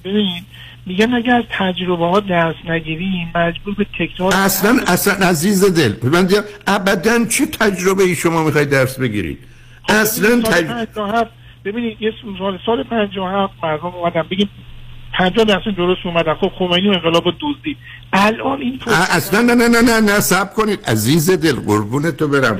ببینید 0.05 0.43
میگن 0.85 1.13
اگر 1.13 1.35
از 1.35 1.43
تجربه 1.49 2.05
ها 2.05 2.19
درس 2.19 2.55
نگیریم 2.69 3.31
مجبور 3.35 3.75
به 3.75 3.85
تکرار 3.99 4.33
اصلا 4.33 4.79
اصلا 4.87 5.27
عزیز 5.27 5.73
دل 5.73 6.09
من 6.09 6.29
ابدا 6.67 7.25
چه 7.25 7.45
تجربه 7.45 8.03
ای 8.03 8.15
شما 8.15 8.43
می‌خواید 8.43 8.69
درس 8.69 8.99
بگیرید؟ 8.99 9.39
اصلا 9.89 10.29
سال 10.29 10.41
تج... 10.41 10.65
57 10.65 11.31
ببینید 11.65 12.01
یه 12.01 12.13
سال 12.39 12.59
سال 12.65 12.83
57 12.83 13.53
مردم 13.63 13.85
اومدن 13.85 14.23
بگیم 14.31 14.49
50 15.13 15.45
درصد 15.45 15.75
درست 15.77 16.05
اومدن 16.05 16.33
خب 16.33 16.51
خمینی 16.59 16.89
انقلاب 16.89 17.25
رو 17.25 17.31
دزدید 17.31 17.77
الان 18.13 18.61
این 18.61 18.79
اصلا 18.87 19.41
نه 19.41 19.53
نه 19.55 19.67
نه 19.67 19.81
نه 19.81 19.99
نه 19.99 20.19
سب 20.19 20.53
کنید. 20.53 20.79
عزیز 20.87 21.31
دل 21.31 21.55
قربون 21.55 22.11
تو 22.11 22.27
برم. 22.27 22.59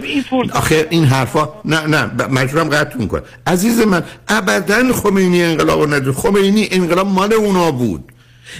آخه 0.54 0.88
این 0.90 1.06
حرفا 1.06 1.50
نه 1.66 1.88
نه 1.88 2.28
مجبورم 2.30 2.70
قطع 2.70 3.06
کنم 3.06 3.22
عزیز 3.48 3.82
من 3.82 4.04
ابدا 4.28 4.94
خمینی 4.94 5.44
انقلاب 5.44 5.94
ندید. 5.94 6.14
خمینی 6.14 6.68
انقلاب 6.72 7.08
مال 7.08 7.34
اونا 7.34 7.72
بود. 7.72 8.12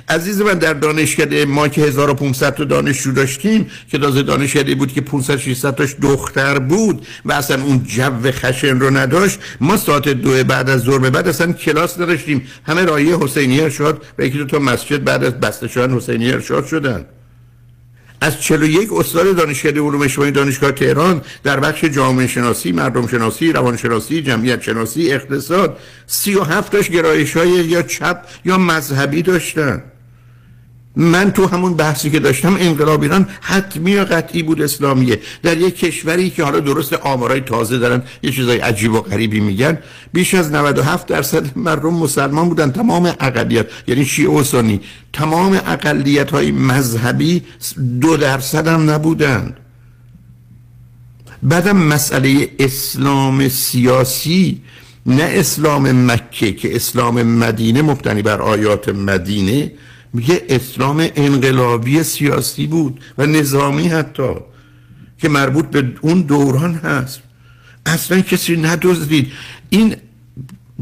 عزیز 0.10 0.42
من 0.42 0.54
در 0.54 0.74
دانشکده 0.74 1.46
ما 1.46 1.68
که 1.68 1.82
1500 1.82 2.56
تا 2.56 2.64
دانشجو 2.64 3.12
داشتیم 3.12 3.72
که 3.92 3.98
تازه 3.98 4.24
دانشکده 4.24 4.76
بود 4.76 4.94
که 4.94 5.02
500 5.02 5.38
600 5.38 5.76
تاش 5.76 5.96
دختر 6.02 6.60
بود 6.60 7.08
و 7.26 7.34
اصلا 7.34 7.64
اون 7.64 7.84
جو 7.84 8.32
خشن 8.32 8.80
رو 8.80 8.98
نداشت. 8.98 9.40
ما 9.62 9.78
ساعت 9.78 10.10
دو 10.10 10.44
بعد 10.44 10.70
از 10.70 10.82
ظهر 10.82 11.10
بعد 11.10 11.28
اصلا 11.28 11.54
کلاس 11.54 12.00
نداشتیم. 12.00 12.48
همه 12.66 12.86
رایه 12.86 13.18
حسینی 13.18 13.62
ارشاد 13.62 14.06
یکی 14.20 14.38
دو 14.38 14.46
تا 14.46 14.60
مسجد 14.60 15.04
بعد 15.04 15.24
از 15.24 15.40
بسته 15.40 15.68
شدن 15.68 15.96
حسینی 15.96 16.32
ارشاد 16.32 16.66
شدن. 16.66 17.06
از 18.22 18.42
41 18.42 18.90
استاد 18.94 19.36
دانشکده 19.36 19.82
علوم 19.82 20.02
اجتماعی 20.02 20.32
دانشگاه 20.32 20.72
تهران 20.72 21.22
در 21.44 21.60
بخش 21.60 21.86
جامعه 21.86 22.28
شناسی، 22.28 22.72
مردم 22.72 23.08
شناسی، 23.08 23.52
روان 23.52 23.78
شناسی، 23.78 24.22
جمعیت 24.22 24.62
شناسی، 24.62 25.14
اقتصاد 25.14 25.78
37 26.08 26.72
تاش 26.72 26.90
گرایش 26.90 27.38
های 27.38 27.50
یا 27.50 27.82
چپ 27.82 28.22
یا 28.46 28.58
مذهبی 28.58 29.22
داشتن. 29.22 29.84
من 30.98 31.32
تو 31.32 31.48
همون 31.48 31.74
بحثی 31.74 32.10
که 32.10 32.20
داشتم 32.20 32.58
انقلاب 32.60 33.02
ایران 33.02 33.28
حتمی 33.42 33.96
و 33.96 34.04
قطعی 34.04 34.44
بود 34.44 34.62
اسلامیه. 34.62 35.20
در 35.44 35.58
یک 35.58 35.80
کشوری 35.80 36.30
که 36.30 36.44
حالا 36.44 36.60
درست 36.60 36.94
آمارای 36.94 37.42
تازه 37.42 37.78
دارن 37.78 38.04
یه 38.24 38.32
چیزای 38.32 38.58
عجیب 38.58 38.94
و 38.94 39.02
غریبی 39.02 39.40
میگن 39.40 39.78
بیش 40.14 40.34
از 40.34 40.52
97 40.52 41.08
درصد 41.08 41.58
مردم 41.58 41.94
مسلمان 41.94 42.50
بودن. 42.50 42.72
تمام 42.72 43.06
اقلیت 43.20 43.66
یعنی 43.88 44.06
شیعه 44.06 44.30
و 44.30 44.44
سنی 44.44 44.82
تمام 45.14 45.54
اقلیت 45.66 46.32
های 46.32 46.52
مذهبی 46.52 47.44
دو 48.02 48.18
درصد 48.18 48.68
هم 48.68 48.90
نبودن. 48.90 49.56
بعدم 51.44 51.78
مسئله 51.78 52.50
اسلام 52.60 53.50
سیاسی 53.50 54.62
نه 55.06 55.24
اسلام 55.24 56.12
مکه 56.12 56.52
که 56.54 56.76
اسلام 56.76 57.24
مدینه 57.24 57.82
مبتنی 57.82 58.22
بر 58.22 58.42
آیات 58.42 58.90
مدینه 58.90 59.72
میگه 60.14 60.46
اسلام 60.50 61.08
انقلابی 61.16 62.04
سیاسی 62.04 62.68
بود 62.68 63.00
و 63.18 63.26
نظامی 63.26 63.88
حتی 63.88 64.34
که 65.18 65.30
مربوط 65.30 65.66
به 65.66 65.94
اون 66.02 66.22
دوران 66.22 66.74
هست. 66.74 67.22
اصلا 67.86 68.22
کسی 68.22 68.58
ندزدید. 68.58 69.32
این 69.70 69.96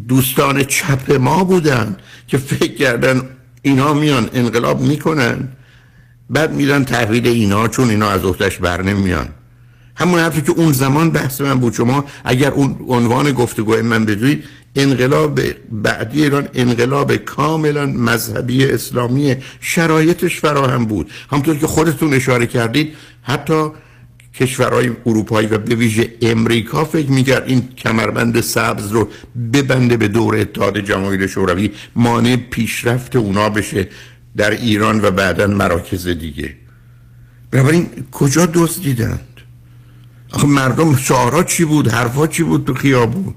دوستان 0.07 0.63
چپ 0.63 1.11
ما 1.11 1.43
بودن 1.43 1.95
که 2.27 2.37
فکر 2.37 2.75
کردن 2.75 3.21
اینا 3.61 3.93
میان 3.93 4.29
انقلاب 4.33 4.81
می‌کنن 4.81 5.47
بعد 6.29 6.53
میرن 6.53 6.85
تحویل 6.85 7.27
اینا 7.27 7.67
چون 7.67 7.89
اینا 7.89 8.09
از 8.09 8.25
اختش 8.25 8.57
بر 8.57 8.81
نمیان. 8.81 9.29
همون 9.95 10.19
حرفی 10.19 10.41
که 10.41 10.51
اون 10.51 10.71
زمان 10.71 11.09
بحث 11.09 11.41
من 11.41 11.59
بود 11.59 11.73
شما 11.73 12.05
اگر 12.23 12.51
اون 12.51 12.77
عنوان 12.87 13.31
گفتگو 13.31 13.75
من 13.81 14.05
بدوید 14.05 14.43
انقلاب 14.75 15.41
بعدی 15.71 16.23
ایران 16.23 16.47
انقلاب 16.53 17.15
کاملا 17.15 17.85
مذهبی 17.85 18.65
اسلامی 18.65 19.35
شرایطش 19.61 20.39
فراهم 20.39 20.85
بود. 20.85 21.11
همطور 21.31 21.57
که 21.57 21.67
خودتون 21.67 22.13
اشاره 22.13 22.47
کردید 22.47 22.95
حتی 23.21 23.69
کشورهای 24.39 24.91
اروپایی 25.05 25.47
و 25.47 25.57
به 25.57 25.75
ویژه 25.75 26.13
امریکا 26.21 26.85
فکر 26.85 27.11
می‌کرد 27.11 27.43
این 27.47 27.69
کمربند 27.77 28.41
سبز 28.41 28.91
رو 28.91 29.09
ببنده 29.53 29.97
به 29.97 30.07
دور 30.07 30.35
اتحاد 30.35 30.79
جماهیر 30.79 31.27
شوروی. 31.27 31.71
مانع 31.95 32.35
پیشرفت 32.35 33.15
اونا 33.15 33.49
بشه 33.49 33.87
در 34.37 34.51
ایران 34.51 35.05
و 35.05 35.11
بعدا 35.11 35.47
مراکز 35.47 36.07
دیگه. 36.07 36.55
بنابراین 37.51 37.89
کجا 38.11 38.45
دزدیدند؟ 38.45 39.27
آخه 40.31 40.47
مردم 40.47 40.95
شعارا 40.95 41.43
چی 41.43 41.65
بود؟ 41.65 41.87
حرفا 41.87 42.27
چی 42.27 42.43
بود 42.43 42.65
تو 42.65 42.73
خیابون؟ 42.73 43.33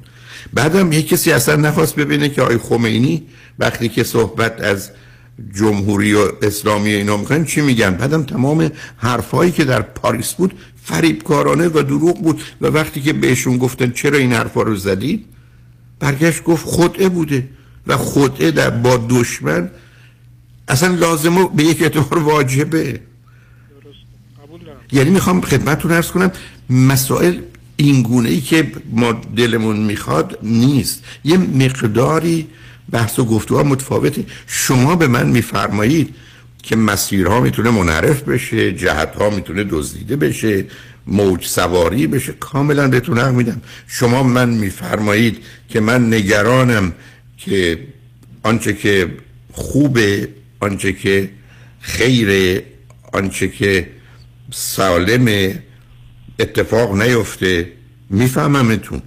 بعدم 0.55 0.93
یه 0.93 1.02
کسی 1.02 1.32
اصلا 1.32 1.56
نخواست 1.56 1.97
ببینه 1.97 2.28
که 2.28 2.43
آقای 2.43 2.59
خمینی 2.59 3.27
وقتی 3.59 3.89
که 3.89 4.05
صحبت 4.05 4.60
از 4.60 4.90
جمهوری 5.55 6.15
و 6.15 6.28
اسلامی 6.43 6.90
اینا 6.90 7.16
می‌کنن 7.16 7.44
چی 7.44 7.60
میگن؟ 7.60 7.90
بعدم 7.90 8.23
تمام 8.23 8.70
حرفایی 8.97 9.52
که 9.52 9.65
در 9.65 9.82
پاریس 9.82 10.32
بود 10.32 10.55
فریبکارانه 10.82 11.69
و 11.69 11.82
دروغ 11.82 12.23
بود 12.23 12.43
و 12.60 12.66
وقتی 12.66 13.01
که 13.01 13.12
بهشون 13.12 13.59
گفتن 13.59 13.90
چرا 13.90 14.19
این 14.19 14.32
حرفا 14.32 14.62
رو 14.62 14.77
زدید 14.77 15.27
برگشت 16.01 16.43
گفت 16.43 16.66
خدعه 16.66 17.09
بوده 17.09 17.48
و 17.86 17.97
خدعه 17.97 18.51
در 18.51 18.70
با 18.70 19.06
دشمن 19.09 19.70
اصلا 20.69 20.94
لازمه 20.94 21.48
به 21.56 21.65
یک 21.65 21.82
اعتبار 21.82 22.19
واجبه. 22.19 23.01
یعنی 24.93 25.10
می‌خوام 25.10 25.40
خدمتتون 25.40 25.93
ارز 25.93 26.10
کنم 26.10 26.32
مسائل 26.70 27.39
این 27.80 28.02
گونه 28.02 28.28
ای 28.28 28.40
که 28.40 28.72
ما 28.90 29.12
دلمون 29.36 29.76
می‌خواد 29.76 30.38
نیست. 30.42 31.05
یه 31.24 31.38
مقداری 31.38 32.46
بحث 32.90 33.18
و 33.18 33.24
گفتگوها 33.24 33.62
متفاوته. 33.62 34.24
شما 34.46 34.96
به 34.96 35.06
من 35.06 35.26
میفرمایید 35.28 36.14
که 36.62 36.76
مسیرها 36.76 37.40
می‌تونه 37.40 37.70
منعرف 37.70 38.22
بشه 38.22 38.72
جهتها 38.72 39.30
می‌تونه 39.30 39.64
دزدیده 39.64 40.16
بشه 40.16 40.64
موج 41.06 41.46
سواری 41.46 42.06
بشه. 42.06 42.32
کاملا 42.32 42.88
بهتون 42.88 43.18
حق 43.18 43.32
میدم. 43.32 43.62
شما 43.86 44.22
من 44.22 44.48
میفرمایید 44.48 45.36
که 45.68 45.80
من 45.80 46.14
نگرانم 46.14 46.92
که 47.36 47.78
آنچه 48.42 48.74
که 48.74 49.10
خوبه 49.52 50.28
آنچه 50.60 50.92
که 50.92 51.30
خیره 51.80 52.62
آنچه 53.12 53.48
که 53.48 53.88
سالم 54.50 55.52
اتفاق 56.39 57.02
نیفته. 57.02 57.73
میفهممتون. 58.10 59.02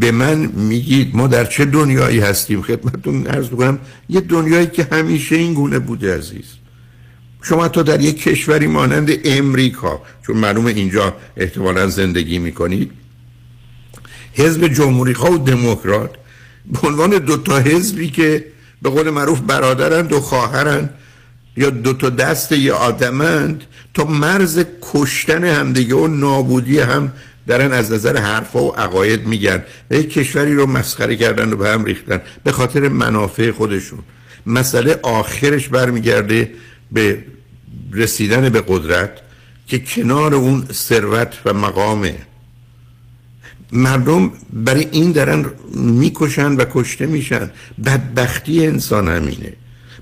به 0.00 0.10
من 0.10 0.38
میگید 0.46 1.16
ما 1.16 1.26
در 1.26 1.44
چه 1.44 1.64
دنیایی 1.64 2.20
هستیم؟ 2.20 2.62
خدمتتون 2.62 3.26
عرض 3.26 3.48
کنم 3.48 3.78
یه 4.08 4.20
دنیایی 4.20 4.66
که 4.66 4.88
همیشه 4.92 5.36
این 5.36 5.54
گونه 5.54 5.78
بوده 5.78 6.18
عزیز. 6.18 6.44
شما 7.42 7.68
تا 7.68 7.82
در 7.82 8.00
یک 8.00 8.22
کشوری 8.22 8.66
مانند 8.66 9.10
امریکا 9.24 10.02
چون 10.26 10.36
معلومه 10.36 10.70
اینجا 10.70 11.16
احتمالا 11.36 11.86
زندگی 11.86 12.38
می‌کنید 12.38 12.90
حزب 14.34 14.68
جمهوری 14.68 15.14
خواه 15.14 15.34
و 15.34 15.38
دموکرات 15.38 16.10
به 16.72 16.88
عنوان 16.88 17.10
دو 17.10 17.36
تا 17.36 17.58
حزبی 17.58 18.10
که 18.10 18.44
به 18.82 18.90
قول 18.90 19.10
معروف 19.10 19.40
برادرند 19.40 20.12
و 20.12 20.20
خواهرند 20.20 20.94
یا 21.58 21.70
دو 21.70 21.92
تا 21.92 22.10
دست 22.10 22.52
یه 22.52 22.72
آدمند 22.72 23.64
تا 23.94 24.04
مرز 24.04 24.64
کشتن 24.92 25.44
همدیگه 25.44 25.94
و 25.94 26.06
نابودی 26.06 26.78
هم 26.78 27.12
دارن 27.46 27.72
از 27.72 27.92
نظر 27.92 28.16
حرفا 28.16 28.62
و 28.62 28.76
عقاید 28.76 29.26
میگن. 29.26 29.62
یک 29.90 30.12
کشوری 30.12 30.54
رو 30.54 30.66
مسخره 30.66 31.16
کردن 31.16 31.52
و 31.52 31.56
به 31.56 31.68
هم 31.68 31.84
ریختن 31.84 32.20
به 32.44 32.52
خاطر 32.52 32.88
منافع 32.88 33.50
خودشون. 33.50 33.98
مسئله 34.46 35.00
آخرش 35.02 35.68
برمیگرده 35.68 36.52
به 36.92 37.24
رسیدن 37.92 38.48
به 38.48 38.64
قدرت 38.68 39.10
که 39.66 39.78
کنار 39.78 40.34
اون 40.34 40.64
ثروت 40.72 41.34
و 41.44 41.52
مقامه. 41.52 42.14
مردم 43.72 44.32
برای 44.52 44.88
این 44.92 45.12
دارن 45.12 45.46
می‌کشن 45.74 46.52
و 46.52 46.64
کشته 46.72 47.06
میشن. 47.06 47.50
بدبختی 47.84 48.66
انسان 48.66 49.08
همینه. 49.08 49.52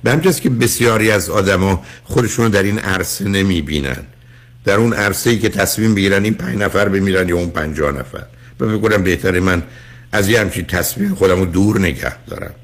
به 0.03 0.13
همجاست 0.13 0.43
که 0.43 0.51
بسیاری 0.51 1.11
از 1.11 1.31
آدما 1.31 1.85
خودشون 2.05 2.51
در 2.51 2.63
این 2.63 2.79
عرصه 2.79 3.25
نمی‌بینن. 3.25 3.97
در 4.65 4.75
اون 4.75 4.93
عرصه 4.93 5.31
ای 5.31 5.39
که 5.39 5.49
تصمیم 5.49 5.95
بگیرن 5.95 6.25
این 6.25 6.35
پنج 6.35 6.59
نفر 6.59 6.89
بمیرن 6.89 7.29
یا 7.29 7.37
اون 7.37 7.51
پنجاه 7.51 7.93
نفر. 7.93 8.23
و 8.61 8.79
بگم 8.79 9.03
بهتره 9.03 9.41
من 9.41 9.63
از 10.13 10.29
یه 10.29 10.41
همچین 10.41 10.65
تصمیم 10.65 11.15
خودم 11.15 11.39
رو 11.39 11.47
دور 11.47 11.81
نگه 11.81 12.25
دارم. 12.27 12.55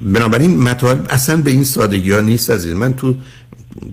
بنابراین 0.00 0.62
مطالب 0.62 1.06
اصلا 1.10 1.36
به 1.36 1.50
این 1.50 1.64
سادگی 1.64 2.12
ها 2.12 2.20
نیست 2.20 2.50
عزیز. 2.50 2.72
من 2.72 2.94
تو 2.94 3.16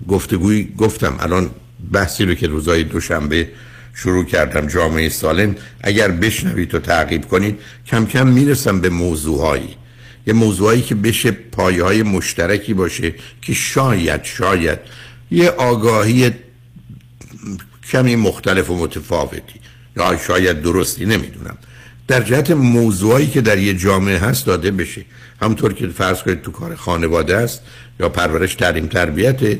گفتگوی 0.08 0.68
گفتم 0.78 1.16
الان 1.20 1.50
بحثی 1.92 2.24
رو 2.24 2.34
که 2.34 2.46
روزای 2.46 2.84
دوشنبه 2.84 3.48
شروع 3.94 4.24
کردم 4.24 4.66
جامعه 4.66 5.08
سالم 5.08 5.56
اگر 5.80 6.10
بشنوید 6.10 6.74
و 6.74 6.78
تعقیب 6.78 7.28
کنید 7.28 7.58
کم 7.86 8.06
کم 8.06 8.28
می‌رسم 8.28 8.80
به 8.80 8.88
موضوعهایی. 8.88 9.76
یه 10.26 10.32
موضوعایی 10.32 10.82
که 10.82 10.94
بشه 10.94 11.30
پایه 11.30 11.84
های 11.84 12.02
مشترکی 12.02 12.74
باشه 12.74 13.14
که 13.42 13.54
شاید 13.54 14.24
شاید 14.24 14.78
یه 15.30 15.48
آگاهی 15.48 16.30
کمی 17.92 18.16
مختلف 18.16 18.70
و 18.70 18.76
متفاوتی. 18.76 19.60
یا 19.96 20.18
شاید 20.26 20.62
درستی 20.62 21.04
نمی‌دونم. 21.04 21.58
در 22.08 22.22
جهت 22.22 22.50
موضوعایی 22.50 23.26
که 23.26 23.40
در 23.40 23.58
یه 23.58 23.74
جامعه 23.74 24.18
هست 24.18 24.46
داده 24.46 24.70
بشه. 24.70 25.04
همطور 25.42 25.72
که 25.72 25.86
فرض 25.86 26.22
کنید 26.22 26.42
تو 26.42 26.50
کار 26.50 26.74
خانواده 26.74 27.36
است 27.36 27.62
یا 28.00 28.08
پرورش 28.08 28.54
تعلیم 28.54 28.86
تربیت 28.86 29.58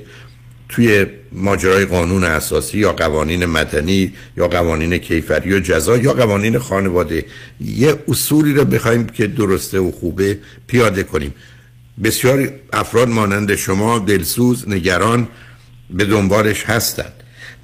توی 0.71 1.07
ماجرای 1.33 1.85
قانون 1.85 2.25
اساسی 2.25 2.79
یا 2.79 2.93
قوانین 2.93 3.47
مدنی 3.47 4.13
یا 4.37 4.49
قوانین 4.49 4.99
کیفری 4.99 5.55
و 5.55 5.61
جزا 5.61 5.97
یا 5.97 6.13
قوانین 6.13 6.59
خانواده 6.59 7.25
یه 7.61 7.95
اصولی 8.09 8.55
رو 8.55 8.65
بخوایم 8.65 9.07
که 9.07 9.27
درسته 9.27 9.79
و 9.79 9.91
خوبه 9.91 10.39
پیاده 10.67 11.03
کنیم. 11.03 11.35
بسیاری 12.05 12.49
افراد 12.73 13.09
مانند 13.09 13.55
شما 13.55 13.99
دلسوز 13.99 14.69
نگران 14.69 15.29
به 15.91 16.05
دنبالش 16.05 16.65
هستند. 16.65 17.13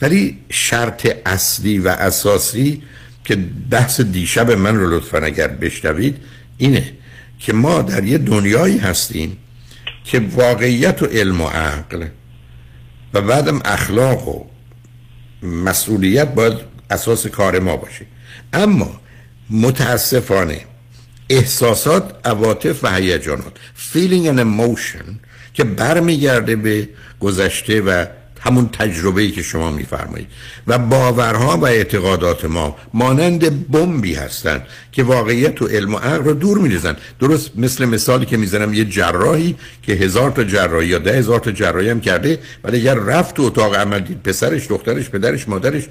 ولی 0.03 0.39
شرط 0.51 1.09
اصلی 1.27 1.79
و 1.79 1.89
اساسی 1.89 2.83
که 3.25 3.39
بحث 3.71 4.01
دیشب 4.01 4.51
من 4.51 4.77
رو 4.77 4.97
لطفا 4.97 5.19
اگر 5.19 5.49
بشنوید 5.49 6.17
اینه 6.59 6.93
که 7.39 7.53
ما 7.53 7.83
در 7.83 8.05
یه 8.05 8.19
دنیایی 8.19 8.79
هستیم 8.79 9.37
که 10.05 10.21
واقعیت 10.21 11.03
و 11.03 11.07
علم 11.07 11.41
و 11.41 11.47
عقل 11.47 12.07
و 13.17 13.21
بعدم 13.21 13.61
اخلاق 13.65 14.29
و 14.29 14.45
مسئولیت 15.43 16.35
باید 16.35 16.59
اساس 16.91 17.27
کار 17.27 17.59
ما 17.59 17.77
باشه. 17.77 18.07
اما 18.53 19.01
متاسفانه 19.51 20.61
احساسات 21.31 22.21
عواطف 22.25 22.85
و 22.85 22.95
هیجانات 22.95 23.53
feeling 23.93 24.27
and 24.27 24.41
emotion 24.41 25.15
که 25.55 25.65
برمیگرده 25.65 26.57
به 26.57 26.89
گذشته 27.21 27.81
و 27.81 28.07
همون 28.47 28.69
تجربه 28.69 29.23
ای 29.23 29.31
که 29.31 29.43
شما 29.43 29.71
میفرمایید. 29.71 30.29
و 30.67 30.79
باورها 30.79 31.57
و 31.57 31.65
اعتقادات 31.65 32.45
ما 32.45 32.77
مانند 32.95 33.71
بمبی 33.71 34.15
هستند 34.15 34.63
که 34.93 35.03
واقعیت 35.03 35.63
و 35.63 35.67
علم 35.67 35.95
و 35.95 35.99
عقل 35.99 36.25
رو 36.25 36.35
دور 36.35 36.59
میریزن. 36.59 36.97
درست 37.21 37.51
مثل 37.57 37.85
مثالی 37.85 38.27
که 38.27 38.37
می‌زنم 38.37 38.75
یه 38.75 38.85
جراحی 38.85 39.57
که 39.83 39.93
هزار 39.93 40.31
تا 40.31 40.45
جراحی 40.45 40.89
یا 40.89 40.99
ده 40.99 41.13
هزار 41.19 41.41
تا 41.41 41.53
جراحی 41.53 41.91
هم 41.91 42.01
کرده 42.01 42.39
ولی 42.65 42.77
اگر 42.81 42.95
رفت 42.95 43.35
تو 43.35 43.43
اتاق 43.43 43.75
عمل 43.75 44.01
دید 44.01 44.23
پسرش 44.23 44.69
دخترش 44.69 45.11
پدرش 45.11 45.49
مادرش 45.49 45.89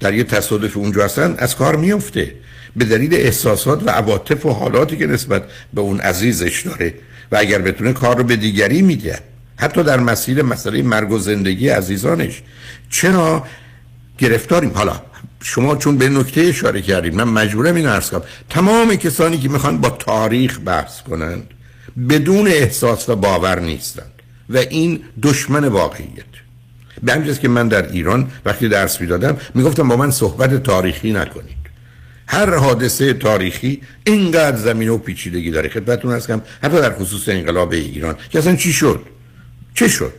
در 0.00 0.14
یه 0.14 0.24
تصادف 0.24 0.76
اونجا 0.76 1.04
هستن 1.04 1.34
از 1.38 1.56
کار 1.56 1.76
میفته 1.76 2.34
به 2.76 2.84
دلیل 2.84 3.14
احساسات 3.14 3.82
و 3.86 3.90
عواطف 3.90 4.46
و 4.46 4.50
حالاتی 4.50 4.96
که 4.96 5.06
نسبت 5.06 5.42
به 5.74 5.80
اون 5.80 6.00
عزیزش 6.00 6.62
داره. 6.66 6.94
و 7.32 7.36
اگر 7.36 7.58
بتونه 7.58 7.92
کار 7.92 8.16
رو 8.16 8.24
به 8.24 8.36
دیگری 8.36 8.82
میده 8.82 9.18
حتی 9.60 9.82
در 9.82 10.00
مسیر 10.00 10.42
مسئله 10.42 10.82
مرگ 10.82 11.10
و 11.12 11.18
زندگی 11.18 11.68
عزیزانش. 11.68 12.42
چرا 12.90 13.46
گرفتاریم؟ 14.18 14.70
حالا 14.70 15.00
شما 15.42 15.76
چون 15.76 15.98
به 15.98 16.08
نکته 16.08 16.40
اشاره 16.40 16.82
کردید 16.82 17.14
من 17.14 17.24
مجبورم 17.24 17.74
این 17.74 17.86
عرض 17.86 18.10
کنم. 18.10 18.22
تمام 18.50 18.96
کسانی 18.96 19.38
که 19.38 19.48
می‌خوان 19.48 19.78
با 19.78 19.90
تاریخ 19.90 20.60
بحث 20.64 21.02
کنند 21.02 21.50
بدون 22.08 22.46
احساس 22.46 23.08
و 23.08 23.16
باور 23.16 23.60
نیستند. 23.60 24.12
و 24.50 24.56
این 24.56 25.00
دشمن 25.22 25.64
واقعیت. 25.64 26.24
به 27.02 27.12
همین 27.12 27.34
که 27.34 27.48
من 27.48 27.68
در 27.68 27.92
ایران 27.92 28.30
وقتی 28.44 28.68
درس 28.68 29.00
می‌دادم 29.00 29.36
می‌گفتم 29.54 29.88
با 29.88 29.96
من 29.96 30.10
صحبت 30.10 30.62
تاریخی 30.62 31.12
نکنید. 31.12 31.60
هر 32.26 32.54
حادثه 32.54 33.12
تاریخی 33.12 33.82
اینقدر 34.04 34.56
زمین 34.56 34.88
و 34.88 34.98
پیچیدگی 34.98 35.50
داره. 35.50 35.68
خدمتتون 35.68 36.12
هستم. 36.12 36.42
حتی 36.62 36.76
در 36.80 36.94
خصوص 36.94 37.28
انقلاب 37.28 37.72
ایران. 37.72 38.16
که 38.30 38.38
اصلا 38.38 38.56
چی 38.56 38.72
شد؟ 38.72 39.02
چه 39.74 39.88
شد؟ 39.88 40.12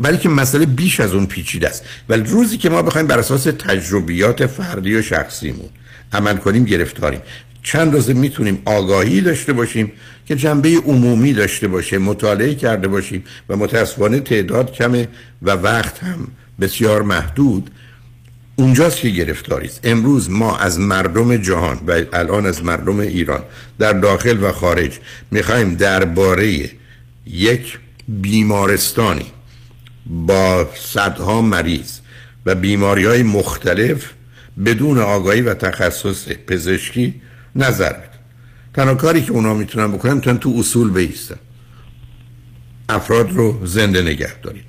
ولی 0.00 0.18
که 0.18 0.28
مسئله 0.28 0.66
بیش 0.66 1.00
از 1.00 1.14
اون 1.14 1.26
پیچیده 1.26 1.68
است. 1.68 1.84
ولی 2.08 2.22
روزی 2.22 2.58
که 2.58 2.70
ما 2.70 2.82
بخوایم 2.82 3.06
بر 3.06 3.18
اساس 3.18 3.44
تجربیات 3.44 4.46
فردی 4.46 4.94
و 4.94 5.02
شخصیمون 5.02 5.68
عمل 6.12 6.36
کنیم 6.36 6.64
گرفتاریم. 6.64 7.20
چند 7.62 7.92
روزه 7.92 8.12
می‌تونیم 8.12 8.62
آگاهی 8.64 9.20
داشته 9.20 9.52
باشیم 9.52 9.92
که 10.26 10.36
جنبه 10.36 10.76
عمومی 10.76 11.32
داشته 11.32 11.68
باشه 11.68 11.98
مطالعه 11.98 12.54
کرده 12.54 12.88
باشیم 12.88 13.24
و 13.48 13.56
متاسفانه 13.56 14.20
تعداد 14.20 14.72
کمه 14.72 15.08
و 15.42 15.50
وقت 15.50 16.04
هم 16.04 16.28
بسیار 16.60 17.02
محدود. 17.02 17.70
اونجاست 18.56 19.00
که 19.00 19.08
گرفتاری 19.08 19.66
است. 19.66 19.80
امروز 19.84 20.30
ما 20.30 20.56
از 20.56 20.80
مردم 20.80 21.36
جهان 21.36 21.80
و 21.86 22.02
الان 22.12 22.46
از 22.46 22.64
مردم 22.64 23.00
ایران 23.00 23.42
در 23.78 23.92
داخل 23.92 24.42
و 24.42 24.52
خارج 24.52 24.92
می‌خوایم 25.30 25.74
درباره 25.74 26.70
یک 27.26 27.78
بیمارستانی 28.08 29.26
با 30.06 30.68
صدها 30.74 31.42
مریض 31.42 31.98
و 32.46 32.54
بیماری 32.54 33.04
های 33.04 33.22
مختلف 33.22 34.12
بدون 34.64 34.98
آگاهی 34.98 35.40
و 35.40 35.54
تخصص 35.54 36.28
پزشکی 36.28 37.14
نظر 37.56 37.92
بده. 37.92 38.08
تنها 38.74 38.94
کاری 38.94 39.22
که 39.22 39.32
اونا 39.32 39.54
می‌تونن 39.54 39.92
بکنن 39.92 40.14
می‌تونن 40.14 40.38
تو 40.38 40.54
اصول 40.58 40.90
بیستن. 40.90 41.36
افراد 42.88 43.32
رو 43.32 43.66
زنده 43.66 44.02
نگه 44.02 44.40
دارید. 44.40 44.64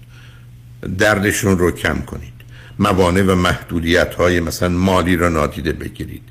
دردشون 0.98 1.58
رو 1.58 1.72
کم 1.72 2.02
کنید. 2.02 2.34
موانع 2.80 3.22
و 3.22 3.36
محدودیت 3.36 4.16
های 4.16 4.40
مثلا 4.40 4.70
مالی 4.70 5.16
را 5.16 5.30
نادیده 5.30 5.74
بگیرید. 5.74 6.22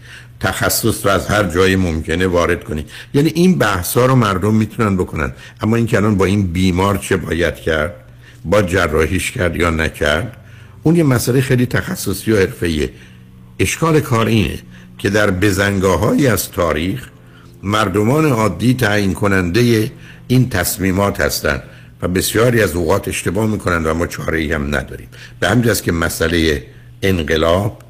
تخصص 0.40 1.06
رو 1.06 1.12
از 1.12 1.26
هر 1.26 1.44
جای 1.44 1.76
ممکنه 1.76 2.26
وارد 2.26 2.64
کنید. 2.64 2.90
یعنی 3.14 3.28
این 3.34 3.58
بحث 3.58 3.96
ها 3.96 4.06
رو 4.06 4.14
مردم 4.14 4.54
می‌تونن 4.54 4.96
بکنن. 4.96 5.32
اما 5.60 5.76
این 5.76 5.86
که 5.86 5.96
الان 5.96 6.16
با 6.16 6.24
این 6.24 6.46
بیمار 6.46 6.96
چه 6.96 7.16
باید 7.16 7.54
کرد؟ 7.54 7.94
با 8.44 8.62
جراحیش 8.62 9.30
کرد 9.30 9.56
یا 9.56 9.70
نکرد؟ 9.70 10.36
اون 10.82 10.96
یه 10.96 11.02
مسئله 11.02 11.40
خیلی 11.40 11.66
تخصصی 11.66 12.32
و 12.32 12.36
حرفه‌ایه. 12.36 12.90
اشکال 13.58 14.00
کار 14.00 14.26
اینه 14.26 14.58
که 14.98 15.10
در 15.10 15.30
بزنگاه 15.30 16.26
از 16.30 16.50
تاریخ 16.50 17.08
مردمان 17.62 18.26
عادی 18.26 18.74
تعیین 18.74 19.14
کننده 19.14 19.92
این 20.28 20.48
تصمیمات 20.48 21.20
هستند 21.20 21.62
و 22.02 22.08
بسیاری 22.08 22.62
از 22.62 22.74
اوقات 22.74 23.08
اشتباه 23.08 23.46
می‌کنند 23.46 23.86
و 23.86 23.94
ما 23.94 24.06
چاره 24.06 24.54
هم 24.54 24.74
نداریم. 24.74 25.08
به 25.40 25.48
همین 25.48 25.74
که 25.74 25.92
مسئله 25.92 26.64
انقلاب 27.02 27.82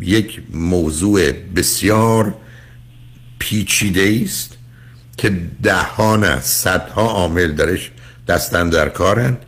یک 0.00 0.42
موضوع 0.52 1.32
بسیار 1.32 2.34
پیچیده 3.38 4.20
است 4.24 4.56
که 5.16 5.32
دهها 5.62 6.16
نه 6.16 6.40
صدها 6.40 7.02
عامل 7.02 7.52
درش 7.52 7.90
دستن 8.28 8.68
در 8.68 8.88
کارند 8.88 9.38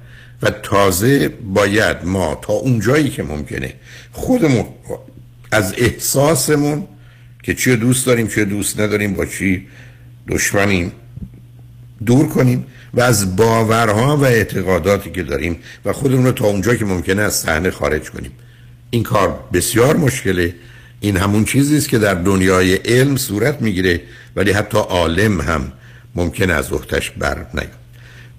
و 0.43 0.51
تازه 0.51 1.29
باید 1.29 1.97
ما 2.05 2.39
تا 2.43 2.53
اونجایی 2.53 3.11
که 3.11 3.23
ممکنه 3.23 3.75
خودمون 4.13 4.65
از 5.53 5.75
احساسمون 5.79 6.87
که 7.43 7.55
چی 7.55 7.77
دوست 7.77 8.07
داریم 8.07 8.29
چی 8.29 8.45
دوست 8.45 8.81
نداریم 8.81 9.15
با 9.15 9.27
چی 9.27 9.67
دشمنیم 10.29 10.93
دور 12.07 12.29
کنیم 12.29 12.67
و 12.95 13.01
از 13.01 13.37
باورها 13.37 14.17
و 14.17 14.25
اعتقاداتی 14.25 15.11
که 15.11 15.23
داریم 15.23 15.59
و 15.85 15.93
خودمون 15.93 16.25
رو 16.25 16.33
تا 16.33 16.47
اونجا 16.47 16.75
که 16.75 16.85
ممکنه 16.85 17.23
از 17.23 17.35
صحنه 17.35 17.71
خارج 17.71 18.11
کنیم. 18.11 18.33
این 18.97 19.03
کار 19.03 19.39
بسیار 19.53 19.97
مشکله. 19.97 20.55
این 21.01 21.17
همون 21.17 21.45
چیزی 21.45 21.77
است 21.77 21.89
که 21.89 21.99
در 21.99 22.15
دنیای 22.15 22.75
علم 22.75 23.17
صورت 23.17 23.63
می‌گیره 23.63 24.01
ولی 24.37 24.53
حتی 24.53 24.79
عالم 24.79 25.41
هم 25.41 25.73
ممکن 26.15 26.51
از 26.51 26.73
اختش 26.73 27.11
بر 27.11 27.47
نیاد. 27.55 27.71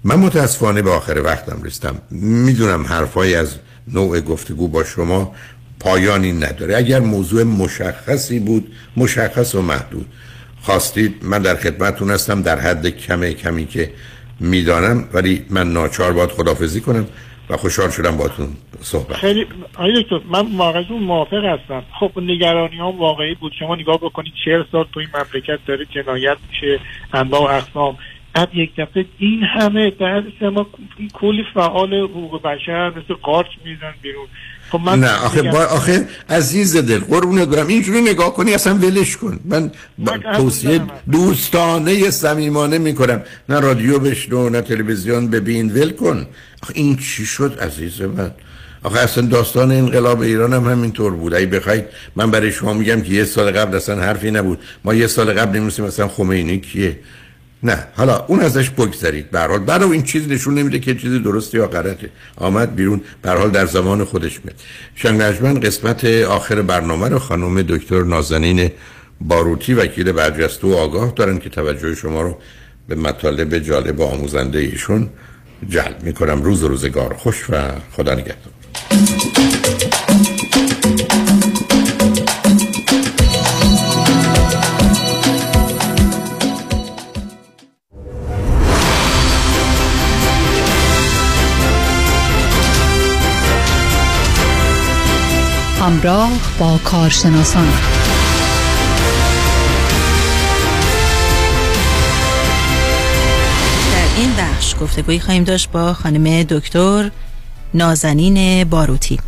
من 0.04 0.16
متاسفانه 0.16 0.82
به 0.82 0.90
آخر 0.90 1.22
وقتم 1.24 1.62
رستم 1.62 1.98
می‌دونم 2.10 2.86
حرفای 2.86 3.34
از 3.34 3.54
نوع 3.88 4.20
گفتگو 4.20 4.68
با 4.68 4.84
شما 4.84 5.34
پایانی 5.80 6.32
نداره. 6.32 6.76
اگر 6.76 7.00
موضوع 7.00 7.42
مشخصی 7.42 8.38
بود 8.38 8.72
مشخص 8.96 9.54
و 9.54 9.62
محدود. 9.62 10.06
خواستید 10.62 11.14
من 11.22 11.42
در 11.42 11.56
خدمتتون 11.56 12.10
هستم 12.10 12.42
در 12.42 12.60
حد 12.60 12.86
کم 12.86 13.30
کمی 13.30 13.66
که 13.66 13.90
می‌دانم 14.40 15.04
ولی 15.12 15.44
من 15.50 15.72
ناچار 15.72 16.12
باید 16.12 16.30
خدافزی 16.30 16.80
کنم. 16.80 17.06
و 17.50 17.56
خوشحال 17.56 17.90
شدم 17.90 18.16
باتون 18.16 18.48
صحبت 18.80 19.16
خیلی 19.16 19.46
دکتر 19.76 20.20
من 20.30 20.56
واقعا 20.56 20.82
موافق 20.90 21.44
هستم. 21.44 21.82
خب 22.00 22.12
نگرانی 22.16 22.76
ها 22.76 22.92
واقعی 22.92 23.34
بود. 23.34 23.52
شما 23.58 23.76
نگاه 23.76 23.98
بکنید 23.98 24.32
چهل 24.44 24.64
سال 24.72 24.86
تو 24.92 25.00
این 25.00 25.08
مملکت 25.14 25.58
داره 25.66 25.84
جنایت 25.84 26.36
میشه 26.50 26.80
انواع 27.12 27.40
و 27.40 27.44
اقسام. 27.44 27.96
بعد 28.34 28.54
یک 28.54 28.76
دفعه 28.76 29.04
این 29.18 29.42
همه 29.42 29.90
در 29.90 30.22
ما 30.50 30.66
کلی 31.12 31.44
فعال 31.54 31.94
حقوق 31.94 32.42
بشر 32.42 32.90
مثل 32.90 33.14
قارچ 33.14 33.46
میزن 33.64 33.94
بیرون. 34.02 34.26
خب 34.70 34.80
من 34.80 35.00
نه 35.00 35.24
آخه 35.24 35.42
با 35.42 35.64
آخه 35.64 36.08
عزیز 36.30 36.76
دل 36.76 36.98
قربونت 36.98 37.48
برم. 37.48 37.66
اینجوری 37.66 38.00
نگاه 38.00 38.34
کنی 38.34 38.54
اصلا 38.54 38.74
ولش 38.74 39.16
کن. 39.16 39.40
من 39.44 39.70
توصیه. 40.36 40.80
دوستانه 41.12 42.10
صمیمانه 42.10 42.78
می‌کنم. 42.78 43.22
نه 43.48 43.60
رادیو 43.60 43.98
بشنو 43.98 44.48
نه 44.48 44.60
تلویزیون 44.60 45.28
ببین 45.28 45.72
ول 45.72 45.90
کن. 45.90 46.26
آخه 46.62 46.72
این 46.76 46.96
چی 46.96 47.26
شد 47.26 47.58
عزیز 47.60 48.00
من؟ 48.00 48.30
آخه 48.82 48.98
اصلا 48.98 49.26
داستان 49.26 49.72
انقلاب 49.72 50.20
ایران 50.20 50.52
هم 50.52 50.64
همینطور 50.70 51.12
بود. 51.14 51.34
اگه 51.34 51.46
بخواید 51.46 51.84
من 52.16 52.30
برای 52.30 52.52
شما 52.52 52.72
میگم 52.72 53.00
که 53.00 53.12
یه 53.12 53.24
سال 53.24 53.50
قبل 53.50 53.76
اصلا 53.76 54.02
حرفی 54.02 54.30
نبود. 54.30 54.58
ما 54.84 54.94
یه 54.94 55.06
سال 55.06 55.32
قبل 55.32 55.58
نمیستیم 55.58 55.84
مثلا 55.84 56.08
خمینی 56.08 56.60
کیه. 56.60 56.98
نه. 57.62 57.84
حالا 57.96 58.24
اون 58.26 58.40
ازش 58.40 58.70
بگذارید 58.70 59.30
به 59.30 59.40
حال 59.40 59.58
برای 59.58 59.90
این 59.90 60.02
چیز 60.02 60.28
نشون 60.28 60.54
نمیده 60.54 60.78
که 60.78 60.94
چیز 60.94 61.22
درسته 61.22 61.58
یا 61.58 61.66
غلطه. 61.66 62.10
آمد 62.36 62.74
بیرون. 62.74 63.00
به 63.22 63.30
حال 63.30 63.50
در 63.50 63.66
زمان 63.66 64.04
خودش 64.04 64.40
میاد. 64.44 64.56
شنگنجمن 64.94 65.60
قسمت 65.60 66.04
آخر 66.04 66.62
برنامه 66.62 67.08
رو 67.08 67.18
خانم 67.18 67.62
دکتر 67.62 68.02
نازنین 68.02 68.70
باروتی 69.20 69.74
وکیل 69.74 70.12
برجسته 70.12 70.66
و 70.66 70.72
آگاه 70.72 71.12
دارن 71.16 71.38
که 71.38 71.48
توجه 71.48 71.94
شما 71.94 72.22
رو 72.22 72.38
به 72.88 72.94
مطالب 72.94 73.58
جالب 73.58 74.00
و 74.00 74.02
آموزنده 74.02 74.58
ایشون 74.58 75.08
جلب 75.68 76.02
می‌کنم. 76.02 76.42
روز 76.42 76.64
روزگار. 76.64 77.14
خوش 77.14 77.50
و 77.50 77.62
خدا 77.92 78.14
نگهدار. 78.14 78.52
همراه 95.88 96.30
با 96.58 96.78
کارشناسان. 96.84 97.66
در 103.92 104.16
این 104.16 104.30
بخش 104.38 104.74
گفتگویی 104.80 105.20
خواهیم 105.20 105.44
داشت 105.44 105.70
با 105.70 105.94
خانم 105.94 106.42
دکتر 106.42 107.10
نازنین 107.74 108.64
باروتی 108.64 109.20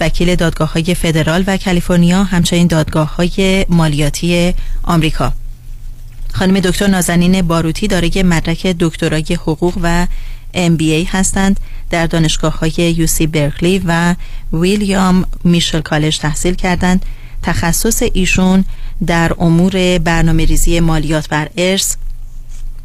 وکیل 0.00 0.34
دادگاه 0.34 0.72
های 0.72 0.94
فدرال 0.94 1.44
و 1.46 1.56
کالیفرنیا 1.56 2.24
همچنین 2.24 2.66
دادگاه 2.66 3.16
های 3.16 3.66
مالیاتی 3.68 4.54
آمریکا. 4.82 5.32
خانم 6.32 6.60
دکتر 6.60 6.86
نازنین 6.86 7.42
باروتی 7.42 7.86
دارای 7.88 8.22
مدرک 8.22 8.66
دکترای 8.66 9.34
حقوق 9.34 9.78
و 9.82 10.06
MBA 10.54 11.08
هستند 11.08 11.60
در 11.90 12.06
دانشگاه 12.06 12.58
های 12.58 12.94
یوسی 12.96 13.26
برکلی 13.26 13.82
و 13.86 14.14
ویلیام 14.52 15.24
میشل 15.44 15.80
کالج 15.80 16.18
تحصیل 16.18 16.54
کردند. 16.54 17.06
تخصص 17.42 18.02
ایشون 18.12 18.64
در 19.06 19.32
امور 19.38 19.98
برنامه 19.98 20.44
ریزی 20.44 20.80
مالیات 20.80 21.28
بر 21.28 21.48
ارث 21.56 21.96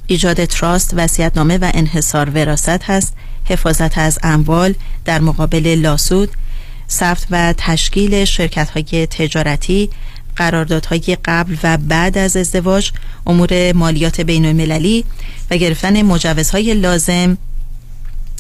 ایجاد 0.08 0.46
تراست 0.46 0.94
وصیت‌نامه 0.98 1.58
و 1.58 1.72
انحصار 1.74 2.30
وراثت 2.30 2.84
هست 2.84 3.14
حفاظت 3.46 3.98
از 3.98 4.20
اموال 4.24 4.74
در 5.06 5.22
مقابل 5.22 5.68
لاسود 5.68 6.30
ثبت 6.90 7.28
و 7.32 7.54
تشکیل 7.58 8.26
شرکت 8.26 8.70
های 8.70 9.08
تجارتی 9.08 9.90
قراردادهای 10.36 11.18
قبل 11.26 11.56
و 11.64 11.78
بعد 11.78 12.18
از 12.18 12.38
ازدواج 12.38 12.92
امور 13.28 13.74
مالیات 13.74 14.22
بین 14.22 14.46
المللی 14.46 15.06
و 15.52 15.58
گرفتن 15.58 16.02
مجوزهای 16.02 16.74
لازم 16.74 17.38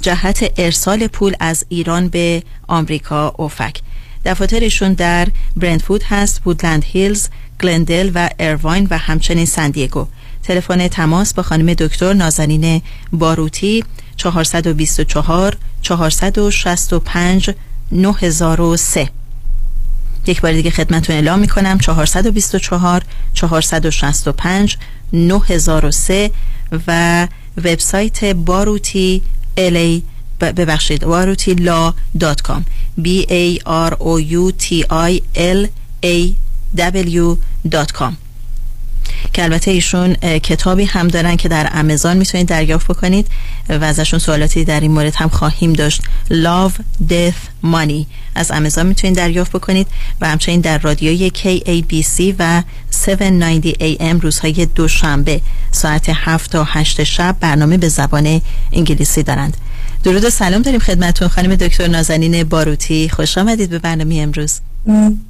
جهت 0.02 0.54
ارسال 0.58 1.08
پول 1.08 1.36
از 1.40 1.66
ایران 1.70 2.08
به 2.08 2.44
آمریکا 2.68 3.34
اوفک. 3.38 3.82
دفاترشون 4.26 4.94
در 4.94 5.28
برندفود 5.58 6.04
هست 6.04 6.42
وودلند 6.46 6.84
هیلز 6.86 7.30
گلندل 7.62 8.12
و 8.16 8.30
ایرواین 8.40 8.88
و 8.90 8.98
همچنین 8.98 9.46
سندیگو 9.46 10.08
تلفن 10.44 10.88
تماس 10.88 11.34
با 11.34 11.44
خانم 11.44 11.74
دکتر 11.74 12.14
نازنین 12.14 12.82
باروتی 13.14 13.84
424 14.18 15.58
465 15.82 17.50
9003 17.92 19.10
یک 20.28 20.42
بار 20.42 20.54
دیگه 20.54 20.72
خدمتون 20.72 21.16
اعلام 21.16 21.40
می‌کنم 21.40 21.78
424 21.78 23.04
465 23.34 24.78
9003 25.14 26.32
و 26.88 27.28
وبسایت 27.58 28.26
باروتی 28.26 29.22
لی 29.60 30.03
ببخشید. 30.41 31.03
کام. 32.41 32.65
B 33.03 33.07
a 33.30 33.60
r 33.65 33.94
o 33.99 34.19
u 34.19 34.52
t 34.52 34.65
i 34.90 35.22
l 35.36 35.68
a 36.06 36.18
w 36.76 37.38
دات 37.72 37.91
کام 37.91 38.18
که 39.34 39.44
البته 39.44 39.72
ایشون 39.72 40.14
کتابی 40.16 40.84
هم 40.84 41.08
دارن 41.08 41.36
که 41.36 41.50
در 41.50 41.80
آمازون 41.80 42.18
می‌تونید 42.18 42.48
دریافت 42.48 42.88
بکنید 42.88 43.28
و 43.70 43.84
ازشون 43.84 44.20
سوالاتی 44.20 44.66
در 44.66 44.80
این 44.80 44.91
مورد 44.91 45.16
هم 45.16 45.30
خواهیم 45.30 45.74
داشت. 45.74 46.02
Love, 46.30 46.74
Death, 47.10 47.66
Money. 47.74 48.06
از 48.36 48.52
آمازون 48.52 48.86
می‌تونید 48.86 49.18
دریافت 49.18 49.52
بکنید 49.52 49.88
و 50.22 50.30
همچنین 50.30 50.62
در 50.62 50.78
رادیوی 50.78 51.32
KABC 51.36 52.36
و 52.40 52.64
790 52.91 53.74
AM 53.74 54.22
روزهای 54.22 54.66
دوشنبه 54.66 55.41
ساعت 55.72 56.10
7 56.14 56.52
تا 56.52 56.64
8 56.64 57.04
شب 57.04 57.36
برنامه 57.40 57.78
به 57.78 57.90
زبان 57.90 58.41
انگلیسی 58.74 59.24
دارند. 59.24 59.58
درود 60.04 60.26
و 60.26 60.30
سلام 60.30 60.62
داریم 60.62 60.80
خدمتون 60.80 61.28
خانم 61.28 61.56
دکتر 61.56 61.88
نازنین 61.88 62.44
باروتی. 62.44 63.10
خوش 63.10 63.38
آمدید 63.38 63.70
به 63.70 63.80
برنامه 63.80 64.16
امروز. 64.16 64.60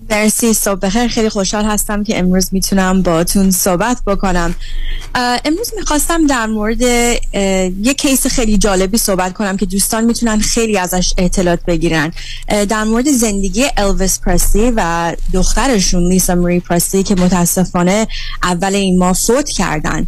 مرسی 0.09 0.53
صبح 0.53 0.79
بخیر 0.79 1.07
خیلی 1.07 1.29
خوشحال 1.29 1.65
هستم 1.65 2.03
که 2.03 2.19
امروز 2.19 2.49
می‌تونم 2.51 3.01
باتون 3.01 3.51
صحبت 3.51 3.97
بکنم. 4.07 4.55
امروز 5.45 5.71
می‌خواستم 5.77 6.27
در 6.27 6.45
مورد 6.45 6.81
یک 7.81 7.97
کیس 7.97 8.27
خیلی 8.27 8.57
جالبی 8.57 8.97
صحبت 8.97 9.33
کنم 9.33 9.57
که 9.57 9.65
دوستان 9.65 10.03
می‌تونن 10.03 10.39
خیلی 10.39 10.77
ازش 10.77 11.13
اطلاعات 11.17 11.59
بگیرن. 11.67 12.11
در 12.47 12.83
مورد 12.83 13.11
زندگی 13.11 13.65
الویس 13.77 14.19
پرسلی 14.19 14.73
و 14.75 15.15
دخترشون 15.33 16.07
لیسا 16.07 16.35
مری 16.35 16.59
پرسلی 16.59 17.03
که 17.03 17.15
متاسفانه 17.15 18.07
اول 18.43 18.75
این 18.75 18.99
ماه 18.99 19.13
فوت 19.13 19.49
کردن. 19.49 20.05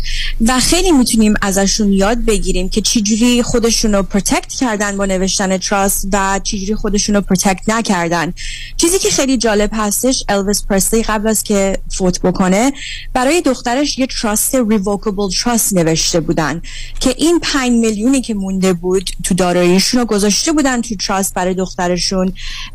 و 0.47 0.59
خیلی 0.59 0.91
می‌تونیم 0.91 1.33
ازشون 1.41 1.93
یاد 1.93 2.17
بگیریم 2.17 2.69
که 2.69 2.81
چجوری 2.81 3.43
خودشون 3.43 3.93
رو 3.93 4.03
protect 4.03 4.53
کردن 4.53 4.97
با 4.97 5.05
نوشتن 5.05 5.57
trust 5.57 6.07
و 6.13 6.39
چجوری 6.43 6.75
خودشون 6.75 7.15
رو 7.15 7.21
protect 7.21 7.69
نکردن. 7.69 8.33
چیزی 8.77 8.99
که 8.99 9.09
خیلی 9.09 9.30
جالب 9.37 9.69
هستش 9.73 10.23
الویس 10.29 10.65
پرسلی 10.65 11.03
قبل 11.03 11.27
از 11.27 11.43
که 11.43 11.77
فوت 11.89 12.21
بکنه. 12.21 12.73
برای 13.13 13.41
دخترش 13.41 13.99
یه 13.99 14.07
trust 14.07 14.55
revocable 14.55 15.29
trust 15.43 15.73
نوشته 15.73 16.19
بودن 16.19 16.61
که 16.99 17.15
این 17.17 17.39
پنج 17.39 17.71
میلیونی 17.71 18.21
که 18.21 18.33
مونده 18.33 18.73
بود 18.73 19.09
تو 19.23 19.33
داراییشون 19.33 19.99
رو 19.99 20.05
گذاشته 20.05 20.51
بودن 20.51 20.81
تو 20.81 20.95
trust 20.95 21.33
برای 21.33 21.53
دخترشون 21.53 22.33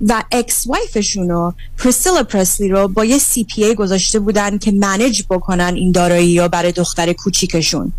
و 0.09 0.23
ex-wife 0.33 0.67
شون 0.67 1.29
رو 1.29 1.55
پرسیلا 1.79 2.23
پرسلی 2.23 2.69
رو 2.69 2.89
با 2.89 3.05
یه 3.05 3.19
CPA 3.19 3.75
گذاشته 3.75 4.19
بودن 4.19 4.59
که 4.59 4.73
manage 4.73 5.23
بکنن 5.31 5.75
این 5.75 5.93
دارایی 5.93 6.39
رو 6.39 6.49
برای 6.49 6.73
دختر 6.73 7.13
کوچیکشون. 7.13 7.93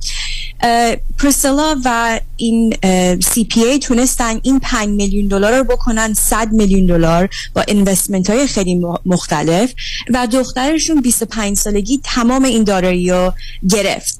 پرسیلا 1.17 1.75
و 1.85 2.19
این 2.35 2.73
CPA 3.19 3.79
تونستن 3.79 4.39
این 4.43 4.59
5 4.59 4.89
میلیون 4.89 5.27
دلار 5.27 5.57
رو 5.57 5.63
بکنن 5.63 6.13
100 6.13 6.51
میلیون 6.51 6.85
دلار 6.85 7.29
با 7.53 7.61
investment 7.61 8.29
های 8.29 8.47
خیلی 8.47 8.81
مختلف 9.05 9.73
و 10.13 10.27
دخترشون 10.27 11.01
25 11.01 11.57
سالگی 11.57 11.99
تمام 12.03 12.43
این 12.43 12.63
دارایی 12.63 13.09
رو 13.09 13.33
گرفت. 13.69 14.19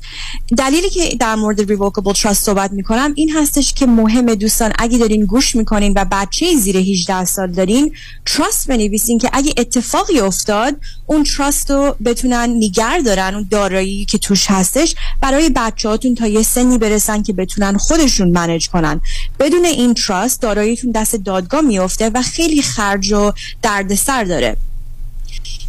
دلیلی 0.58 0.90
که 0.90 1.16
در 1.20 1.36
مورد 1.36 1.70
revocable 1.70 2.14
trust 2.14 2.44
صحبت 2.44 2.72
می‌کنم 2.72 3.14
این 3.16 3.30
هستش 3.30 3.74
که 3.74 3.86
مهم 3.86 4.36
دوستان 4.36 4.74
اگه 4.80 4.98
دارین 4.98 5.26
گوش 5.26 5.56
می‌کنین 5.56 5.94
و 5.96 6.06
بچه 6.12 6.56
زیر 6.56 6.78
18 6.78 7.26
سال 7.26 7.52
دارین 7.52 7.94
trust 8.26 8.68
بنویسین 8.68 9.20
که 9.20 9.30
اگه 9.34 9.54
اتفاقی 9.58 10.20
افتاد 10.20 10.76
اون 11.06 11.24
trust 11.24 11.72
رو 11.72 11.96
بتونن 12.06 12.56
نگه 12.58 13.02
دارن 13.06 13.36
اون 13.36 13.48
دارایی 13.52 14.06
که 14.06 14.18
توش 14.18 14.46
هستش 14.48 14.96
برای 15.22 15.50
بچهاتون 15.56 16.16
تا 16.16 16.27
یه 16.30 16.44
سنی 16.44 16.78
برسن 16.78 17.24
که 17.24 17.34
بتونن 17.34 17.78
خودشون 17.78 18.32
manage 18.32 18.70
کنن. 18.70 19.02
بدون 19.40 19.66
این 19.66 19.94
trust 19.94 20.42
داراییتون 20.42 20.92
دست 20.92 21.16
دادگاه 21.16 21.62
میفته 21.62 22.10
و 22.10 22.22
خیلی 22.22 22.62
خرج 22.62 23.14
و 23.14 23.32
دردسر 23.62 24.24
داره. 24.24 24.58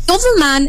دوما 0.08 0.60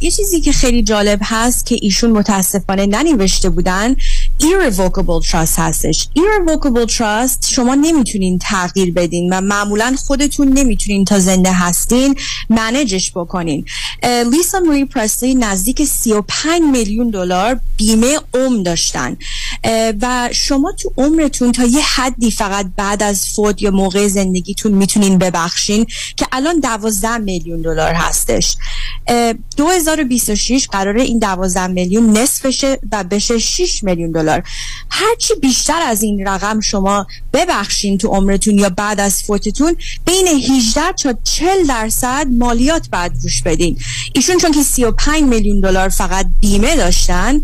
یه 0.00 0.10
چیزی 0.10 0.40
که 0.40 0.52
خیلی 0.52 0.82
جالب 0.82 1.18
هست 1.22 1.66
که 1.66 1.76
ایشون 1.82 2.10
متاسفانه 2.10 2.86
ننوشته 2.86 3.50
بودن 3.50 3.96
irrevocable 4.40 5.28
trust 5.30 5.58
هستش. 5.58 6.08
irrevocable 6.18 6.92
trust 6.92 7.50
شما 7.50 7.74
نمی‌تونین 7.74 8.38
تغییر 8.38 8.92
بدین 8.92 9.32
و 9.32 9.40
معمولا 9.40 9.96
خودتون 9.98 10.48
نمی‌تونین 10.48 11.04
تا 11.04 11.18
زنده 11.18 11.52
هستین 11.52 12.14
منیجش 12.50 13.12
بکنین. 13.14 13.64
لیسا 14.32 14.60
مری 14.60 14.84
پرسلی 14.84 15.34
نزدیک 15.34 15.84
35 15.84 16.62
میلیون 16.72 17.10
دلار 17.10 17.60
بیمه 17.76 18.18
عمر 18.34 18.62
داشتن. 18.62 19.16
و 20.02 20.28
شما 20.32 20.72
تو 20.72 20.92
عمرتون 20.96 21.52
تا 21.52 21.64
یه 21.64 21.82
حدی 21.82 22.30
فقط 22.30 22.66
بعد 22.76 23.02
از 23.02 23.28
فوت 23.28 23.62
یا 23.62 23.70
موقع 23.70 24.08
زندگیتون 24.08 24.72
می‌تونین 24.72 25.18
ببخشین 25.18 25.86
که 26.16 26.26
الان 26.32 26.60
12 26.60 27.18
میلیون 27.18 27.62
دلار 27.62 27.92
هستش. 27.92 28.56
2026 29.56 30.68
قراره 30.68 31.02
این 31.02 31.18
12 31.18 31.66
میلیون 31.66 32.18
نصفشه 32.18 32.78
و 32.92 33.04
بشه 33.04 33.38
6 33.38 33.84
میلیون 33.84 34.12
دلار. 34.12 34.42
هرچی 34.90 35.34
بیشتر 35.34 35.82
از 35.86 36.02
این 36.02 36.26
رقم 36.26 36.60
شما 36.60 37.06
ببخشین 37.32 37.98
تو 37.98 38.08
عمرتون 38.08 38.58
یا 38.58 38.68
بعد 38.68 39.00
از 39.00 39.22
فوتتون 39.22 39.76
بین 40.04 40.26
18 40.26 40.92
تا 40.92 41.14
40 41.24 41.66
درصد 41.66 42.26
مالیات 42.30 42.88
بعد 42.90 43.12
روش 43.22 43.42
بدین. 43.42 43.78
ایشون 44.14 44.36
چون 44.38 44.52
که 44.52 44.62
35 44.62 45.22
میلیون 45.22 45.60
دلار 45.60 45.88
فقط 45.88 46.26
بیمه 46.40 46.76
داشتن 46.76 47.40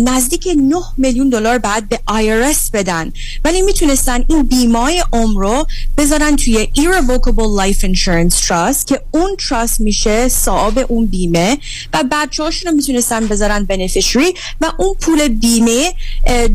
نزدیک 0.00 0.48
9 0.56 0.76
میلیون 0.96 1.28
دلار 1.28 1.58
بعد 1.58 1.88
به 1.88 2.00
IRS 2.08 2.70
بدن. 2.72 3.12
ولی 3.44 3.62
می‌تونستن 3.62 4.24
این 4.28 4.42
بیمه 4.42 4.78
های 4.78 5.04
عمر 5.12 5.40
رو 5.40 5.66
بذارن 5.98 6.36
توی 6.36 6.68
Irrevocable 6.76 7.60
Life 7.62 7.80
Insurance 7.80 8.46
Trust 8.46 8.84
که 8.86 9.02
اون 9.10 9.36
تراست 9.36 9.80
میشه 9.80 10.28
صاحب 10.68 10.86
اون 10.88 11.06
بیمه 11.06 11.58
و 11.92 12.04
بچه 12.10 12.42
هاشون 12.42 12.70
رو 12.70 12.76
می‌تونستن 12.76 13.26
بذارن 13.26 13.64
بنفیشری 13.64 14.34
و 14.60 14.72
اون 14.78 14.94
پول 15.00 15.28
بیمه 15.28 15.94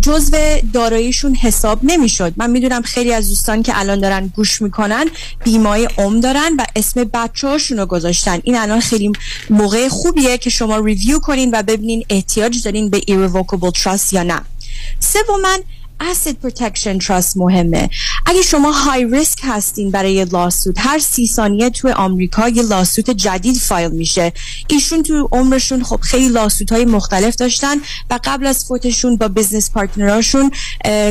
جزو 0.01 0.37
داراییشون 0.73 1.35
حساب 1.35 1.79
نمی‌شد. 1.83 2.33
من 2.37 2.49
می‌دونم 2.49 2.81
خیلی 2.81 3.13
از 3.13 3.29
دوستان 3.29 3.63
که 3.63 3.79
الان 3.79 3.99
دارن 3.99 4.31
گوش 4.35 4.61
می‌کنن 4.61 5.05
بیمای 5.43 5.87
عمر 5.97 6.19
دارن 6.19 6.55
و 6.57 6.65
اسم 6.75 7.03
بچه 7.03 7.47
هاشون 7.47 7.77
رو 7.77 7.85
گذاشتن. 7.85 8.39
این 8.43 8.57
الان 8.57 8.79
خیلی 8.79 9.11
موقع 9.49 9.87
خوبیه 9.87 10.37
که 10.37 10.49
شما 10.49 10.77
ریویو 10.77 11.19
کنین 11.19 11.51
و 11.53 11.63
ببینین 11.63 12.05
احتیاج 12.09 12.63
دارین 12.63 12.89
به 12.89 12.99
Irrevocable 12.99 13.79
Trust 13.79 14.13
یا 14.13 14.23
نه. 14.23 14.41
سومن 14.99 15.59
asset 16.11 16.47
protection 16.47 17.05
trust 17.05 17.37
مهمه. 17.37 17.89
اگه 18.25 18.41
شما 18.41 18.71
های 18.71 19.05
ریسک 19.05 19.39
هستین 19.43 19.91
برای 19.91 20.25
لاسوت 20.25 20.75
هر 20.77 20.99
سی 20.99 21.27
ثانیه 21.27 21.69
توی 21.69 21.91
آمریکا 21.91 22.49
یه 22.49 22.63
لاسوت 22.63 23.09
جدید 23.09 23.55
فایل 23.55 23.91
میشه. 23.91 24.33
ایشون 24.67 25.03
تو 25.03 25.29
عمرشون 25.31 25.83
خب 25.83 25.99
خیلی 26.01 26.29
لاسوت 26.29 26.71
های 26.71 26.85
مختلف 26.85 27.35
داشتن 27.35 27.75
و 28.09 28.19
قبل 28.23 28.45
از 28.45 28.65
فوتشون 28.65 29.15
با 29.15 29.27
business 29.27 29.71
partner 29.71 30.22
اشون 30.22 30.51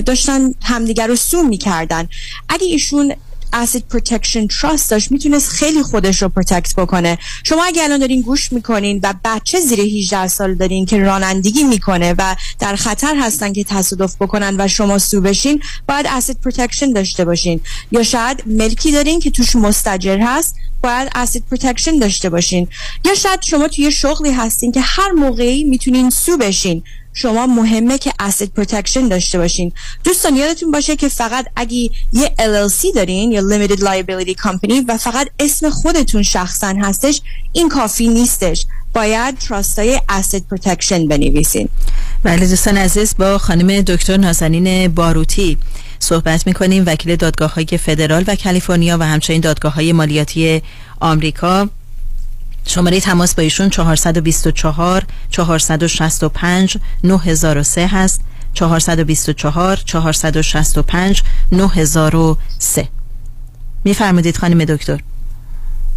داشتن 0.06 0.54
همدیگر 0.62 1.06
رو 1.06 1.16
sue 1.16 1.42
می‌کردن. 1.42 2.08
اگه 2.48 2.66
ایشون 2.66 3.14
asset 3.52 3.96
protection 3.96 4.46
trust 4.60 4.88
داشت 4.90 5.12
می‌تونست 5.12 5.48
خیلی 5.48 5.82
خودش 5.82 6.22
رو 6.22 6.28
protect 6.28 6.74
بکنه. 6.74 7.18
شما 7.44 7.64
اگه 7.64 7.82
الان 7.82 7.98
دارین 8.00 8.20
گوش 8.20 8.52
می‌کنین 8.52 9.00
و 9.02 9.14
بچه 9.24 9.60
زیر 9.60 9.80
18 9.80 10.28
سال 10.28 10.54
دارین 10.54 10.86
که 10.86 10.98
رانندگی 10.98 11.64
می‌کنه 11.64 12.14
و 12.18 12.36
در 12.58 12.76
خطر 12.76 13.16
هستن 13.16 13.52
که 13.52 13.64
تصادف 13.64 14.16
بکنن 14.20 14.60
و 14.60 14.68
شما 14.68 14.98
sue 14.98 15.20
بشین 15.20 15.62
باید 15.88 16.06
asset 16.06 16.48
protection 16.48 16.94
داشته 16.94 17.24
باشین. 17.24 17.60
یا 17.92 18.02
شاید 18.02 18.42
ملکی 18.46 18.92
دارین 18.92 19.20
که 19.20 19.30
توش 19.30 19.56
مستأجر 19.56 20.18
هست 20.18 20.54
باید 20.82 21.08
asset 21.08 21.54
protection 21.54 22.00
داشته 22.00 22.30
باشین. 22.30 22.68
یا 23.04 23.14
شاید 23.14 23.42
شما 23.42 23.68
توی 23.68 23.92
شغلی 23.92 24.30
هستین 24.30 24.72
که 24.72 24.80
هر 24.80 25.10
موقعی 25.10 25.64
می‌تونین 25.64 26.10
سو 26.10 26.36
بشین. 26.36 26.82
شما 27.12 27.46
مهمه 27.46 27.98
که 27.98 28.10
asset 28.10 28.60
protection 28.60 29.08
داشته 29.10 29.38
باشین. 29.38 29.72
دوستان 30.04 30.36
یادتون 30.36 30.70
باشه 30.70 30.96
که 30.96 31.08
فقط 31.08 31.46
اگه 31.56 31.90
یه 32.12 32.34
LLC 32.38 32.94
دارین 32.94 33.32
یا 33.32 33.40
Limited 33.40 33.78
Liability 33.78 34.34
Company 34.34 34.84
و 34.88 34.96
فقط 34.96 35.28
اسم 35.38 35.70
خودتون 35.70 36.22
شخصا 36.22 36.74
هستش 36.82 37.22
این 37.52 37.68
کافی 37.68 38.08
نیستش. 38.08 38.66
باید 38.94 39.38
تراست 39.38 39.78
های 39.78 39.98
asset 39.98 40.54
protection 40.54 41.08
بنویسین. 41.08 41.68
بله 42.22 42.46
دوستان 42.46 42.76
عزیز 42.76 43.14
با 43.18 43.38
خانم 43.38 43.80
دکتر 43.80 44.16
نازنین 44.16 44.88
باروتی 44.88 45.58
صحبت 45.98 46.46
می‌کنیم 46.46 46.84
وکیل 46.86 47.16
دادگاه 47.16 47.54
های 47.54 47.66
فدرال 47.66 48.24
و 48.26 48.36
کالیفرنیا 48.36 48.98
و 48.98 49.02
همچنین 49.02 49.40
دادگاه 49.40 49.74
های 49.74 49.92
مالیاتی 49.92 50.62
آمریکا. 51.00 51.68
شماره 52.66 53.00
تماس 53.00 53.34
با 53.34 53.42
ایشون 53.42 53.70
424 53.70 55.04
465 55.30 56.76
9003 57.04 57.86
هست. 57.86 58.20
424 58.54 59.76
465 59.76 61.22
9003 61.52 62.88
میفرمودید 63.84 64.36
خانم 64.36 64.64
دکتر. 64.64 65.00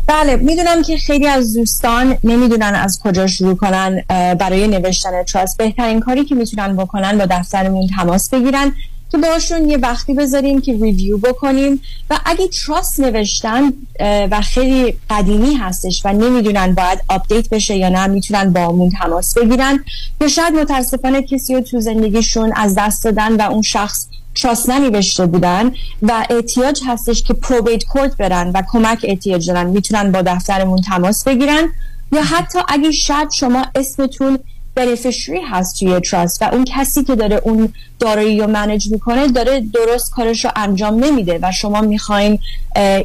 بله 0.07 0.35
می‌دونم 0.35 0.83
که 0.83 0.97
خیلی 0.97 1.27
از 1.27 1.53
دوستان 1.53 2.17
نمی‌دونن 2.23 2.75
از 2.75 2.99
کجا 3.03 3.27
شروع 3.27 3.55
کنن 3.55 4.01
برای 4.09 4.67
نوشتن 4.67 5.23
تراست 5.23 5.57
بهترین 5.57 5.99
کاری 5.99 6.25
که 6.25 6.35
می‌تونن 6.35 6.75
بکنن 6.75 7.17
با 7.17 7.25
دفترمون 7.25 7.87
تماس 7.87 8.29
بگیرن. 8.29 8.73
که 9.11 9.17
باشون 9.17 9.69
یه 9.69 9.77
وقتی 9.77 10.13
بذاریم 10.13 10.61
که 10.61 10.73
ریویو 10.73 11.17
بکنیم 11.17 11.81
و 12.09 12.19
اگه 12.25 12.47
trust 12.47 12.99
نوشتن 12.99 13.73
و 13.99 14.41
خیلی 14.41 14.97
قدیمی 15.09 15.55
هستش 15.55 16.01
و 16.05 16.13
نمی‌دونن 16.13 16.75
باید 16.75 16.99
update 17.09 17.49
بشه 17.49 17.75
یا 17.75 17.89
نه 17.89 18.07
می‌تونن 18.07 18.53
باهامون 18.53 18.91
تماس 19.01 19.37
بگیرن 19.37 19.83
یا 20.21 20.27
شاید 20.27 20.53
متاسفانه 20.53 21.21
کسی 21.21 21.55
رو 21.55 21.61
تو 21.61 21.79
زندگیشون 21.79 22.53
از 22.55 22.75
دست 22.77 23.03
دادن 23.03 23.35
و 23.35 23.51
اون 23.51 23.61
شخص 23.61 24.07
trust 24.35 24.69
ننوشته 24.69 25.25
بودن 25.25 25.71
و 26.01 26.25
احتیاج 26.29 26.81
هستش 26.87 27.23
که 27.23 27.33
probate 27.33 27.83
court 27.83 28.17
برن 28.17 28.51
و 28.55 28.61
کمک 28.71 28.99
احتیاج 29.03 29.47
دارن 29.47 29.69
می‌تونن 29.69 30.11
با 30.11 30.21
دفترمون 30.21 30.81
تماس 30.81 31.23
بگیرن 31.23 31.69
یا 32.11 32.23
حتی 32.23 32.59
اگه 32.67 32.91
شاید 32.91 33.31
شما 33.31 33.65
اسمتون 33.75 34.39
beneficiary 34.75 35.41
هست 35.41 35.79
توی 35.79 35.99
trust 35.99 36.41
و 36.41 36.45
اون 36.51 36.65
کسی 36.65 37.03
که 37.03 37.15
داره 37.15 37.41
اون 37.43 37.73
دارایی 37.99 38.39
رو 38.39 38.47
manage 38.47 38.91
می‌کنه 38.91 39.27
داره 39.27 39.63
درست 39.73 40.11
کارش 40.11 40.45
رو 40.45 40.51
انجام 40.55 41.03
نمیده 41.03 41.39
و 41.41 41.51
شما 41.51 41.81
می‌خواین 41.81 42.39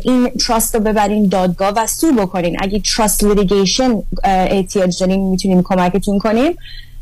این 0.02 0.28
trust 0.28 0.74
رو 0.74 0.80
ببرین 0.80 1.28
دادگاه 1.28 1.72
و 1.76 1.86
sue 1.86 2.12
بکنین. 2.12 2.56
اگه 2.60 2.80
trust 2.97 3.24
litigation 3.24 4.02
احتیاج 4.24 5.01
دارین 5.01 5.20
می‌تونیم 5.20 5.62
کمکتون 5.62 6.18
کنیم. 6.18 6.52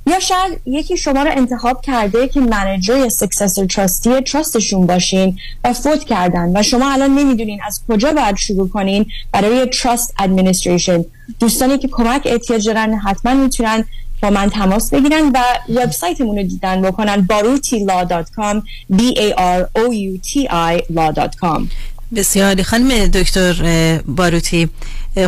یا 0.07 0.21
شاید 0.21 0.61
یکی 0.67 0.97
شما 0.97 1.23
رو 1.23 1.31
انتخاب 1.37 1.83
کرده 1.83 2.29
که 2.29 2.41
manager 2.41 2.99
یا 2.99 3.09
successor 3.09 3.67
trustee 3.67 4.21
trust 4.21 4.57
شون 4.57 4.87
باشین 4.87 5.39
و 5.65 5.73
فوت 5.73 6.05
کردن 6.05 6.53
و 6.57 6.63
شما 6.63 6.93
الان 6.93 7.15
نمی‌دونین 7.15 7.61
از 7.67 7.81
کجا 7.89 8.13
باید 8.13 8.37
شروع 8.37 8.69
کنین 8.69 9.07
برای 9.33 9.67
trust 9.67 10.15
administration 10.19 11.05
دوستانی 11.41 11.79
که 11.79 11.89
کمک 11.89 12.23
احتیاج 12.25 12.67
دارن 12.67 12.95
حتما 12.95 13.35
می‌تونن 13.35 13.85
با 14.23 14.31
من 14.31 14.51
تماس 14.51 14.91
بگیرن 14.91 15.33
و 15.35 15.39
وبسایتمون 15.69 16.37
رو 16.37 16.43
دیدن 16.43 16.83
بکنن. 16.83 17.29
baruti.law.com 17.31 18.63
b 18.93 19.01
a 19.01 19.35
r 19.39 19.63
o 19.75 19.85
u 19.93 20.21
t 20.29 20.49
i 20.51 20.83
law.com 20.93 21.69
بسیار 22.15 22.63
خانم 22.63 23.07
دکتر 23.07 24.03
باروتی. 24.07 24.69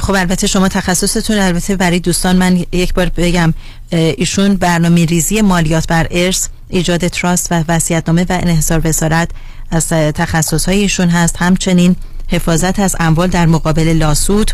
خب 0.00 0.14
البته 0.14 0.46
شما 0.46 0.68
تخصصتون 0.68 1.38
البته 1.38 1.76
برای 1.76 2.00
دوستان 2.00 2.36
من 2.36 2.64
یک 2.72 2.94
بار 2.94 3.08
بگم 3.16 3.54
ایشون 3.90 4.54
برنامه 4.56 5.04
ریزی 5.04 5.40
مالیات 5.40 5.86
بر 5.86 6.06
ارث 6.10 6.48
ایجاد 6.68 7.08
تراست 7.08 7.52
و 7.52 7.64
وصیت‌نامه 7.68 8.26
و 8.28 8.32
انحصار 8.42 8.80
وزارت 8.84 9.30
از 9.70 9.88
تخصصهای 9.88 10.78
ایشون 10.78 11.08
هست. 11.08 11.36
همچنین 11.38 11.96
حفاظت 12.28 12.80
از 12.80 12.96
اموال 13.00 13.28
در 13.28 13.46
مقابل 13.46 13.88
لاسود. 13.88 14.50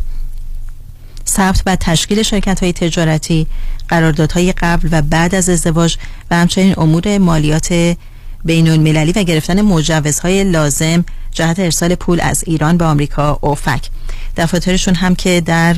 ثبت 1.28 1.62
و 1.66 1.77
تشکیل 1.77 2.23
شرکت 2.23 2.62
های 2.62 2.73
تجارتی 2.73 3.47
قراردادهای 3.89 4.53
قبل 4.53 4.89
و 4.93 5.03
بعد 5.03 5.35
از 5.35 5.48
ازدواج 5.48 5.97
و 6.31 6.36
همچنین 6.36 6.74
امور 6.77 7.19
مالیات 7.19 7.97
بین 8.44 8.69
المللی 8.69 9.12
و 9.12 9.23
گرفتن 9.23 9.62
مجوزهای 9.62 10.44
لازم 10.44 11.05
جهت 11.31 11.59
ارسال 11.59 11.94
پول 11.94 12.20
از 12.20 12.44
ایران 12.47 12.77
به 12.77 12.85
آمریکا 12.85 13.39
اوفک 13.40 13.89
دفاترشون 14.36 14.94
هم 14.94 15.15
که 15.15 15.40
در 15.40 15.77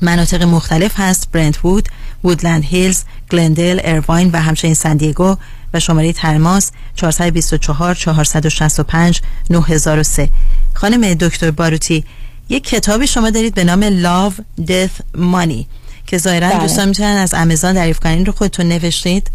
مناطق 0.00 0.42
مختلف 0.42 0.92
هست 0.96 1.28
برنتوود، 1.32 1.88
وودلند 2.24 2.64
هیلز، 2.64 3.04
گلندل، 3.30 3.80
ارواین 3.84 4.30
و 4.30 4.40
همچنین 4.40 4.74
سندیگو 4.74 5.36
و 5.74 5.80
شماره 5.80 6.12
تماس 6.12 6.70
424 6.96 7.94
465 7.94 9.20
9003 9.50 10.30
خانم 10.74 11.14
دکتر 11.14 11.50
باروتی 11.50 12.04
یک 12.52 12.64
کتابی 12.64 13.06
شما 13.06 13.30
دارید 13.30 13.54
به 13.54 13.64
نام 13.64 14.02
Love, 14.02 14.34
Death, 14.60 15.16
Money 15.16 15.64
که 16.06 16.18
ظاهرا 16.18 16.48
بله. 16.48 16.58
دوستان 16.58 16.88
می‌تونن 16.88 17.16
از 17.16 17.34
آمازون 17.34 17.72
دریافت 17.72 18.02
کنین 18.02 18.26
رو 18.26 18.32
خودتون 18.32 18.68
نوشتید؟ 18.68 19.30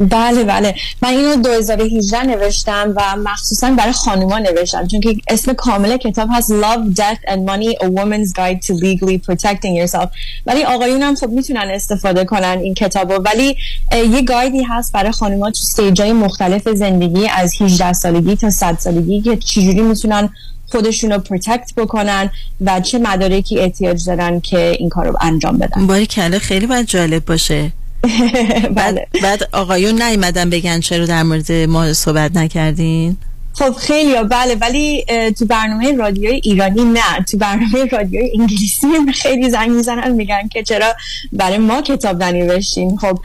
بله 0.00 0.44
بله. 0.44 0.74
من 1.02 1.08
اینو 1.08 1.36
2018 1.36 2.22
نوشتم 2.22 2.94
و 2.96 3.16
مخصوصا 3.16 3.70
برای 3.70 3.92
خانوما 3.92 4.38
نوشتم 4.38 4.86
چون 4.86 5.00
که 5.00 5.16
اسم 5.28 5.52
کامل 5.52 5.96
کتاب 5.96 6.28
هست 6.32 6.52
Love, 6.52 6.94
Death 6.94 7.30
and 7.30 7.48
Money 7.48 7.84
A 7.84 7.86
Woman's 7.86 8.32
Guide 8.32 8.66
to 8.66 8.74
Legally 8.74 9.18
Protecting 9.28 9.86
Yourself. 9.86 10.08
ولی 10.46 10.64
آقایون 10.64 11.02
هم 11.02 11.14
خب 11.14 11.30
می‌تونن 11.30 11.70
استفاده 11.74 12.24
کنن 12.24 12.58
این 12.62 12.74
کتابو. 12.74 13.14
ولی 13.14 13.56
یه 13.92 14.22
گایدی 14.22 14.62
هست 14.62 14.92
برای 14.92 15.12
خانوما 15.12 15.50
تو 15.50 15.58
استیجای 15.62 16.12
مختلف 16.12 16.68
زندگی 16.68 17.28
از 17.28 17.62
18 17.62 17.92
سالگی 17.92 18.36
تا 18.36 18.50
100 18.50 18.78
سالگی 18.78 19.20
که 19.20 19.36
چجوری 19.36 19.80
می‌تونن 19.80 20.28
خودشون 20.70 21.12
رو 21.12 21.18
protect 21.18 21.72
بکنن 21.76 22.30
و 22.60 22.80
چه 22.80 22.98
مدارکی 22.98 23.58
احتیاج 23.58 24.06
دارن 24.06 24.40
که 24.40 24.76
این 24.78 24.88
کار 24.88 25.06
رو 25.06 25.16
انجام 25.20 25.58
بدن. 25.58 25.86
باریکلا 25.86 26.38
خیلی 26.38 26.66
باید 26.66 26.86
جالب 26.86 27.24
باشه. 27.24 27.72
بعد, 28.76 28.98
بعد 29.22 29.48
آقایون 29.52 30.02
نیومدن 30.02 30.50
بگن 30.50 30.80
چرا 30.80 31.06
در 31.06 31.22
مورد 31.22 31.52
ما 31.52 31.92
صحبت 31.92 32.36
نکردین؟ 32.36 33.16
خب 33.58 33.72
خیلی 33.72 34.22
بله 34.22 34.54
ولی 34.54 35.04
تو 35.38 35.46
برنامه 35.46 35.96
رادیوی 35.96 36.40
ایرانی 36.44 36.84
نه. 36.84 37.24
تو 37.30 37.36
برنامه 37.36 37.84
رادیوی 37.84 38.30
انگلیسی 38.38 38.86
خیلی 39.22 39.50
زنگ 39.50 39.70
می‌زنن 39.70 40.12
میگن 40.12 40.48
که 40.48 40.62
چرا 40.62 40.86
برای 41.32 41.58
ما 41.58 41.82
کتاب 41.82 42.22
ننوشتین. 42.24 42.96
خب 42.96 43.18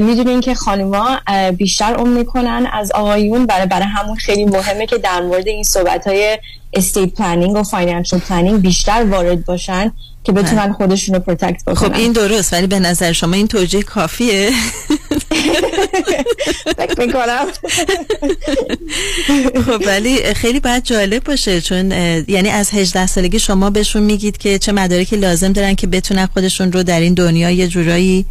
می‌دونین 0.00 0.40
که 0.40 0.54
خانوما 0.54 1.18
بیشتر 1.56 1.94
عمر 1.94 2.08
می‌کنن 2.08 2.68
از 2.72 2.92
آقایون. 2.92 3.46
برای 3.46 3.66
برای 3.66 3.86
همون 3.86 4.16
خیلی 4.16 4.44
مهمه 4.44 4.86
که 4.86 4.98
در 4.98 5.20
مورد 5.20 5.48
این 5.48 5.62
صحبت 5.62 6.06
های 6.06 6.38
estate 6.74 7.14
planning 7.14 7.56
و 7.56 7.62
financial 7.62 8.18
planning 8.18 8.60
بیشتر 8.60 9.04
وارد 9.04 9.44
باشن. 9.44 9.92
که 10.24 10.32
بتونن 10.32 10.72
خودشون 10.72 11.14
رو 11.14 11.20
protect 11.20 11.64
بکنن. 11.64 11.88
خب 11.88 11.94
این 11.94 12.12
درست 12.12 12.52
ولی 12.52 12.66
به 12.66 12.78
نظر 12.78 13.12
شما 13.12 13.34
این 13.34 13.48
توجیه 13.48 13.82
کافیه؟ 13.82 14.50
فکر 16.76 17.06
می‌کنم. 17.06 17.46
خب 19.66 19.82
ولی 19.86 20.34
خیلی 20.34 20.60
باید 20.60 20.84
جالب 20.84 21.24
باشه 21.24 21.60
چون 21.60 21.90
یعنی 22.28 22.48
از 22.48 22.70
18 22.74 23.06
سالگی 23.06 23.38
شما 23.38 23.70
بهشون 23.70 24.02
میگید 24.02 24.38
که 24.38 24.58
چه 24.58 24.72
مدارکی 24.72 25.16
لازم 25.16 25.52
دارن 25.52 25.74
که 25.74 25.86
بتونن 25.86 26.26
خودشون 26.26 26.72
رو 26.72 26.82
در 26.82 27.00
این 27.00 27.14
دنیا 27.14 27.50
یه 27.50 27.68
جورایی 27.68 28.26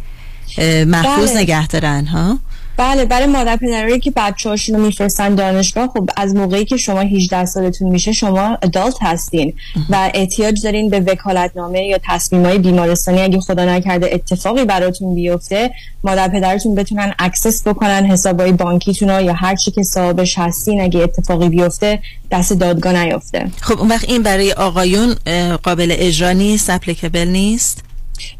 محفوظ 0.86 1.30
بله. 1.30 1.40
نگه 1.40 1.66
دارن 1.66 2.06
ها؟ 2.06 2.38
بله 2.80 3.04
برای 3.04 3.26
مادر 3.26 3.56
پدرایی 3.56 4.00
که 4.00 4.12
بچه 4.16 4.48
هاشون 4.48 4.76
رو 4.76 4.82
میفرستن 4.82 5.34
دانشگاه 5.34 5.86
خب 5.86 6.08
از 6.16 6.34
موقعی 6.34 6.64
که 6.64 6.76
شما 6.76 7.00
18 7.00 7.44
سالتون 7.44 7.88
میشه 7.88 8.12
شما 8.12 8.58
adult 8.62 8.94
هستین 9.00 9.52
و 9.90 10.10
احتیاج 10.14 10.62
دارین 10.62 10.90
به 10.90 11.00
وکالتنامه 11.00 11.84
یا 11.84 11.98
تصمیم 12.04 12.46
های 12.46 12.58
بیمارستانی 12.58 13.20
اگه 13.20 13.40
خدا 13.40 13.64
نکرده 13.64 14.10
اتفاقی 14.12 14.64
براتون 14.64 15.14
بیفته 15.14 15.70
مادر 16.04 16.28
پدرتون 16.28 16.74
بتونن 16.74 17.14
access 17.18 17.68
بکنن 17.68 18.06
حسابای 18.06 18.52
بانکیتون 18.52 19.08
یا 19.08 19.32
هر 19.32 19.56
چی 19.56 19.70
که 19.70 19.82
صاحبش 19.82 20.38
هستین 20.38 20.80
اگه 20.80 21.00
اتفاقی 21.00 21.48
بیفته 21.48 21.98
دست 22.30 22.52
دادگاه 22.52 23.04
نیفته 23.04 23.46
خب 23.60 23.78
اون 23.78 23.88
وقت 23.88 24.08
این 24.08 24.22
برای 24.22 24.52
آقایون 24.52 25.14
قابل 25.62 25.94
اجرا 25.98 26.32
نیست 26.32 26.70
applicable 26.70 27.28
نیست؟ 27.28 27.89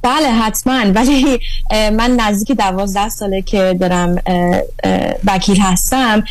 بله 0.03 0.29
حتما. 0.29 0.93
ولی 0.95 1.41
من 1.71 2.11
نزدیک 2.11 2.57
دوازده 2.59 3.09
ساله 3.09 3.43
که 3.43 3.77
دارم 3.81 4.17
وکیل 5.25 5.61
هستم 5.61 6.25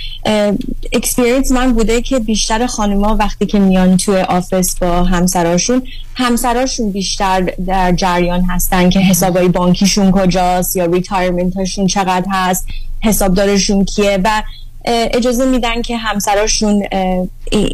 experience 0.94 1.52
من 1.52 1.74
بوده 1.74 2.02
که 2.02 2.20
بیشتر 2.20 2.68
خانوما 2.68 3.16
وقتی 3.16 3.46
که 3.46 3.60
میان 3.60 3.98
توی 3.98 4.18
office 4.18 4.76
با 4.76 5.04
همسراشون 5.04 5.84
همسراشون 6.16 6.92
بیشتر 6.92 7.42
در 7.42 7.92
جریان 7.92 8.42
هستن 8.42 8.90
که 8.90 9.00
حسابای 9.00 9.48
بانکیشون 9.48 10.12
کجاست 10.12 10.76
یا 10.76 10.86
retirement 10.86 11.59
شون 11.59 11.88
چقدر 11.88 12.26
هست 12.32 12.68
حسابدارشون 13.02 13.86
کیه 13.86 14.20
و 14.24 14.44
اجازه 14.86 15.46
میدن 15.46 15.82
که 15.82 15.98
همسراشون 15.98 16.84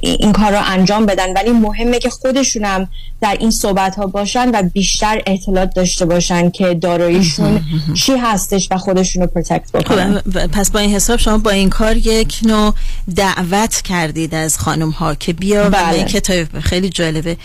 این 0.02 0.32
کار 0.32 0.52
رو 0.52 0.61
انجام 0.65 1.06
بدن. 1.06 1.34
ولی 1.34 1.52
مهمه 1.52 1.99
که 1.99 2.10
خودشونم 2.10 2.88
در 3.22 3.38
این 3.40 3.52
صحبت 3.52 3.95
ها 3.95 4.07
باشن 4.07 4.49
و 4.49 4.64
بیشتر 4.73 5.22
اطلاعات 5.27 5.73
داشته 5.76 6.06
باشن 6.06 6.49
که 6.49 6.73
داراییشون 6.73 7.61
چی 7.94 8.11
هستش 8.11 8.68
و 8.72 8.77
خودشون 8.77 9.22
رو 9.22 9.27
protect 9.28 9.72
بکنن. 9.72 10.15
خب، 10.15 10.48
پس 10.48 10.72
با 10.72 10.80
این 10.80 10.95
حساب 10.95 11.19
شما 11.19 11.38
با 11.38 11.52
این 11.52 11.69
کار 11.69 11.98
یک 11.98 12.40
نوع 12.44 12.73
دعوت 13.15 13.82
کردید 13.82 14.36
از 14.36 14.57
خانم 14.57 14.90
ها 14.90 15.15
که 15.15 15.34
بیا 15.34 15.69
بله. 15.69 16.03
کتاب 16.03 16.60
خیلی 16.60 16.90
جالبه. 16.90 17.38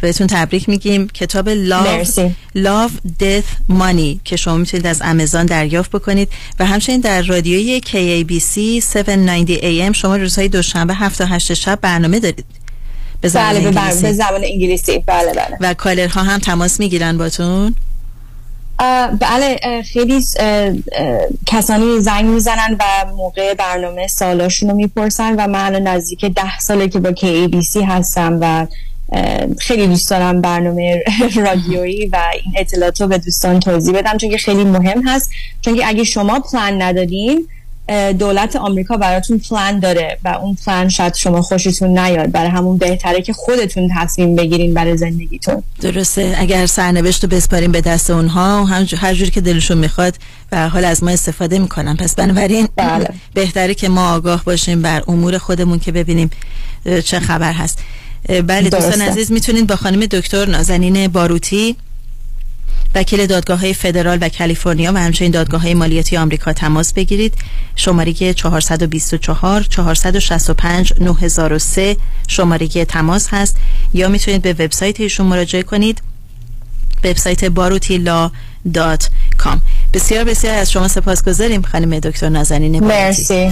بهتون 0.00 0.26
تبریک 0.26 0.68
میگیم. 0.68 1.08
کتاب 1.08 1.68
Love, 1.68 2.08
Love 2.56 2.92
Death 3.22 3.72
Money 3.80 4.18
که 4.24 4.36
شما 4.36 4.56
می‌تونید 4.56 4.86
از 4.86 5.02
آمازون 5.02 5.46
دریافت 5.46 5.90
بکنید. 5.90 6.28
و 6.58 6.66
همچنین 6.66 7.00
در 7.00 7.22
رادیوی 7.22 7.80
KABC 7.80 8.41
790 8.42 9.48
AM 9.58 9.92
شما 9.92 10.16
روزهای 10.16 10.48
دوشنبه 10.48 10.94
7 10.94 11.18
تا 11.18 11.26
8 11.26 11.54
شب 11.54 11.78
برنامه 11.82 12.20
دارید. 12.20 12.44
به 13.20 13.28
زبان 13.28 13.52
بله 13.52 13.66
انگلیسی. 13.66 14.02
به 14.02 14.12
زبان 14.12 14.44
انگلیسی. 14.44 14.98
بله 14.98 15.32
بله. 15.32 15.56
و 15.60 15.74
کالرها 15.74 16.22
هم 16.22 16.38
تماس 16.38 16.80
می‌گیرن 16.80 17.18
باتون؟ 17.18 17.74
بله 19.20 19.60
خیلی 19.92 20.24
کسانی 21.46 22.00
زنگ 22.00 22.24
می‌زنن 22.24 22.76
و 22.80 22.84
موقع 23.16 23.54
برنامه 23.54 24.06
سالاشون 24.06 24.70
رو 24.70 24.76
می‌پرسن 24.76 25.34
و 25.34 25.46
من 25.46 25.72
نزدیک 25.72 26.24
ده 26.24 26.58
ساله 26.58 26.88
که 26.88 26.98
با 27.00 27.12
KABC 27.12 27.76
هستم 27.76 28.38
و 28.40 28.66
خیلی 29.58 29.86
دوست 29.86 30.10
دارم 30.10 30.40
برنامه 30.40 31.02
رادیویی 31.46 32.06
و 32.06 32.18
این 32.32 32.54
اطلاعات 32.56 33.00
رو 33.00 33.06
به 33.06 33.18
دوستان 33.18 33.60
توضیح 33.60 33.94
بدم 33.94 34.16
چون 34.16 34.30
که 34.30 34.38
خیلی 34.38 34.64
مهم 34.64 35.08
هست. 35.08 35.30
چون 35.60 35.76
که 35.76 35.86
اگه 35.86 36.04
شما 36.04 36.40
پلان 36.40 36.82
ندارین 36.82 37.48
دولت 38.18 38.56
آمریکا 38.56 38.96
براتون 38.96 39.38
پلان 39.38 39.80
داره 39.80 40.18
و 40.24 40.28
اون 40.28 40.56
پلان 40.66 40.88
شاید 40.88 41.14
شما 41.14 41.42
خوشتون 41.42 41.98
نیاد. 41.98 42.30
برای 42.32 42.50
همون 42.50 42.78
بهتره 42.78 43.22
که 43.22 43.32
خودتون 43.32 43.90
تصمیم 43.98 44.36
بگیرین 44.36 44.74
برای 44.74 44.96
زندگیتون. 44.96 45.62
درسته. 45.80 46.34
اگر 46.38 46.66
سرنوشت 46.66 47.24
رو 47.24 47.30
بسپاریم 47.30 47.72
به 47.72 47.80
دست 47.80 48.10
اونها 48.10 48.64
هر 48.64 49.14
جور 49.14 49.30
که 49.30 49.40
دلشون 49.40 49.78
می‌خواد 49.78 50.14
و 50.52 50.68
حال 50.68 50.84
از 50.84 51.04
ما 51.04 51.10
استفاده 51.10 51.58
می‌کنن. 51.58 51.96
پس 51.96 52.14
بنابراین 52.14 52.68
بله. 52.76 53.08
بهتره 53.34 53.74
که 53.74 53.88
ما 53.88 54.14
آگاه 54.14 54.44
باشیم 54.44 54.82
بر 54.82 55.02
امور 55.08 55.38
خودمون 55.38 55.78
که 55.78 55.92
ببینیم 55.92 56.30
چه 57.04 57.20
خبر 57.20 57.52
هست. 57.52 57.78
بله 58.28 58.70
دوستان 58.70 59.00
عزیز 59.00 59.32
می‌تونید 59.32 59.66
با 59.66 59.76
خانم 59.76 60.06
دکتر 60.06 60.48
نازنین 60.48 61.08
باروتی 61.08 61.76
وکیل 62.94 63.26
دادگاه 63.26 63.60
های 63.60 63.74
فدرال 63.74 64.18
و 64.20 64.28
کالیفرنیا 64.28 64.92
و 64.92 64.96
همچنین 64.96 65.30
دادگاه 65.30 65.62
های 65.62 65.74
مالیاتی 65.74 66.16
آمریکا 66.16 66.52
تماس 66.52 66.92
بگیرید. 66.92 67.34
شماره 67.76 68.12
424 68.12 69.62
465 69.62 70.92
9003 71.00 71.96
شماره 72.28 72.68
تماس 72.68 73.28
هست. 73.30 73.56
یا 73.94 74.08
می‌تونید 74.08 74.42
به 74.42 74.52
وبسایت 74.52 75.00
ایشون 75.00 75.26
مراجعه 75.26 75.62
کنید. 75.62 76.02
وبسایت 77.04 77.44
باروتیلا 77.44 78.30
دات 78.74 79.10
بسیار 79.94 80.24
بسیار 80.24 80.54
از 80.54 80.70
شما 80.70 80.88
سپاس 80.88 81.24
گذاریم 81.24 81.62
خانم 81.62 81.98
دکتر 81.98 82.28
نازنین 82.28 82.84
مرسی. 82.84 83.50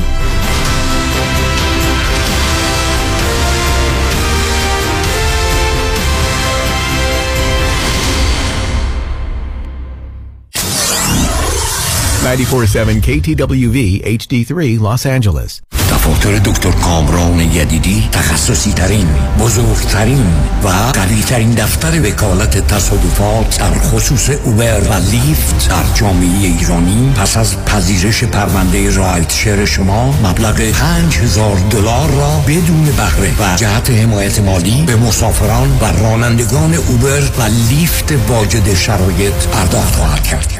947 12.36 13.01
KTWV 13.01 14.02
HD3 14.05 14.78
Los 14.78 15.05
Angeles. 15.07 15.61
دفاتر 15.90 16.39
دکتر 16.39 16.70
کامران 16.70 17.40
یدیدی 17.40 18.09
تخصصی 18.12 18.73
ترین 18.73 19.07
بزرگترین 19.40 20.27
و 20.65 20.69
قوی 20.69 21.23
ترین 21.23 21.51
دفتر 21.51 22.01
وکالت 22.01 22.66
تصادفات 22.66 23.59
در 23.59 23.78
خصوص 23.78 24.31
اوبر 24.31 24.81
و 24.81 24.94
لیفت 25.11 25.69
در 25.69 25.94
جامعه 25.94 26.47
ایرانی 26.47 27.12
پس 27.16 27.36
از 27.36 27.65
پذیرش 27.65 28.24
پرونده 28.24 28.97
رایت 28.97 29.32
شیر 29.32 29.65
شما 29.65 30.15
مبلغ 30.24 30.70
5000 30.70 31.57
دلار 31.70 32.11
را 32.11 32.44
بدون 32.47 32.85
بهره 32.85 33.32
و 33.40 33.57
جهت 33.57 33.90
حمایت 33.90 34.40
مالی 34.40 34.82
به 34.86 34.97
مسافران 34.97 35.78
و 35.81 35.85
رانندگان 35.85 36.74
اوبر 36.74 37.23
و 37.39 37.43
لیفت 37.70 38.12
واجد 38.28 38.74
شرایط 38.74 39.47
پرداخت 39.52 39.97
خواهد 39.97 40.23
کرد 40.23 40.60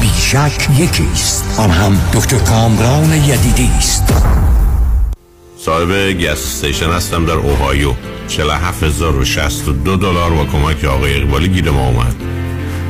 بیشک 0.01 0.67
یکی 0.77 1.07
است 1.13 1.59
آن 1.59 1.69
هم 1.69 1.97
دکتر 2.13 2.37
کامران 2.37 3.13
یدیدی 3.13 3.69
است. 3.77 4.13
صاحب 5.57 6.11
گس 6.11 6.29
استیشن 6.29 6.89
هستم 6.89 7.25
در 7.25 7.33
اوهایو. 7.33 7.93
47062 8.27 9.95
دلار 9.95 10.29
با 10.29 10.45
کمک 10.45 10.85
آقای 10.85 11.17
اقبالی 11.17 11.47
گیر 11.47 11.69
ما 11.69 11.87
اومد. 11.87 12.15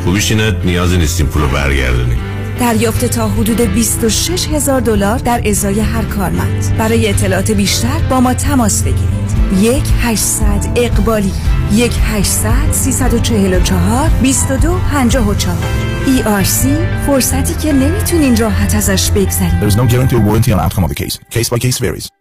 خوبیش 0.03 0.31
اینه 0.31 0.55
نیازی 0.63 0.97
نیستیم 0.97 1.25
پولو 1.25 1.47
برگردونیم. 1.47 2.30
دریافت 2.59 3.05
تا 3.05 3.27
حدود 3.27 3.61
26 3.61 4.47
هزار 4.47 4.81
دلار 4.81 5.17
در 5.17 5.41
ازای 5.49 5.79
هر 5.79 6.03
کارمند 6.03 6.77
برای 6.77 7.09
اطلاعات 7.09 7.51
بیشتر 7.51 7.99
با 8.09 8.19
ما 8.19 8.33
تماس 8.33 8.83
بگیرید 8.83 9.21
یک 9.61 9.83
800 10.01 10.45
اقبالی 10.75 11.33
یک 11.73 11.91
800 12.03 12.71
344 12.71 14.09
22 14.21 14.79
54 14.91 15.35
ERC 16.05 16.67
فرصتی 17.05 17.53
که 17.53 17.73
نمی‌تونین 17.73 18.37
راحت 18.37 18.75
ازش 18.75 19.11
بگذرید 19.11 19.59
There 19.61 19.73
is 19.73 19.77
no 19.77 19.87
guarantee 19.87 20.15
or 20.15 20.21
warranty 20.21 20.51
on 20.51 20.59
outcome 20.59 20.83
of 20.83 20.89
the 20.89 21.03
case. 21.03 21.17
Case 21.29 21.49
by 21.49 21.59
case 21.59 21.77
varies. 21.77 22.20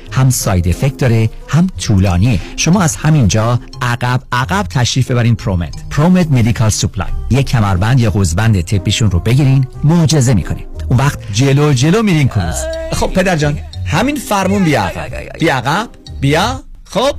هم 0.11 0.29
side 0.29 0.67
effect 0.67 0.97
داره 0.97 1.29
هم 1.47 1.67
طولانیه. 1.79 2.39
شما 2.55 2.81
از 2.81 2.95
همینجا 2.95 3.59
عقب 3.81 4.21
عقب 4.31 4.65
تشریف 4.69 5.11
ببرین 5.11 5.35
ProMed 5.35 5.89
ProMed 5.89 6.31
Medical 6.31 6.69
Supply 6.69 7.07
یک 7.29 7.45
کمربند 7.45 7.99
یا 7.99 8.11
قوزبند 8.11 8.61
طبیشون 8.61 9.11
رو 9.11 9.19
بگیرین 9.19 9.67
معجزه 9.83 10.33
می‌کنه 10.33 10.65
اون 10.89 10.99
وقت 10.99 11.19
جلو 11.33 11.73
جلو 11.73 12.03
میرین 12.03 12.27
کروز 12.27 12.55
خب 12.91 13.07
پدر 13.07 13.35
جان 13.35 13.57
همین 13.85 14.15
فرمون 14.15 14.63
بیا 14.63 14.83
عقب. 14.83 15.37
بیا 15.39 15.55
عقب 15.55 15.89
بیا. 16.21 16.63
خب؟ 16.83 17.15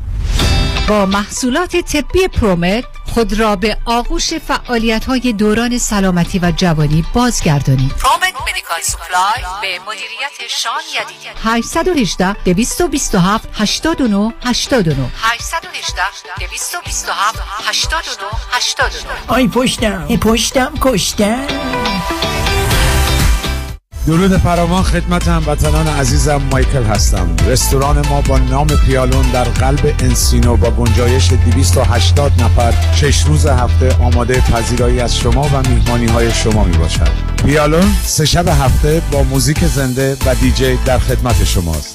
با 0.89 1.07
محصولات 1.07 1.77
طبی 1.77 2.29
ProMed 2.29 2.85
خود 3.15 3.41
را 3.41 3.57
به 3.57 3.77
آغوش 3.85 4.35
فعالیت 4.35 5.05
های 5.05 5.33
دوران 5.33 5.79
سلامتی 5.79 6.39
و 6.39 6.53
جوانی 6.57 7.05
بازگردانید. 7.15 7.93
ProMed 7.93 8.35
Medical 8.51 8.81
Supply 8.83 9.43
به 9.63 9.79
مدیریت 9.87 10.49
شان 10.49 10.81
یدیدی 11.03 11.29
818 11.45 12.33
227 12.33 13.49
89 13.53 14.35
89 14.45 15.11
818 15.17 16.03
227 16.41 17.39
89 17.69 18.31
89 18.51 19.11
آی 19.29 19.49
پشتم 19.49 20.17
پشتم 20.17 20.73
کشتم. 20.81 22.32
درود 24.07 24.37
فراوان 24.37 24.83
خدمت 24.83 25.29
هموطنان 25.29 25.89
عزیزم 25.89 26.43
مایکل 26.51 26.83
هستم. 26.83 27.37
رستوران 27.47 28.07
ما 28.09 28.21
با 28.21 28.39
نام 28.39 28.67
پیالون 28.67 29.31
در 29.31 29.45
قلب 29.45 29.95
انسینو 29.99 30.57
با 30.57 30.71
گنجایش 30.71 31.33
280 31.33 32.33
نفر 32.43 32.75
شش 32.95 33.23
روز 33.27 33.47
هفته 33.47 33.97
آماده 33.97 34.41
پذیرایی 34.41 35.01
از 35.01 35.17
شما 35.17 35.43
و 35.43 35.69
میهمانی 35.69 36.07
های 36.07 36.33
شما 36.33 36.65
می 36.65 36.77
باشد 36.77 37.09
پیالون 37.45 37.95
سه 38.05 38.25
شب 38.25 38.49
هفته 38.49 39.03
با 39.13 39.23
موزیک 39.23 39.65
زنده 39.65 40.17
و 40.27 40.35
دیجی 40.35 40.77
در 40.85 40.99
خدمت 40.99 41.45
شماست. 41.45 41.91